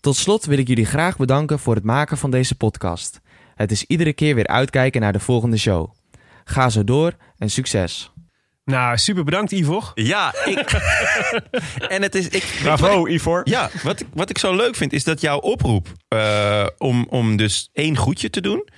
Tot 0.00 0.16
slot 0.16 0.44
wil 0.44 0.58
ik 0.58 0.68
jullie 0.68 0.86
graag 0.86 1.16
bedanken 1.16 1.58
voor 1.58 1.74
het 1.74 1.84
maken 1.84 2.18
van 2.18 2.30
deze 2.30 2.54
podcast. 2.54 3.20
Het 3.54 3.70
is 3.70 3.84
iedere 3.84 4.12
keer 4.12 4.34
weer 4.34 4.46
uitkijken 4.46 5.00
naar 5.00 5.12
de 5.12 5.20
volgende 5.20 5.56
show. 5.56 5.90
Ga 6.44 6.68
zo 6.68 6.84
door 6.84 7.12
en 7.38 7.50
succes! 7.50 8.12
Nou, 8.68 8.96
super 8.96 9.24
bedankt 9.24 9.52
Ivor. 9.52 9.90
Ja, 9.94 10.34
ik... 10.44 10.72
en 11.94 12.02
het 12.02 12.14
is... 12.14 12.28
Ik, 12.28 12.58
Bravo, 12.62 13.06
Ivor. 13.06 13.40
Ja, 13.44 13.70
wat 13.82 14.00
ik, 14.00 14.06
wat 14.14 14.30
ik 14.30 14.38
zo 14.38 14.56
leuk 14.56 14.74
vind 14.74 14.92
is 14.92 15.04
dat 15.04 15.20
jouw 15.20 15.38
oproep 15.38 15.86
eh, 16.08 16.66
om, 16.78 17.06
om 17.10 17.36
dus 17.36 17.68
één 17.72 17.96
goedje 17.96 18.30
te 18.30 18.40
doen. 18.40 18.68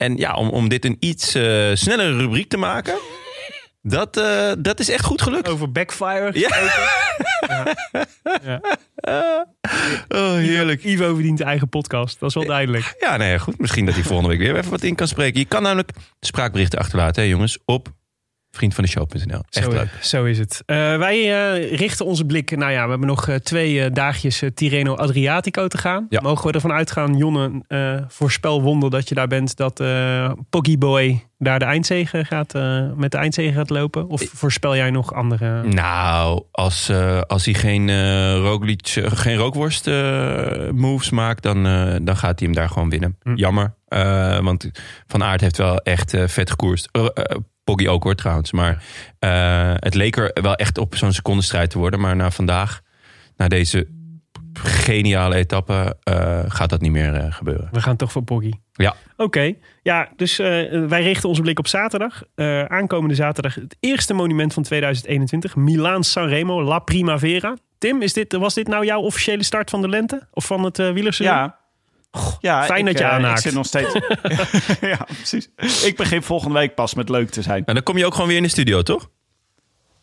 En 0.00 0.16
ja, 0.16 0.34
om, 0.34 0.48
om 0.48 0.68
dit 0.68 0.84
een 0.84 0.96
iets 1.00 1.34
eh, 1.34 1.70
snellere 1.74 2.16
rubriek 2.16 2.48
te 2.48 2.56
maken. 2.56 2.94
Dat, 3.82 4.16
eh, 4.16 4.52
dat 4.58 4.80
is 4.80 4.88
echt 4.88 5.04
goed 5.04 5.22
gelukt. 5.22 5.48
Over 5.48 5.72
backfire. 5.72 6.38
Ja. 6.38 6.48
Oh, 10.08 10.34
heerlijk. 10.34 10.84
Ivo 10.84 11.14
verdient 11.14 11.40
eigen 11.40 11.68
podcast. 11.68 12.20
Dat 12.20 12.28
is 12.28 12.34
wel 12.34 12.44
duidelijk. 12.44 12.94
Ja, 12.98 13.16
nee, 13.16 13.38
goed. 13.38 13.58
Misschien 13.58 13.86
dat 13.86 13.94
hij 13.94 14.04
volgende 14.04 14.30
week 14.30 14.38
weer 14.38 14.56
even 14.56 14.70
wat 14.70 14.82
in 14.82 14.94
kan 14.94 15.08
spreken. 15.08 15.40
Je 15.40 15.46
kan 15.46 15.62
namelijk 15.62 15.90
spraakberichten 16.20 16.78
achterlaten, 16.78 17.22
hè, 17.22 17.28
jongens, 17.28 17.58
op 17.64 17.88
vriendvandeshow.nl. 18.50 19.42
Echt 19.50 19.64
zo, 19.64 19.70
leuk. 19.70 19.88
Zo 20.00 20.24
is 20.24 20.38
het. 20.38 20.62
Eh, 20.66 20.76
wij 20.76 21.18
eh, 21.18 21.76
richten 21.76 22.06
onze 22.06 22.24
blik. 22.24 22.56
Nou 22.56 22.72
ja, 22.72 22.84
we 22.84 22.90
hebben 22.90 23.08
nog 23.08 23.28
eh, 23.28 23.34
twee 23.34 23.90
dagjes 23.90 24.42
eh, 24.42 24.50
Tirreno 24.54 24.94
Adriatico 24.94 25.68
te 25.68 25.78
gaan. 25.78 26.06
Ja. 26.08 26.20
Mogen 26.20 26.46
we 26.46 26.52
ervan 26.52 26.72
uitgaan, 26.72 27.16
Jonne, 27.16 27.62
voorspel 28.08 28.62
wonder 28.62 28.90
dat 28.90 29.08
je 29.08 29.14
daar 29.14 29.26
bent, 29.26 29.56
dat 29.56 29.82
Poggy 30.50 30.78
Boy 30.78 31.24
daar 31.38 31.58
de 31.58 31.64
eindzege 31.64 32.24
gaat, 32.24 32.52
met 32.96 33.10
de 33.10 33.18
eindzege 33.18 33.52
gaat 33.52 33.70
lopen? 33.70 34.08
Of 34.08 34.22
voorspel 34.32 34.76
jij 34.76 34.90
nog 34.90 35.14
andere? 35.14 35.62
Nou, 35.62 36.42
als, 36.50 36.90
als 37.26 37.44
hij 37.44 37.54
geen, 37.54 37.88
eh, 37.88 38.56
geen 38.94 39.36
rookworst 39.36 39.90
moves 40.72 41.10
maakt, 41.10 41.42
dan, 41.42 41.62
dan 42.04 42.16
gaat 42.16 42.38
hij 42.38 42.48
hem 42.48 42.54
daar 42.54 42.68
gewoon 42.68 42.90
winnen. 42.90 43.16
Hm. 43.22 43.34
Jammer, 43.34 43.74
want 44.42 44.70
Van 45.06 45.22
Aert 45.22 45.40
heeft 45.40 45.56
wel 45.56 45.78
echt 45.78 46.16
vet 46.26 46.50
gekoerst. 46.50 46.88
Poggi 47.64 47.88
ook 47.88 48.02
hoor 48.02 48.14
trouwens. 48.14 48.52
Maar 48.52 48.82
eh, 49.18 49.72
het 49.74 49.94
leek 49.94 50.16
er 50.16 50.30
wel 50.42 50.54
echt 50.54 50.78
op 50.78 50.96
zo'n 50.96 51.12
secondenstrijd 51.12 51.70
te 51.70 51.78
worden. 51.78 52.00
Maar 52.00 52.16
na 52.16 52.30
vandaag, 52.30 52.80
na 53.36 53.48
deze 53.48 53.88
geniale 54.52 55.34
etappe, 55.34 55.96
eh, 56.02 56.40
gaat 56.48 56.70
dat 56.70 56.80
niet 56.80 56.92
meer 56.92 57.14
eh, 57.14 57.32
gebeuren. 57.32 57.68
We 57.72 57.80
gaan 57.80 57.96
toch 57.96 58.12
voor 58.12 58.22
Poggy. 58.22 58.50
Ja. 58.72 58.94
Oké, 59.16 59.54
ja, 59.82 60.08
dus 60.16 60.38
eh, 60.38 60.46
wij 60.86 61.02
richten 61.02 61.28
onze 61.28 61.42
blik 61.42 61.58
op 61.58 61.66
zaterdag. 61.66 62.22
Eh, 62.34 62.64
aankomende 62.64 63.14
zaterdag 63.14 63.54
het 63.54 63.76
eerste 63.80 64.14
monument 64.14 64.52
van 64.52 64.62
2021. 64.62 65.56
Milaan 65.56 66.04
Sanremo, 66.04 66.62
La 66.62 66.78
Primavera. 66.78 67.56
Tim, 67.78 68.02
is 68.02 68.12
dit, 68.12 68.32
was 68.32 68.54
dit 68.54 68.68
nou 68.68 68.84
jouw 68.84 69.00
officiële 69.00 69.42
start 69.42 69.70
van 69.70 69.80
de 69.80 69.88
lente? 69.88 70.28
Of 70.30 70.46
van 70.46 70.64
het 70.64 70.78
uh, 70.78 70.92
wielerseizoen? 70.92 71.36
Ja. 71.36 71.59
Ja, 72.40 72.64
fijn 72.64 72.78
ik, 72.78 72.86
dat 72.86 72.98
je 72.98 73.04
eh, 73.04 73.10
aanhaakt. 73.10 73.38
Ik 73.38 73.44
zit 73.44 73.54
nog 73.54 73.66
steeds. 73.66 73.92
ja, 74.80 75.06
precies. 75.06 75.50
Ik 75.84 75.96
begin 75.96 76.22
volgende 76.22 76.58
week 76.58 76.74
pas 76.74 76.94
met 76.94 77.08
leuk 77.08 77.30
te 77.30 77.42
zijn. 77.42 77.64
En 77.64 77.74
dan 77.74 77.82
kom 77.82 77.98
je 77.98 78.06
ook 78.06 78.12
gewoon 78.12 78.28
weer 78.28 78.36
in 78.36 78.42
de 78.42 78.48
studio, 78.48 78.82
toch? 78.82 79.08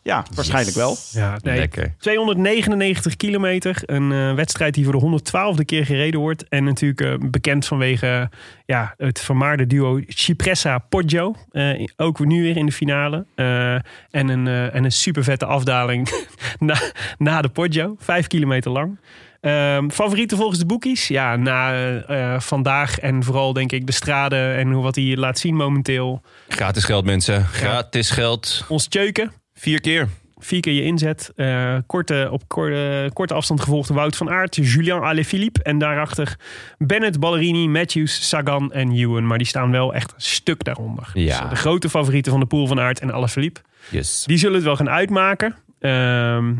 Ja, 0.02 0.24
waarschijnlijk 0.34 0.76
wel. 0.76 0.96
Ja, 1.10 1.38
nee. 1.42 1.58
Lekker. 1.58 1.94
299 1.98 3.16
kilometer. 3.16 3.82
Een 3.86 4.12
eh, 4.12 4.34
wedstrijd 4.34 4.74
die 4.74 4.84
voor 4.84 4.92
de 4.92 5.20
112e 5.22 5.64
keer 5.64 5.86
gereden 5.86 6.20
wordt. 6.20 6.48
En 6.48 6.64
natuurlijk 6.64 7.00
eh, 7.00 7.30
bekend 7.30 7.66
vanwege 7.66 8.30
ja, 8.66 8.94
het 8.96 9.20
vermaarde 9.20 9.66
duo 9.66 10.00
Cipressa-Poggio. 10.06 11.34
Eh, 11.50 11.86
ook 11.96 12.18
nu 12.18 12.42
weer 12.42 12.56
in 12.56 12.66
de 12.66 12.72
finale. 12.72 13.26
Eh, 13.34 13.74
en, 13.74 13.82
een, 14.10 14.46
eh, 14.46 14.74
en 14.74 14.84
een 14.84 14.92
super 14.92 15.24
vette 15.24 15.46
afdaling 15.46 16.08
na, 16.58 16.76
na 17.18 17.42
de 17.42 17.48
Poggio. 17.48 17.94
Vijf 17.98 18.26
kilometer 18.26 18.70
lang. 18.70 18.98
Ehm, 19.40 19.88
favorieten 19.88 20.36
volgens 20.36 20.58
de 20.58 20.66
boekies? 20.66 21.08
Ja, 21.08 21.36
na 21.36 21.72
eh, 21.72 22.34
eh, 22.34 22.40
vandaag 22.40 22.98
en 22.98 23.22
vooral 23.22 23.52
denk 23.52 23.72
ik 23.72 23.86
de 23.86 23.92
straden 23.92 24.56
en 24.56 24.72
hoe 24.72 24.82
wat 24.82 24.94
hij 24.94 25.16
laat 25.16 25.38
zien 25.38 25.54
momenteel. 25.54 26.22
Gratis 26.48 26.84
geld, 26.84 27.04
mensen. 27.04 27.44
Gratis 27.44 28.10
geld. 28.10 28.64
Ons 28.68 28.86
Tjeuken, 28.86 29.32
Vier 29.58 29.80
keer. 29.80 30.08
Vier 30.36 30.60
keer 30.60 30.72
je 30.72 30.82
inzet. 30.82 31.32
Eh, 31.36 31.76
korte, 31.86 32.28
op 32.30 32.42
korte, 32.46 33.10
korte 33.12 33.34
afstand 33.34 33.60
gevolgd 33.60 33.88
Wout 33.88 34.16
van 34.16 34.30
Aert, 34.30 34.56
Julian 34.56 35.02
Alaphilippe. 35.02 35.62
En 35.62 35.78
daarachter 35.78 36.36
Bennett, 36.78 37.20
Ballerini, 37.20 37.68
Matthews, 37.68 38.28
Sagan 38.28 38.72
en 38.72 38.92
Ewan. 38.92 39.26
Maar 39.26 39.38
die 39.38 39.46
staan 39.46 39.70
wel 39.70 39.94
echt 39.94 40.12
een 40.14 40.20
stuk 40.20 40.64
daaronder. 40.64 41.10
Ja. 41.14 41.24
Dus, 41.24 41.38
eh, 41.38 41.50
de 41.50 41.56
grote 41.56 41.88
favorieten 41.88 42.32
van 42.32 42.40
de 42.40 42.46
pool 42.46 42.66
van 42.66 42.80
Aert 42.80 43.00
en 43.00 43.12
Alaphilippe. 43.12 43.60
Yes. 43.90 44.24
Die 44.26 44.38
zullen 44.38 44.54
het 44.54 44.64
wel 44.64 44.76
gaan 44.76 44.90
uitmaken. 44.90 45.56
Ehm, 45.78 46.54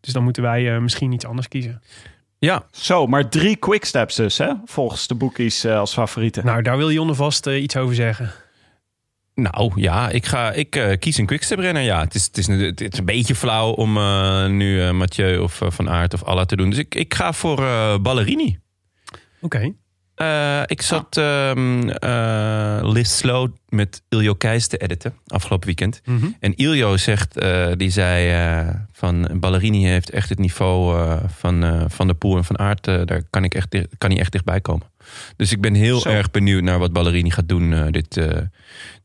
dus 0.00 0.12
dan 0.12 0.22
moeten 0.22 0.42
wij 0.42 0.74
eh, 0.74 0.80
misschien 0.80 1.12
iets 1.12 1.26
anders 1.26 1.48
kiezen. 1.48 1.82
Ja, 2.44 2.64
Zo, 2.70 3.06
maar 3.06 3.28
drie 3.28 3.56
quicksteps 3.56 4.14
dus, 4.14 4.38
hè? 4.38 4.52
Volgens 4.64 5.06
de 5.06 5.14
boekies 5.14 5.64
eh, 5.64 5.78
als 5.78 5.92
favorieten. 5.92 6.44
Nou, 6.44 6.62
daar 6.62 6.76
wil 6.76 6.90
Jonne 6.92 7.14
vast 7.14 7.46
eh, 7.46 7.62
iets 7.62 7.76
over 7.76 7.94
zeggen. 7.94 8.32
Nou 9.34 9.72
ja, 9.80 10.08
ik, 10.10 10.26
ga, 10.26 10.52
ik 10.52 10.76
eh, 10.76 10.98
kies 10.98 11.16
een 11.18 11.26
quickstep 11.26 11.58
renner. 11.58 11.82
Ja, 11.82 12.00
het 12.00 12.14
is, 12.14 12.24
het 12.26 12.38
is, 12.38 12.46
een- 12.46 12.60
het 12.60 12.80
is 12.80 12.98
een 12.98 13.04
beetje 13.04 13.34
flauw 13.34 13.70
om 13.70 13.96
eh, 13.96 14.46
nu 14.46 14.82
eh, 14.82 14.90
Mathieu 14.90 15.38
of 15.38 15.60
Van 15.66 15.90
Aert 15.90 16.14
of 16.14 16.22
Alla 16.24 16.44
te 16.44 16.56
doen. 16.56 16.70
Dus 16.70 16.78
ik, 16.78 16.94
ik 16.94 17.14
ga 17.14 17.32
voor 17.32 17.58
eh, 17.64 17.98
Ballerini. 17.98 18.58
Oké. 19.40 19.72
Eh, 20.22 20.62
ik 20.66 20.82
zat 20.82 21.16
ehm 21.16 21.88
eh, 21.88 22.78
Liz 22.82 23.10
Slow 23.10 23.50
met 23.68 24.02
Iljo 24.08 24.34
Keijs 24.34 24.66
te 24.66 24.76
editen 24.76 25.14
afgelopen 25.26 25.66
weekend. 25.66 26.00
Mhm. 26.04 26.26
En 26.40 26.54
Iljo 26.54 26.96
zegt, 26.96 27.38
eh, 27.38 27.68
die 27.76 27.90
zei 27.90 28.30
van 28.92 29.28
Ballerini 29.34 29.84
heeft 29.84 30.10
echt 30.10 30.28
het 30.28 30.38
niveau 30.38 31.08
van, 31.36 31.84
van 31.90 32.06
de 32.06 32.14
Poel 32.14 32.36
en 32.36 32.44
van 32.44 32.58
Aert. 32.58 32.84
daar 32.84 33.22
kan, 33.30 33.44
ik 33.44 33.54
echt, 33.54 33.76
kan 33.98 34.10
hij 34.10 34.18
echt 34.18 34.32
dichtbij 34.32 34.60
komen. 34.60 34.86
Dus 35.36 35.52
ik 35.52 35.60
ben 35.60 35.74
heel 35.74 36.00
Zo. 36.00 36.08
erg 36.08 36.30
benieuwd 36.30 36.62
naar 36.62 36.78
wat 36.78 36.92
Ballerini 36.92 37.30
gaat 37.30 37.48
doen 37.48 37.90
dit, 37.90 38.14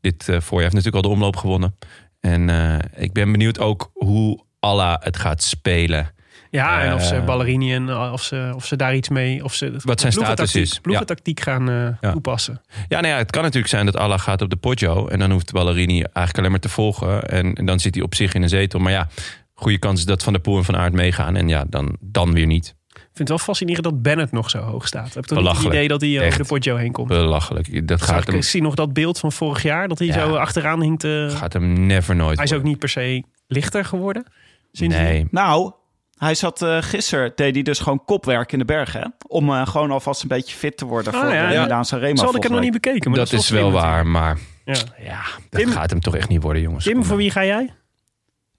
dit 0.00 0.24
voorjaar. 0.24 0.42
Hij 0.50 0.60
heeft 0.60 0.74
natuurlijk 0.74 0.94
al 0.94 1.02
de 1.02 1.08
omloop 1.08 1.36
gewonnen. 1.36 1.76
En 2.20 2.50
ik 2.96 3.12
ben 3.12 3.32
benieuwd 3.32 3.58
ook 3.58 3.90
hoe 3.92 4.44
Alla 4.60 5.00
het 5.02 5.16
gaat 5.16 5.42
spelen. 5.42 6.10
Ja, 6.50 6.82
en 6.82 6.94
of 6.94 7.02
ze 7.04 7.14
Eh, 7.14 7.24
Ballerini 7.24 7.74
en 7.74 7.88
eh, 7.88 8.10
of 8.12 8.22
ze, 8.22 8.52
of 8.54 8.64
ze 8.66 8.76
daar 8.76 8.94
iets 8.94 9.08
mee... 9.08 9.44
Of 9.44 9.54
ze 9.54 9.64
Wat 9.70 10.00
zijn 10.00 10.12
status 10.12 10.14
ploegentactiek- 10.14 10.62
is. 10.62 10.72
Ja. 10.72 10.80
Ploegentactiek 10.80 11.40
gaan 11.40 11.68
eh, 11.70 11.88
Ja. 12.00 12.12
toepassen. 12.12 12.60
Ja, 12.88 13.00
nou 13.00 13.12
ja, 13.12 13.18
het 13.18 13.30
kan 13.30 13.42
natuurlijk 13.42 13.68
zijn 13.72 13.84
dat 13.86 13.96
Alla 13.96 14.16
gaat 14.16 14.42
op 14.42 14.50
de 14.50 14.56
Poggio. 14.56 15.06
En 15.08 15.18
dan 15.18 15.30
hoeft 15.30 15.52
Ballerini 15.52 16.00
eigenlijk 16.02 16.38
alleen 16.38 16.50
maar 16.50 16.60
te 16.60 16.68
volgen. 16.68 17.28
En, 17.28 17.54
en 17.54 17.66
dan 17.66 17.80
zit 17.80 17.94
hij 17.94 18.04
op 18.04 18.14
zich 18.14 18.34
in 18.34 18.42
een 18.42 18.48
zetel. 18.48 18.80
Maar 18.80 18.92
ja, 18.92 19.08
goede 19.54 19.78
kans 19.78 19.98
is 19.98 20.06
dat 20.06 20.22
Van 20.22 20.32
der 20.32 20.42
Poel 20.42 20.56
en 20.56 20.64
Van 20.64 20.76
Aert 20.76 20.92
meegaan. 20.92 21.36
En 21.36 21.48
ja, 21.48 21.64
dan, 21.68 21.96
dan 22.00 22.32
weer 22.32 22.46
niet. 22.46 22.76
Ik 22.88 23.04
vind 23.14 23.18
het 23.18 23.28
wel 23.28 23.38
fascinerend 23.38 23.84
dat 23.84 24.02
Bennett 24.02 24.32
nog 24.32 24.50
zo 24.50 24.58
hoog 24.58 24.86
staat. 24.86 25.14
Heb 25.14 25.14
je 25.14 25.20
toch 25.20 25.22
niet 25.22 25.30
het 25.30 25.38
Belachelijk. 25.38 25.74
idee 25.74 25.88
dat 25.88 26.00
hij 26.00 26.26
over 26.26 26.38
de 26.42 26.44
Poggio 26.48 26.76
heen 26.76 26.92
komt? 26.92 27.08
Belachelijk. 27.08 27.88
Dat 27.88 28.02
gaat 28.02 28.20
ik, 28.20 28.26
hem, 28.26 28.36
ik 28.36 28.42
zie 28.42 28.62
nog 28.62 28.74
dat 28.74 28.92
beeld 28.92 29.18
van 29.18 29.32
vorig 29.32 29.62
jaar, 29.62 29.88
dat 29.88 29.98
hij 29.98 30.06
Ja. 30.08 30.12
zo 30.12 30.34
achteraan 30.34 30.82
hing 30.82 30.98
te... 30.98 31.28
gaat 31.34 31.52
hem 31.52 31.86
never 31.86 32.16
nooit 32.16 32.36
Hij 32.36 32.44
is 32.46 32.52
ook 32.52 32.62
niet 32.62 32.78
per 32.78 32.88
se 32.88 33.22
lichter 33.46 33.84
geworden. 33.84 34.24
sindsdien. 34.72 35.04
Nee. 35.04 35.26
Nou, 35.30 35.72
hij 36.18 36.34
zat 36.34 36.62
eh 36.62 36.76
gisteren, 36.80 37.32
deed 37.34 37.54
hij 37.54 37.62
dus 37.62 37.78
gewoon 37.78 38.04
kopwerk 38.04 38.52
in 38.52 38.58
de 38.58 38.64
bergen. 38.64 39.00
Hè? 39.00 39.06
Om 39.26 39.50
eh, 39.50 39.66
gewoon 39.66 39.90
alvast 39.90 40.22
een 40.22 40.28
beetje 40.28 40.56
fit 40.56 40.76
te 40.76 40.84
worden 40.84 41.12
Ah, 41.12 41.20
voor 41.20 41.32
ja, 41.32 41.46
de 41.48 41.52
ja. 41.54 41.62
Milaanse. 41.62 42.12
Zo 42.14 42.24
had 42.24 42.34
ik 42.34 42.42
het 42.42 42.52
nog 42.52 42.60
niet 42.60 42.72
bekeken. 42.72 43.10
Maar 43.10 43.18
Dat, 43.18 43.30
dat, 43.30 43.40
is 43.40 43.48
wel 43.48 43.72
waar, 43.72 44.06
maar. 44.06 44.38
Ja. 44.64 44.74
ja, 44.98 45.22
dat 45.50 45.60
Tim? 45.60 45.70
gaat 45.70 45.90
hem 45.90 46.00
toch 46.00 46.16
echt 46.16 46.28
niet 46.28 46.42
worden, 46.42 46.62
jongens. 46.62 46.84
Tim, 46.84 46.94
voor 46.96 47.04
nou. 47.04 47.18
wie 47.18 47.30
ga 47.30 47.44
jij? 47.44 47.72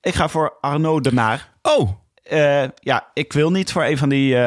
Ik 0.01 0.14
ga 0.16 0.28
voor 0.28 0.57
Arnaud 0.62 1.03
de 1.03 1.14
Maar. 1.14 1.53
Oh, 1.62 1.89
Eh, 2.24 2.64
ja, 2.76 3.10
ik 3.14 3.34
wil 3.34 3.51
niet 3.51 3.72
voor 3.72 3.84
een 3.84 3.97
van 3.97 4.10
die 4.10 4.38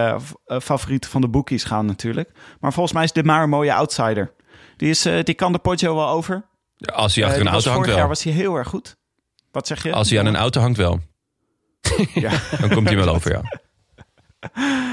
favorieten 0.46 1.10
van 1.10 1.20
de 1.20 1.28
boekies 1.28 1.64
gaan 1.64 1.86
natuurlijk. 1.86 2.30
Maar 2.60 2.72
volgens 2.72 2.94
mij 2.94 3.04
is 3.04 3.12
de 3.12 3.22
Maar 3.24 3.42
een 3.42 3.48
mooie 3.48 3.74
outsider. 3.74 4.32
Die, 4.76 4.90
is, 4.90 5.04
eh, 5.06 5.22
die 5.24 5.34
kan 5.34 5.52
de 5.52 5.58
Poggio 5.58 5.94
wel 5.94 6.08
over. 6.08 6.44
als 6.94 7.14
hij 7.14 7.24
achter 7.24 7.40
een 7.40 7.48
auto 7.48 7.62
hangt 7.70 7.74
vorig 7.74 7.86
jaar 7.90 7.98
wel. 7.98 8.08
was 8.08 8.22
hij 8.22 8.32
heel 8.32 8.54
erg 8.56 8.68
goed. 8.68 8.96
Wat 9.50 9.66
zeg 9.66 9.82
je? 9.82 9.92
Als 9.92 10.10
hij 10.10 10.18
aan 10.18 10.26
een 10.26 10.36
auto 10.36 10.60
hangt 10.60 10.76
wel. 10.76 11.00
Ja. 12.14 12.30
Dan 12.60 12.68
komt 12.68 12.88
hij 12.88 12.96
wel 12.96 13.14
over, 13.14 13.32
ja. 13.32 13.60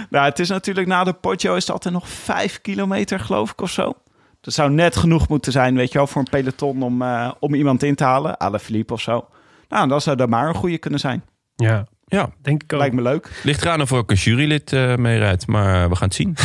Nou, 0.10 0.26
het 0.26 0.40
is 0.40 0.50
natuurlijk 0.50 0.88
na 0.88 1.04
de 1.04 1.14
Poggio 1.14 1.56
is 1.56 1.62
het 1.64 1.72
altijd 1.72 1.94
nog 1.94 2.10
vijf 2.10 2.62
kilometer, 2.62 3.20
geloof 3.20 3.52
ik, 3.52 3.62
of 3.62 3.72
zo. 3.72 3.94
Dat 4.42 4.54
zou 4.54 4.72
net 4.72 4.96
genoeg 4.96 5.28
moeten 5.28 5.52
zijn, 5.52 5.76
weet 5.76 5.92
je 5.92 5.98
wel, 5.98 6.08
voor 6.08 6.22
een 6.22 6.30
peloton 6.30 6.84
om, 6.84 7.02
eh, 7.02 7.32
om 7.40 7.54
iemand 7.54 7.84
in 7.84 7.96
te 7.96 8.04
halen. 8.04 8.38
Alle 8.38 8.60
Philippe 8.60 8.94
of 8.94 9.02
zo. 9.02 9.28
Nou, 9.70 9.88
dan 9.88 10.02
zou 10.02 10.16
dat 10.18 10.30
maar 10.30 10.48
een 10.48 10.56
goede 10.56 10.78
kunnen 10.78 11.00
zijn. 11.00 11.24
Ja, 11.56 11.86
Ja, 12.06 12.30
denk 12.42 12.64
ik 12.64 12.74
ook. 12.74 12.80
Lijkt 12.80 12.96
me 12.96 13.02
leuk. 13.02 13.42
ligt 13.44 13.62
eraan 13.62 13.82
of 13.82 13.92
er 13.92 13.98
ook 13.98 14.10
een 14.12 14.16
jurylid 14.18 14.74
eh 14.74 14.96
meerijdt. 14.96 15.48
Maar 15.48 15.90
we 15.90 15.96
gaan 15.96 16.08
het 16.08 16.18
zien. 16.18 16.36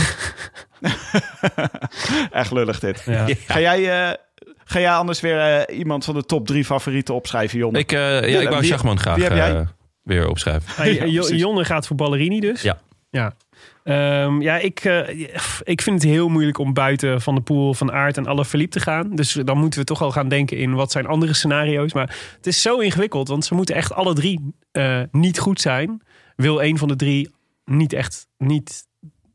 Echt 2.30 2.50
lullig 2.52 2.80
dit. 2.80 3.02
Ja. 3.06 3.26
Ga, 3.46 3.60
jij, 3.60 4.08
eh, 4.08 4.14
ga 4.64 4.80
jij 4.80 4.92
anders 4.92 5.20
weer 5.20 5.70
iemand 5.70 6.04
van 6.04 6.14
de 6.14 6.24
top 6.24 6.46
drie 6.46 6.64
favorieten 6.64 7.14
opschrijven, 7.14 7.58
Jonne? 7.58 7.78
Ik, 7.78 7.92
eh, 7.92 7.98
ja, 8.32 8.40
ik 8.40 8.48
wou 8.48 8.64
Schachman 8.64 8.98
graag 8.98 9.14
wie 9.14 9.24
heb 9.24 9.34
jij? 9.36 9.66
Weer 10.04 10.28
opschrijven. 10.28 10.82
Hey, 10.82 11.10
Ja. 11.10 11.28
Jonne 11.28 11.64
gaat 11.64 11.86
voor 11.86 11.96
Ballerini 11.96 12.40
dus. 12.40 12.62
Ja. 12.62 12.80
Ja, 13.10 13.34
Ehm, 13.84 14.40
ja 14.42 14.58
ik, 14.58 14.80
eh, 14.80 15.08
ik 15.62 15.82
vind 15.82 16.02
het 16.02 16.10
heel 16.10 16.28
moeilijk 16.28 16.58
om 16.58 16.72
buiten 16.72 17.20
Van 17.20 17.34
de 17.34 17.40
Poel, 17.40 17.74
Van 17.74 17.92
Aert 17.92 18.16
en 18.16 18.26
alle 18.26 18.44
verliep 18.44 18.70
te 18.70 18.80
gaan. 18.80 19.14
Dus 19.14 19.32
dan 19.32 19.58
moeten 19.58 19.80
we 19.80 19.86
toch 19.86 20.02
al 20.02 20.10
gaan 20.10 20.28
denken 20.28 20.58
in 20.58 20.74
wat 20.74 20.92
zijn 20.92 21.06
andere 21.06 21.34
scenario's. 21.34 21.92
Maar 21.92 22.16
het 22.36 22.46
is 22.46 22.62
zo 22.62 22.78
ingewikkeld, 22.78 23.28
want 23.28 23.44
ze 23.44 23.54
moeten 23.54 23.74
echt 23.74 23.92
alle 23.92 24.14
drie 24.14 24.54
eh, 24.72 25.00
niet 25.10 25.38
goed 25.38 25.60
zijn. 25.60 26.02
Wil 26.36 26.62
een 26.62 26.78
van 26.78 26.88
de 26.88 26.96
drie 26.96 27.30
niet 27.64 27.92
echt 27.92 28.26
niet 28.38 28.86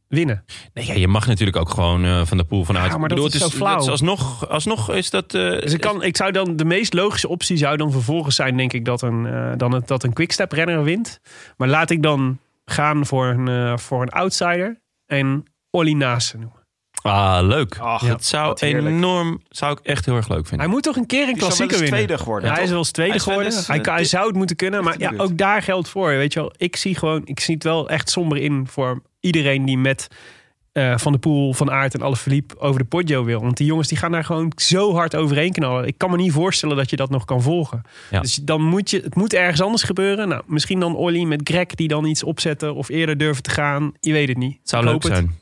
winnen. 0.10 0.46
Nee, 0.74 0.86
ja, 0.86 0.94
je 0.94 1.08
mag 1.08 1.28
natuurlijk 1.28 1.58
ook 1.58 1.70
gewoon 1.70 2.06
eh, 2.06 2.26
van 2.26 2.38
de 2.38 2.44
pool 2.44 2.66
vanuit. 2.66 2.92
Ja, 2.92 2.98
maar 2.98 3.10
dat 3.10 3.18
is 3.18 3.24
het 3.34 3.42
zo 3.42 3.50
flauw. 3.50 3.74
dat 3.74 3.84
is 3.84 3.90
alsnog, 3.90 4.50
alsnog 4.50 4.92
is 4.94 5.10
dat. 5.10 5.34
eh, 5.34 5.42
Dus 5.62 5.74
ik, 5.74 5.82
kan, 5.82 6.04
ik 6.04 6.18
zou 6.18 6.32
dan 6.32 6.56
de 6.56 6.66
meest 6.66 6.94
logische 6.94 7.28
optie 7.28 7.58
zou 7.58 7.78
dan 7.78 7.92
vervolgens 7.92 8.36
zijn, 8.36 8.58
denk 8.58 8.74
ik, 8.74 8.86
dat 8.86 9.02
een, 9.02 9.26
eh, 9.26 9.52
dan 9.58 9.74
het, 9.74 9.88
dat 9.88 10.04
een 10.04 10.14
quickstep 10.14 10.52
renner 10.52 10.84
wint. 10.84 11.20
Maar 11.58 11.68
laat 11.68 11.90
ik 11.90 12.04
dan 12.04 12.40
gaan 12.66 13.06
voor 13.06 13.26
een, 13.28 13.48
eh, 13.48 13.78
voor 13.78 14.02
een 14.02 14.10
outsider 14.10 14.80
en 15.06 15.44
Olly 15.70 15.94
Naassen 15.94 16.40
noemen. 16.40 16.58
Ah, 17.02 17.40
leuk. 17.42 17.78
Ach, 17.78 18.08
dat 18.08 18.26
zou 18.26 18.56
enorm, 18.60 19.42
zou 19.50 19.72
ik 19.72 19.80
echt 19.86 20.06
heel 20.06 20.16
erg 20.16 20.28
leuk 20.30 20.42
vinden. 20.48 20.60
Hij 20.60 20.68
moet 20.68 20.84
toch 20.84 20.96
een 20.96 21.06
keer 21.06 21.28
een 21.28 21.34
is 21.34 21.40
klassieker 21.40 21.72
eens 21.72 21.82
winnen. 21.82 22.00
tweede 22.00 22.18
geworden. 22.24 22.50
Ja, 22.50 22.56
hij 22.56 22.64
is 22.64 22.70
wel 22.70 22.78
eens 22.78 22.92
tweede 22.92 23.12
Hij 23.12 23.20
is 23.22 23.28
geworden. 23.28 23.54
eens, 23.54 23.68
hij, 23.68 23.82
kan- 23.82 23.94
hij 23.94 24.04
zou 24.04 24.28
het 24.28 24.36
moeten 24.36 24.56
kunnen. 24.56 24.84
Maar 24.84 25.00
ja, 25.00 25.14
ook 25.18 25.38
daar 25.38 25.62
geldt 25.62 25.90
voor. 25.90 26.10
Weet 26.10 26.34
je 26.34 26.40
wel, 26.40 26.54
ik 26.58 26.76
zie 26.76 26.96
gewoon, 26.96 27.22
ik 27.26 27.40
zie 27.40 27.54
het 27.54 27.64
wel 27.64 27.90
echt 27.90 28.10
somber 28.10 28.38
in 28.38 28.68
voor 28.68 29.02
iedereen 29.20 29.66
die 29.66 29.78
met 29.78 30.08
eh, 30.72 30.98
Van 30.98 31.12
de 31.12 31.18
Poel, 31.18 31.54
Van 31.54 31.72
Aert 31.72 31.94
en 31.94 32.02
Alaphilippe 32.02 32.60
over 32.60 32.80
de 32.80 32.86
Poggio 32.86 33.24
wil. 33.24 33.42
Want 33.42 33.58
die 33.58 33.66
jongens 33.66 33.88
die 33.88 33.98
gaan 33.98 34.12
daar 34.12 34.24
gewoon 34.24 34.52
zo 34.56 34.94
hard 34.94 35.16
overheen 35.16 35.52
knallen. 35.52 35.88
Ik 35.88 35.98
kan 35.98 36.12
me 36.12 36.18
niet 36.18 36.32
voorstellen 36.32 36.78
dat 36.78 36.90
je 36.90 36.96
dat 36.96 37.10
nog 37.10 37.26
kan 37.26 37.42
volgen. 37.42 37.82
Ja. 38.12 38.20
Dus 38.20 38.36
dan 38.36 38.62
moet 38.62 38.90
je, 38.90 39.00
het 39.00 39.16
moet 39.16 39.34
ergens 39.34 39.62
anders 39.62 39.84
gebeuren. 39.84 40.28
Nou, 40.28 40.42
misschien 40.46 40.80
dan 40.80 40.96
Olly 40.96 41.24
met 41.24 41.42
Greg 41.44 41.66
die 41.66 41.88
dan 41.88 42.06
iets 42.06 42.24
opzetten 42.24 42.76
of 42.76 42.90
eerder 42.90 43.18
durven 43.18 43.44
te 43.44 43.50
gaan. 43.50 43.92
Je 44.00 44.12
weet 44.12 44.28
het 44.28 44.38
niet. 44.38 44.58
Het 44.60 44.70
zou 44.70 44.84
leuk 44.84 45.04
zijn. 45.04 45.38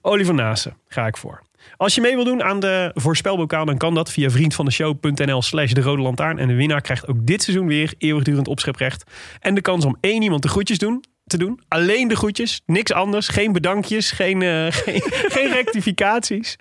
Oliver 0.00 0.34
Naassen 0.34 0.76
ga 0.88 1.06
ik 1.06 1.16
voor. 1.16 1.42
Als 1.76 1.94
je 1.94 2.00
mee 2.00 2.14
wil 2.14 2.24
doen 2.24 2.42
aan 2.42 2.60
de 2.60 2.90
voorspelbokaal, 2.94 3.64
dan 3.64 3.76
kan 3.76 3.94
dat 3.94 4.10
via 4.10 4.30
vriendvandeshow.nl 4.30 5.42
slash 5.42 5.72
de 5.72 5.80
rode 5.80 6.02
lantaarn. 6.02 6.38
En 6.38 6.48
de 6.48 6.54
winnaar 6.54 6.80
krijgt 6.80 7.08
ook 7.08 7.26
dit 7.26 7.42
seizoen 7.42 7.66
weer 7.66 7.94
eeuwigdurend 7.98 8.48
opscheprecht. 8.48 9.10
En 9.40 9.54
de 9.54 9.60
kans 9.60 9.84
om 9.84 9.96
één 10.00 10.22
iemand 10.22 10.42
de 10.42 10.48
groetjes 10.48 10.78
doen, 10.78 11.04
te 11.30 11.38
doen. 11.38 11.60
Alleen 11.68 12.08
de 12.08 12.16
groetjes, 12.16 12.60
niks 12.66 12.92
anders. 12.92 13.28
Geen 13.28 13.52
bedankjes, 13.52 14.10
geen, 14.10 14.42
eh, 14.42 14.66
geen, 14.84 15.02
geen 15.28 15.52
rectificaties. 15.52 16.56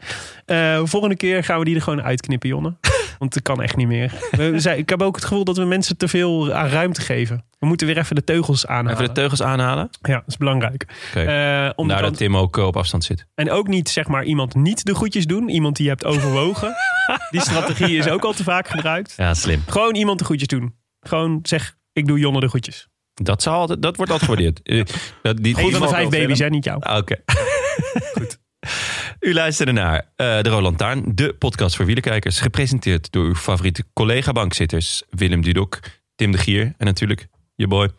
Eh, 0.46 0.82
volgende 0.84 1.16
keer 1.16 1.44
gaan 1.44 1.60
we 1.60 1.66
die 1.66 1.76
er 1.76 1.82
gewoon 1.82 2.02
uitknippen, 2.02 2.50
Jonne. 2.50 2.76
Want 3.20 3.34
het 3.34 3.44
kan 3.44 3.62
echt 3.62 3.76
niet 3.76 3.88
meer. 3.88 4.14
We 4.32 4.60
zijn, 4.60 4.78
ik 4.78 4.90
heb 4.90 5.02
ook 5.02 5.16
het 5.16 5.26
gevoel 5.26 5.44
dat 5.44 5.58
we 5.58 5.64
mensen 5.66 5.98
te 5.98 6.08
veel 6.08 6.54
aan 6.54 6.68
ruimte 6.68 7.02
geven. 7.02 7.46
We 7.60 7.66
moeten 7.68 7.88
weer 7.88 7.98
even 7.98 8.16
de 8.16 8.24
teugels 8.24 8.68
aanhalen. 8.68 8.92
Even 8.92 9.06
de 9.06 9.12
teugels 9.12 9.42
aanhalen. 9.42 9.90
ja, 10.02 10.14
dat 10.14 10.24
is 10.28 10.38
belangrijk. 10.38 10.86
Oké. 11.10 11.20
Eh, 11.20 11.70
om 11.76 11.88
de 11.88 11.94
nou, 11.94 12.00
kans- 12.00 12.02
dat 12.02 12.18
Tim 12.18 12.38
ook 12.38 12.58
op 12.58 12.78
afstand 12.78 13.04
zit. 13.04 13.26
en 13.36 13.52
ook 13.52 13.68
niet 13.68 13.90
zeg 13.90 14.08
maar 14.08 14.24
iemand 14.24 14.56
niet 14.56 14.86
de 14.86 14.96
groetjes 14.96 15.26
doen. 15.26 15.50
Iemand 15.50 15.76
die 15.76 15.86
je 15.86 15.92
hebt 15.92 16.06
overwogen. 16.06 16.74
Die 17.32 17.42
strategie 17.42 17.98
is 17.98 18.08
ook 18.10 18.24
al 18.24 18.34
te 18.34 18.44
vaak 18.44 18.68
gebruikt. 18.68 19.14
Ja, 19.18 19.34
slim. 19.34 19.64
Gewoon 19.68 19.96
iemand 19.96 20.20
de 20.20 20.26
groetjes 20.26 20.48
doen. 20.48 20.76
Gewoon 21.00 21.40
zeg, 21.44 21.76
ik 21.94 22.08
doe 22.08 22.20
Jonne 22.20 22.40
de 22.40 22.48
groetjes. 22.48 22.89
Dat, 23.22 23.42
zal 23.42 23.54
altijd, 23.54 23.82
dat 23.82 23.96
wordt 23.96 24.12
altijd 24.12 24.30
gewaardeerd. 24.30 24.60
Eh, 24.70 24.84
dat, 25.22 25.38
die, 25.38 25.58
Een 25.58 25.72
van 25.72 25.82
de 25.82 25.88
vijf 25.88 26.10
baby's, 26.10 26.40
hè, 26.40 26.50
niet 26.50 26.64
jou. 26.64 26.82
Ah, 26.82 26.98
Oké. 26.98 27.16
Goed. 28.14 28.40
U 29.20 29.34
luisterde 29.34 29.72
naar 29.72 30.12
eh, 30.16 30.42
De 30.42 30.50
Roland 30.50 30.78
Taarn, 30.78 31.16
de 31.16 31.34
podcast 31.34 31.76
voor 31.76 31.86
wielerkijkers. 31.86 32.40
Gepresenteerd 32.40 33.12
door 33.12 33.26
uw 33.26 33.36
favoriete 33.36 33.84
collega-bankzitters 33.94 35.04
Willem 35.10 35.42
Dudok, 35.42 35.80
Tim 36.16 36.32
de 36.32 36.38
Gier 36.38 36.74
en 36.78 36.86
natuurlijk 36.86 37.28
je 37.56 37.68
boy. 37.68 37.90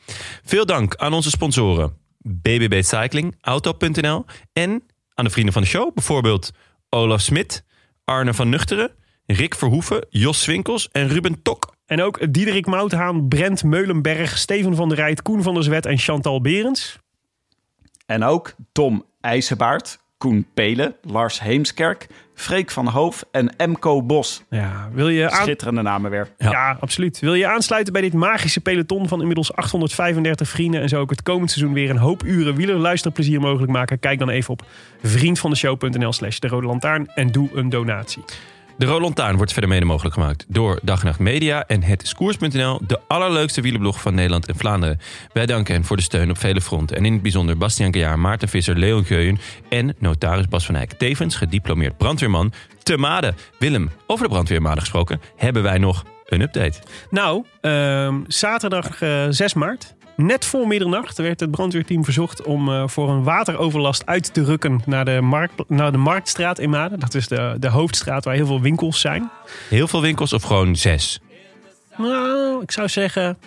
Veel 0.45 0.67
dank 0.67 0.97
aan 0.97 1.13
onze 1.13 1.31
sponsoren 1.31 1.97
BBB 2.19 2.83
Cycling, 2.83 3.37
Auto.nl 3.41 4.25
en 4.53 4.83
aan 5.15 5.25
de 5.25 5.31
vrienden 5.31 5.53
van 5.53 5.63
de 5.63 5.69
show. 5.69 5.95
Bijvoorbeeld 5.95 6.51
Olaf 6.89 7.21
Smit, 7.21 7.65
Arne 8.05 8.35
van 8.35 8.49
Nuchteren, 8.49 8.91
Rick 9.27 9.55
Verhoeven, 9.55 10.07
Jos 10.11 10.43
Swinkels 10.43 10.89
en 10.91 11.09
Ruben 11.09 11.43
Tok. 11.43 11.75
En 11.91 12.03
ook 12.03 12.33
Diederik 12.33 12.67
Mouthaan, 12.67 13.29
Brent 13.29 13.65
Meulenberg, 13.65 14.39
Steven 14.39 14.75
van 14.75 14.89
der 14.89 14.99
Rijt, 14.99 15.23
Koen 15.23 15.43
van 15.43 15.55
der 15.55 15.63
Zwet 15.63 15.87
en 15.87 15.99
Chantal 15.99 16.41
Berends. 16.41 16.99
En 18.07 18.25
ook 18.25 18.55
Tom 18.73 19.05
IJzerbaard, 19.21 19.99
Koen 20.19 20.47
Pelen, 20.55 20.95
Lars 21.03 21.41
Heemskerk, 21.41 22.07
Freek 22.35 22.71
van 22.71 22.87
Hoof 22.87 23.25
en 23.31 23.57
Emco 23.57 24.03
Bos. 24.03 24.43
Ja, 24.51 24.89
wil 24.93 25.09
je 25.09 25.31
aan... 25.31 25.43
Schitterende 25.43 25.83
namen 25.83 26.11
weer. 26.11 26.29
Ja. 26.39 26.51
Ja. 26.51 26.77
absoluut. 26.81 27.19
Wil 27.19 27.35
je 27.35 27.47
aansluiten 27.47 27.93
bij 27.93 28.03
dit 28.03 28.13
magische 28.13 28.61
peloton 28.61 29.09
van 29.09 29.21
inmiddels 29.21 29.53
835 29.55 30.49
vrienden 30.49 30.81
en 30.81 30.89
zo 30.89 31.01
ook 31.01 31.11
het 31.11 31.23
komend 31.23 31.51
seizoen 31.51 31.75
weer 31.75 31.91
een 31.91 31.97
hoop 31.97 32.25
uren 32.25 32.55
wielerluisterplezier 32.55 33.41
mogelijk 33.41 33.73
maken? 33.73 33.99
Kijk 33.99 34.19
dan 34.19 34.29
even 34.29 34.51
op 34.51 34.63
vriendvandeshow.nl 35.03 36.13
slash 36.13 36.39
de 36.39 36.49
rode 36.49 36.67
lantaarn 36.67 37.11
en 37.15 37.33
doe 37.33 37.49
een 37.55 37.69
donatie. 37.69 38.25
De 38.81 38.87
Roland 38.87 39.21
wordt 39.37 39.53
verder 39.53 39.71
mede 39.71 39.85
mogelijk 39.85 40.15
gemaakt 40.15 40.45
door 40.49 40.79
Dag 40.83 41.01
en 41.01 41.07
Nacht 41.07 41.19
Media 41.19 41.65
en 41.67 41.83
Het 41.83 42.03
is 42.03 42.15
Koers.nl, 42.15 42.81
de 42.87 43.01
allerleukste 43.07 43.61
wielerblog 43.61 44.01
van 44.01 44.15
Nederland 44.15 44.47
en 44.47 44.57
Vlaanderen. 44.57 45.01
Wij 45.33 45.47
danken 45.47 45.75
hen 45.75 45.85
voor 45.85 45.97
de 45.97 46.03
steun 46.03 46.31
op 46.31 46.39
vele 46.39 46.61
fronten 46.61 46.97
en 46.97 47.05
in 47.05 47.13
het 47.13 47.23
bijzonder 47.23 47.57
Bastiaan 47.57 47.93
Gejaar, 47.93 48.19
Maarten 48.19 48.49
Visser, 48.49 48.77
Leon 48.77 49.05
Geuyen 49.05 49.39
en 49.69 49.95
notaris 49.99 50.49
Bas 50.49 50.67
van 50.67 50.75
Eyck. 50.75 50.93
Tevens 50.93 51.37
gediplomeerd 51.37 51.97
brandweerman 51.97 52.53
te 52.83 52.97
Made. 52.97 53.35
Willem, 53.59 53.91
over 54.07 54.25
de 54.25 54.31
brandweermaden 54.31 54.81
gesproken, 54.81 55.21
hebben 55.37 55.63
wij 55.63 55.79
nog 55.79 56.05
een 56.27 56.41
update. 56.41 56.79
Nou, 57.11 57.45
ehm, 57.61 58.21
zaterdag 58.27 59.03
eh, 59.03 59.27
6 59.29 59.55
maart, 59.55 59.95
net 60.25 60.45
voor 60.45 60.67
middernacht, 60.67 61.19
werd 61.19 61.41
het 61.41 61.51
brandweerteam 61.51 62.05
verzocht 62.05 62.43
om 62.43 62.69
eh, 62.69 62.89
voor 62.89 63.09
een 63.11 63.23
wateroverlast 63.23 64.07
uit 64.07 64.35
te 64.35 64.45
rukken 64.45 64.81
naar 64.87 65.05
de, 65.05 65.21
markt, 65.21 65.69
naar 65.69 65.93
de 65.93 65.99
Marktstraat 65.99 66.59
in 66.59 66.71
Maden. 66.71 67.01
Dat 67.01 67.15
is 67.15 67.29
de, 67.29 67.57
de 67.59 67.69
hoofdstraat 67.69 68.25
waar 68.25 68.35
heel 68.35 68.47
veel 68.47 68.61
winkels 68.61 69.01
zijn. 69.01 69.31
Heel 69.69 69.89
veel 69.89 70.01
winkels 70.01 70.33
of 70.33 70.43
gewoon 70.43 70.77
zes? 70.77 71.21
Nou, 71.97 72.63
ik 72.63 72.71
zou 72.71 72.89
zeggen 72.89 73.39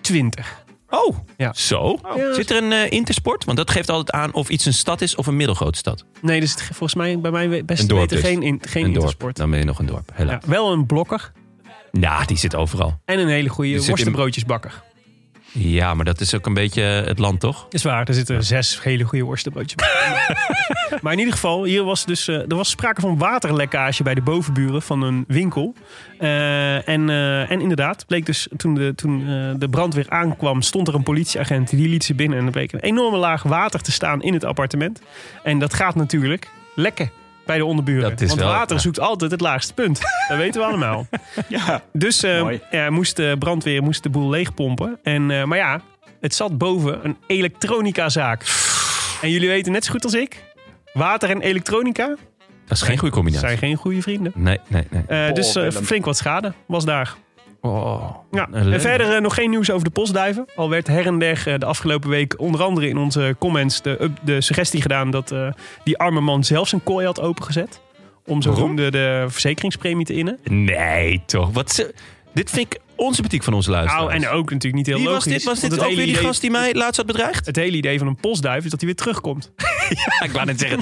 20. 0.00 0.60
Oh, 0.90 1.16
Ja. 1.36 1.52
zo. 1.52 1.98
Ja. 2.16 2.34
Zit 2.34 2.50
er 2.50 2.62
een 2.62 2.72
eh, 2.72 2.90
intersport? 2.90 3.44
Want 3.44 3.56
dat 3.56 3.70
geeft 3.70 3.90
altijd 3.90 4.10
aan 4.10 4.32
of 4.34 4.48
iets 4.48 4.64
een 4.66 4.74
stad 4.74 5.00
is 5.00 5.14
of 5.14 5.26
een 5.26 5.36
middelgrote 5.36 5.78
stad. 5.78 6.04
Nee, 6.20 6.40
dus 6.40 6.50
het, 6.50 6.62
volgens 6.62 6.94
mij 6.94 7.18
bij 7.20 7.30
mij 7.30 7.64
best 7.64 7.88
te 7.88 7.94
weten 7.94 8.16
dus. 8.16 8.26
geen, 8.26 8.42
in, 8.42 8.58
geen 8.62 8.82
een 8.84 8.88
dorp. 8.92 8.94
intersport. 9.02 9.36
Dan 9.36 9.50
ben 9.50 9.58
je 9.58 9.64
nog 9.64 9.78
een 9.78 9.86
dorp. 9.86 10.12
Ja, 10.18 10.40
wel 10.46 10.72
een 10.72 10.86
blokker 10.86 11.32
Ja, 11.92 12.24
die 12.24 12.36
zit 12.36 12.54
overal. 12.54 13.00
en 13.04 13.18
een 13.18 13.28
hele 13.28 13.48
goede 13.48 13.84
worstenbroodjesbakker. 13.86 14.82
Ja, 15.52 15.94
maar 15.94 16.04
dat 16.04 16.20
is 16.20 16.34
ook 16.34 16.46
een 16.46 16.54
beetje 16.54 16.82
het 16.82 17.18
land, 17.18 17.40
toch? 17.40 17.66
Is 17.70 17.82
waar, 17.82 18.08
er 18.08 18.14
zitten 18.14 18.44
zes 18.44 18.82
hele 18.82 19.04
goede 19.04 19.24
worstenbroodjes 19.24 19.74
bij. 19.74 20.36
maar 21.02 21.12
in 21.12 21.18
ieder 21.18 21.34
geval, 21.34 21.64
hier 21.64 21.84
was 21.84 22.04
dus, 22.04 22.28
eh, 22.28 22.36
er 22.36 22.56
was 22.56 22.70
sprake 22.70 23.00
van 23.00 23.18
waterlekkage 23.18 24.02
bij 24.02 24.14
de 24.14 24.22
bovenburen 24.22 24.82
van 24.82 25.02
een 25.02 25.24
winkel. 25.28 25.74
Eh, 26.18 26.88
en, 26.88 27.10
eh, 27.10 27.50
en 27.50 27.60
inderdaad, 27.60 28.06
bleek 28.06 28.26
dus 28.26 28.48
toen, 28.56 28.74
de, 28.74 28.94
toen 28.94 29.18
de 29.58 29.68
brandweer 29.68 30.06
aankwam, 30.08 30.62
stond 30.62 30.88
er 30.88 30.94
een 30.94 31.02
politieagent. 31.02 31.70
Die 31.70 31.88
liet 31.88 32.04
ze 32.04 32.14
binnen 32.14 32.38
en 32.38 32.44
er 32.44 32.50
bleek 32.50 32.72
een 32.72 32.80
enorme 32.80 33.16
laag 33.16 33.42
water 33.42 33.80
te 33.80 33.92
staan 33.92 34.22
in 34.22 34.32
het 34.32 34.44
appartement. 34.44 35.00
En 35.42 35.58
dat 35.58 35.74
gaat 35.74 35.94
natuurlijk 35.94 36.48
lekken 36.74 37.21
bij 37.46 37.56
de 37.56 37.64
onderburen. 37.64 38.10
Dat 38.10 38.20
is 38.20 38.28
Want 38.28 38.40
wel- 38.40 38.48
water 38.50 38.76
ja. 38.76 38.82
zoekt 38.82 39.00
altijd 39.00 39.30
het 39.30 39.40
laagste 39.40 39.74
punt. 39.74 40.00
Dat 40.28 40.36
weten 40.38 40.60
we 40.60 40.66
allemaal. 40.66 41.06
Ja, 41.48 41.82
Dus 41.92 42.22
eh, 42.22 42.58
ja, 42.70 42.90
moest 42.90 43.16
de 43.16 43.36
brandweer 43.38 43.82
moest 43.82 44.02
de 44.02 44.08
boel 44.10 44.30
leegpompen. 44.30 44.98
En, 45.02 45.30
eh, 45.30 45.44
maar 45.44 45.58
ja, 45.58 45.80
het 46.20 46.34
zat 46.34 46.58
boven 46.58 47.04
een 47.04 47.16
elektronicazaak. 47.26 48.44
En 49.22 49.30
jullie 49.30 49.48
weten 49.48 49.72
net 49.72 49.84
zo 49.84 49.90
goed 49.92 50.04
als 50.04 50.14
ik, 50.14 50.44
water 50.92 51.30
en 51.30 51.40
elektronica 51.40 52.06
Dat 52.66 52.76
is 52.76 52.82
geen 52.82 52.98
goede 52.98 53.14
combinatie. 53.14 53.46
zijn 53.46 53.58
geen 53.58 53.76
goede 53.76 54.02
vrienden. 54.02 54.32
Nee, 54.34 54.58
nee, 54.68 54.86
nee. 54.90 55.26
Eh, 55.26 55.34
dus 55.34 55.54
eh, 55.56 55.70
flink 55.70 56.04
wat 56.04 56.16
schade 56.16 56.52
was 56.66 56.84
daar. 56.84 57.14
Oh, 57.64 58.10
Ja. 58.30 58.48
En 58.52 58.80
verder 58.80 59.14
eh, 59.14 59.20
nog 59.20 59.34
geen 59.34 59.50
nieuws 59.50 59.70
over 59.70 59.84
de 59.84 59.90
postduiven. 59.90 60.46
Al 60.54 60.70
werd 60.70 60.86
her 60.86 61.06
en 61.06 61.18
der 61.18 61.42
eh, 61.46 61.58
de 61.58 61.66
afgelopen 61.66 62.10
week 62.10 62.34
onder 62.40 62.62
andere 62.62 62.88
in 62.88 62.98
onze 62.98 63.36
comments 63.38 63.82
de, 63.82 64.10
de 64.22 64.40
suggestie 64.40 64.80
gedaan 64.82 65.10
dat 65.10 65.30
eh, 65.30 65.48
die 65.84 65.98
arme 65.98 66.20
man 66.20 66.44
zelf 66.44 66.68
zijn 66.68 66.82
kooi 66.82 67.06
had 67.06 67.20
opengezet. 67.20 67.80
Om 68.26 68.42
zo 68.42 68.50
roemde 68.50 68.90
de 68.90 69.24
verzekeringspremie 69.28 70.04
te 70.04 70.14
innen. 70.14 70.38
Nee, 70.44 71.22
toch? 71.26 71.50
Wat 71.52 71.72
ze... 71.72 71.94
Dit 72.34 72.50
vind 72.50 72.74
ik 72.74 72.80
onsympathiek 73.02 73.42
van 73.42 73.52
onze 73.54 73.70
luisteraars. 73.70 74.04
Nou, 74.12 74.22
en 74.24 74.28
ook 74.28 74.50
natuurlijk 74.50 74.74
niet 74.74 74.86
heel 74.86 74.96
Wie 74.96 75.04
was 75.04 75.14
logisch. 75.14 75.32
dit? 75.32 75.44
Was 75.44 75.60
dit 75.60 75.70
het 75.70 75.80
ook 75.80 75.84
hele 75.86 75.96
weer 75.96 76.06
die 76.06 76.14
idee- 76.14 76.26
gast 76.26 76.40
die 76.40 76.50
mij 76.50 76.74
laatst 76.74 76.96
had 76.96 77.06
bedreigd? 77.06 77.46
Het 77.46 77.56
hele 77.56 77.76
idee 77.76 77.98
van 77.98 78.06
een 78.06 78.16
postduif 78.16 78.64
is 78.64 78.70
dat 78.70 78.80
hij 78.80 78.88
weer 78.88 78.98
terugkomt. 78.98 79.50
Ja, 79.92 80.26
ik 80.26 80.32
wou 80.32 80.46
net 80.46 80.60
zeggen. 80.60 80.78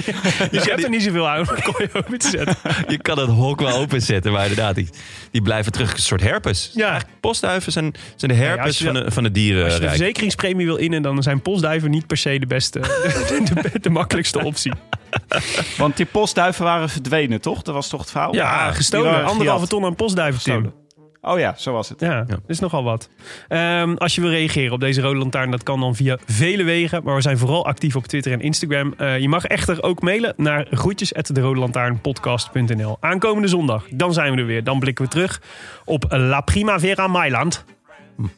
Dus 0.51 0.63
je 0.63 0.69
hebt 0.71 0.83
er 0.83 0.89
niet 0.89 1.03
zoveel 1.03 1.27
aan 1.29 1.39
om 1.39 1.45
kooi 1.73 1.89
open 1.93 2.17
te 2.19 2.27
zetten. 2.29 2.55
Je 2.87 2.97
kan 2.97 3.19
het 3.19 3.29
hok 3.29 3.59
wel 3.59 3.77
openzetten, 3.77 4.31
maar 4.31 4.41
inderdaad, 4.41 4.75
die, 4.75 4.89
die 5.31 5.41
blijven 5.41 5.71
terug. 5.71 5.93
Een 5.93 5.99
soort 5.99 6.21
herpes. 6.21 6.71
Ja. 6.73 6.89
Eigenlijk 6.89 7.19
Postduiven 7.19 7.71
zijn, 7.71 7.93
zijn 8.15 8.31
de 8.31 8.37
herpes 8.37 8.77
je- 8.77 8.83
van, 8.85 8.93
de, 8.93 9.11
van 9.11 9.23
de 9.23 9.29
Als 9.63 9.73
je 9.73 9.79
de 9.79 9.87
verzekeringspremie 9.87 10.65
wil 10.65 10.75
innen, 10.75 11.01
dan 11.01 11.23
zijn 11.23 11.41
postduiven 11.41 11.91
niet 11.91 12.07
per 12.07 12.17
se 12.17 12.39
de 12.39 12.45
beste, 12.47 12.79
de, 12.79 13.41
de, 13.71 13.79
de 13.79 13.89
makkelijkste 13.89 14.43
optie. 14.43 14.71
want 15.77 15.97
die 15.97 16.05
postduiven 16.05 16.63
waren 16.63 16.89
verdwenen, 16.89 17.41
toch? 17.41 17.61
Dat 17.61 17.73
was 17.75 17.87
toch 17.89 18.01
het 18.01 18.11
verhaal? 18.11 18.35
Ja, 18.35 18.71
gestolen. 18.71 19.25
Anderhalve 19.25 19.67
ton 19.67 19.85
aan 19.85 19.95
postduiven, 19.95 20.41
Tim. 20.43 20.53
Gestolen. 20.53 20.80
Oh 21.21 21.39
ja, 21.39 21.53
zo 21.57 21.73
was 21.73 21.89
het. 21.89 21.99
Ja, 21.99 22.23
dat 22.23 22.39
is 22.47 22.59
nogal 22.59 22.83
wat. 22.83 23.09
Ehm, 23.47 23.93
als 23.95 24.15
je 24.15 24.21
wil 24.21 24.29
reageren 24.29 24.73
op 24.73 24.79
deze 24.79 25.01
Rode 25.01 25.19
Lantaarn, 25.19 25.51
dat 25.51 25.63
kan 25.63 25.79
dan 25.79 25.95
via 25.95 26.17
vele 26.25 26.63
wegen. 26.63 27.03
Maar 27.03 27.15
we 27.15 27.21
zijn 27.21 27.37
vooral 27.37 27.65
actief 27.65 27.95
op 27.95 28.07
Twitter 28.07 28.31
en 28.31 28.41
Instagram. 28.41 28.93
Eh, 28.97 29.19
je 29.19 29.29
mag 29.29 29.45
echter 29.45 29.83
ook 29.83 30.01
mailen 30.01 30.33
naar 30.37 30.67
groetjes@derodelantaarnpodcast.nl. 30.71 32.97
Aankomende 32.99 33.47
zondag, 33.47 33.85
dan 33.89 34.13
zijn 34.13 34.33
we 34.33 34.39
er 34.39 34.45
weer. 34.45 34.63
Dan 34.63 34.79
blikken 34.79 35.05
we 35.05 35.11
terug 35.11 35.41
op 35.85 36.05
La 36.09 36.41
Primavera 36.41 37.07
Mailand. 37.07 37.65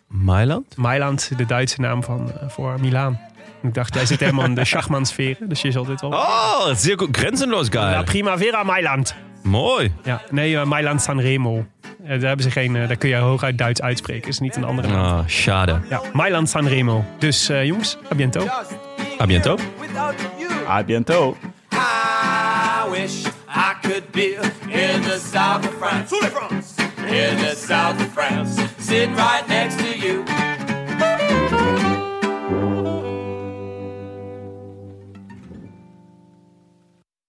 Mailand? 0.07 0.77
Mailand, 0.77 1.37
de 1.37 1.45
Duitse 1.45 1.81
naam 1.81 2.03
van, 2.03 2.31
eh, 2.31 2.49
voor 2.49 2.79
Milaan. 2.79 3.19
Ik 3.61 3.73
dacht, 3.73 3.93
jij 3.93 4.05
zit 4.05 4.19
helemaal 4.19 4.45
in 4.45 4.55
de 4.55 4.65
Schachman-sfeer. 4.69 5.37
Dus 5.39 5.61
je 5.61 5.71
zal 5.71 5.85
dit 5.85 6.01
wel... 6.01 6.09
Oh, 6.09 6.67
het 6.67 6.77
is 6.77 6.85
heel 6.85 7.07
grenzenloos, 7.11 7.73
La 7.73 7.89
geil. 7.89 8.03
Primavera 8.03 8.63
Mailand. 8.63 9.15
Mooi. 9.43 9.91
Ja, 10.03 10.21
nee, 10.31 10.51
uh, 10.51 10.63
Mailand 10.63 11.01
Sanremo. 11.01 11.65
Eh, 12.03 12.09
daar, 12.09 12.27
hebben 12.27 12.43
ze 12.43 12.51
geen, 12.51 12.75
eh, 12.75 12.87
daar 12.87 12.97
kun 12.97 13.09
je 13.09 13.15
hooguit 13.15 13.57
Duits 13.57 13.81
uitspreken. 13.81 14.29
Is 14.29 14.39
niet 14.39 14.55
een 14.55 14.63
andere 14.63 14.87
naam. 14.87 15.05
Ah, 15.05 15.11
oh, 15.11 15.27
schade. 15.27 15.79
Ja, 15.89 16.01
Mailand 16.13 16.49
Sanremo. 16.49 17.05
Dus 17.17 17.49
eh, 17.49 17.65
jongens, 17.65 17.97
a 18.11 18.15
biento. 18.15 18.47
A 19.21 19.25
biento. 19.25 19.57
A 20.67 20.83
biento. 20.83 21.37
I 21.71 22.89
wish 22.91 23.25
I 23.47 23.73
could 23.81 24.11
be 24.11 24.37
in 24.67 25.01
the 25.01 25.19
south 25.31 25.67
of 25.67 25.73
France. 25.79 26.15
France. 26.15 26.81
In 26.97 27.37
the 27.37 27.55
south 27.67 27.99
of 27.99 28.07
France. 28.13 28.61
Sit 28.79 29.07
right 29.07 29.47
next 29.47 29.77
to 29.77 29.97
you. 29.97 30.23